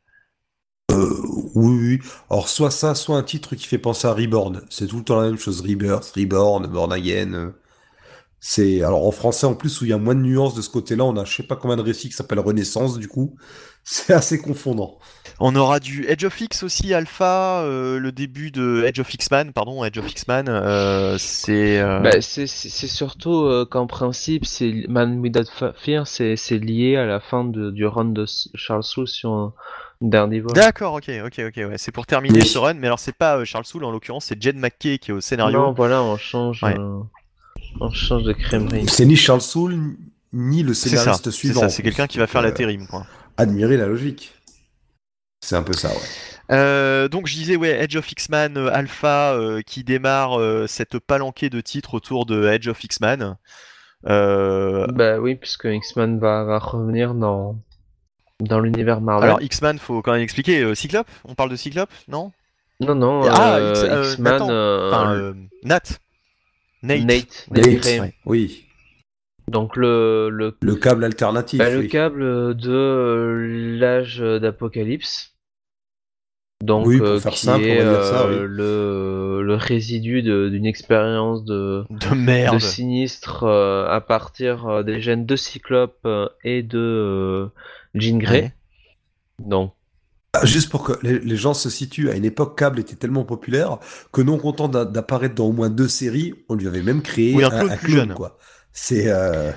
[0.90, 1.10] Euh,
[1.54, 2.08] oui, oui.
[2.30, 4.62] Alors, soit ça, soit un titre qui fait penser à Reborn.
[4.70, 5.60] C'est tout le temps la même chose.
[5.60, 7.34] Rebirth, Reborn, Born Again.
[7.34, 7.50] euh.
[8.40, 10.70] C'est, alors, en français, en plus, où il y a moins de nuances de ce
[10.70, 13.36] côté-là, on a je sais pas combien de récits qui s'appellent Renaissance, du coup.
[13.90, 14.98] C'est assez confondant.
[15.40, 19.52] On aura du Edge of X aussi, Alpha, euh, le début de Edge of X-Man,
[19.52, 20.46] pardon, Edge of X-Man.
[20.48, 21.78] euh, c'est.
[21.80, 25.44] euh, Bah, c'est c'est- c'est surtout euh, qu'en principe, c'est Man Without
[25.80, 28.26] Fear, c'est c'est lié à la fin de, du run de
[28.56, 29.52] Charles Soule sur un
[30.02, 30.52] dernier vol.
[30.54, 31.78] D'accord, ok, ok, ok, ouais.
[31.78, 32.46] C'est pour terminer Oui.
[32.46, 35.12] ce run, mais alors c'est pas euh, Charles Soule en l'occurrence, c'est Jed McKay qui
[35.12, 35.56] est au scénario.
[35.60, 36.76] Non, voilà, on change, Ouais.
[36.76, 36.98] euh,
[37.80, 38.86] on change de crèmerie.
[38.88, 39.78] C'est ni Charles Soule,
[40.32, 41.60] ni le c'est ça, scénariste c'est suivant.
[41.60, 43.06] ça, en c'est quelqu'un qui va faire l'intérim, quoi.
[43.38, 44.34] Admirer la logique.
[45.40, 45.94] C'est un peu ça, ouais.
[46.50, 50.98] Euh, donc je disais ouais Edge of X-Man euh, Alpha euh, qui démarre euh, cette
[50.98, 53.36] palanquée de titres autour de Edge of X-Man.
[54.06, 57.56] Euh, Bah oui, puisque X-Men va, va revenir dans,
[58.40, 59.28] dans l'univers Marvel.
[59.28, 61.08] alors X-Man faut quand même expliquer euh, Cyclope?
[61.24, 62.32] On parle de Cyclope non?
[62.80, 64.48] Non, non, Ah, euh, X- euh, X-Men, Nathan.
[64.50, 65.34] euh, Enfin euh,
[65.64, 65.80] Nat.
[66.82, 67.04] Nate.
[67.04, 68.14] Nate, Nate Nate, ouais.
[68.24, 68.67] Oui.
[69.48, 71.58] Donc le, le, Le câble alternatif.
[71.58, 75.34] bah, le câble de euh, l'âge d'Apocalypse.
[76.62, 78.46] Donc Oui, pour euh, faire qui simple, on est va dire ça, euh, oui.
[78.50, 82.54] le, le résidu d'une expérience de, De merde.
[82.56, 86.06] de sinistre euh, à partir des gènes de Cyclope
[86.44, 87.46] et de euh,
[87.94, 88.42] Jean Grey.
[88.42, 88.52] Ouais.
[89.46, 89.72] Donc
[90.34, 93.24] Ah, Juste pour que les, les gens se situent, à une époque, Cable était tellement
[93.24, 93.78] populaire
[94.12, 97.34] que non content d'a- d'apparaître dans au moins deux séries, on lui avait même créé
[97.36, 98.14] Oui, un un, clone un plus jeune.
[98.14, 98.36] quoi.
[98.80, 99.50] C'est euh,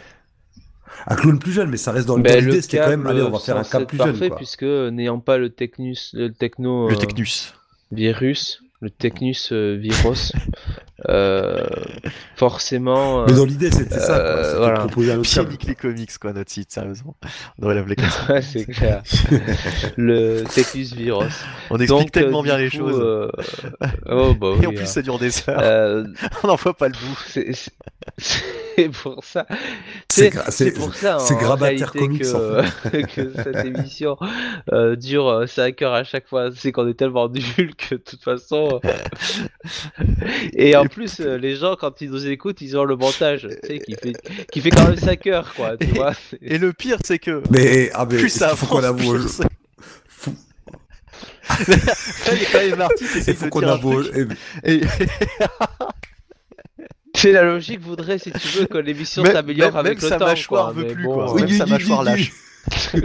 [1.07, 3.05] un clone plus jeune, mais ça reste dans le Ben, dans l'idée, c'était quand même,
[3.05, 4.37] allez, on va faire un être plus parfait jeune, quoi.
[4.37, 7.53] puisque n'ayant pas le technus, le techno, Le euh, Technus.
[7.91, 10.33] virus, le technus euh, virus,
[11.09, 11.65] euh,
[12.35, 13.25] forcément.
[13.25, 14.15] Mais euh, dans l'idée, c'était ça, quoi.
[14.15, 14.79] euh, C'était voilà.
[14.79, 15.21] proposer un
[15.67, 17.15] les comics quoi notre site sérieusement.
[17.57, 18.33] On devrait l'appeler comme ça.
[18.33, 19.03] ouais, c'est clair.
[19.97, 21.33] le technus virus.
[21.69, 22.99] On explique Donc, euh, tellement bien du les coup, choses.
[23.01, 23.31] euh,
[24.07, 24.75] Oh bah Et en oui.
[24.75, 24.85] plus hein.
[24.87, 25.59] ça dure des heures.
[25.61, 26.03] Euh,
[26.43, 27.19] On n'en voit pas le bout.
[27.27, 27.71] c'est c'est-
[28.17, 29.45] c'est pour ça.
[30.09, 34.17] C'est C'est gra- c'est pour ça c'est en Grabataire Comics, que, que cette émission
[34.71, 36.49] euh, dure 5 heures à chaque fois.
[36.55, 38.70] C'est qu'on est tellement nuls que de toute façon.
[40.53, 43.67] Et en plus, euh, les gens quand ils nous écoutent, ils ont le montage, tu
[43.67, 44.13] sais, qui fait
[44.51, 45.77] qui fait quand même 5 heures quoi.
[45.77, 46.13] Tu Et- vois.
[46.41, 49.17] Et le pire c'est que Mais, ah, mais plus ça faut qu'on avoue,
[50.07, 50.33] faut,
[51.49, 51.55] Là,
[52.33, 54.03] il y a quand même Marty qui essaie il faut de qu'on dire un avoue,
[54.03, 54.29] truc.
[54.63, 54.81] Et-
[57.13, 60.25] C'est la logique voudrait si tu veux que l'émission s'améliore avec même le sa temps.
[60.25, 61.31] mâchoire quoi, veut mais plus, bon, quoi.
[61.31, 62.31] euh, Même Oui, sa mâchoire lâche.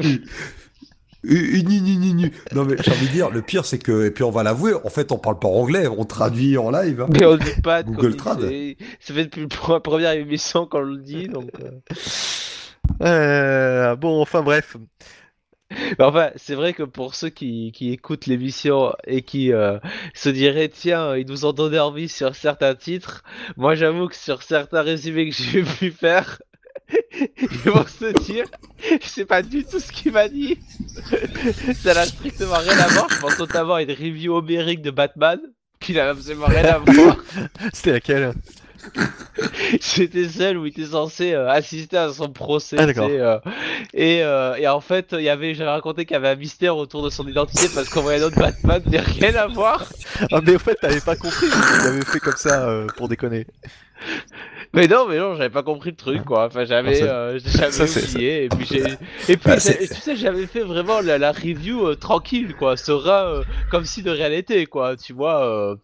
[2.55, 4.75] Non mais j'ai envie de dire, le pire c'est que, et puis on va l'avouer,
[4.75, 7.01] en fait on parle pas anglais, on traduit en live.
[7.03, 7.09] hein.
[7.13, 8.41] Mais on dit pas Google Trad.
[9.01, 11.51] Ça fait depuis la première émission qu'on le dit, donc.
[11.63, 11.71] euh.
[13.03, 14.77] Euh, bon, enfin bref.
[15.71, 19.79] Mais enfin, c'est vrai que pour ceux qui, qui écoutent l'émission et qui euh,
[20.15, 23.25] se diraient, tiens, ils nous ont donné envie sur certains titres,
[23.57, 26.41] moi j'avoue que sur certains résumés que j'ai pu faire,
[27.41, 28.47] ils vont se dire,
[29.03, 30.59] je sais pas du tout ce qu'il m'a dit.
[31.83, 33.07] Ça n'a strictement rien à voir.
[33.11, 35.41] Je pense notamment à une review homérique de Batman,
[35.81, 37.17] qui n'a absolument rien à voir.
[37.73, 38.33] C'était laquelle?
[39.81, 42.77] C'était celle où il était censé euh, assister à son procès.
[42.79, 43.39] Ah, euh,
[43.93, 46.77] et, euh, et en fait, il y avait, j'avais raconté qu'il y avait un mystère
[46.77, 49.85] autour de son identité parce qu'on voyait un autre Batman, mais rien à voir.
[50.33, 53.47] Ah, mais au fait, t'avais pas compris, tu l'avais fait comme ça euh, pour déconner.
[54.75, 56.47] Mais non, mais non, j'avais pas compris le truc, quoi.
[56.47, 58.45] Enfin, j'avais, euh, j'avais oublié.
[58.45, 58.77] Et puis,
[59.29, 62.77] et puis, Ah, c'est- tu sais, j'avais fait vraiment la, la review euh, tranquille, quoi,
[62.77, 64.97] serein, euh, comme si de rien n'était, quoi.
[64.97, 65.45] Tu vois.
[65.47, 65.77] Euh...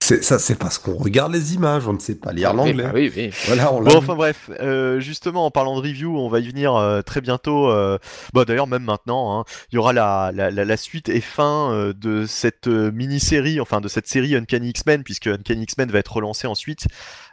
[0.00, 2.74] C'est ça, c'est parce qu'on regarde les images, on ne sait pas lire l'anglais.
[2.84, 3.30] bah oui, oui.
[3.46, 6.74] Voilà, on Bon, enfin bref, euh, justement, en parlant de review, on va y venir
[6.76, 7.70] euh, très bientôt.
[7.70, 7.96] euh,
[8.34, 11.72] Bon, d'ailleurs, même maintenant, hein, il y aura la, la, la, la suite et fin
[11.72, 16.00] euh, de cette euh, mini-série, enfin de cette série Uncanny X-Men, puisque Uncanny X-Men va
[16.00, 16.86] être relancé ensuite.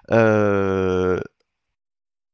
[0.10, 1.20] Euh,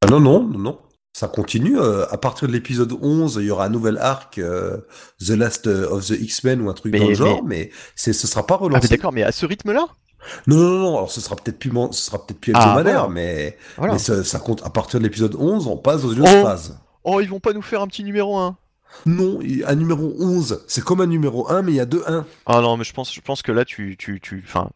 [0.03, 0.79] Ah non, non, non.
[1.13, 1.79] Ça continue.
[1.79, 4.77] euh, à partir de l'épisode 11, il y aura un nouvel arc, euh,
[5.19, 8.27] The Last of the X-Men ou un truc Mais- dans le genre, mais, c'est, ce
[8.27, 8.87] sera pas Ah, mais relancé.
[8.89, 9.87] d'accord, mais à ce rythme-là?
[10.45, 13.13] Non, non, non, alors ce sera peut-être plus, ce sera peut-être plus Ah, hebdomadaire, voilà.
[13.13, 13.93] mais, Voilà.
[13.93, 14.61] mais ça, ça compte.
[14.63, 16.43] À partir de l'épisode 11, on passe dans une autre Oh.
[16.43, 16.77] phase.
[17.03, 18.55] Oh, ils vont pas nous faire un petit numéro 1
[19.07, 22.25] Non, un numéro 11, c'est comme un numéro 1, mais il y a deux 1.
[22.45, 24.69] Ah non, mais je pense, je pense que là, tu, tu, tu, enfin,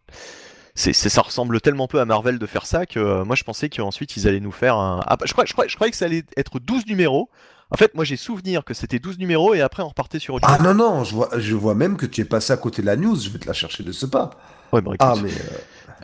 [0.81, 3.69] c'est, ça ressemble tellement peu à Marvel de faire ça que euh, moi, je pensais
[3.69, 5.01] qu'ensuite ils allaient nous faire un.
[5.07, 7.29] Ah, bah, je crois, je crois, je croyais que ça allait être 12 numéros.
[7.73, 10.45] En fait, moi, j'ai souvenir que c'était 12 numéros et après on repartait sur autre
[10.49, 10.65] Ah chose.
[10.65, 12.97] non, non, je vois, je vois même que tu es passé à côté de la
[12.97, 14.31] news, je vais te la chercher de ce pas.
[14.73, 14.91] Ouais, bah.
[14.99, 15.29] Ah, mais.
[15.31, 15.57] euh,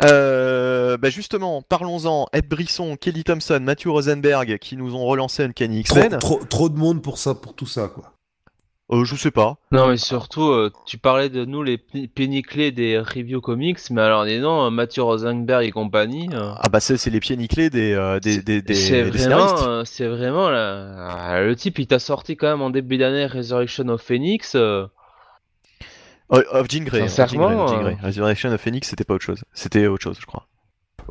[0.03, 2.27] Euh, bah justement, parlons-en.
[2.33, 6.19] Ed Brisson, Kelly Thompson, Matthew Rosenberg qui nous ont relancé Uncanny trop, X-Men.
[6.19, 8.13] trop, trop de monde pour ça, pour tout ça, quoi.
[8.89, 9.57] Euh, je sais pas.
[9.73, 14.01] Non, mais surtout, euh, tu parlais de nous, les p- péniclés des reviews comics, mais
[14.01, 16.29] alors, dis non, euh, Mathieu Rosenberg et compagnie.
[16.31, 19.09] euh, Ah bah c'est, c'est les pieds nickelés des, euh, des, des, des, c'est des
[19.09, 19.67] vraiment, scénaristes.
[19.67, 23.89] euh, c'est vraiment la- le type, il t'a sorti quand même en début d'année Resurrection
[23.89, 24.53] of Phoenix.
[24.55, 24.85] euh,
[26.29, 27.01] Oh, of Jean Grey.
[27.01, 27.97] of Jean Sincèrement, Grey, of Jean Grey.
[28.01, 29.43] Resurrection of Phoenix, c'était pas autre chose.
[29.53, 30.47] C'était autre chose, je crois.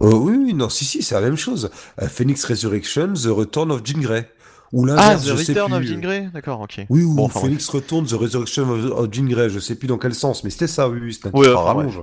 [0.03, 1.71] Euh, oui, oui, non, si, si, c'est la même chose.
[2.09, 4.29] Phoenix Resurrection, The Return of Jean Grey.
[4.73, 5.83] Ou Ah, l'inverse, The je sais Return of.
[5.83, 6.87] Jean Grey D'accord, ok.
[6.89, 9.87] Oui, ou Bon, enfin, Phoenix Return, The Resurrection of, of Jean Grey, je sais plus
[9.87, 12.01] dans quel sens, mais c'était ça, oui, oui, c'était un à enfin, rallonge.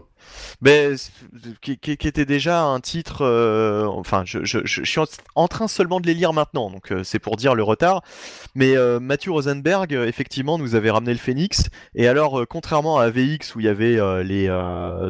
[0.61, 0.91] Mais
[1.61, 3.21] qui, qui- était déjà un titre.
[3.21, 4.99] euh, enfin, je, suis
[5.35, 8.03] en, train seulement de les lire maintenant, donc euh, c'est pour dire le retard.
[8.55, 11.69] Mais euh, Matthew Rosenberg, euh, effectivement, nous avait ramené le Phoenix.
[11.95, 13.97] Et alors, contrairement à AVX où il y avait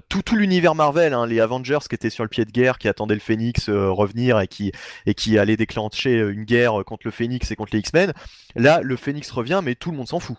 [0.09, 2.87] tout, tout l'univers Marvel, hein, les Avengers qui étaient sur le pied de guerre, qui
[2.87, 4.71] attendaient le Phoenix revenir et qui
[5.05, 8.13] et qui allaient déclencher une guerre contre le Phoenix et contre les X-Men.
[8.55, 10.37] Là, le Phoenix revient, mais tout le monde s'en fout.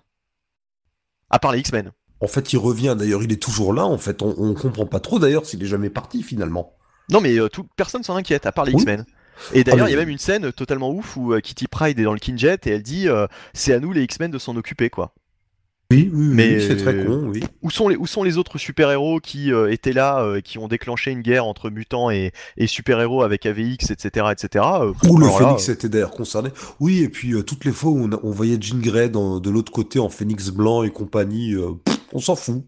[1.31, 1.93] À part les X-Men.
[2.25, 5.01] En fait, il revient, d'ailleurs, il est toujours là, en fait, on, on comprend pas
[5.01, 6.73] trop, d'ailleurs, s'il est jamais parti, finalement.
[7.11, 8.79] Non, mais euh, tout, personne s'en inquiète, à part les Oui.
[8.83, 9.05] X-Men.
[9.53, 11.99] Et d'ailleurs, mais- il y a même une scène totalement ouf où euh, Kitty Pride
[11.99, 14.57] est dans le Kinjet et elle dit euh, c'est à nous les X-Men de s'en
[14.57, 15.13] occuper, quoi.
[15.91, 17.45] Oui, oui, oui, Mais- c'est très con, oui.
[17.61, 21.21] Où sont les, où sont les autres super-héros qui étaient là, qui ont déclenché une
[21.21, 24.65] guerre entre mutants et, et super-héros avec AVX, etc., etc.
[25.09, 26.49] Ou le Phoenix était d'ailleurs concerné.
[26.81, 29.99] Oui, et puis toutes les fois où on, voyait Jean Grey dans- de l'autre côté
[29.99, 31.55] en Phoenix blanc et compagnie,
[31.85, 32.65] pff, on s'en fout.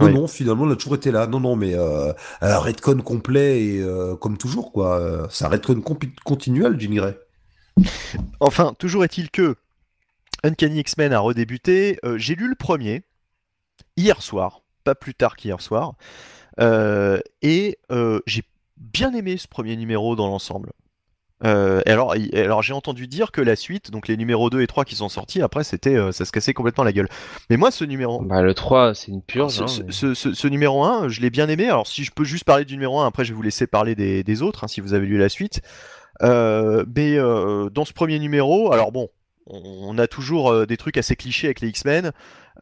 [0.00, 0.14] Non, Oui.
[0.14, 1.26] non, finalement, il a toujours été là.
[1.26, 4.98] Non, non, mais euh, un redcon complet et euh, comme toujours, quoi.
[4.98, 5.82] Euh, C'est un redcon
[6.24, 7.18] continuel, Grey.
[8.40, 9.56] Enfin, toujours est-il que
[10.42, 11.98] Uncanny X-Men a redébuté.
[12.04, 13.02] Euh, J'ai lu le premier
[13.96, 15.94] hier soir, pas plus tard qu'hier soir,
[16.60, 18.42] euh, et euh, j'ai
[18.76, 20.72] bien aimé ce premier numéro dans l'ensemble.
[21.42, 24.62] Euh, et alors, et alors j'ai entendu dire que la suite, donc les numéros 2
[24.62, 27.08] et 3 qui sont sortis, après c'était, euh, ça se cassait complètement la gueule.
[27.50, 29.52] Mais moi, ce numéro, Bah, le 3, c'est une purge.
[29.52, 31.68] ce, hein, ce- mais- ce- ce- ce numéro 1, je l'ai bien aimé.
[31.68, 33.94] Alors, si je peux juste parler du numéro 1, après je vais vous laisser parler
[33.94, 35.60] des, des autres, hein, si vous avez lu la suite.
[36.22, 39.08] Euh, mais euh, dans ce premier numéro, alors bon,
[39.46, 42.12] on, on a toujours euh, des trucs assez clichés avec les X-Men.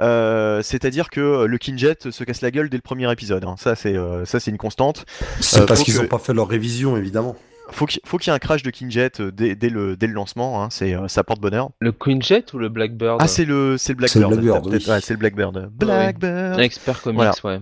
[0.01, 3.45] Euh, C'est-à-dire que le Kinjet se casse la gueule dès le premier épisode.
[3.45, 3.57] hein.
[3.59, 5.05] Ça, c'est euh, ça, c'est une constante.
[5.41, 7.37] C'est Euh, parce qu'ils que- n'ont pas fait leur révision, évidemment.
[7.73, 10.07] Faut qu'il faut qu'il y ait un crash de Kinjet euh, dès, dès le, dès
[10.07, 10.63] le lancement.
[10.63, 10.69] hein.
[10.71, 11.71] C'est euh, ça porte bonheur.
[11.81, 14.67] Le Quinjet ou le Blackbird Ah, c'est le c'est le C'est le Blackbird.
[14.67, 14.85] Oui.
[14.89, 15.71] Ouais, c'est le Blackbird.
[15.73, 16.61] Blackbird.
[16.61, 17.33] Expert Comics, Voilà.
[17.45, 17.61] ouais.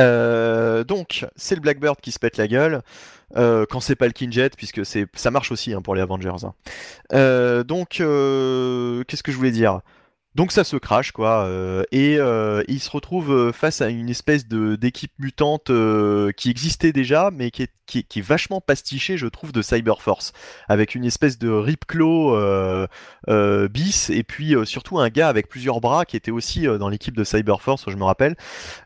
[0.00, 2.82] Euh, donc, c'est le Blackbird qui se pète la gueule.
[3.36, 6.44] euh, quand c'est pas le Kinjet, puisque c'est ça marche aussi hein, pour les Avengers.
[6.44, 6.54] hein.
[7.12, 9.80] Euh, donc, euh, qu'est-ce que je voulais dire?
[10.38, 14.08] Donc ça se crache quoi, euh, et euh, il se retrouve euh, face à une
[14.08, 18.22] espèce de d'équipe mutante euh, qui existait déjà, mais qui est, qui, est- qui est
[18.22, 20.32] vachement pastichée, je trouve, de Cyberforce,
[20.68, 22.86] avec une espèce de Ripclaw
[23.68, 27.24] bis, et puis surtout un gars avec plusieurs bras qui était aussi dans l'équipe de
[27.24, 28.36] Cyberforce, je me rappelle.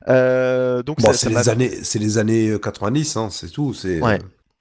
[0.06, 3.74] Donc Bon, c'est les années, c'est les années 90, hein, c'est tout.
[3.74, 4.18] C'est Ouais.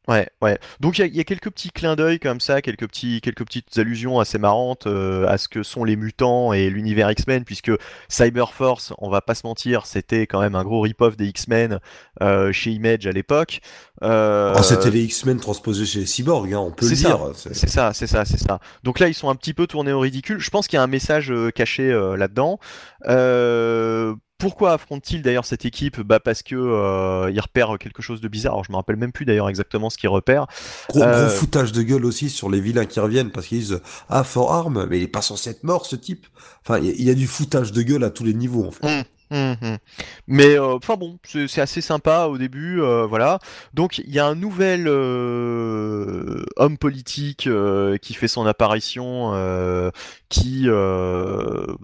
[0.07, 0.57] Ouais, ouais.
[0.79, 3.21] Donc il y, a- il y a quelques petits clins d'œil comme ça, quelques petits,
[3.21, 7.43] quelques petites allusions assez marrantes euh, à ce que sont les mutants et l'univers X-Men,
[7.45, 7.71] puisque
[8.09, 11.79] Cyberforce, on va pas se mentir, c'était quand même un gros rip-off des X-Men
[12.21, 13.59] euh, chez Image à l'époque.
[14.03, 17.07] Euh, Oh, c'était les X-Men transposés chez les Cyborg, hein, on peut le ça.
[17.07, 17.19] dire.
[17.35, 18.59] c'est- ça, c'est ça, c'est ça.
[18.83, 20.39] Donc là, ils sont un petit peu tournés au ridicule.
[20.39, 22.59] Je pense qu'il y a un message caché là-dedans.
[23.07, 26.01] Euh, pourquoi affrontent-ils d'ailleurs cette équipe?
[26.01, 28.53] Bah parce que euh, ils repèrent quelque chose de bizarre.
[28.53, 30.47] Alors, je me rappelle même plus d'ailleurs exactement ce qu'ils repèrent.
[30.89, 33.79] Gros, Euh, gros foutage de gueule aussi sur les vilains qui reviennent parce qu'ils disent
[34.09, 36.25] Ah, for arm, mais il est pas censé être mort ce type.
[36.65, 38.65] Enfin, il y, a- il y a du foutage de gueule à tous les niveaux
[38.65, 38.85] en fait.
[39.31, 39.77] Mhm.
[40.27, 43.39] Mais euh, enfin bon, c'est assez sympa au début, euh, voilà.
[43.73, 47.47] Donc il y a un nouvel euh, homme politique
[48.01, 49.31] qui fait son apparition,
[50.27, 50.67] qui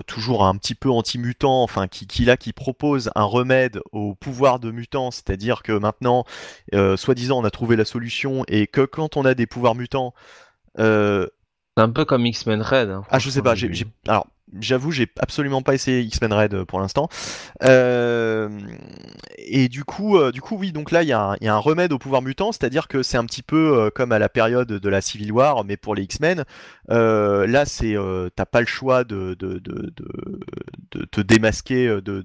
[0.08, 4.60] toujours un petit peu anti-mutant, enfin qui, qui là qui propose un remède au pouvoir
[4.60, 6.26] de mutant, c'est-à-dire que maintenant,
[6.98, 10.14] soi-disant, on a trouvé la solution et que quand on a des pouvoirs mutants,
[10.78, 12.90] C'est un peu comme X-Men Red.
[12.90, 13.72] hein, ah, je sais pas, j'ai-
[14.08, 14.28] alors,
[14.60, 17.10] j'avoue, j'ai absolument pas essayé X-Men Red euh, pour l'instant.
[17.64, 18.50] Euh,
[19.38, 21.98] et du coup, euh, du coup, oui, donc là, il y, a un- remède au
[21.98, 25.32] pouvoir mutant, c'est-à-dire que c'est un petit peu comme à la période de la Civil
[25.32, 26.44] War, mais pour les X-Men.
[26.90, 27.96] Là, c'est,
[28.36, 32.22] t'as pas le choix de, te démasquer, de,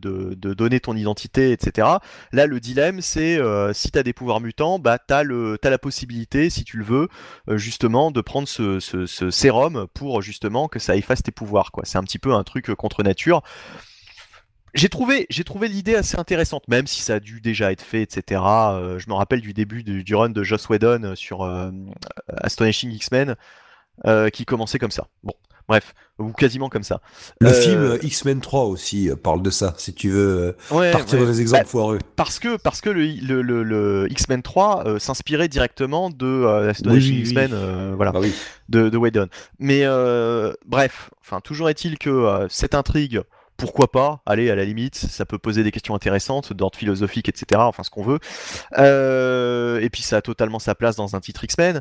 [0.54, 1.88] donner ton identité, etc.
[2.32, 3.40] Là, le dilemme, c'est
[3.72, 5.22] si t'as des pouvoirs mutants, bah t'as
[5.60, 7.08] t'as la possibilité, si tu le veux,
[7.56, 8.78] justement, de prendre ce,
[9.30, 11.70] sérum pour justement que ça efface tes pouvoirs.
[11.84, 13.42] C'est un petit peu un truc euh, contre nature.
[14.74, 18.02] J'ai trouvé, j'ai trouvé l'idée assez intéressante, même si ça a dû déjà être fait,
[18.02, 18.40] etc.
[18.42, 21.42] Euh, je me rappelle du début du, run de Joss Whedon euh, sur
[22.38, 23.36] Astonishing X-Men,
[24.32, 25.08] qui commençait comme ça.
[25.22, 25.34] Bon,
[25.72, 27.00] bref, ou quasiment comme ça.
[27.40, 30.92] Le Euh, film euh, X-Men 3 aussi euh, parle de ça, si tu veux Ouais,
[30.92, 31.24] partir ouais.
[31.24, 31.98] dans des exemples Bah, foireux.
[32.16, 36.72] parce que parce que le, le, le- le X-Men 3 euh, s'inspirait directement de euh,
[36.84, 37.18] oui, oui.
[37.20, 38.12] X-Men, voilà.
[38.12, 38.32] Bah oui.
[38.68, 39.28] de, de Whedon.
[39.58, 39.84] Mais
[40.66, 43.22] bref, enfin toujours est-il que cette intrigue,
[43.56, 47.60] pourquoi pas, allez à la limite, ça peut poser des questions intéressantes d'ordre philosophique, etc.
[47.64, 48.18] Enfin ce qu'on veut.
[49.82, 51.80] Et puis ça a totalement sa place dans un titre X-Men.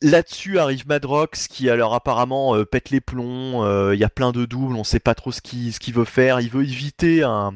[0.00, 4.30] Là-dessus arrive Madrox qui alors apparemment euh, pète les plombs, euh, il y a plein
[4.30, 7.52] de doubles, on sait pas trop ce qu'il veut faire, il veut éviter un,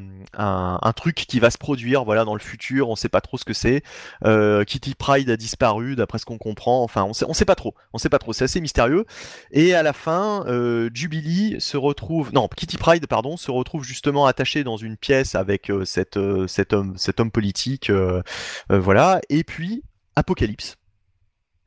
[0.93, 3.53] truc qui va se produire voilà dans le futur, on sait pas trop ce que
[3.53, 3.81] c'est.
[4.25, 7.75] Euh, Kitty Pride a disparu d'après ce qu'on comprend, enfin on sait, sait pas trop,
[7.93, 9.05] on sait pas trop, c'est assez mystérieux.
[9.51, 10.43] Et à la fin,
[10.93, 15.71] Jubilee se retrouve, non Kitty Pride pardon, se retrouve justement attachée dans une pièce avec
[15.85, 17.89] cet homme, cet homme politique,
[18.69, 19.21] voilà.
[19.29, 19.83] Et puis
[20.17, 20.75] Apocalypse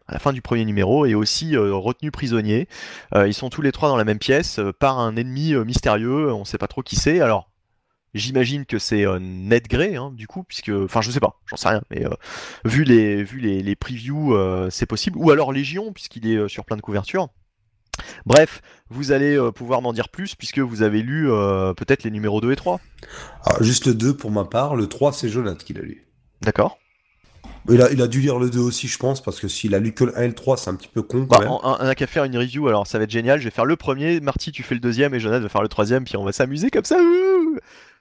[0.08, 2.68] à la fin du premier numéro est aussi euh, retenu prisonnier.
[3.14, 6.32] Euh, ils sont tous les trois dans la même pièce euh, par un ennemi mystérieux,
[6.32, 7.20] on sait pas trop qui c'est.
[7.20, 7.50] Alors
[8.14, 11.68] j'imagine que c'est Ned Grey hein, du coup, puisque enfin je sais pas, j'en sais
[11.68, 12.10] rien, mais euh,
[12.64, 15.18] vu les vu les, les previews, euh, c'est possible.
[15.18, 17.28] Ou alors Légion puisqu'il est euh, sur plein de couvertures.
[18.26, 18.60] Bref,
[18.90, 21.28] vous allez pouvoir m'en dire plus puisque vous avez lu
[21.78, 22.78] peut-être les numéros 2 et 3.
[23.46, 26.06] Alors, juste le 2 pour ma part, le 3 c'est Jonathan qui l'a lu.
[26.42, 26.78] D'accord
[27.70, 29.78] Il a, il a dû lire le 2 aussi, je pense, parce que s'il a
[29.78, 31.50] lu que le 1 et le 3, c'est un petit peu con quand Bah, même.
[31.50, 33.38] on, on a qu'à faire une review, alors ça va être génial.
[33.40, 35.68] Je vais faire le premier, Marty, tu fais le deuxième et Jonathan va faire le
[35.68, 36.96] troisième, puis on va s'amuser comme ça.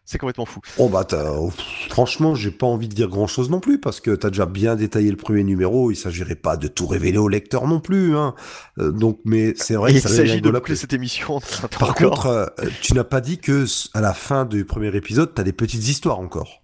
[0.08, 0.60] C'est complètement fou.
[0.78, 1.52] Oh bah oh,
[1.90, 4.76] franchement, j'ai pas envie de dire grand chose non plus parce que t'as déjà bien
[4.76, 5.90] détaillé le premier numéro.
[5.90, 8.36] Il s'agirait pas de tout révéler au lecteur non plus, hein.
[8.78, 11.40] Euh, donc, mais c'est vrai Et que il s'agit de rigole boucler cette émission.
[11.80, 11.96] Par encore.
[12.12, 12.46] contre, euh,
[12.82, 16.20] tu n'as pas dit que à la fin du premier épisode, t'as des petites histoires
[16.20, 16.62] encore.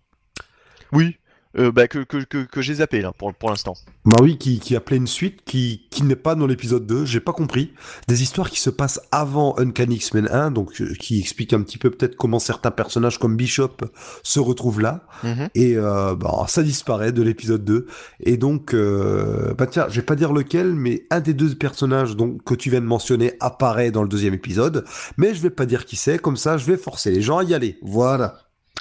[0.92, 1.18] Oui,
[1.58, 3.74] euh, bah, que, que, que, que j'ai zappé là pour, pour l'instant.
[4.06, 7.20] Bah oui, qui, qui appelait une suite qui, qui n'est pas dans l'épisode 2, j'ai
[7.20, 7.74] pas compris.
[8.08, 11.78] Des histoires qui se passent avant Uncanny X-Men 1, donc euh, qui expliquent un petit
[11.78, 13.78] peu peut-être comment certains personnages comme Bishop
[14.24, 15.06] se retrouvent là.
[15.24, 15.50] Mhm.
[15.56, 17.86] Et euh, bah, ça disparaît de l'épisode 2.
[18.22, 22.16] Et donc, euh, bah tiens, je vais pas dire lequel, mais un des deux personnages
[22.16, 24.86] donc, que tu viens de mentionner apparaît dans le deuxième épisode.
[25.18, 27.44] Mais je vais pas dire qui c'est, comme ça je vais forcer les gens à
[27.44, 27.78] y aller.
[27.82, 28.36] Voilà.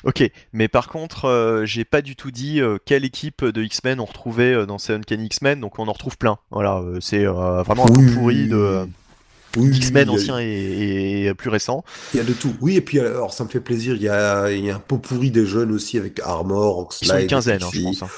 [0.04, 0.22] Ok,
[0.54, 4.06] mais par contre, euh, j'ai pas du tout dit euh, quelle équipe de X-Men on
[4.06, 6.38] retrouvait euh, dans ces Uncanny X-Men, donc on en retrouve plein.
[6.50, 8.86] Voilà, c'est vraiment un Oui, pot pourri de
[9.58, 11.84] Oui, X-Men il y a- anciens et, et plus récents.
[12.14, 12.54] Il y a de tout.
[12.62, 14.78] Oui, et puis alors ça me fait plaisir, il y a, il y a un
[14.80, 17.22] pot pourri des jeunes aussi avec Armor, Ils sont Oxlade.
[17.22, 18.02] une quinzaine, hein, je pense.
[18.02, 18.08] hein.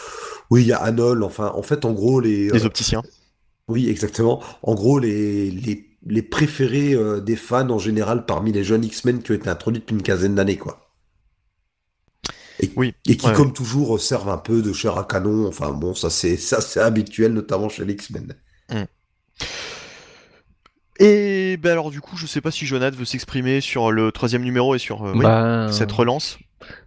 [0.51, 2.49] Oui, il y a Anol, enfin, en fait, en gros, les.
[2.51, 3.02] Les opticiens.
[3.67, 4.41] oui, exactement.
[4.62, 9.31] En gros, les, les les préférés des fans en général parmi les jeunes X-Men qui
[9.31, 10.82] ont été introduits depuis une quinzaine d'années, quoi.
[12.62, 15.49] Et, Oui, et qui, ouais, comme toujours, servent un peu de chair à canon.
[15.49, 18.34] Enfin bon, ça c'est ça c'est habituel, notamment chez les X-Men.
[20.99, 24.42] Et ben alors du coup, je sais pas si Jonathan veut s'exprimer sur le troisième
[24.42, 26.39] numéro et sur euh, Bah, cette relance.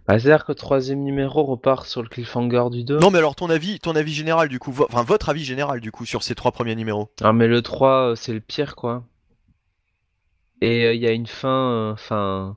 [0.06, 2.98] bah, C'est-à-dire que le troisième numéro repart sur le cliffhanger du 2.
[2.98, 5.80] Non, mais alors ton avis, ton avis général du coup, vo- enfin votre avis général
[5.80, 7.10] du coup sur ces trois premiers numéros.
[7.20, 9.04] Ah, mais le 3, euh, c'est le pire, quoi.
[10.62, 12.56] Et euh, il y a une fin, euh, enfin...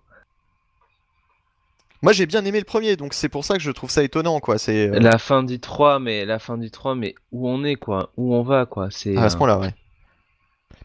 [2.01, 4.39] Moi, j'ai bien aimé le premier, donc c'est pour ça que je trouve ça étonnant,
[4.39, 4.57] quoi.
[4.57, 7.75] C'est euh, La fin du 3, mais la fin du 3, mais où on est,
[7.75, 8.11] quoi.
[8.15, 8.87] Où on va, quoi.
[8.89, 9.17] C'est...
[9.17, 9.73] à ce euh, point-là, ouais.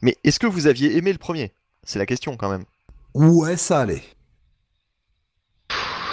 [0.02, 1.52] Mais est-ce que vous aviez aimé le premier?
[1.84, 2.64] C'est la question quand même.
[3.14, 4.02] Ouais, ça allait.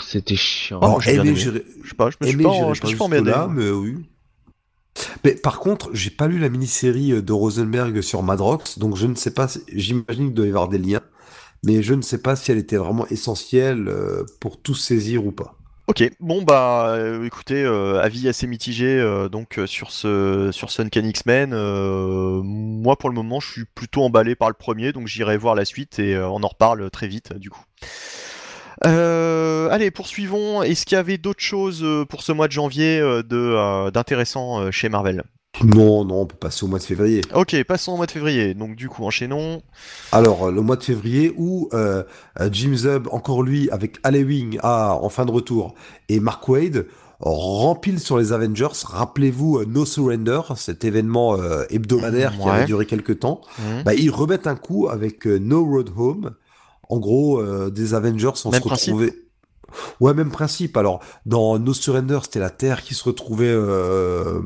[0.05, 0.79] C'était chiant.
[0.83, 1.35] Oh, aimé.
[1.35, 3.31] Je sais pas, je me suis pas, je me suis pas emmerdé.
[3.31, 3.97] jusque-là, mais oui.
[5.23, 9.07] Mais par contre, j'ai pas lu la mini-série euh, de Rosenberg sur Madrox, donc je
[9.07, 9.47] ne sais pas.
[9.47, 11.01] si- J'imagine qu'il doit y avoir des liens,
[11.63, 15.31] mais je ne sais pas si elle était vraiment essentielle euh, pour tout saisir ou
[15.31, 15.55] pas.
[15.87, 21.49] Ok, bon bah euh, écoutez, euh, avis assez mitigé donc sur ce sur Uncanny X-Men.
[22.43, 25.65] moi pour le moment je suis plutôt emballé par le premier, donc j'irai voir la
[25.65, 27.63] suite et on en reparle très vite du coup.
[28.83, 30.63] Allez, poursuivons.
[30.63, 35.23] Est-ce qu'il y avait d'autres choses pour ce mois de janvier d'intéressant chez Marvel?
[35.63, 37.21] Non, non, on peut passer au mois de février.
[37.35, 38.53] Ok, passons au mois de février.
[38.53, 39.61] Donc du coup enchaînons.
[40.11, 42.03] Alors, euh, le mois de février où euh,
[42.39, 45.75] euh, Jim Zub, encore lui, avec Alewing ah, en fin de retour,
[46.09, 46.87] et Mark Wade,
[47.19, 48.69] rempile sur les Avengers.
[48.85, 53.41] Rappelez-vous euh, No Surrender, cet événement euh, hebdomadaire qui avait duré quelques temps.
[53.85, 56.31] Bah, ils remettent un coup avec euh, No Road Home.
[56.89, 59.13] En gros, euh, des Avengers vont Même se.
[59.99, 60.77] Ouais, même principe.
[60.77, 64.39] Alors, dans No Surrender, c'était la Terre qui se retrouvait euh,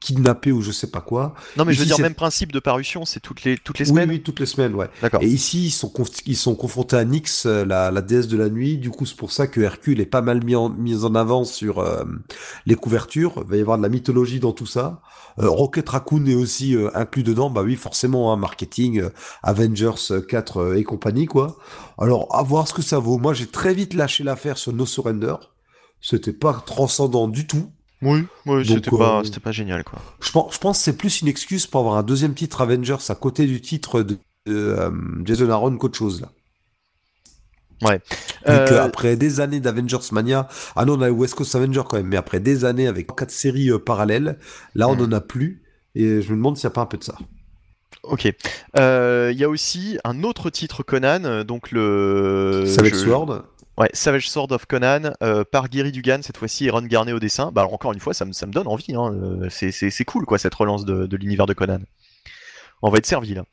[0.00, 1.34] kidnappée ou je sais pas quoi.
[1.56, 3.90] Non mais je veux dire même principe de parution, c'est toutes les toutes les Oui,
[3.90, 4.10] semaines.
[4.10, 4.88] oui, toutes les semaines, ouais.
[5.02, 5.22] D'accord.
[5.22, 5.92] Et ici, ils sont,
[6.26, 8.78] ils sont confrontés à Nyx, euh, la, la déesse de la nuit.
[8.78, 11.44] Du coup, c'est pour ça que Hercule est pas mal mis en, mis en avant
[11.44, 12.04] sur euh,
[12.66, 13.34] les couvertures.
[13.44, 15.00] Il va y avoir de la mythologie dans tout ça.
[15.40, 17.50] Euh, Rocket Raccoon est aussi euh, inclus dedans.
[17.50, 19.10] Bah oui, forcément, hein, marketing, euh,
[19.42, 21.56] Avengers 4 euh, et compagnie, quoi.
[21.98, 23.18] Alors, à voir ce que ça vaut.
[23.18, 25.34] Moi, j'ai très vite lâché l'affaire sur No Surrender.
[26.00, 27.70] C'était pas transcendant du tout.
[28.02, 29.98] Oui, oui, Donc, c'était pas euh, c'était pas génial quoi.
[30.20, 32.96] Je pense, je pense que c'est plus une excuse pour avoir un deuxième titre Avengers
[33.08, 34.14] à côté du titre de,
[34.46, 34.90] de, euh,
[35.24, 36.28] Jason Aaron qu'autre chose, là.
[37.82, 38.00] Ouais.
[38.48, 41.96] Euh, après des années d'Avengers Mania, ah non, on a eu West Coast Avenger quand
[41.96, 44.38] même, mais après des années avec quatre séries parallèles,
[44.74, 45.02] là on Mhm.
[45.02, 45.62] en a plus,
[45.96, 47.16] et je me demande s'il n'y a pas un peu de ça.
[48.10, 48.32] Ok.
[48.76, 53.42] Euh, Il y a aussi un autre titre Conan, euh, donc le Savage je- Sword,
[53.76, 57.20] Ouais, Savage Sword of Conan euh, par Gary Dugan cette fois-ci et Ron Garnet au
[57.20, 57.52] dessin.
[57.52, 58.94] Bah alors encore une fois, ça me, ça me donne envie.
[58.96, 59.14] Hein.
[59.50, 61.78] C'est, c'est, c'est cool quoi cette relance de, de l'univers de Conan.
[62.82, 63.44] On va être servi là.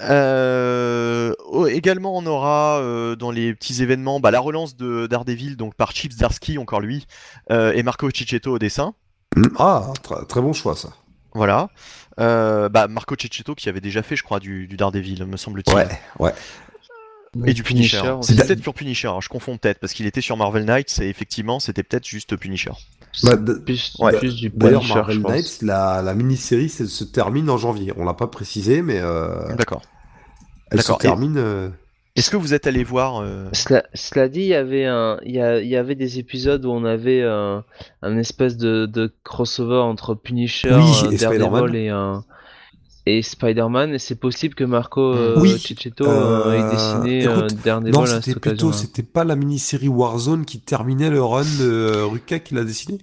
[0.00, 5.56] Euh, oh, également, on aura euh, dans les petits événements bah, la relance de Daredevil
[5.56, 7.06] donc par Chips Darsky encore lui
[7.50, 8.94] euh, et Marco Cicchetto au dessin.
[9.34, 10.90] Hmm, ah, tr- très bon choix ça.
[11.38, 11.70] Voilà.
[12.20, 15.74] Euh, bah, Marco Cicchetto qui avait déjà fait, je crois, du, du Daredevil, me semble-t-il.
[15.76, 16.34] Ouais, ouais.
[17.46, 18.00] Et du Punisher.
[18.10, 18.34] aussi.
[18.34, 21.08] C'est peut-être sur Punisher, hein, je confonds peut-être, parce qu'il était sur Marvel Knights et
[21.08, 22.72] effectivement c'était peut-être juste Punisher.
[23.22, 24.16] Bah, d- plus, ouais.
[24.18, 25.18] plus du D'ailleurs, Punisher, Marvel.
[25.22, 27.92] Knights, la, la mini-série se, termine en janvier.
[27.96, 29.82] On l'a pas précisé, mais euh, D'accord.
[30.70, 30.90] elle se.
[30.92, 31.36] Et- termine.
[31.36, 31.68] euh,
[32.18, 35.34] Est-ce que vous êtes allé voir euh, Cela, cela dit, il y avait un, il
[35.34, 37.64] y, avait des épisodes où on avait un,
[38.02, 41.50] un espèce de, de crossover entre Punisher, Oui, euh, et Spider-Man.
[41.50, 42.24] Daredevil et un
[43.06, 43.94] et Spider-Man.
[43.94, 47.92] Et c'est possible que Marco euh, Oui, Cicchetto euh, ait euh, dessiné écoute, euh, Daredevil
[47.92, 52.40] Non, c'était plutôt, c'était pas la mini-série Warzone qui terminait le run de euh, Ruka
[52.40, 52.98] qui l'a dessiné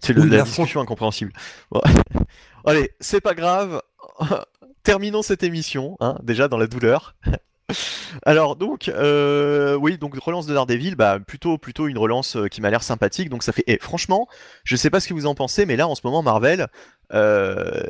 [0.00, 1.32] C'est le- Oui, la la discussion incompréhensible.
[1.70, 1.80] Bon.
[2.66, 3.80] Allez, c'est pas grave.
[4.86, 7.16] Terminons cette émission, hein, déjà dans la douleur.
[8.24, 12.70] Alors donc, euh, oui, donc relance de Daredevil, bah plutôt une relance euh, qui m'a
[12.70, 13.28] l'air sympathique.
[13.28, 14.28] Donc ça fait, et franchement,
[14.62, 16.68] je sais pas ce que vous en pensez, mais là en ce moment Marvel,
[17.12, 17.82] euh,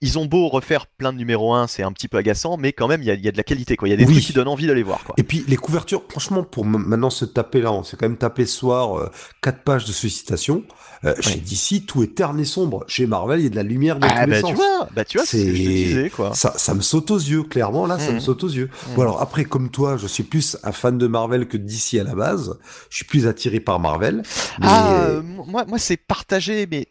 [0.00, 2.86] ils ont beau refaire plein de numéro 1, c'est un petit peu agaçant, mais quand
[2.88, 3.88] même il y a, il y a de la qualité, quoi.
[3.88, 4.12] Il y a des Oui.
[4.14, 5.14] trucs qui donnent envie d'aller voir, quoi.
[5.18, 8.46] Et puis les couvertures, franchement, pour maintenant se taper là, on s'est quand même tapé
[8.46, 9.10] ce soir euh,
[9.42, 10.62] quatre pages de sollicitations.
[11.04, 12.84] Euh, Chez DC, tout est terne et sombre.
[12.88, 14.50] Chez Marvel, il y a de la lumière dans Ah tous les bah sens.
[14.50, 16.34] tu vois, bah tu vois, c'est ce que je te C'est- disais, quoi.
[16.34, 18.68] Ça, ça me saute aux yeux, clairement, là, ça me saute aux yeux.
[18.88, 18.94] Mhm.
[18.96, 22.00] Bon, alors après, comme toi, je suis plus un fan de Marvel que de DC
[22.00, 22.58] à la base.
[22.90, 24.22] Je suis plus attiré par Marvel.
[24.60, 24.66] Mais...
[24.68, 26.88] Ah, euh, moi, moi c'est partagé, mais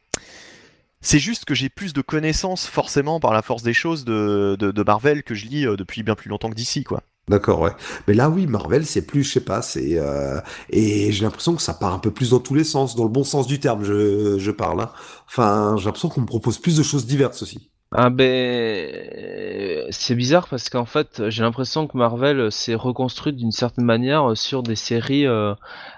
[1.08, 4.72] c'est juste que j'ai plus de connaissances forcément par la force des choses de, de,
[4.72, 7.02] de Marvel que je lis euh, depuis bien plus longtemps que d'ici, quoi.
[7.30, 7.72] D'accord, ouais.
[8.08, 11.62] Mais là, oui, Marvel, c'est plus, je sais pas, c'est euh, et j'ai l'impression que
[11.62, 13.84] ça part un peu plus dans tous les sens, dans le bon sens du terme,
[13.86, 14.82] je, je parle.
[14.82, 14.92] Hein.
[15.28, 17.70] Enfin, j'ai l'impression qu'on me propose plus de choses diverses aussi.
[17.94, 23.86] Ah ben c'est bizarre parce qu'en fait j'ai l'impression que Marvel s'est reconstruit d'une certaine
[23.86, 25.54] manière sur des séries euh,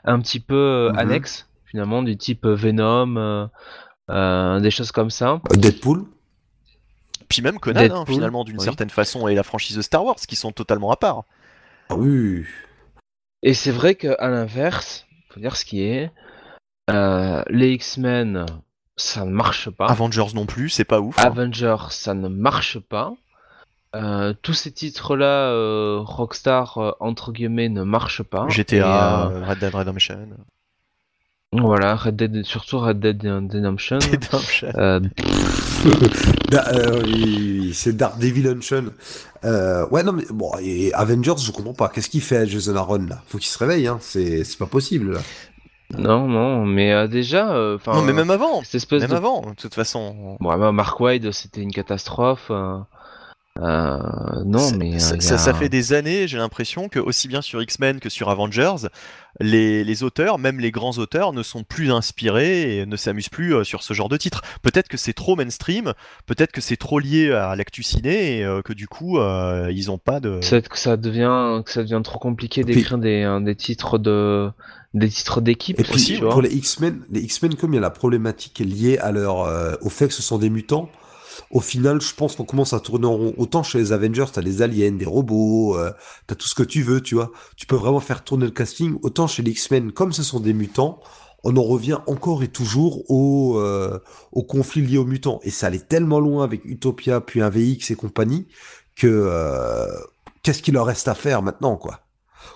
[0.06, 1.00] un petit peu Mhm.
[1.00, 3.48] annexes finalement du type Venom, euh,
[4.10, 5.42] des choses comme ça.
[5.52, 6.06] Deadpool
[7.28, 8.64] Puis même Conan, hein, finalement, d'une oui.
[8.64, 11.24] certaine façon, et la franchise de Star Wars, qui sont totalement à part.
[11.90, 12.46] Ah oui.
[13.44, 16.12] Et c'est vrai qu'à l'inverse, faut dire ce qui est,
[16.90, 18.46] euh, les X-Men
[18.98, 19.86] ça ne marche pas.
[19.88, 21.18] Avengers non plus, c'est pas ouf.
[21.20, 21.24] hein.
[21.24, 23.14] Avengers, ça ne marche pas.
[23.96, 28.48] Euh, tous ces titres-là, euh, Rockstar, euh, entre guillemets, ne marchent pas.
[28.50, 28.86] GTA, Et, euh,
[29.42, 30.28] euh, Red Dead Redemption.
[31.54, 33.98] Voilà, Red Dead, surtout Red Dead Redemption.
[34.12, 34.68] Redemption.
[34.76, 35.00] Euh,
[36.50, 38.92] Da- euh, oui, oui, c'est Daredevil Unchained.
[39.46, 41.88] Euh, ouais, non, mais bon, et Avengers, je comprends pas.
[41.90, 43.22] Qu'est-ce qu'il fait, Jason Aaron, là?
[43.28, 43.98] Faut qu'il se réveille, hein.
[44.02, 45.20] C'est c'est pas possible, là.
[45.98, 48.62] non, non, mais euh, déjà, euh, non, mais même avant.
[48.64, 49.16] cette espèce Même de...
[49.16, 50.38] avant, de toute façon.
[50.40, 52.48] Bon, bah, Mark Wade, c'était une catastrophe.
[52.52, 52.78] euh,
[53.60, 57.62] non, Ça- mais euh, ça, ça fait des années, j'ai l'impression que aussi bien sur
[57.62, 58.88] X-Men que sur Avengers,
[59.40, 63.54] les, les auteurs, même les grands auteurs, ne sont plus inspirés et ne s'amusent plus
[63.56, 64.42] euh, sur ce genre de titre.
[64.62, 65.94] Peut-être que c'est trop mainstream,
[66.26, 69.92] peut-être que c'est trop lié à l'actu ciné et euh, que du coup euh, ils
[69.92, 70.40] ont pas de.
[70.40, 73.98] Peut-être que ça devient que ça devient trop compliqué puis- d'écrire des, euh, des titres
[73.98, 74.50] de
[74.96, 76.32] des titres d'équipe Et puis, aussi, tu vois.
[76.32, 79.76] pour les X-Men, les X-Men, comme il y a la problématique liée à leur, euh,
[79.82, 80.90] au fait que ce sont des mutants,
[81.52, 83.34] au final, je pense qu'on commence à tourner en rond.
[83.38, 85.92] Autant chez les Avengers, t'as des aliens, des robots, euh,
[86.28, 87.32] t'as tout ce que tu veux, tu vois.
[87.58, 88.98] Tu peux vraiment faire tourner le casting.
[89.02, 91.00] Autant chez les X-Men, comme ce sont des mutants,
[91.44, 94.00] on en revient encore et toujours au, euh,
[94.32, 95.40] au conflit lié aux mutants.
[95.44, 98.48] Et ça allait tellement loin avec Utopia, puis un VX et compagnie,
[98.96, 99.88] que euh,
[100.44, 102.02] qu'est-ce qu'il leur reste à faire maintenant, quoi?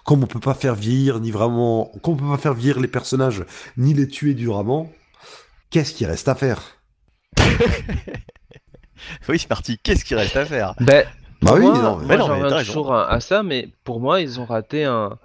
[0.05, 2.87] Comme on peut pas faire vieillir, ni vraiment, comme on peut pas faire vieillir les
[2.87, 3.45] personnages,
[3.77, 4.91] ni les tuer durablement,
[5.69, 6.61] qu'est-ce qu'il reste à faire?
[9.29, 9.77] Oui, c'est parti.
[9.77, 10.73] Qu'est-ce qu'il reste à faire?
[10.79, 11.05] Ben,
[11.41, 13.43] Bah oui, moi, non, moi, mais- mais non, j'en mais reviens toujours à, à ça,
[13.43, 15.17] mais pour moi, ils ont raté un,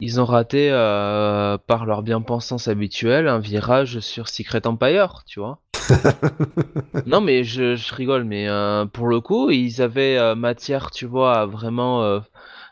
[0.00, 5.58] ils ont raté euh, par leur bien-pensance habituelle un virage sur Secret Empire, tu vois.
[7.06, 11.06] non, mais je, je rigole, mais euh, pour le coup, ils avaient euh, matière, tu
[11.06, 12.20] vois, à vraiment euh,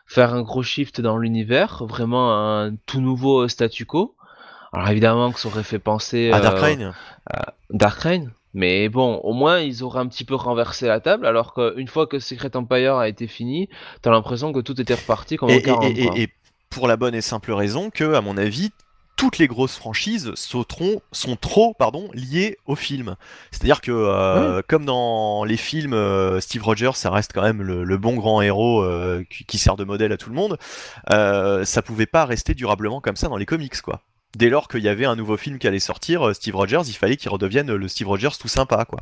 [0.05, 4.15] faire un gros shift dans l'univers, vraiment un tout nouveau statu quo.
[4.73, 6.93] Alors évidemment que ça aurait fait penser À euh, Dark Reign
[7.71, 8.31] Dark Reign.
[8.55, 12.07] Mais bon, au moins ils auraient un petit peu renversé la table, alors qu'une fois
[12.07, 13.69] que Secret Empire a été fini,
[14.01, 16.17] t'as l'impression que tout était reparti comme et, en et- 40.
[16.17, 16.29] et-
[16.69, 18.71] pour la bonne et simple raison que, à mon avis,
[19.15, 23.15] toutes les grosses franchises sauteront, sont trop pardon, liées au film.
[23.51, 27.85] C'est-à-dire que, euh, comme dans les films, euh, Steve Rogers, ça reste quand même le,
[27.85, 30.57] le bon grand héros euh, qui, qui sert de modèle à tout le monde,
[31.09, 34.01] ça pouvait pas rester durablement comme ça dans les comics, quoi.
[34.35, 36.93] Dès lors qu'il y avait un nouveau film qui allait sortir, euh, Steve Rogers, il
[36.93, 39.01] fallait qu'il redevienne le Steve Rogers tout sympa, quoi.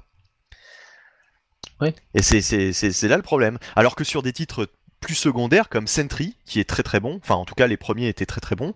[1.81, 1.93] Ouais.
[2.13, 3.57] Et c'est- là le problème.
[3.75, 7.35] Alors que sur des titres plus secondaires comme Sentry, qui est très très bon, enfin
[7.35, 8.73] en tout cas les premiers étaient très très bons,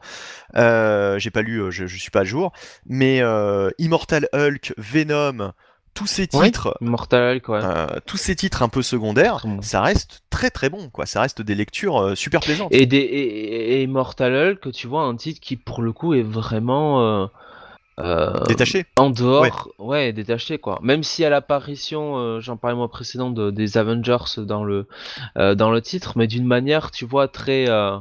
[0.55, 2.51] euh, j'ai pas lu, euh, je, je suis pas à jour,
[2.85, 5.53] mais euh, Immortal Hulk, Venom,
[5.97, 9.61] tous ces titres, euh, tous ces titres un peu secondaires, bon.
[9.61, 11.05] ça reste très très bon, quoi.
[11.05, 12.69] Ça reste des lectures euh, super plaisantes.
[12.71, 16.21] Et, des, et, et Immortal Hulk, tu vois, un titre qui pour le coup est
[16.21, 17.25] vraiment euh,
[17.99, 18.85] euh, Détaché.
[18.97, 20.13] en dehors, ouais.
[20.13, 20.77] détaché quoi.
[20.83, 24.87] Même si à l'apparition, euh, j'en parlais moi précédent, de, des Avengers dans le,
[25.37, 27.67] euh, dans le titre, mais d'une manière, tu vois, très.
[27.69, 27.97] euh,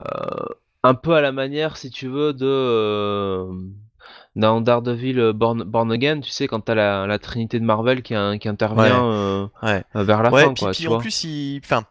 [0.00, 0.44] euh,
[0.82, 3.46] un peu à la manière, si tu veux, de.
[4.36, 8.02] Dans Daredevil euh, Born, Born Again, tu sais, quand t'as la, la trinité de Marvel
[8.02, 9.82] qui, qui intervient euh, Ouais.
[9.96, 10.98] euh, vers la ouais, fin, puis, quoi, puis tu en vois.
[11.00, 11.60] plus, il...
[11.64, 11.82] enfin,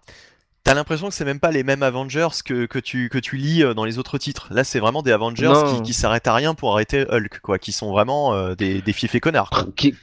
[0.64, 3.64] t'as l'impression que c'est même pas les mêmes Avengers que, que, tu, que tu lis
[3.76, 4.48] dans les autres titres.
[4.52, 5.76] Là, c'est vraiment des Avengers Non.
[5.78, 8.94] qui, qui s'arrêtent à rien pour arrêter Hulk, quoi, qui sont vraiment euh, des, des
[8.94, 9.50] fiefs et connards.
[9.50, 9.66] quoi.
[9.76, 9.96] qui,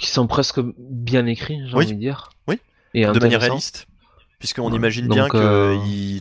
[0.00, 1.84] qui sont presque bien écrits, j'ai Oui.
[1.86, 2.30] envie de dire.
[2.48, 2.58] Oui.
[2.92, 3.86] Et de manière réaliste.
[4.38, 6.20] Puisqu'on imagine Donc, bien que euh, il,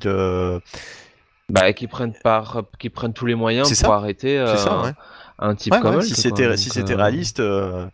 [1.49, 3.93] Bah, qui prennent par, qui prennent tous les moyens pour ça.
[3.95, 4.93] arrêter euh, c'est ça, ouais.
[5.39, 7.87] un type Ouais, comme ouais, si c'était si c'était euh, réaliste, euh,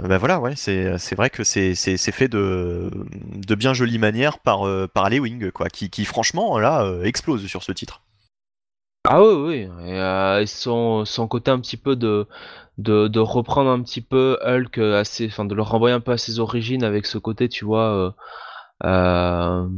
[0.00, 2.90] euh, bah voilà, ouais, c'est c'est vrai que c'est fait de
[3.34, 7.04] de bien jolie manière par euh, par les Wings, quoi, qui qui franchement là euh,
[7.04, 8.02] explose sur ce titre.
[9.08, 9.88] Ah oui, oui.
[9.88, 12.26] Et, euh, son, son côté un petit peu de,
[12.78, 16.12] de, de reprendre un petit peu Hulk à ses, enfin de le renvoyer un peu
[16.12, 18.14] à ses origines avec ce côté, tu vois,
[18.82, 19.68] un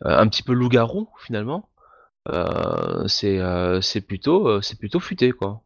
[0.00, 1.68] petit peu loup-garou finalement.
[2.28, 5.62] Euh, c'est euh, c'est plutôt euh, c'est plutôt futé quoi.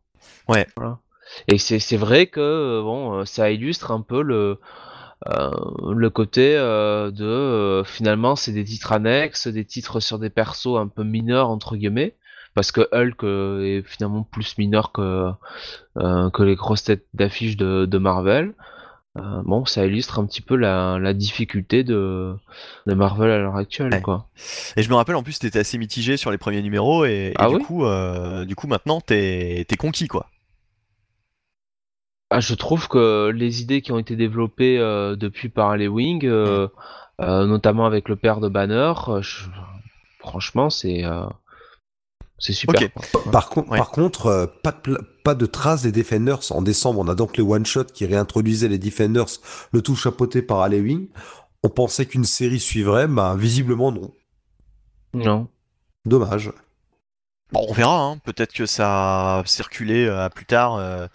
[0.48, 0.66] Ouais.
[0.76, 1.00] Voilà.
[1.48, 4.58] Et c'est c'est vrai que bon ça illustre un peu le
[5.28, 5.50] euh,
[5.94, 10.76] le côté euh, de euh, finalement c'est des titres annexes, des titres sur des persos
[10.78, 12.16] un peu mineurs entre guillemets
[12.54, 13.22] parce que Hulk
[13.64, 15.30] est finalement plus mineur que
[15.98, 18.54] euh, que les grosses têtes d'affiche de, de Marvel.
[19.16, 22.34] Euh, bon, ça illustre un petit peu la, la difficulté de,
[22.86, 24.02] de Marvel à l'heure actuelle, Ouais.
[24.02, 24.28] quoi.
[24.76, 27.34] Et je me rappelle en plus, t'étais assez mitigé sur les premiers numéros et, et
[27.38, 30.26] Ah du oui coup, euh, du coup maintenant t'es t'es conquis quoi.
[32.30, 36.26] Ah, je trouve que les idées qui ont été développées euh, depuis par les Wing,
[36.26, 36.66] euh,
[37.20, 39.44] euh, notamment avec le père de Banner, euh, je-
[40.18, 41.24] franchement, c'est euh,
[42.38, 42.80] c'est super.
[43.32, 43.78] Par, con- Ouais.
[43.78, 46.40] par contre, euh, pas, de pas de traces des Defenders.
[46.52, 49.26] En décembre, on a donc les one-shot qui réintroduisaient les Defenders,
[49.72, 51.08] le tout chapeauté par Alewing.
[51.64, 54.12] On pensait qu'une série suivrait, bah visiblement non.
[55.14, 55.48] Non.
[56.04, 56.52] Dommage.
[57.52, 58.18] Bon, on verra, hein.
[58.24, 61.08] peut-être que ça a circulé euh, plus tard euh,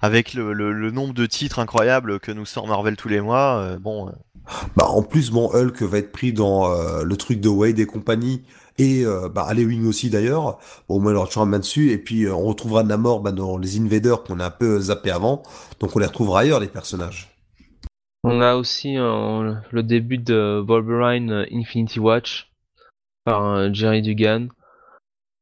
[0.00, 3.58] avec le, le- le nombre de titres incroyables que nous sort Marvel tous les mois.
[3.58, 4.12] euh, bon, euh,
[4.76, 7.86] Bah, en plus, mon Hulk va être pris dans euh, le truc de Wade et
[7.86, 8.42] compagnie,
[8.78, 10.58] et euh, bah, Alewing aussi d'ailleurs.
[10.88, 14.22] Bon, moi, tu main dessus, et puis euh, on retrouvera Namor bah, dans les Invaders
[14.22, 15.42] qu'on a un peu zappé avant,
[15.80, 17.30] donc on les retrouvera ailleurs, les personnages.
[18.24, 22.50] On a aussi euh, le début de Wolverine euh, Infinity Watch
[23.24, 24.48] par euh, Jerry Dugan.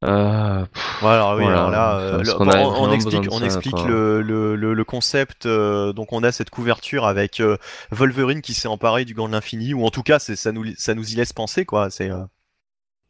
[0.04, 4.20] Euh, pff, voilà, oui, Voilà, alors là, euh, on, explique, on de ça, explique le,
[4.20, 5.46] le, le- le concept.
[5.46, 7.56] euh, donc on a cette couverture avec euh,
[7.92, 10.64] Wolverine qui s'est emparé du gant de l'infini, ou en tout cas, c'est ça nous
[10.76, 11.88] ça nous y laisse penser quoi.
[11.88, 12.24] C'est euh,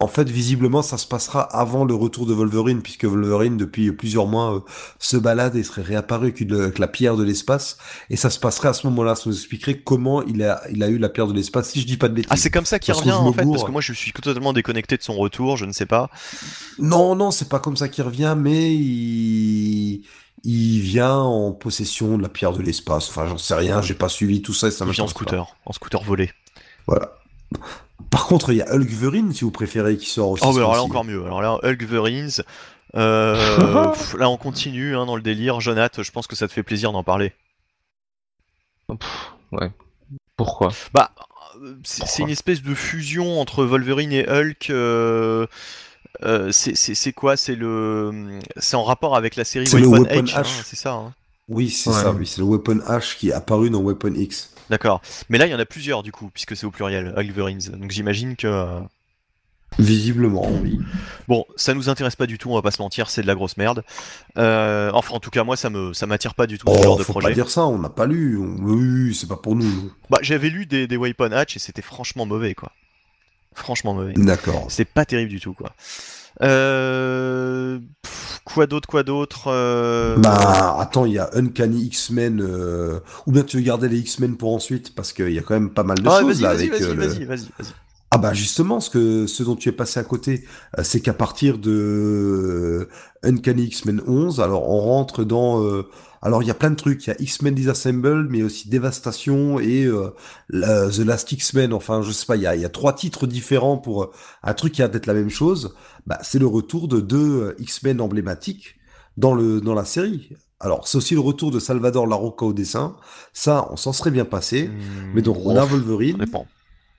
[0.02, 4.26] En fait, visiblement, ça se passera avant le retour de Wolverine, puisque Wolverine, depuis plusieurs
[4.26, 4.60] mois, euh,
[4.98, 7.78] se balade et serait réapparu avec, une- avec la pierre de l'espace.
[8.10, 9.14] Et ça se passerait à ce moment-là.
[9.14, 11.86] Ça nous expliquerait comment il a, il a eu la pierre de l'espace, si je
[11.86, 12.30] dis pas de bêtises.
[12.32, 14.96] ah c'est comme ça qu'il revient en fait, parce que moi je suis totalement déconnecté
[14.96, 16.10] de son retour, je ne sais pas.
[16.80, 20.02] Non, non, c'est pas comme ça qu'il revient, mais il...
[20.44, 23.08] il vient en possession de la pierre de l'espace.
[23.08, 25.10] Enfin, j'en sais rien, j'ai pas suivi tout ça et ça Il vient en pas.
[25.10, 26.30] scooter, en scooter volé.
[26.88, 27.12] Voilà.
[28.10, 30.44] Par contre, il y a Hulkverine, si vous préférez, qui sort aussi.
[30.46, 31.24] Oh, alors là encore mieux.
[31.24, 32.42] Alors là, Hulk Verins.
[32.96, 35.60] euh, pff, là, on continue hein, dans le délire.
[35.60, 37.32] Jonath, je pense que ça te fait plaisir d'en parler.
[38.88, 39.70] pff, ouais.
[40.36, 40.72] Pourquoi?
[40.92, 41.10] Bah,
[41.84, 44.70] c'est une espèce de fusion entre Wolverine et Hulk.
[44.70, 45.46] euh,
[46.22, 47.36] euh, c'est- quoi?
[47.36, 50.62] C'est le, c'est en rapport avec la série C'est le Weapon, Weapon Edge, hein, H.
[50.64, 50.92] c'est ça.
[50.94, 51.12] hein.
[51.48, 51.96] Oui, c'est Ouais.
[51.96, 54.54] ça, oui, c'est le Weapon H qui est apparu dans Weapon X.
[54.72, 55.02] D'accord.
[55.28, 57.58] Mais là, il y en a plusieurs du coup, puisque c'est au pluriel, Hulk Verins.
[57.78, 58.80] Donc j'imagine que euh,
[59.78, 60.78] Visiblement, oui.
[61.28, 63.34] Bon, ça nous intéresse pas du tout, on va pas se mentir, c'est de la
[63.34, 63.84] grosse merde.
[64.36, 66.82] Euh, enfin, en tout cas, moi, ça me, ça m'attire pas du tout ce Oh,
[66.82, 67.28] genre de projet.
[67.28, 68.36] pas dire ça, on n'a pas lu.
[68.38, 69.90] On- Oui, c'est pas pour nous.
[70.10, 72.72] Bah, j'avais lu des, des Weapon Hatch et c'était franchement mauvais, quoi.
[73.54, 74.12] Franchement mauvais.
[74.14, 74.66] D'accord.
[74.70, 75.72] C'était pas terrible du tout, quoi.
[76.40, 77.78] Euh...
[78.02, 82.40] pff, quoi d'autre, quoi d'autre euh, Bah, attends, il y a Uncanny X-Men.
[82.42, 85.54] euh, Ou bien tu veux garder les X-Men pour ensuite, parce qu'il y a quand
[85.54, 86.70] même pas mal de Ah, choses vas-y, là vas-y, avec.
[86.70, 87.72] vas-y, euh, le- vas-y, vas-y, vas-y.
[88.10, 90.44] Ah bah justement, ce que ce dont tu es passé à côté,
[90.78, 92.88] euh, c'est qu'à partir de
[93.22, 95.62] Uncanny X-Men 11, alors on rentre dans
[96.22, 99.58] alors il y a plein de trucs, il y a X-Men Disassembled, mais aussi Dévastation
[99.60, 100.14] et euh,
[100.48, 102.92] la- The Last X-Men, enfin je sais pas, il y a, il y a trois
[102.94, 104.10] titres différents pour euh,
[104.42, 105.74] un truc qui a d'être la même chose.
[106.06, 108.76] Bah c'est le retour de deux euh, X-Men emblématiques
[109.16, 110.30] dans le dans la série.
[110.60, 112.96] Alors c'est aussi le retour de Salvador Larroca au dessin,
[113.32, 114.70] ça on s'en serait bien passé.
[115.14, 116.18] Mais donc on a Oh, ça Wolverine.
[116.18, 116.46] dépend.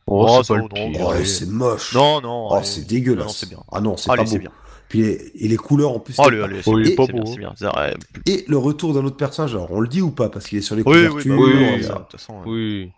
[0.06, 1.94] Oh, Oh, c'est ça, Oh, c'est moche.
[1.96, 2.50] Non, non.
[2.52, 3.44] Oh, c'est dégueulasse.
[3.44, 3.64] Non, bien.
[3.72, 4.40] Ah non, c'est pas c'est beau.
[4.42, 4.52] bien.
[4.94, 6.20] Puis les, et les couleurs en plus.
[6.20, 7.98] Allez, pas- c'est Oh, il bien, pas beau, vrai.
[8.28, 9.56] Et le retour d'un autre personnage.
[9.56, 11.36] Alors on le dit ou pas parce qu'il est sur les Oui, oui, couvertures.
[11.36, 11.88] bah oui, oui, oui, oui.
[12.12, 12.34] façon.
[12.46, 12.92] Oui.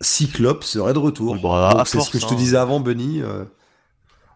[0.00, 1.36] Cyclope serait de retour.
[1.42, 2.36] Bah, c'est ce que je te hein.
[2.36, 3.22] disais avant, Bunny.
[3.22, 3.42] euh,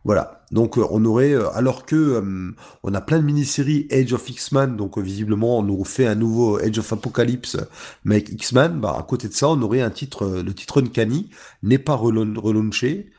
[0.04, 0.44] Voilà.
[0.50, 2.50] Donc euh, on aurait, euh, alors que euh,
[2.82, 6.16] on a plein de mini-séries Age of X-Men, donc euh, visiblement on nous fait un
[6.16, 7.56] nouveau Age of Apocalypse,
[8.04, 10.82] mais avec X-Men, bah à côté de ça on aurait un titre, euh, le titre
[10.82, 11.30] Uncanny
[11.62, 13.10] n'est pas relaunché,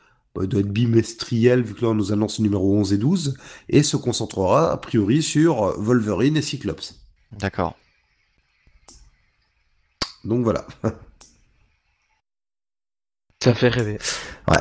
[0.42, 3.38] euh, doit être bimestriel vu que là on nous annonce le numéro 11 et 12,
[3.70, 6.96] et se concentrera a priori sur euh, Wolverine et Cyclops.
[7.32, 7.76] D'accord.
[10.24, 10.66] Donc voilà.
[13.44, 14.00] Ça fait rêver.
[14.48, 14.58] Ouais.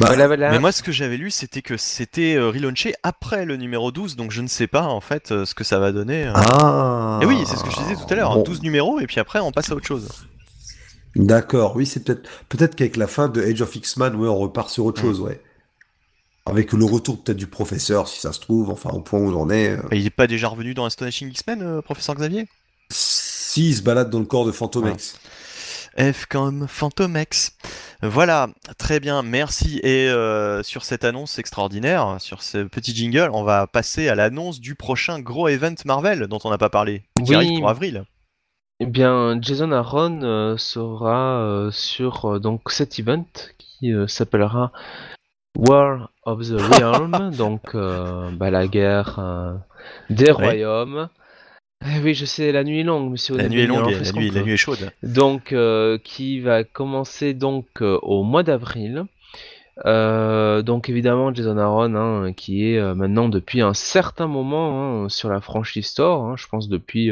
[0.00, 0.50] Bah, Voilà, voilà.
[0.50, 4.16] Mais moi, ce que j'avais lu, c'était que c'était euh, relaunché après le numéro 12,
[4.16, 6.26] donc je ne sais pas en fait euh, ce que ça va donner.
[6.26, 6.32] euh.
[6.34, 7.20] Ah.
[7.22, 8.42] Et oui, c'est ce que je disais tout à l'heure, Bon.
[8.42, 10.08] 12 numéros et puis après on passe à autre chose.
[11.16, 14.68] D'accord, oui, c'est peut-être peut-être qu'avec la fin de Age of X-Man, ouais, on repart
[14.70, 15.04] sur autre Mm.
[15.04, 15.40] chose, ouais.
[16.46, 19.40] Avec le retour peut-être du professeur, si ça se trouve, enfin au point où on
[19.40, 19.70] en est.
[19.70, 22.46] euh, il est pas déjà revenu dans Astonishing X-Men, euh, professeur Xavier?
[22.90, 25.18] Si il se balade dans le corps de Fantomex.
[25.96, 27.52] F comme Phantomex.
[28.02, 29.78] Voilà, très bien, merci.
[29.84, 34.60] Et euh, sur cette annonce extraordinaire, sur ce petit jingle, on va passer à l'annonce
[34.60, 37.34] du prochain gros event Marvel dont on n'a pas parlé, qui Oui.
[37.36, 38.04] arrive pour avril.
[38.86, 43.24] Eh bien, Jason Aaron euh, sera euh, sur euh, donc cet event
[43.56, 44.72] qui s'appellera
[45.56, 49.62] War of the Realm, donc bah, la guerre
[50.10, 51.08] des royaumes.
[51.82, 53.38] Eh oui, je sais, la nuit est longue, monsieur.
[53.38, 54.90] La nuit est longue, et la nuit, la nuit est chaude.
[55.02, 55.54] Donc,
[56.04, 59.06] qui va commencer donc au mois d'avril.
[59.84, 65.40] Donc évidemment Jason Aaron, hein, qui est maintenant depuis un certain moment hein, sur la
[65.40, 67.10] franchise Store, hein, je pense depuis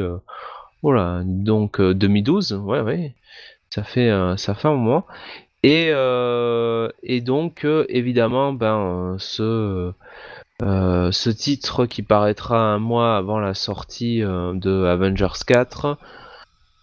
[0.83, 3.15] voilà, donc euh, 2012, ouais ouais,
[3.71, 5.07] ça fait euh, ça fait un moment.
[5.63, 9.93] Et euh, et donc euh, évidemment ben euh, ce
[10.63, 15.99] euh, ce titre qui paraîtra un mois avant la sortie euh, de Avengers 4.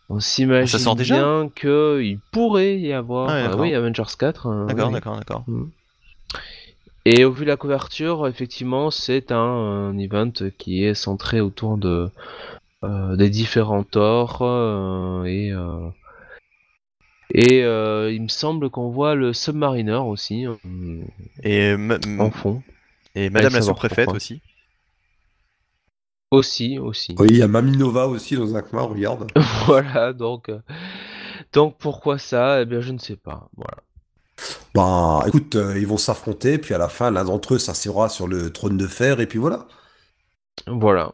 [0.09, 4.47] On s'imagine Ça sort déjà bien qu'il pourrait y avoir Ah euh, oui Avengers 4.
[4.47, 5.43] euh, D'accord, oui, d'accord, d'accord.
[7.05, 11.77] Et au vu de la couverture, effectivement, c'est un, un event qui est centré autour
[11.77, 12.09] de euh,
[12.83, 15.89] des différents torts euh, et euh,
[17.33, 21.03] et euh, il me semble qu'on voit le Submariner aussi euh,
[21.43, 21.75] Et,
[22.17, 22.63] en fond.
[23.15, 24.41] et Madame la sous-préfète aussi.
[26.31, 27.15] Aussi, aussi.
[27.17, 29.31] Oui, il y a Maminova aussi dans un coin, regarde.
[29.65, 30.59] voilà, donc euh,
[31.53, 32.61] donc pourquoi ça?
[32.61, 33.49] Eh bien, je ne sais pas.
[33.55, 33.77] Voilà.
[34.73, 38.27] Ben, écoute, euh, ils vont s'affronter, puis à la fin, l'un d'entre eux s'assira sur
[38.27, 39.67] le trône de fer, et puis voilà.
[40.67, 41.13] Voilà.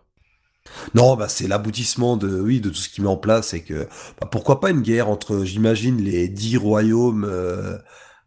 [0.94, 3.88] Non, bah, c'est l'aboutissement de, oui, de tout ce qui met en place, et que,
[4.20, 7.78] bah, pourquoi pas une guerre entre, j'imagine, les dix royaumes euh,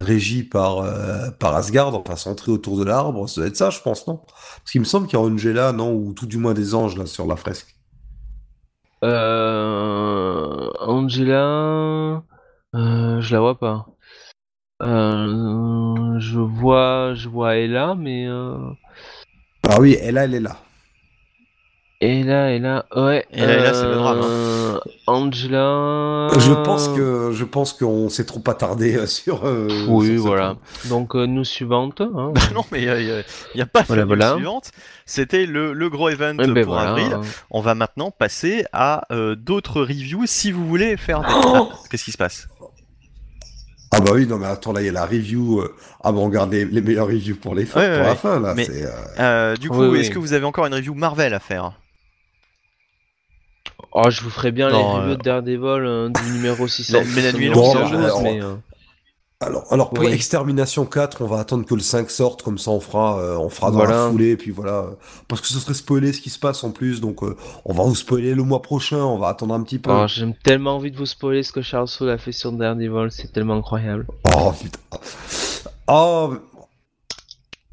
[0.00, 3.80] régis par, euh, par Asgard, enfin centrés autour de l'arbre, ça doit être ça, je
[3.80, 4.18] pense, non?
[4.18, 6.96] Parce qu'il me semble qu'il y a Angela, non, ou tout du moins des anges,
[6.96, 7.74] là, sur la fresque.
[9.04, 12.22] Euh, Angela,
[12.74, 13.86] je la vois pas.
[14.80, 18.26] Je vois, je vois Ella, mais
[19.68, 20.56] Ah oui, elle, elle est là.
[22.00, 23.26] Ella, Ella, ouais.
[23.32, 24.24] Ella, Ella, c'est le drame, hein.
[24.30, 24.78] euh,
[25.08, 26.28] Angela.
[26.38, 30.54] Je pense que, je pense qu'on s'est trop attardé euh, sur, euh, Oui, sur voilà.
[30.88, 32.00] Donc euh, nous suivante.
[32.00, 32.32] Hein.
[32.54, 33.24] non, mais il
[33.56, 34.70] n'y a, pas de Voilà, suivante.
[35.06, 36.90] C'était le, le gros event Eh ben pour voilà.
[36.90, 37.16] avril.
[37.50, 41.26] On va maintenant passer à euh, d'autres reviews si vous voulez faire des.
[41.34, 42.46] Oh Ah, Qu'est-ce qui se passe?
[43.90, 45.62] Ah bah oui, non mais attends, là il y a la review.
[45.62, 48.02] euh, Ah bah on garde les, les meilleures reviews pour les fins, Ouais, pour ouais,
[48.04, 48.16] la ouais.
[48.16, 48.54] fin là.
[48.54, 48.86] Mais- euh,
[49.18, 49.98] Euh, Du coup, Oui, oui.
[50.00, 51.72] est-ce que vous avez encore une review Marvel à faire?
[53.92, 56.98] Oh, je vous ferai bien Non, les reviews euh, de Daredevil euh, du numéro 600.
[57.14, 58.54] mais la nuit est longue, 612, ça, alors- mais, euh,
[59.40, 60.10] Alors, alors pour Oui.
[60.12, 63.48] Extermination 4, on va attendre que le 5 sorte, comme ça on fera, euh, on
[63.48, 64.04] fera dans Voilà.
[64.06, 64.72] la foulée, puis voilà.
[64.72, 64.90] euh,
[65.28, 67.84] Parce que ce serait spoiler ce qui se passe en plus, donc euh, on va
[67.84, 69.90] vous spoiler le mois prochain, on va attendre un petit peu.
[69.92, 73.08] oh, J'ai tellement envie de vous spoiler ce que Charles Soule a fait sur Daredevil,
[73.10, 74.06] c'est tellement incroyable.
[74.24, 74.80] Oh putain.
[75.86, 76.34] Oh,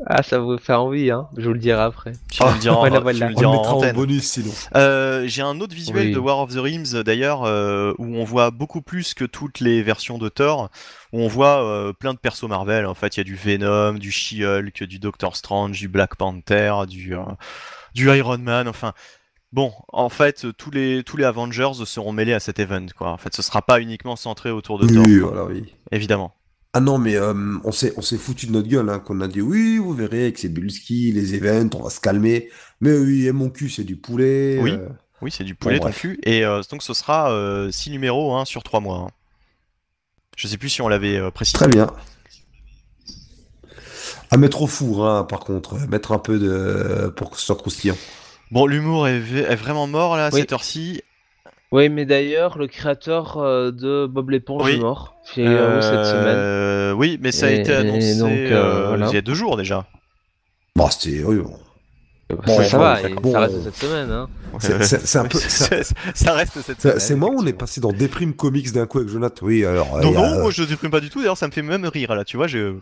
[0.08, 2.12] Ah, ça vous fait envie, hein Je vous le dirai après.
[2.30, 3.30] Tu vas me Voilà, voilà.
[3.30, 4.52] dire le en mettra en bonus sinon.
[4.76, 6.12] Euh, J'ai un autre visuel Oui.
[6.14, 9.82] de War of the Rings d'ailleurs euh, où on voit beaucoup plus que toutes les
[9.84, 10.70] versions de Thor,
[11.14, 12.86] où on voit euh, plein de persos Marvel.
[12.86, 16.74] En fait, il y a du Venom, du She-Hulk, du Doctor Strange, du Black Panther,
[16.90, 17.22] du, euh,
[17.94, 18.68] du Iron Man.
[18.68, 18.92] Enfin,
[19.54, 22.86] bon, en fait, tous les tous les Avengers seront mêlés à cet event.
[22.98, 23.12] Quoi.
[23.12, 25.74] En fait, ce sera pas uniquement centré autour de Thor, Oui, voilà, oui.
[25.94, 26.34] évidemment.
[26.78, 29.30] Ah non, mais euh, on s'est on s'est foutu de notre gueule, hein, qu'on a
[29.30, 32.50] dit oui, vous verrez avec ces Bulski, les events, on va se calmer.
[32.82, 34.60] Mais oui, et mon cul, c'est du poulet.
[34.62, 34.72] Oui.
[34.72, 34.90] euh,
[35.22, 35.96] Oui, c'est du poulet Bon, bref.
[35.96, 36.20] tofu.
[36.24, 37.32] Et euh, donc, ce sera
[37.72, 38.98] 6 numéros hein, sur 3 mois.
[39.08, 39.12] hein.
[40.36, 41.58] Je sais plus si on l'avait euh, précisé.
[41.58, 41.88] Très bien.
[44.32, 47.56] À mettre au four, hein, par contre, mettre un peu de pour que ce soit
[47.56, 47.96] croustillant.
[48.52, 49.20] Bon, l'humour est,
[49.56, 50.42] vraiment mort là à Oui.
[50.42, 51.02] cette heure-ci.
[51.76, 54.76] Oui, mais d'ailleurs, le créateur euh, de Bob l'éponge Oui.
[54.76, 55.16] est mort.
[55.26, 56.36] Figurez-vous, cette semaine.
[56.38, 59.08] Euh, Oui, mais ça a Et- été annoncé donc, euh, euh, voilà.
[59.10, 59.86] il y a deux jours déjà.
[60.76, 61.58] Bon, c'était oui, bon.
[62.30, 64.10] ça, bon, ça va, et bon, ça reste cette semaine.
[64.12, 64.30] Hein.
[64.60, 65.38] C'est- un peu-
[66.16, 67.00] ça reste cette semaine.
[67.00, 69.46] c'est moi on est passé dans Déprime Comics d'un coup avec Jonathan.
[69.46, 70.02] Oui, alors.
[70.02, 71.20] Non, a, non, moi je déprime pas du tout.
[71.20, 72.24] D'ailleurs, ça me fait même rire là.
[72.24, 72.76] Tu vois, je.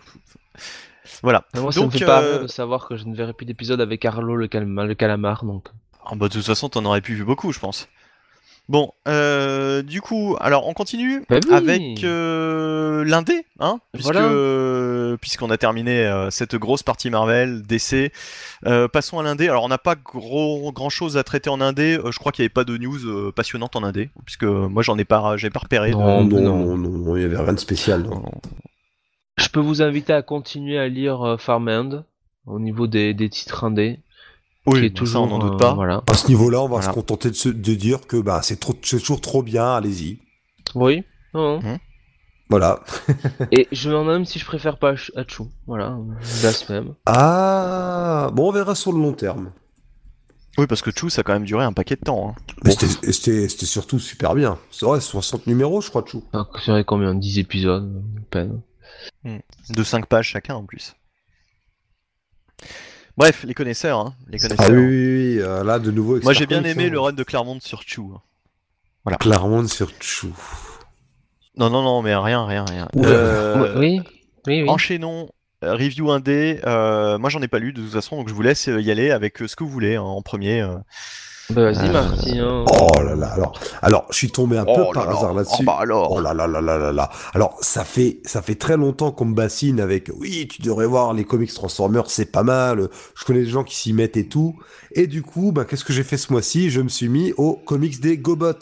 [1.24, 1.44] Voilà.
[1.56, 3.82] Moi, ça Donc, me fait pas euh, de savoir que je ne verrai plus d'épisode
[3.82, 5.66] avec Arlo le, calma- le calamar, donc.
[6.06, 7.88] ah bah, de toute façon, t'en aurais pu vu beaucoup, je pense.
[8.70, 11.54] Bon, euh, du coup, alors on continue Bah oui.
[11.54, 14.26] avec euh, l'indé, hein, puisque Voilà.
[14.30, 18.14] euh, puisqu'on a terminé euh, cette grosse partie Marvel, DC.
[18.66, 19.50] Euh, passons à l'indé.
[19.50, 21.98] Alors on n'a pas gros grand chose à traiter en indé.
[21.98, 24.82] Euh, je crois qu'il n'y avait pas de news euh, passionnante en indé, puisque moi
[24.82, 25.92] j'en ai pas, j'ai pas repéré.
[25.92, 26.24] Non.
[26.24, 26.66] non, non.
[26.66, 28.04] non, non, non, il y avait rien de spécial.
[28.04, 28.24] non.
[29.38, 32.06] Je peux vous inviter à continuer à lire euh, Farmland
[32.46, 34.00] au niveau des, des titres indés.
[34.66, 35.28] Oui, qui est toujours.
[35.28, 35.74] ça on n'en doute euh, pas.
[35.74, 36.04] Voilà.
[36.08, 36.88] À ce niveau-là, on va Voilà.
[36.88, 40.20] se contenter de, se- de dire que bah, c'est trop- c'est toujours trop bien, allez-y.
[40.76, 41.04] Oui.
[41.34, 41.60] non.
[42.50, 42.82] Voilà.
[43.52, 45.44] Et je me demande même si je préfère pas Ach- Hachu.
[45.66, 46.94] Voilà, je laisse même.
[47.06, 49.52] Ah, bon, on verra sur le long terme.
[50.60, 52.30] Oui, parce que Chou, ça a quand même duré un paquet de temps.
[52.30, 52.36] hein.
[52.64, 54.60] Mais c'était- c'était c'était surtout super bien.
[54.70, 56.24] C'est vrai, 60 numéros, je crois, Chou.
[56.32, 57.16] Ça serait combien?
[57.16, 58.62] 10 épisodes à peine.
[59.70, 60.94] De 5 pages chacun en plus.
[63.18, 64.66] Bref, les connaisseurs, hein, les connaisseurs.
[64.68, 66.20] Ah oui, oui, oui, euh, là de nouveau.
[66.22, 67.04] Moi j'ai bien aimé le connexion.
[67.04, 68.14] run de Claremont sur Chou.
[69.06, 69.16] hein.
[69.20, 70.32] Claremont sur Chou.
[71.56, 72.88] Non, non, non, mais rien, rien, rien.
[72.96, 73.10] Oula.
[73.10, 74.02] Euh, Oui,
[74.48, 74.70] oui, oui.
[74.70, 75.30] Enchaînons.
[75.64, 78.42] euh, Review 1D, euh, moi j'en ai pas lu de toute façon, donc je vous
[78.42, 80.66] laisse euh, y aller avec euh, ce que vous voulez hein, en premier.
[81.52, 81.54] Euh.
[81.56, 82.40] Bah, vas-y, Euh, Marty.
[82.40, 82.66] hein.
[82.68, 85.32] Oh là là, alors, alors je suis tombé un peu Oh par là là, hasard
[85.34, 85.64] oh là-dessus.
[85.66, 86.12] bah alors.
[86.12, 87.10] Oh là là là là là là.
[87.34, 91.14] Alors ça fait ça fait très longtemps qu'on me bassine avec oui tu devrais voir
[91.14, 92.90] les comics Transformers c'est pas mal.
[93.16, 94.56] Je connais des gens qui s'y mettent et tout.
[94.94, 96.70] Et du coup bah qu'est-ce que j'ai fait ce mois-ci?
[96.70, 98.54] Je me suis mis aux comics des GoBots.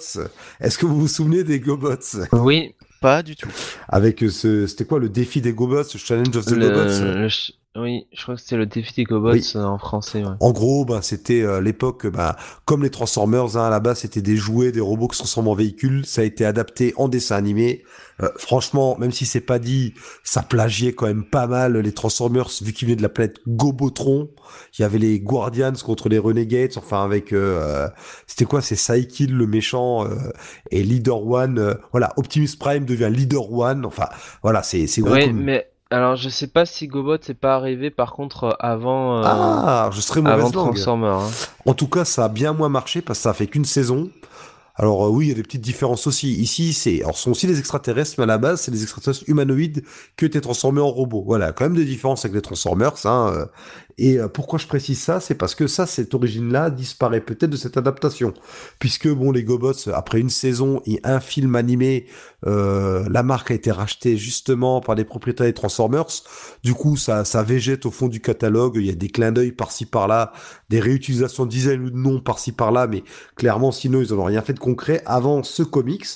[0.60, 1.98] Est-ce que vous vous souvenez des GoBots?
[2.34, 3.50] Oui, Pas du tout.
[3.90, 7.04] Avec ce c'était quoi le défi des GoBots, le challenge of the le- GoBots?
[7.04, 7.30] le
[7.78, 9.50] oui, je crois que c'était le défi des Gobots Oui.
[9.56, 10.24] euh, en français.
[10.26, 10.36] Ouais.
[10.42, 12.36] En gros, bah, c'était euh, l'époque, bah,
[12.66, 15.48] comme les Transformers, hein, à la base, c'était des jouets, des robots qui se transforment
[15.48, 16.06] en véhicules.
[16.06, 17.84] Ça a été adapté en dessin animé.
[18.22, 19.94] Euh, franchement, même si c'est pas dit,
[20.24, 24.30] ça plagiait quand même pas mal les Transformers, vu qu'ils venaient de la planète Gobotron.
[24.78, 27.88] Il y avait les Guardians contre les Renegades, enfin avec, euh,
[28.28, 30.10] c'était quoi, c'est Psykill le méchant euh,
[30.72, 31.58] et Leader One.
[31.58, 33.86] euh, voilà, Optimus Prime devient Leader One.
[33.86, 34.10] Enfin,
[34.44, 35.02] voilà, c'est c'est.
[35.02, 39.18] Ouais, mais alors je sais pas si Gobot c'est pas arrivé par contre euh, avant,
[39.18, 41.20] euh, Ah, je serais mauvaise hein.
[41.66, 44.10] En tout cas, ça a bien moins marché parce que ça a fait qu'une saison.
[44.76, 46.34] Alors euh, oui, il y a des petites différences aussi.
[46.34, 49.26] Ici, c'est alors ce sont aussi des extraterrestres, mais à la base, c'est des extraterrestres
[49.28, 49.84] humanoïdes
[50.18, 51.24] qui été transformés en robots.
[51.26, 53.06] Voilà, quand même des différences avec les Transformers.
[53.06, 53.46] Hein, euh.
[53.98, 57.58] Et euh, pourquoi je précise ça, c'est parce que ça, cette origine-là disparaît peut-être de
[57.58, 58.34] cette adaptation,
[58.80, 62.08] puisque bon, les GoBots, après une saison et un film animé,
[62.46, 66.08] euh, la marque a été rachetée justement par les propriétaires des Transformers.
[66.64, 68.78] Du coup, ça, ça végète au fond du catalogue.
[68.78, 70.32] Il y a des clins d'œil par-ci par-là,
[70.70, 73.04] des réutilisations de design ou de nom par-ci par-là, mais
[73.36, 76.08] clairement, sinon, ils n'ont rien fait de concret avant ce comics.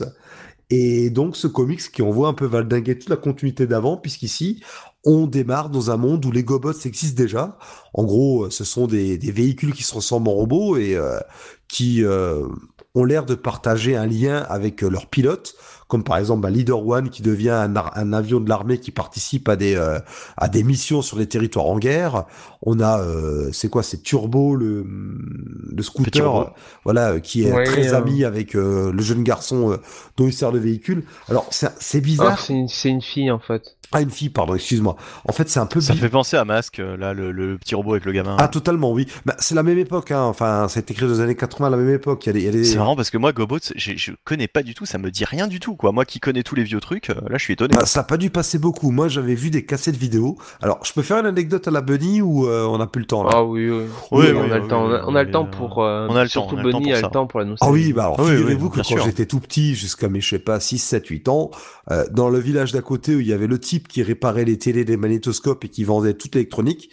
[0.71, 4.63] Et donc, ce comics qui envoie un peu valdinguer toute la continuité d'avant, puisqu'ici,
[5.05, 7.57] on démarre dans un monde où les GoBots existent déjà.
[7.93, 11.19] En gros, ce sont des, des véhicules qui se transforment en robots et euh,
[11.67, 12.47] qui euh,
[12.95, 15.55] ont l'air de partager un lien avec euh, leurs pilotes,
[15.87, 19.47] comme par exemple bah, Leader One qui devient un, un avion de l'armée qui participe
[19.49, 19.99] à des euh,
[20.37, 22.25] à des missions sur les territoires en guerre.
[22.63, 26.45] On a euh, c'est quoi c'est Turbo le le scooter euh,
[26.83, 27.97] voilà euh, qui est Ouais, très euh.
[27.97, 29.77] ami avec euh, le jeune garçon euh,
[30.17, 31.05] dont il sert le véhicule.
[31.29, 32.37] Alors c'est c'est bizarre.
[32.37, 33.74] Ah, c'est une, c'est une fille en fait.
[33.91, 34.95] Ah une fille pardon excuse-moi.
[35.27, 37.75] En fait c'est un peu Ça fait penser à Masque, euh, là, le, le petit
[37.75, 38.35] robot avec le gamin.
[38.39, 39.07] ah totalement oui.
[39.25, 40.23] Bah, c'est la même époque hein.
[40.23, 42.25] Enfin c'est écrit dans les années 80 à la même époque.
[42.25, 44.11] Il y a des, il y a des- C'est marrant parce que moi, Gobots, je
[44.23, 45.91] connais pas du tout, ça me dit rien du tout, quoi.
[45.91, 47.75] Moi qui connais tous les vieux trucs, euh, là je suis étonné.
[47.75, 48.91] Bah, ça a pas dû passer beaucoup.
[48.91, 50.37] Moi, j'avais vu des cassettes vidéo.
[50.61, 53.07] Alors, je peux faire une anecdote à la Bunny ou euh, on n'a plus le
[53.07, 53.31] temps là?
[53.33, 53.83] Ah oui, oui.
[54.11, 54.83] Oui, on oui, a le oui, temps.
[55.07, 55.83] on a- a le temps pour.
[55.83, 57.07] euh, on a le temps, surtout on a le temps Bunny pour a ça.
[57.07, 57.73] le temps pour la Ah nostalgie.
[57.87, 60.59] oui, bah alors figurez-vous oui, que quand j'étais tout petit, jusqu'à mes, je sais pas,
[60.59, 61.51] 6, 7, 8 ans,
[61.91, 64.57] euh, dans le village d'à côté où il y avait le type qui réparait les
[64.57, 66.89] télés, les magnétoscopes et qui vendait toute l'électronique,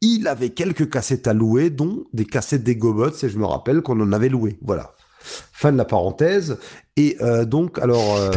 [0.00, 3.80] il avait quelques cassettes à louer, dont des cassettes des GoBots, et je me rappelle
[3.82, 4.58] qu'on en avait loué.
[4.62, 4.92] Voilà.
[5.20, 6.58] Fin de la parenthèse.
[6.96, 8.16] Et euh, donc, alors...
[8.16, 8.30] euh,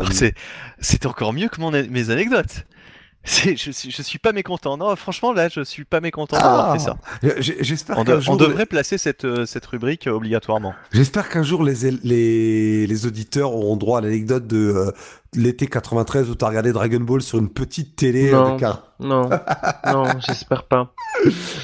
[0.79, 2.65] c'est- encore mieux que mon mes anecdotes.
[3.25, 4.77] Je suis, je suis pas mécontent.
[4.77, 6.97] Non, franchement, là, je suis pas mécontent d'avoir Ah, fait ça.
[7.59, 10.73] J'espère On, de- devrait placer cette, euh, cette rubrique euh, obligatoirement.
[10.93, 14.91] J'espère qu'un jour les, les, les auditeurs auront droit à l'anecdote de euh,
[15.37, 18.45] l'été 93 où t'as regardé Dragon Ball sur une petite télé Non.
[18.47, 18.79] avec un...
[18.99, 19.29] Non,
[19.85, 20.91] non, j'espère pas.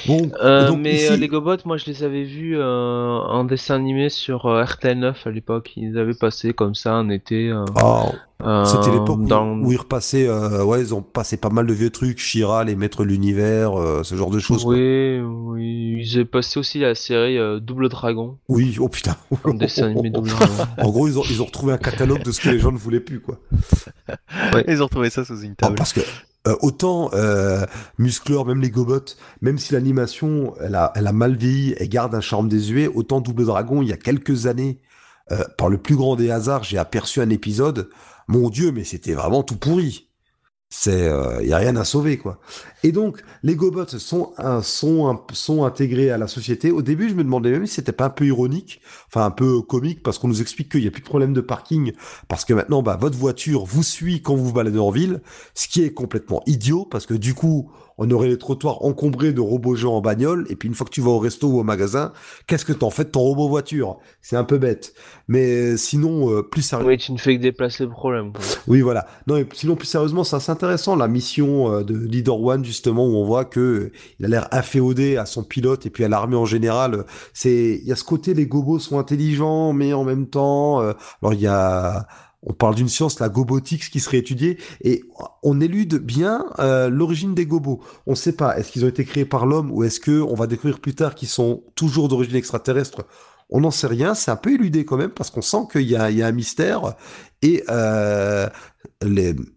[0.08, 2.64] Bon, Euh, donc mais ici- euh, les Gobots, moi je les avais vus euh,
[3.18, 5.72] en dessin animé sur euh, RTL9 à l'époque.
[5.76, 7.50] Ils avaient passé comme ça un été.
[7.50, 8.06] euh, Ah,
[8.44, 9.58] euh, C'était l'époque où, dans...
[9.58, 13.04] où ils repassaient, ouais, ils ont passé pas mal de vieux trucs, Shira, les maîtres
[13.04, 13.72] de l'univers,
[14.04, 14.64] ce genre de choses.
[14.64, 14.76] quoi.
[14.76, 15.20] Oui.
[16.06, 18.38] Ils avaient passé aussi la série Double Dragon.
[18.48, 19.16] Oui, oh putain.
[19.44, 20.54] En dessin animé Double Dragon.
[20.78, 22.78] en gros, ils ont, ils ont retrouvé un catalogue de ce que les gens ne
[22.78, 23.40] voulaient plus, quoi.
[24.68, 25.76] Ils ont retrouvé ça sous une table.
[25.76, 26.02] parce que
[26.46, 27.66] euh, autant euh,
[27.98, 32.14] Musclor, même les Gobots, même si l'animation elle a, elle a mal vieilli et garde
[32.16, 34.82] un charme désuet, autant Double Dragon, il y a quelques années,
[35.32, 37.90] euh, par le plus grand des hasards, j'ai aperçu un épisode.
[38.28, 40.10] Mon Dieu, mais c'était vraiment tout pourri.
[40.76, 41.08] C'est,
[41.42, 42.40] il y a rien à sauver quoi.
[42.82, 46.72] Et donc les Gobots sont un, sont un- sont intégrés à la société.
[46.72, 49.62] Au début, je me demandais même si c'était pas un peu ironique, enfin un peu
[49.62, 51.94] comique, parce qu'on nous explique qu'il y a plus de problème de parking,
[52.28, 55.22] parce que maintenant, bah, votre voiture vous suit quand vous vous baladez en ville,
[55.54, 59.42] ce qui est complètement idiot, parce que du coup, on aurait les trottoirs encombrés de
[59.42, 61.64] robots géants en bagnole, et puis une fois que tu vas au resto ou au
[61.64, 62.12] magasin,
[62.48, 63.98] qu'est-ce que t'en fais de ton robot voiture?
[64.22, 64.94] C'est un peu bête.
[65.28, 66.86] Mais sinon, euh, plus sérieux.
[66.88, 68.34] oui, tu ne fais que déplacer le problème.
[68.34, 68.42] quoi.
[68.68, 69.06] Oui, voilà.
[69.28, 73.06] Non, et sinon, plus sérieusement, c'est assez intéressant, la mission euh, de Leader One, justement,
[73.06, 76.10] où on voit que euh, il a l'air inféodé à son pilote et puis à
[76.10, 77.06] l'armée en général.
[77.34, 80.94] C'est, il y a ce côté, les gobos sont intelligents, mais en même temps, euh,
[81.22, 82.08] alors il y a,
[82.46, 85.04] On parle d'une science, la gobotics, qui serait étudiée, et
[85.44, 87.82] on élude bien euh, l'origine des gobos.
[88.06, 90.36] On ne sait pas, est-ce qu'ils ont été créés par l'homme, ou est-ce que on
[90.36, 93.06] va découvrir plus tard qu'ils sont toujours d'origine extraterrestre?
[93.50, 95.96] On n'en sait rien, c'est un peu éludé quand même, parce qu'on sent qu'il y,
[95.96, 96.96] a un mystère,
[97.42, 98.50] et euh,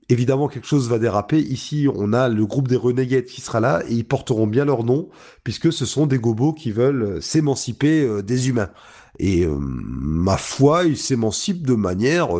[0.08, 1.38] évidemment quelque chose va déraper.
[1.38, 4.84] Ici, on a le groupe des Renegades qui sera là, et ils porteront bien leur
[4.84, 5.08] nom,
[5.44, 8.70] puisque ce sont des gobos qui veulent s'émanciper euh, des humains.
[9.18, 12.36] Et ma foi, ils s'émancipent de manière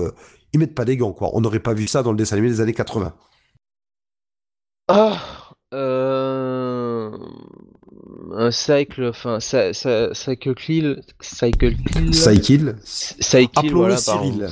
[0.52, 1.31] ils mettent pas des gants, quoi.
[1.34, 3.15] On n'aurait pas vu ça dans le dessin animé des années 80.
[4.89, 5.20] Ah,
[5.75, 7.10] euh...
[8.33, 12.15] Un cycle, enfin, cycle kill, cycle kill.
[12.15, 12.75] Cycle.
[12.83, 14.49] Cycle, voilà, Cyril.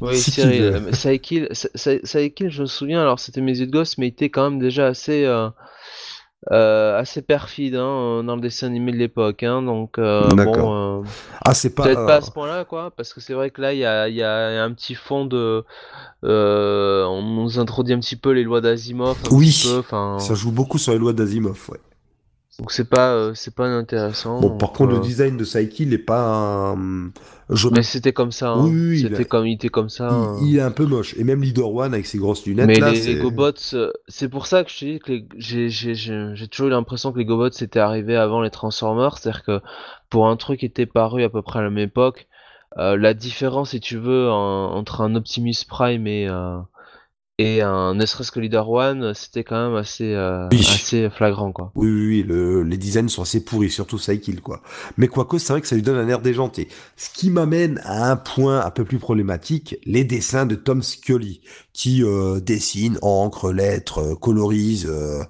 [0.00, 0.88] Oui, Cyril.
[0.92, 4.50] Cycle, Cycle, je me souviens, alors c'était mes yeux de gosse, mais il était quand
[4.50, 5.24] même déjà assez.
[5.24, 5.48] Euh,
[6.50, 9.42] euh, assez perfide hein, dans le dessin animé de l'époque.
[9.42, 11.06] Hein, donc, euh, bon, euh,
[11.44, 11.82] ah, c'est pas.
[11.82, 14.08] Peut-être pas à ce point-là, quoi, parce que c'est vrai que là, il y a,
[14.08, 15.64] y a, un petit fond de.
[16.22, 19.18] on nous introduit un petit peu les lois d'Asimov.
[19.30, 21.80] Oui, ça joue beaucoup sur les lois d'Asimov, ouais.
[22.60, 24.38] Donc c'est pas euh, c'est pas intéressant.
[24.38, 26.76] Bon, par contre, le euh, design de Saiki, il est pas.
[27.72, 28.50] Mais c'était comme ça.
[28.50, 28.66] Hein.
[28.66, 30.08] Oui, c'était comme il était comme ça.
[30.10, 30.36] Il, hein.
[30.42, 31.14] il, est un peu moche.
[31.18, 32.66] Et même Leader One avec ses grosses lunettes.
[32.66, 36.70] Mais là, les, GoBots, euh, c'est pour ça que je dis que j'ai toujours eu
[36.70, 39.60] l'impression que les GoBots étaient arrivés avant les Transformers, c'est-à-dire que
[40.08, 42.26] pour un truc qui était paru à peu près à la même époque,
[42.76, 46.28] la différence, si tu veux, entre un Optimus Prime et
[47.40, 51.72] et un, ne serait-ce que Leader One, c'était quand même assez, euh, assez flagrant, quoi.
[51.74, 54.60] Oui, oui, le, les designs sont assez pourris, surtout Cycle, quoi.
[54.98, 56.68] Mais quoique, c'est vrai que ça lui donne un air déjanté.
[56.98, 61.40] Ce qui m'amène à un point un peu plus problématique, les dessins de Tom Scully,
[61.72, 64.86] qui euh, dessine, encre, lettres, euh, colorise...
[64.86, 65.22] Euh,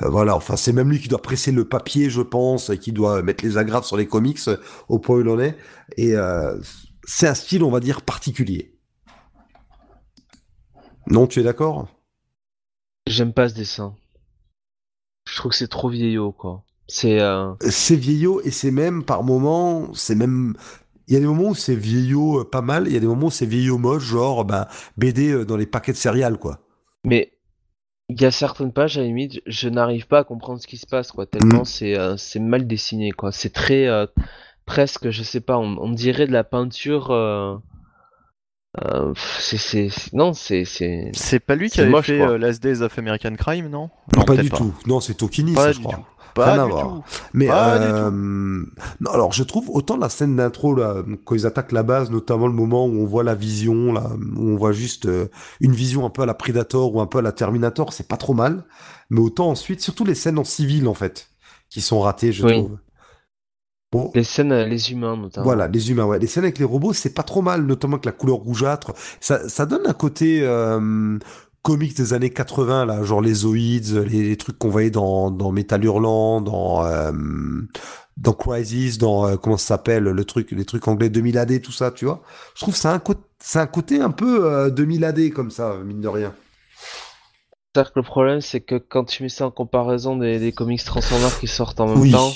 [0.00, 3.22] voilà, enfin c'est même lui qui doit presser le papier, je pense, et qui doit
[3.22, 4.40] mettre les agrafes sur les comics
[4.88, 5.56] au point où il en est.
[5.96, 6.14] Et
[7.04, 8.71] c'est un style, on va dire, particulier.
[11.12, 11.88] Non, tu es d'accord?
[13.06, 13.94] J'aime pas ce dessin.
[15.28, 16.64] Je trouve que c'est trop vieillot, quoi.
[16.88, 17.20] C'est.
[17.20, 17.52] Euh...
[17.68, 20.54] C'est vieillot et c'est même par moments, c'est même.
[21.08, 23.06] Il y a des moments où c'est vieillot euh, pas mal, il y a des
[23.06, 24.66] moments où c'est vieillot moche, genre ben,
[24.96, 26.60] BD euh, dans les paquets de céréales, quoi.
[27.04, 27.32] Mais
[28.08, 30.78] il y a certaines pages, à la limite, je n'arrive pas à comprendre ce qui
[30.78, 31.26] se passe, quoi.
[31.26, 31.82] Tellement mm.
[31.82, 33.32] euh, c'est mal dessiné, quoi.
[33.32, 33.86] C'est très.
[34.64, 37.12] presque, je sais pas, on, dirait de la peinture.
[38.80, 42.98] Euh, c'est non c'est c'est c'est pas lui qui avait fait euh, Last Days of
[42.98, 43.90] American Crime non?
[44.16, 44.72] Non, pas du tout.
[44.86, 46.00] Non c'est Tokini ça, je crois.
[46.34, 47.02] pas du tout.
[47.34, 51.82] mais euh, non, alors je trouve autant la scène d'intro là quand ils attaquent la
[51.82, 55.06] base notamment le moment où on voit la vision là où on voit juste
[55.60, 58.16] une vision un peu à la Predator ou un peu à la Terminator c'est pas
[58.16, 58.64] trop mal.
[59.10, 61.28] Mais autant ensuite surtout les scènes en civil en fait
[61.68, 62.78] qui sont ratées je trouve
[64.14, 65.44] les scènes, les humains notamment.
[65.44, 66.18] Voilà, les humains, ouais.
[66.18, 68.92] Les scènes avec les robots, c'est pas trop mal, notamment avec la couleur rougeâtre.
[69.20, 71.18] Ça, ça donne un côté euh,
[71.62, 75.82] comique des années 80, là, genre les Zoids, les, trucs qu'on voyait dans, dans Metal
[75.82, 77.12] Hurlant, dans, euh,
[78.16, 81.72] dans Crisis, dans, euh, comment ça s'appelle, le truc, les trucs anglais 2000 AD, tout
[81.72, 82.22] ça, tu vois.
[82.56, 83.02] Je trouve ça un,
[83.38, 86.34] c'est un côté un peu euh, 2000 AD, comme ça, mine de rien.
[87.74, 90.84] C'est-à-dire que le problème, c'est que quand tu mets ça en comparaison des, des comics
[90.84, 92.32] Transformers qui sortent en même temps.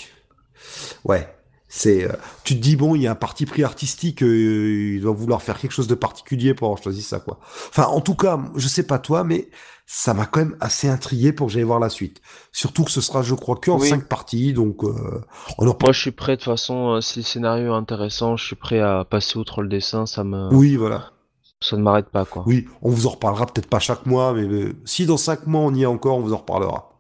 [1.04, 1.28] Ouais.
[1.76, 5.02] C'est, euh, tu te dis bon, il y a un parti pris artistique, euh, il
[5.02, 7.38] doit vouloir faire quelque chose de particulier pour avoir choisi ça quoi.
[7.68, 9.50] Enfin, en tout cas, je sais pas toi, mais
[9.84, 12.22] ça m'a quand même assez intrigué pour que j'aille voir la suite.
[12.50, 15.20] Surtout que ce sera, je crois, que en cinq parties, donc euh,
[15.58, 16.98] on Moi, je suis prêt de toute façon.
[17.02, 20.06] si le scénario est intéressant, je suis prêt à passer outre le dessin.
[20.06, 20.48] Ça me.
[20.54, 21.12] Oui, voilà.
[21.60, 22.42] Ça ne m'arrête pas quoi.
[22.46, 25.74] Oui, on vous en reparlera peut-être pas chaque mois, mais si dans cinq mois on
[25.74, 26.98] y est encore, on vous en reparlera.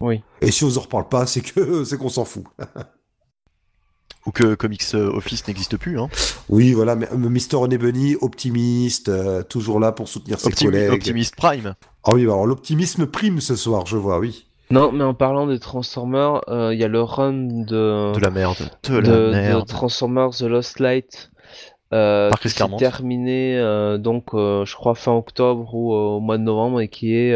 [0.00, 0.22] Oui.
[0.40, 2.44] Et si on vous en reparle pas, c'est que c'est qu'on s'en fout.
[4.26, 5.98] ou que Comics euh, Office n'existe plus.
[5.98, 6.08] Hein.
[6.48, 10.92] Oui, voilà, mais euh, Mister René Bunny, optimiste, euh, toujours là pour soutenir ses collègues.
[10.92, 11.74] Optimiste Prime.
[12.04, 14.46] Ah oui, alors l'optimisme prime ce soir, je vois, oui.
[14.70, 18.12] Non, mais en parlant des Transformers, il y a le run de...
[18.14, 18.70] De la merde.
[18.84, 19.66] De, la merde.
[19.66, 21.30] Transformers The Lost Light.
[21.92, 23.58] Euh, qui s'est terminé
[23.98, 27.34] donc je crois fin octobre ou au mois de novembre et qui est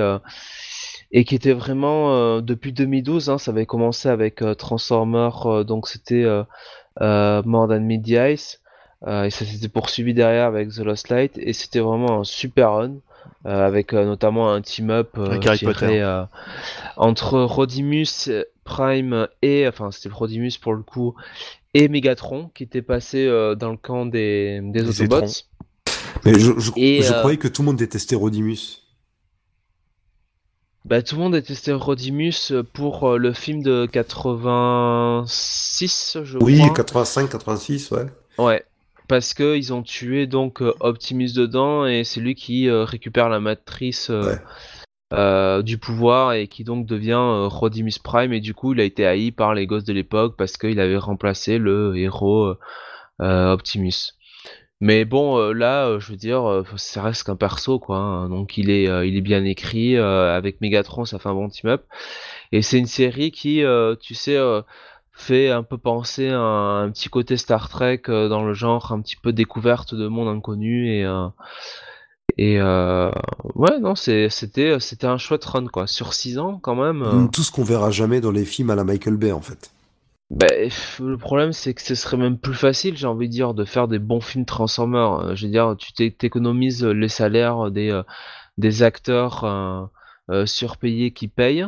[1.10, 6.44] et qui était vraiment depuis 2012 hein, ça avait commencé avec Transformers donc c'était euh,
[7.00, 8.60] More Than Mid Ice.
[9.06, 11.38] Euh, et ça s'était poursuivi derrière avec The Lost Light.
[11.38, 12.94] Et c'était vraiment un super run.
[13.46, 15.18] Euh, avec notamment un team-up
[16.96, 18.30] entre Rodimus
[18.64, 21.14] Prime et enfin c'était Rodimus pour le coup
[21.72, 23.26] et Megatron qui était passé
[23.58, 25.26] dans le camp des, des Autobots.
[26.24, 28.83] Mais je, je croyais que tout le monde détestait Rodimus.
[30.84, 36.38] Bah, tout le monde a testé Rodimus pour euh, le film de 86, je oui,
[36.38, 36.48] crois.
[36.68, 38.06] Oui, 85, 86, ouais.
[38.38, 38.64] Ouais.
[39.08, 43.28] parce que ils ont tué donc euh, Optimus dedans et c'est lui qui euh, récupère
[43.28, 44.38] la matrice euh, Ouais.
[45.14, 48.84] euh, du pouvoir et qui donc devient euh, Rodimus Prime et du coup il a
[48.84, 52.58] été haï par les gosses de l'époque parce qu'il avait remplacé le héros euh,
[53.22, 54.12] euh, Optimus.
[54.84, 58.28] Mais bon euh, là euh, je veux dire euh, ça reste qu'un perso quoi hein.
[58.28, 61.84] donc il est il est bien écrit avec Megatron ça fait un bon team up
[62.52, 63.62] et c'est une série qui
[64.00, 64.38] tu sais
[65.12, 69.16] fait un peu penser à un, petit côté Star Trek dans le genre un petit
[69.16, 71.06] peu découverte de monde inconnu et
[72.36, 77.42] et ouais non c'était un chouette run quoi sur 6 ans quand même euh, Tout
[77.42, 79.70] ce qu'on verra jamais dans les films à la Michael Bay, en fait.
[80.36, 80.46] Bah,
[81.00, 83.88] le problème c'est que ce serait même plus facile j'ai envie de dire de faire
[83.88, 88.02] des bons films Transformers Euh, je veux dire tu t'é- t'économises les salaires des euh,
[88.58, 89.84] des acteurs euh,
[90.30, 91.66] euh, surpayés qui payent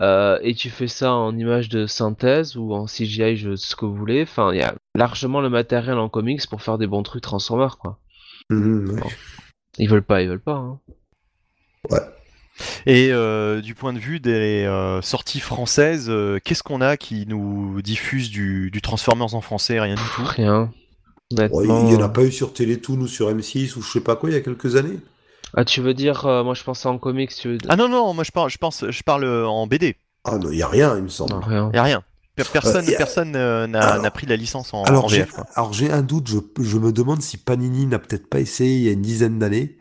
[0.00, 3.84] euh, et tu fais ça en image de synthèse ou en CGI, je, ce que
[3.84, 4.22] vous voulez.
[4.22, 7.78] Enfin, il y a largement le matériel en comics pour faire des bons trucs Transformers,
[7.78, 8.00] quoi.
[8.50, 9.02] Mhm, ouais.
[9.78, 10.56] Ils veulent pas, ils veulent pas.
[10.56, 10.80] Hein.
[12.86, 17.26] Et euh, du point de vue des euh, sorties françaises, euh, qu'est-ce qu'on a qui
[17.26, 19.80] nous diffuse du, du Transformers en français?
[19.80, 20.22] Rien du tout.
[20.24, 20.70] Rien.
[21.32, 24.00] Ouais, il y en a pas eu sur Télétoon ou sur M6 ou je sais
[24.00, 24.98] pas quoi il y a quelques années.
[25.56, 27.70] Ah, tu veux dire, euh, moi je pensais en comics, tu veux dire.
[27.72, 29.96] Ah non, non, moi je parle, je pense, je parle en BD.
[30.24, 31.32] Ah non, il y a rien, il me semble.
[31.32, 31.70] Non, rien.
[31.74, 32.02] Y a rien.
[32.36, 35.32] Per- Personne, Euh, a- personne euh, n'a pris la licence en, Alors j'ai VF.
[35.32, 35.46] quoi.
[35.54, 38.82] alors j'ai un doute, je, je me demande si Panini n'a peut-être pas essayé il
[38.82, 39.76] y a une dizaine d'années,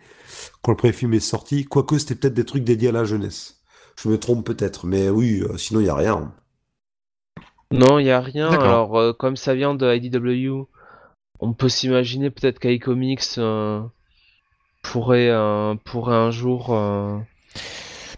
[0.62, 3.62] quand le premier film est sorti, quoique c'était peut-être des trucs dédiés à la jeunesse.
[4.02, 6.34] Je me trompe peut-être, mais oui, euh, sinon il y a rien.
[7.72, 8.50] Non, il y a rien.
[8.52, 10.68] Alors, euh, comme ça vient de IDW,
[11.40, 13.82] on peut s'imaginer peut-être qu'iComics euh,
[14.84, 16.74] pourrait, euh, pourrait un jour.
[16.74, 17.18] euh,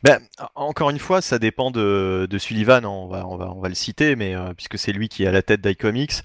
[0.04, 0.20] Ben,
[0.56, 3.76] encore une fois, ça dépend de, de Sullivan, on va, on va, on va le
[3.76, 6.22] citer, mais euh, puisque c'est lui qui est à la tête d'iComics,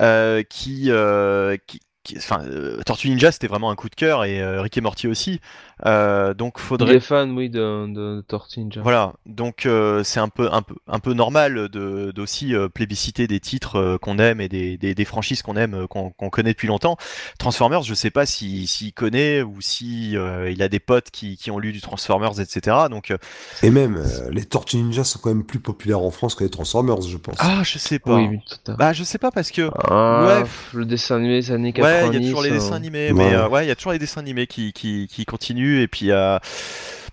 [0.00, 4.24] euh, qui, euh, qui, qui- enfin, euh, Tortue Ninja, c'était vraiment un coup de cœur
[4.24, 5.40] et euh, Rick et Morty aussi.
[5.86, 8.80] Euh, donc Il faudrait est fan, oui, de, de, de Tortue Ninja.
[8.82, 13.26] Voilà, donc euh, c'est un peu, un peu, un peu normal de d'aussi euh, plébisciter
[13.26, 16.50] des titres euh, qu'on aime et des, des, des franchises qu'on aime, euh, qu'on connaît
[16.52, 16.96] depuis longtemps.
[17.38, 21.36] Transformers, je sais pas si s'il connaît ou si euh, il a des potes qui,
[21.36, 22.76] qui ont lu du Transformers, etc.
[22.90, 23.18] Donc euh,
[23.62, 26.50] Et même, euh, les Tortues Ninja sont quand même plus populaires en France que les
[26.50, 27.36] Transformers, je pense.
[27.40, 28.14] ah, je sais pas.
[28.16, 30.40] Oui, oui, tout à Bah, je sais pas parce que Ah, ouais.
[30.42, 32.16] pff, le dessin animé des années ouais, 90.
[32.16, 33.12] il y a toujours les euh, dessins animés, ouais.
[33.12, 35.88] mais euh, ouais, il y a toujours les dessins animés qui qui, qui continuent et
[35.88, 36.38] puis euh,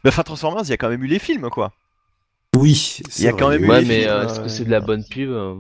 [0.04, 1.72] bah, enfin Transformers, il y a quand même eu les films quoi.
[2.56, 4.44] Oui, Il y a vrai, quand même eu Ouais, les mais films, euh, est-ce euh,
[4.44, 5.56] que c'est de la bonne pub euh,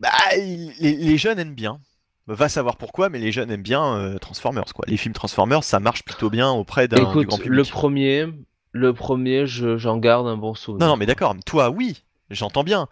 [0.00, 1.80] Bah, les, les jeunes aiment bien.
[2.28, 4.84] Va savoir pourquoi, mais les jeunes aiment bien euh, Transformers, quoi.
[4.86, 7.70] Les films Transformers, ça marche plutôt bien auprès d'un grand le public.
[7.72, 8.26] premier,
[8.70, 10.86] le premier, je- j'en garde un bon souvenir.
[10.86, 11.34] Non, non, mais d'accord.
[11.44, 12.86] Toi, oui, j'entends bien.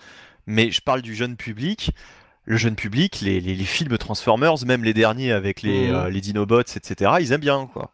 [0.47, 1.93] Mais je parle du jeune public.
[2.45, 5.95] Le jeune public, les, les, les films Transformers, même les derniers avec les, Mhm.
[5.95, 7.93] euh, les Dinobots, etc., ils aiment bien, quoi.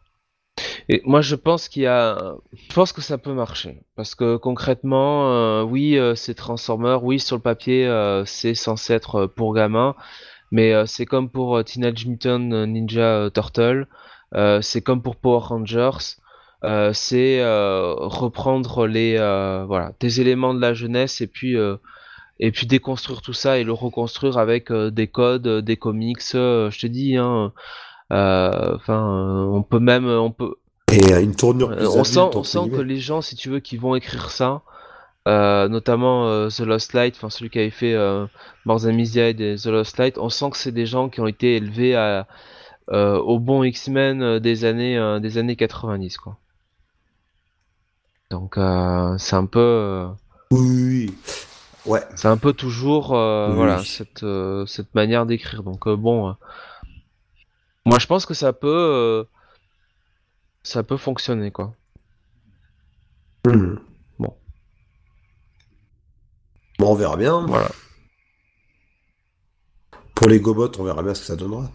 [0.89, 4.37] Et moi, je pense qu'il y a, je pense que ça peut marcher parce que
[4.37, 9.27] concrètement, euh, oui, euh, c'est Transformers, oui, sur le papier, euh, c'est censé être euh,
[9.27, 9.95] pour gamins,
[10.51, 13.87] mais euh, c'est comme pour euh, Teenage Mutant Ninja Turtle,
[14.61, 16.17] c'est comme pour Power Rangers,
[16.93, 19.17] c'est reprendre les,
[19.67, 21.55] voilà, des éléments de la jeunesse et puis
[22.39, 26.19] et puis déconstruire tout ça et le reconstruire avec des codes, des comics.
[26.35, 27.51] euh, je te dis, hein,
[28.09, 30.55] enfin, on peut même, on peut.
[30.91, 33.49] Et euh, une tournure plus Euh, on sent, on sent que les gens, si tu
[33.49, 34.61] veux, qui vont écrire ça,
[35.27, 38.25] euh, notamment euh, The Lost Light, enfin celui qui avait fait euh,
[38.65, 41.95] Myriad et The Lost Light, on sent que c'est des gens qui ont été élevés
[41.95, 42.25] à,
[42.91, 46.37] euh, au bon X-Men des années euh, des années 90, quoi.
[48.31, 50.07] Donc euh, c'est un peu, euh,
[50.51, 51.13] Oui, oui.
[51.85, 52.01] Ouais.
[52.15, 53.55] c'est un peu toujours, euh, Oui.
[53.55, 55.63] voilà, cette euh, cette manière d'écrire.
[55.63, 56.33] Donc euh, bon,
[57.85, 59.23] moi je pense que ça peut, euh,
[60.67, 61.73] ça peut fonctionner, quoi.
[63.45, 63.79] Mhm.
[64.19, 64.33] Bon.
[66.79, 67.45] Bon, on verra bien.
[67.47, 67.69] Voilà.
[70.15, 71.69] Pour les Gobots, on verra bien ce que ça donnera.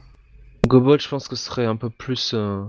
[0.66, 2.62] Gobot, je pense que ce serait un peu plus, euh,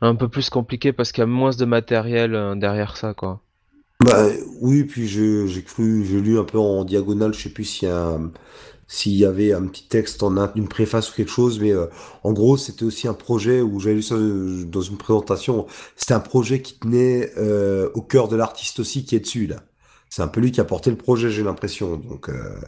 [0.00, 3.40] un peu plus compliqué parce qu'il y a moins de matériel euh, derrière ça, quoi.
[4.04, 4.26] Bah
[4.60, 7.88] oui, puis je- j'ai cru, j'ai lu un peu en diagonale, je sais plus s'il
[7.88, 8.30] y a un-
[8.88, 11.86] s'il y avait un petit texte en un- une préface ou quelque chose, mais euh,
[12.22, 15.66] en gros c'était aussi un projet où j'avais lu ça euh, dans une présentation.
[15.96, 19.62] C'était un projet qui tenait euh, au cœur de l'artiste aussi qui est dessus là.
[20.08, 21.96] C'est un peu lui qui a porté le projet, j'ai l'impression.
[21.96, 22.60] Donc euh,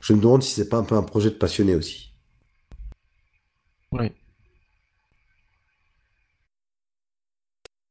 [0.00, 2.12] je me demande si c'est pas un peu un projet de passionné aussi.
[3.92, 4.10] Oui.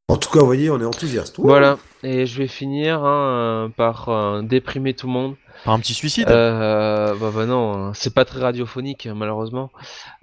[0.07, 1.37] En tout cas, vous voyez, on est enthousiaste.
[1.37, 1.43] Ouh.
[1.43, 1.79] Voilà.
[2.03, 5.35] Et je vais finir hein, par déprimer tout le monde.
[5.63, 9.69] Par un petit suicide Euh, bah, bah non, c'est pas très radiophonique malheureusement.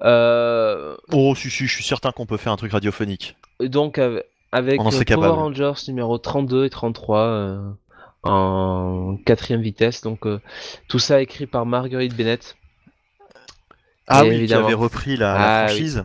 [0.03, 3.37] Euh, Oh, si, si, je suis certain qu'on peut faire un truc radiophonique.
[3.61, 3.99] donc
[4.53, 5.27] avec, Power capable.
[5.29, 7.71] Rangers numéro 32 et 33 euh,
[8.25, 10.01] en quatrième vitesse.
[10.03, 10.27] Donc
[10.89, 12.57] tout ça écrit par Marguerite Bennett.
[14.07, 14.67] Ah Et oui, évidemment.
[14.67, 15.69] qui avait repris la, la Ah oui.
[15.69, 16.05] franchise.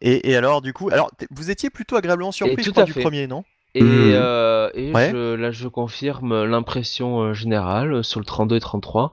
[0.00, 2.94] Et, et alors, du coup, alors vous étiez plutôt agréablement surpris, tout je crois, du
[2.94, 3.44] premier, non?
[3.74, 4.12] Et, Mhm.
[4.16, 5.10] euh, et Ouais.
[5.10, 9.12] je, là, je confirme l'impression euh, générale euh, sur le 32 et 33.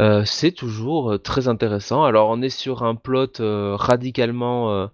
[0.00, 2.04] Euh, c'est toujours euh, très intéressant.
[2.04, 4.86] Alors, on est sur un plot euh, radicalement euh,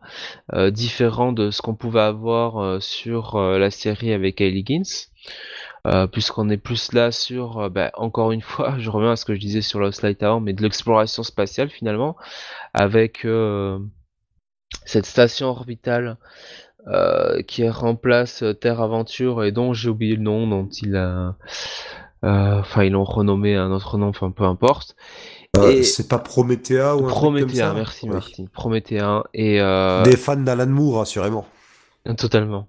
[0.54, 5.08] euh, différent de ce qu'on pouvait avoir euh, sur euh, la série avec Hailey Gins.
[5.86, 9.34] Euh, puisqu'on est plus là sur, bah, encore une fois, je reviens à ce que
[9.34, 12.16] je disais sur Lost Light Tower, mais de l'exploration spatiale finalement,
[12.72, 13.78] avec euh,
[14.86, 16.16] cette station orbitale
[16.86, 21.34] euh, qui remplace euh, Terre Aventure et dont j'ai oublié le nom, dont il a,
[22.24, 24.94] euh, ils l'ont renommé à un autre nom, enfin peu importe.
[25.56, 28.12] Euh, C'est pas Promethea ou un truc comme Promethea, ça merci Oui.
[28.12, 29.58] Marty, Promethea et
[30.04, 31.46] Des fans d'Alan Moore, assurément.
[32.18, 32.66] Totalement.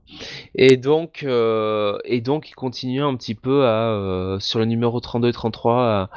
[0.54, 5.34] Et donc, et donc, il continue un petit peu à, sur le numéro 32 et
[5.34, 6.10] 33, à,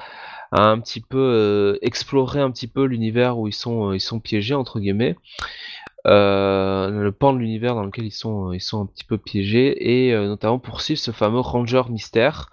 [0.52, 4.54] à un petit peu explorer un petit peu l'univers où ils sont, ils sont piégés
[4.54, 5.16] entre guillemets,
[6.04, 10.14] le pan de l'univers dans lequel ils sont, ils sont un petit peu piégés, et
[10.14, 12.50] euh, notamment poursuivre ce fameux Ranger mystère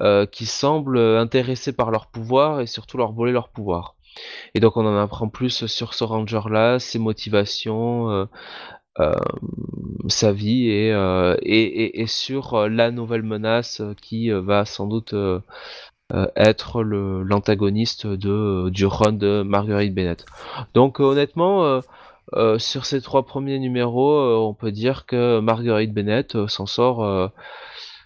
[0.00, 3.94] euh, qui semble intéressé par leur pouvoir et surtout leur voler leur pouvoir.
[4.54, 8.10] Et donc, on en apprend plus sur ce Ranger-là, ses motivations.
[8.10, 8.24] euh,
[8.98, 9.14] euh,
[10.08, 14.64] sa vie et, euh, et, et, sur euh, la nouvelle menace euh, qui euh, va
[14.64, 15.38] sans doute euh,
[16.12, 20.26] euh, être l'antagoniste du run de Marguerite Bennett.
[20.74, 21.80] Donc euh, honnêtement,
[22.34, 26.66] euh, sur ces trois premiers numéros, euh, on peut dire que Marguerite Bennett euh, s'en
[26.66, 27.30] sort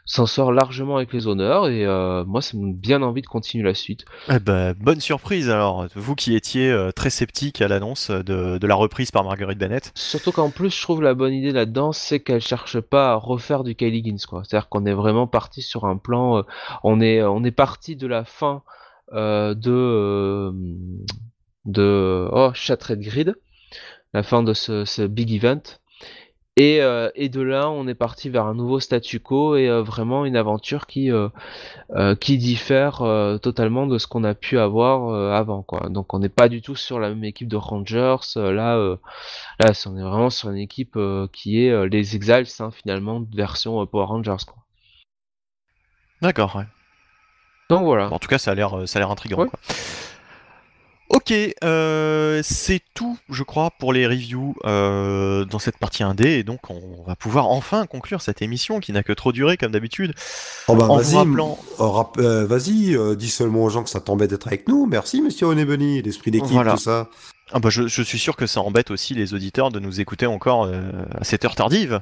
[0.06, 1.86] s'en sort largement avec les honneurs et
[2.26, 4.04] moi ça me donne bien envie de continuer la suite.
[4.30, 8.74] Eh ben, bonne surprise alors, vous qui étiez très sceptique à l'annonce de, de la
[8.74, 9.92] reprise par Marguerite Bennett.
[9.94, 13.64] Surtout qu'en plus, je trouve la bonne idée là-dedans, c'est qu'elle cherche pas à refaire
[13.64, 14.42] du Kylie Higgins, quoi.
[14.44, 16.44] C'est-à-dire qu'on est vraiment parti sur un plan,
[16.82, 18.62] on est, on est parti de la fin
[19.10, 20.52] de,
[21.64, 23.36] de, oh, Shattered Grid,
[24.14, 25.62] la fin de ce, ce big event.
[26.56, 29.82] Et, euh, et de là, on est parti vers un nouveau statu quo et euh,
[29.82, 31.28] vraiment une aventure qui, euh,
[32.20, 32.98] qui diffère
[33.42, 35.88] totalement de ce qu'on a pu avoir avant, quoi.
[35.88, 38.16] Donc, on n'est pas du tout sur la même équipe de Rangers.
[38.36, 38.52] là,
[39.60, 40.96] Là, on est vraiment sur une équipe
[41.32, 44.44] qui est les Exiles, hein, finalement, version Power Rangers.
[46.22, 46.66] D'accord, ouais.
[47.68, 48.12] Donc voilà.
[48.12, 49.42] En tout cas, ça a l'air, ça a l'air intriguant.
[49.42, 49.48] Ouais.
[49.48, 49.58] quoi.
[51.10, 56.42] Ok, euh, c'est tout, je crois, pour les reviews euh, dans cette partie 1D, et
[56.44, 60.14] donc on va pouvoir enfin conclure cette émission qui n'a que trop duré comme d'habitude.
[60.66, 64.00] Oh bah En vas-y, rappelant- euh, rap- euh, vas-y, dis seulement aux gens que ça
[64.00, 64.86] t'embête d'être avec nous.
[64.86, 66.72] Merci, monsieur Onebunny, l'esprit d'équipe, Voilà.
[66.72, 67.08] tout ça.
[67.52, 70.24] Ah bah je, je suis sûr que ça embête aussi les auditeurs de nous écouter
[70.26, 72.00] encore à cette heure tardive.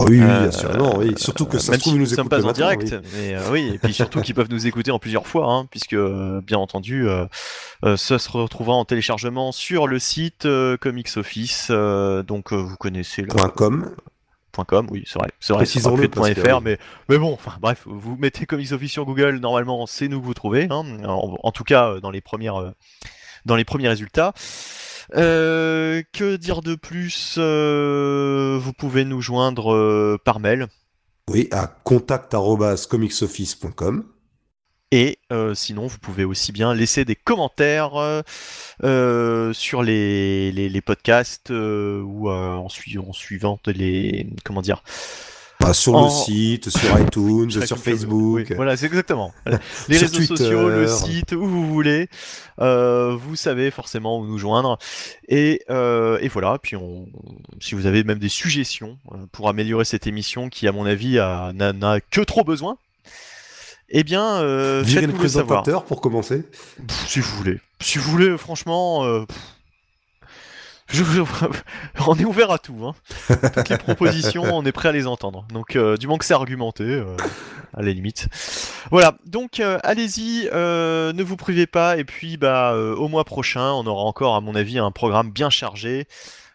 [0.00, 1.14] Ah oui, oui, Euh, assurément, oui.
[1.16, 3.08] Surtout que ça se même trouve, si ils nous écoutent pas en direct, oui.
[3.14, 5.92] mais euh, oui, et puis surtout qu'ils peuvent nous écouter en plusieurs fois, hein, puisque
[5.92, 7.26] euh, bien entendu, euh,
[7.84, 10.48] euh, ça se retrouvera en téléchargement sur le site
[10.80, 13.94] Comics Office, donc vous connaissez le .com.
[14.66, 16.60] .com, oui, c'est vrai, c'est vrai, c'est .fr, oui.
[16.62, 20.26] mais mais bon, enfin bref, vous mettez Comics Office sur Google, normalement c'est nous que
[20.26, 22.72] vous trouvez, hein, en, en tout cas dans les premières
[23.46, 24.32] dans les premiers résultats.
[25.16, 30.66] Euh, que dire de plus Euh, Vous pouvez nous joindre euh, par mail.
[31.28, 34.04] Oui, à contact.comicsoffice.com.
[34.92, 35.18] Et
[35.54, 37.92] sinon, vous pouvez aussi bien laisser des commentaires
[38.82, 44.82] sur les, les, les podcasts ou en suivant les comment dire
[45.60, 48.46] Bah, sur En- le site, sur iTunes, sur Facebook.
[48.48, 49.32] oui, voilà, c'est exactement.
[49.88, 52.08] Les réseaux sociaux, le site, où vous voulez.
[52.60, 54.78] Euh, vous savez forcément où nous joindre.
[55.28, 56.58] Et, euh, et voilà.
[56.62, 57.06] Puis on,
[57.60, 61.16] si vous avez même des suggestions euh, pour améliorer cette émission qui, à mon avis,
[61.18, 62.78] n'a que trop besoin.
[63.90, 65.62] Eh bien, euh, le faites-nous le savoir.
[65.62, 66.42] présentateur pour commencer.
[66.86, 67.58] Pff, si vous voulez.
[67.80, 69.36] Si vous voulez, franchement, pff,
[70.90, 71.22] je- je-
[72.06, 72.76] on est ouvert à tout.
[72.84, 72.94] Hein.
[73.54, 75.44] Toutes les propositions, on est prêt à les entendre.
[75.52, 77.16] Donc, euh, du moment que c'est argumenté, euh,
[77.74, 78.28] à la limite.
[78.90, 79.14] Voilà.
[79.26, 81.96] Donc, euh, allez-y, ne vous privez pas.
[81.96, 85.50] Et puis, bah, au mois prochain, on aura encore, à mon avis, un programme bien
[85.50, 86.06] chargé.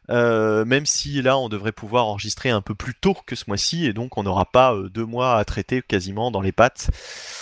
[0.09, 3.93] Même si là, on devrait pouvoir enregistrer un peu plus tôt que ce mois-ci, et
[3.93, 6.89] donc on n'aura pas deux mois à traiter quasiment dans les pattes.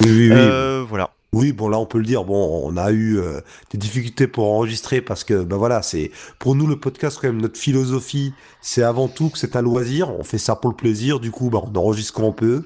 [0.02, 0.86] Oui, oui, oui.
[0.88, 1.10] Voilà.
[1.34, 2.24] Oui, bon là on peut le dire.
[2.24, 6.56] Bon, on a eu euh, des difficultés pour enregistrer parce que ben voilà, c'est pour
[6.56, 10.12] nous le podcast quand même notre philosophie, c'est avant tout que c'est un loisir.
[10.12, 11.20] On fait ça pour le plaisir.
[11.20, 12.64] Du coup, bah on enregistre quand on peut.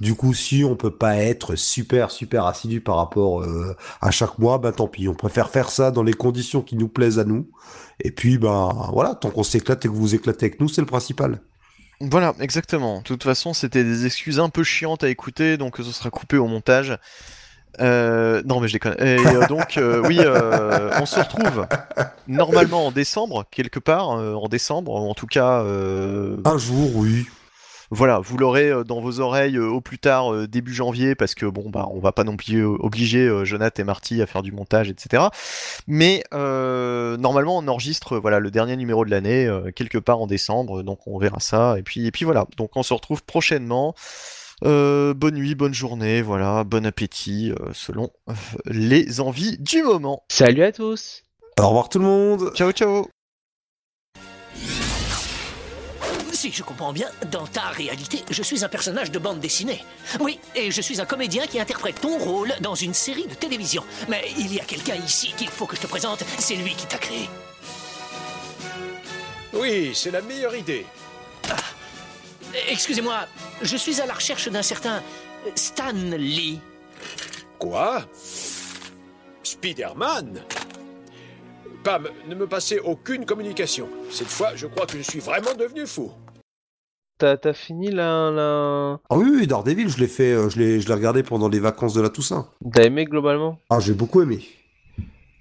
[0.00, 4.38] Du coup, si on peut pas être super super assidu par rapport euh, à chaque
[4.38, 5.06] mois, ben tant pis.
[5.08, 7.48] On préfère faire ça dans les conditions qui nous plaisent à nous.
[8.00, 10.80] Et puis ben voilà, tant qu'on s'éclate et que vous vous éclatez avec nous, c'est
[10.80, 11.40] le principal.
[12.00, 12.98] Voilà, exactement.
[12.98, 16.38] De toute façon, c'était des excuses un peu chiantes à écouter, donc ce sera coupé
[16.38, 16.98] au montage.
[17.78, 18.96] Euh, non, mais je déconne.
[18.98, 21.66] Et euh, donc, euh, oui, on se retrouve
[22.28, 25.62] normalement en décembre, quelque part, en décembre, en tout cas.
[25.62, 27.26] Un jour, oui.
[27.90, 31.88] voilà, vous l'aurez dans vos oreilles au plus tard début janvier, parce que bon, bah,
[31.92, 35.24] on va pas non plus obliger Jonathan et Marty à faire du montage, etc.
[35.86, 41.06] Mais normalement, on enregistre voilà le dernier numéro de l'année quelque part en décembre, donc
[41.06, 41.76] on verra ça.
[41.78, 42.46] Et puis, et puis voilà.
[42.56, 43.94] Donc, on se retrouve prochainement.
[44.64, 48.32] Euh, bonne nuit, bonne journée, voilà, bon appétit, euh, selon euh,
[48.66, 50.24] les envies du moment.
[50.30, 51.22] Salut à tous
[51.58, 52.52] Au revoir tout le monde.
[52.54, 53.08] Ciao, ciao.
[56.32, 59.84] Si je comprends bien, dans ta réalité, je suis un personnage de bande dessinée.
[60.20, 63.82] Oui, et je suis un comédien qui interprète ton rôle dans une série de télévision.
[64.08, 66.86] Mais il y a quelqu'un ici qu'il faut que je te présente, c'est lui qui
[66.86, 67.28] t'a créé.
[69.52, 70.86] Oui, c'est la meilleure idée.
[72.68, 73.26] Excusez-moi,
[73.62, 75.02] je suis à la recherche d'un certain
[75.54, 76.60] Stan Lee.
[77.58, 78.04] Quoi?
[79.42, 80.42] Spider-Man?
[81.84, 83.88] Pam, ne me passez aucune communication.
[84.10, 86.10] Cette fois, je crois que je suis vraiment devenu fou.
[87.18, 88.30] T'as t'as fini la...
[88.30, 89.00] la...
[89.10, 91.60] Ah oui, oui, Daredevil, je l'ai fait, euh, je l'ai, je l'ai regardé pendant les
[91.60, 92.48] vacances de la Toussaint.
[92.72, 93.58] T'as aimé globalement?
[93.68, 94.42] Ah, j'ai beaucoup aimé.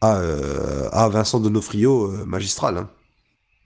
[0.01, 2.77] Ah, euh, ah Vincent Donofrio, euh, magistral.
[2.77, 2.89] Hein.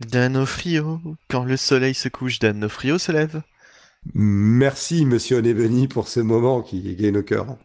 [0.06, 1.00] Danofrio,
[1.30, 3.42] quand le soleil se couche, Danofrio se lève.
[4.14, 7.56] Merci, monsieur Onebeni, pour ce moment qui gagne au cœur.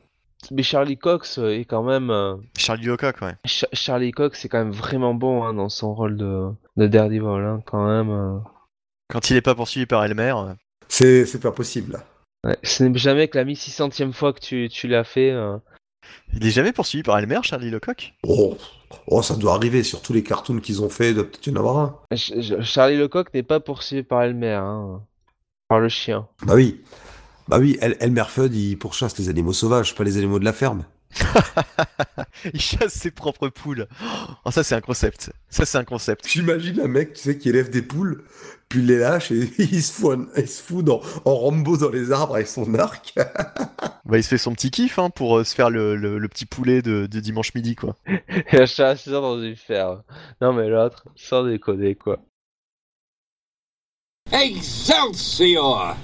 [0.53, 2.11] Mais Charlie Cox est quand même...
[2.11, 3.35] euh, Charlie Lecoq, ouais.
[3.45, 7.23] Cha- Charlie Cox est quand même vraiment bon hein, dans son rôle de, de Daredevil,
[7.27, 8.11] hein, quand même.
[8.11, 8.39] euh.
[9.09, 10.35] Quand il est pas poursuivi par Elmer.
[10.37, 10.55] euh,
[10.89, 11.99] C'est, c'est pas possible.
[12.45, 15.33] Ouais, ce n'est jamais que la 1600ème fois que tu, tu l'as fait.
[15.33, 15.57] euh.
[16.33, 18.57] Il est jamais poursuivi par Elmer, Charlie Lecoq Oh,
[19.07, 21.51] oh, ça doit arriver sur tous les cartoons qu'ils ont fait, il doit peut-être y
[21.51, 21.99] en avoir un.
[22.17, 25.03] Ch- Ch- Charlie Lecoq n'est pas poursuivi par Elmer, hein,
[25.69, 26.27] par le chien.
[26.45, 26.81] Bah oui.
[27.49, 30.53] Bah oui, El- Elmer Fudd, il pourchasse les animaux sauvages, pas les animaux de la
[30.53, 30.85] ferme.
[32.55, 33.87] Il chasse ses propres poules.
[34.45, 35.33] Oh, ça c'est un concept.
[35.51, 36.27] Ça c'est un concept.
[36.29, 38.25] J'imagine un mec, tu sais, qui élève des poules,
[38.69, 41.77] puis il les lâche et il se fout, en- il se fout dans, en Rambo
[41.77, 43.15] dans les arbres avec son arc.
[44.05, 46.29] Bah, il se fait son petit kiff hein, pour euh, se faire le, le- le
[46.29, 47.95] petit poulet de, de dimanche midi, quoi.
[48.09, 50.03] Il a chassé ça dans une ferme.
[50.41, 52.19] Non mais l'autre, sans déconner quoi.
[54.33, 55.97] Excelsior!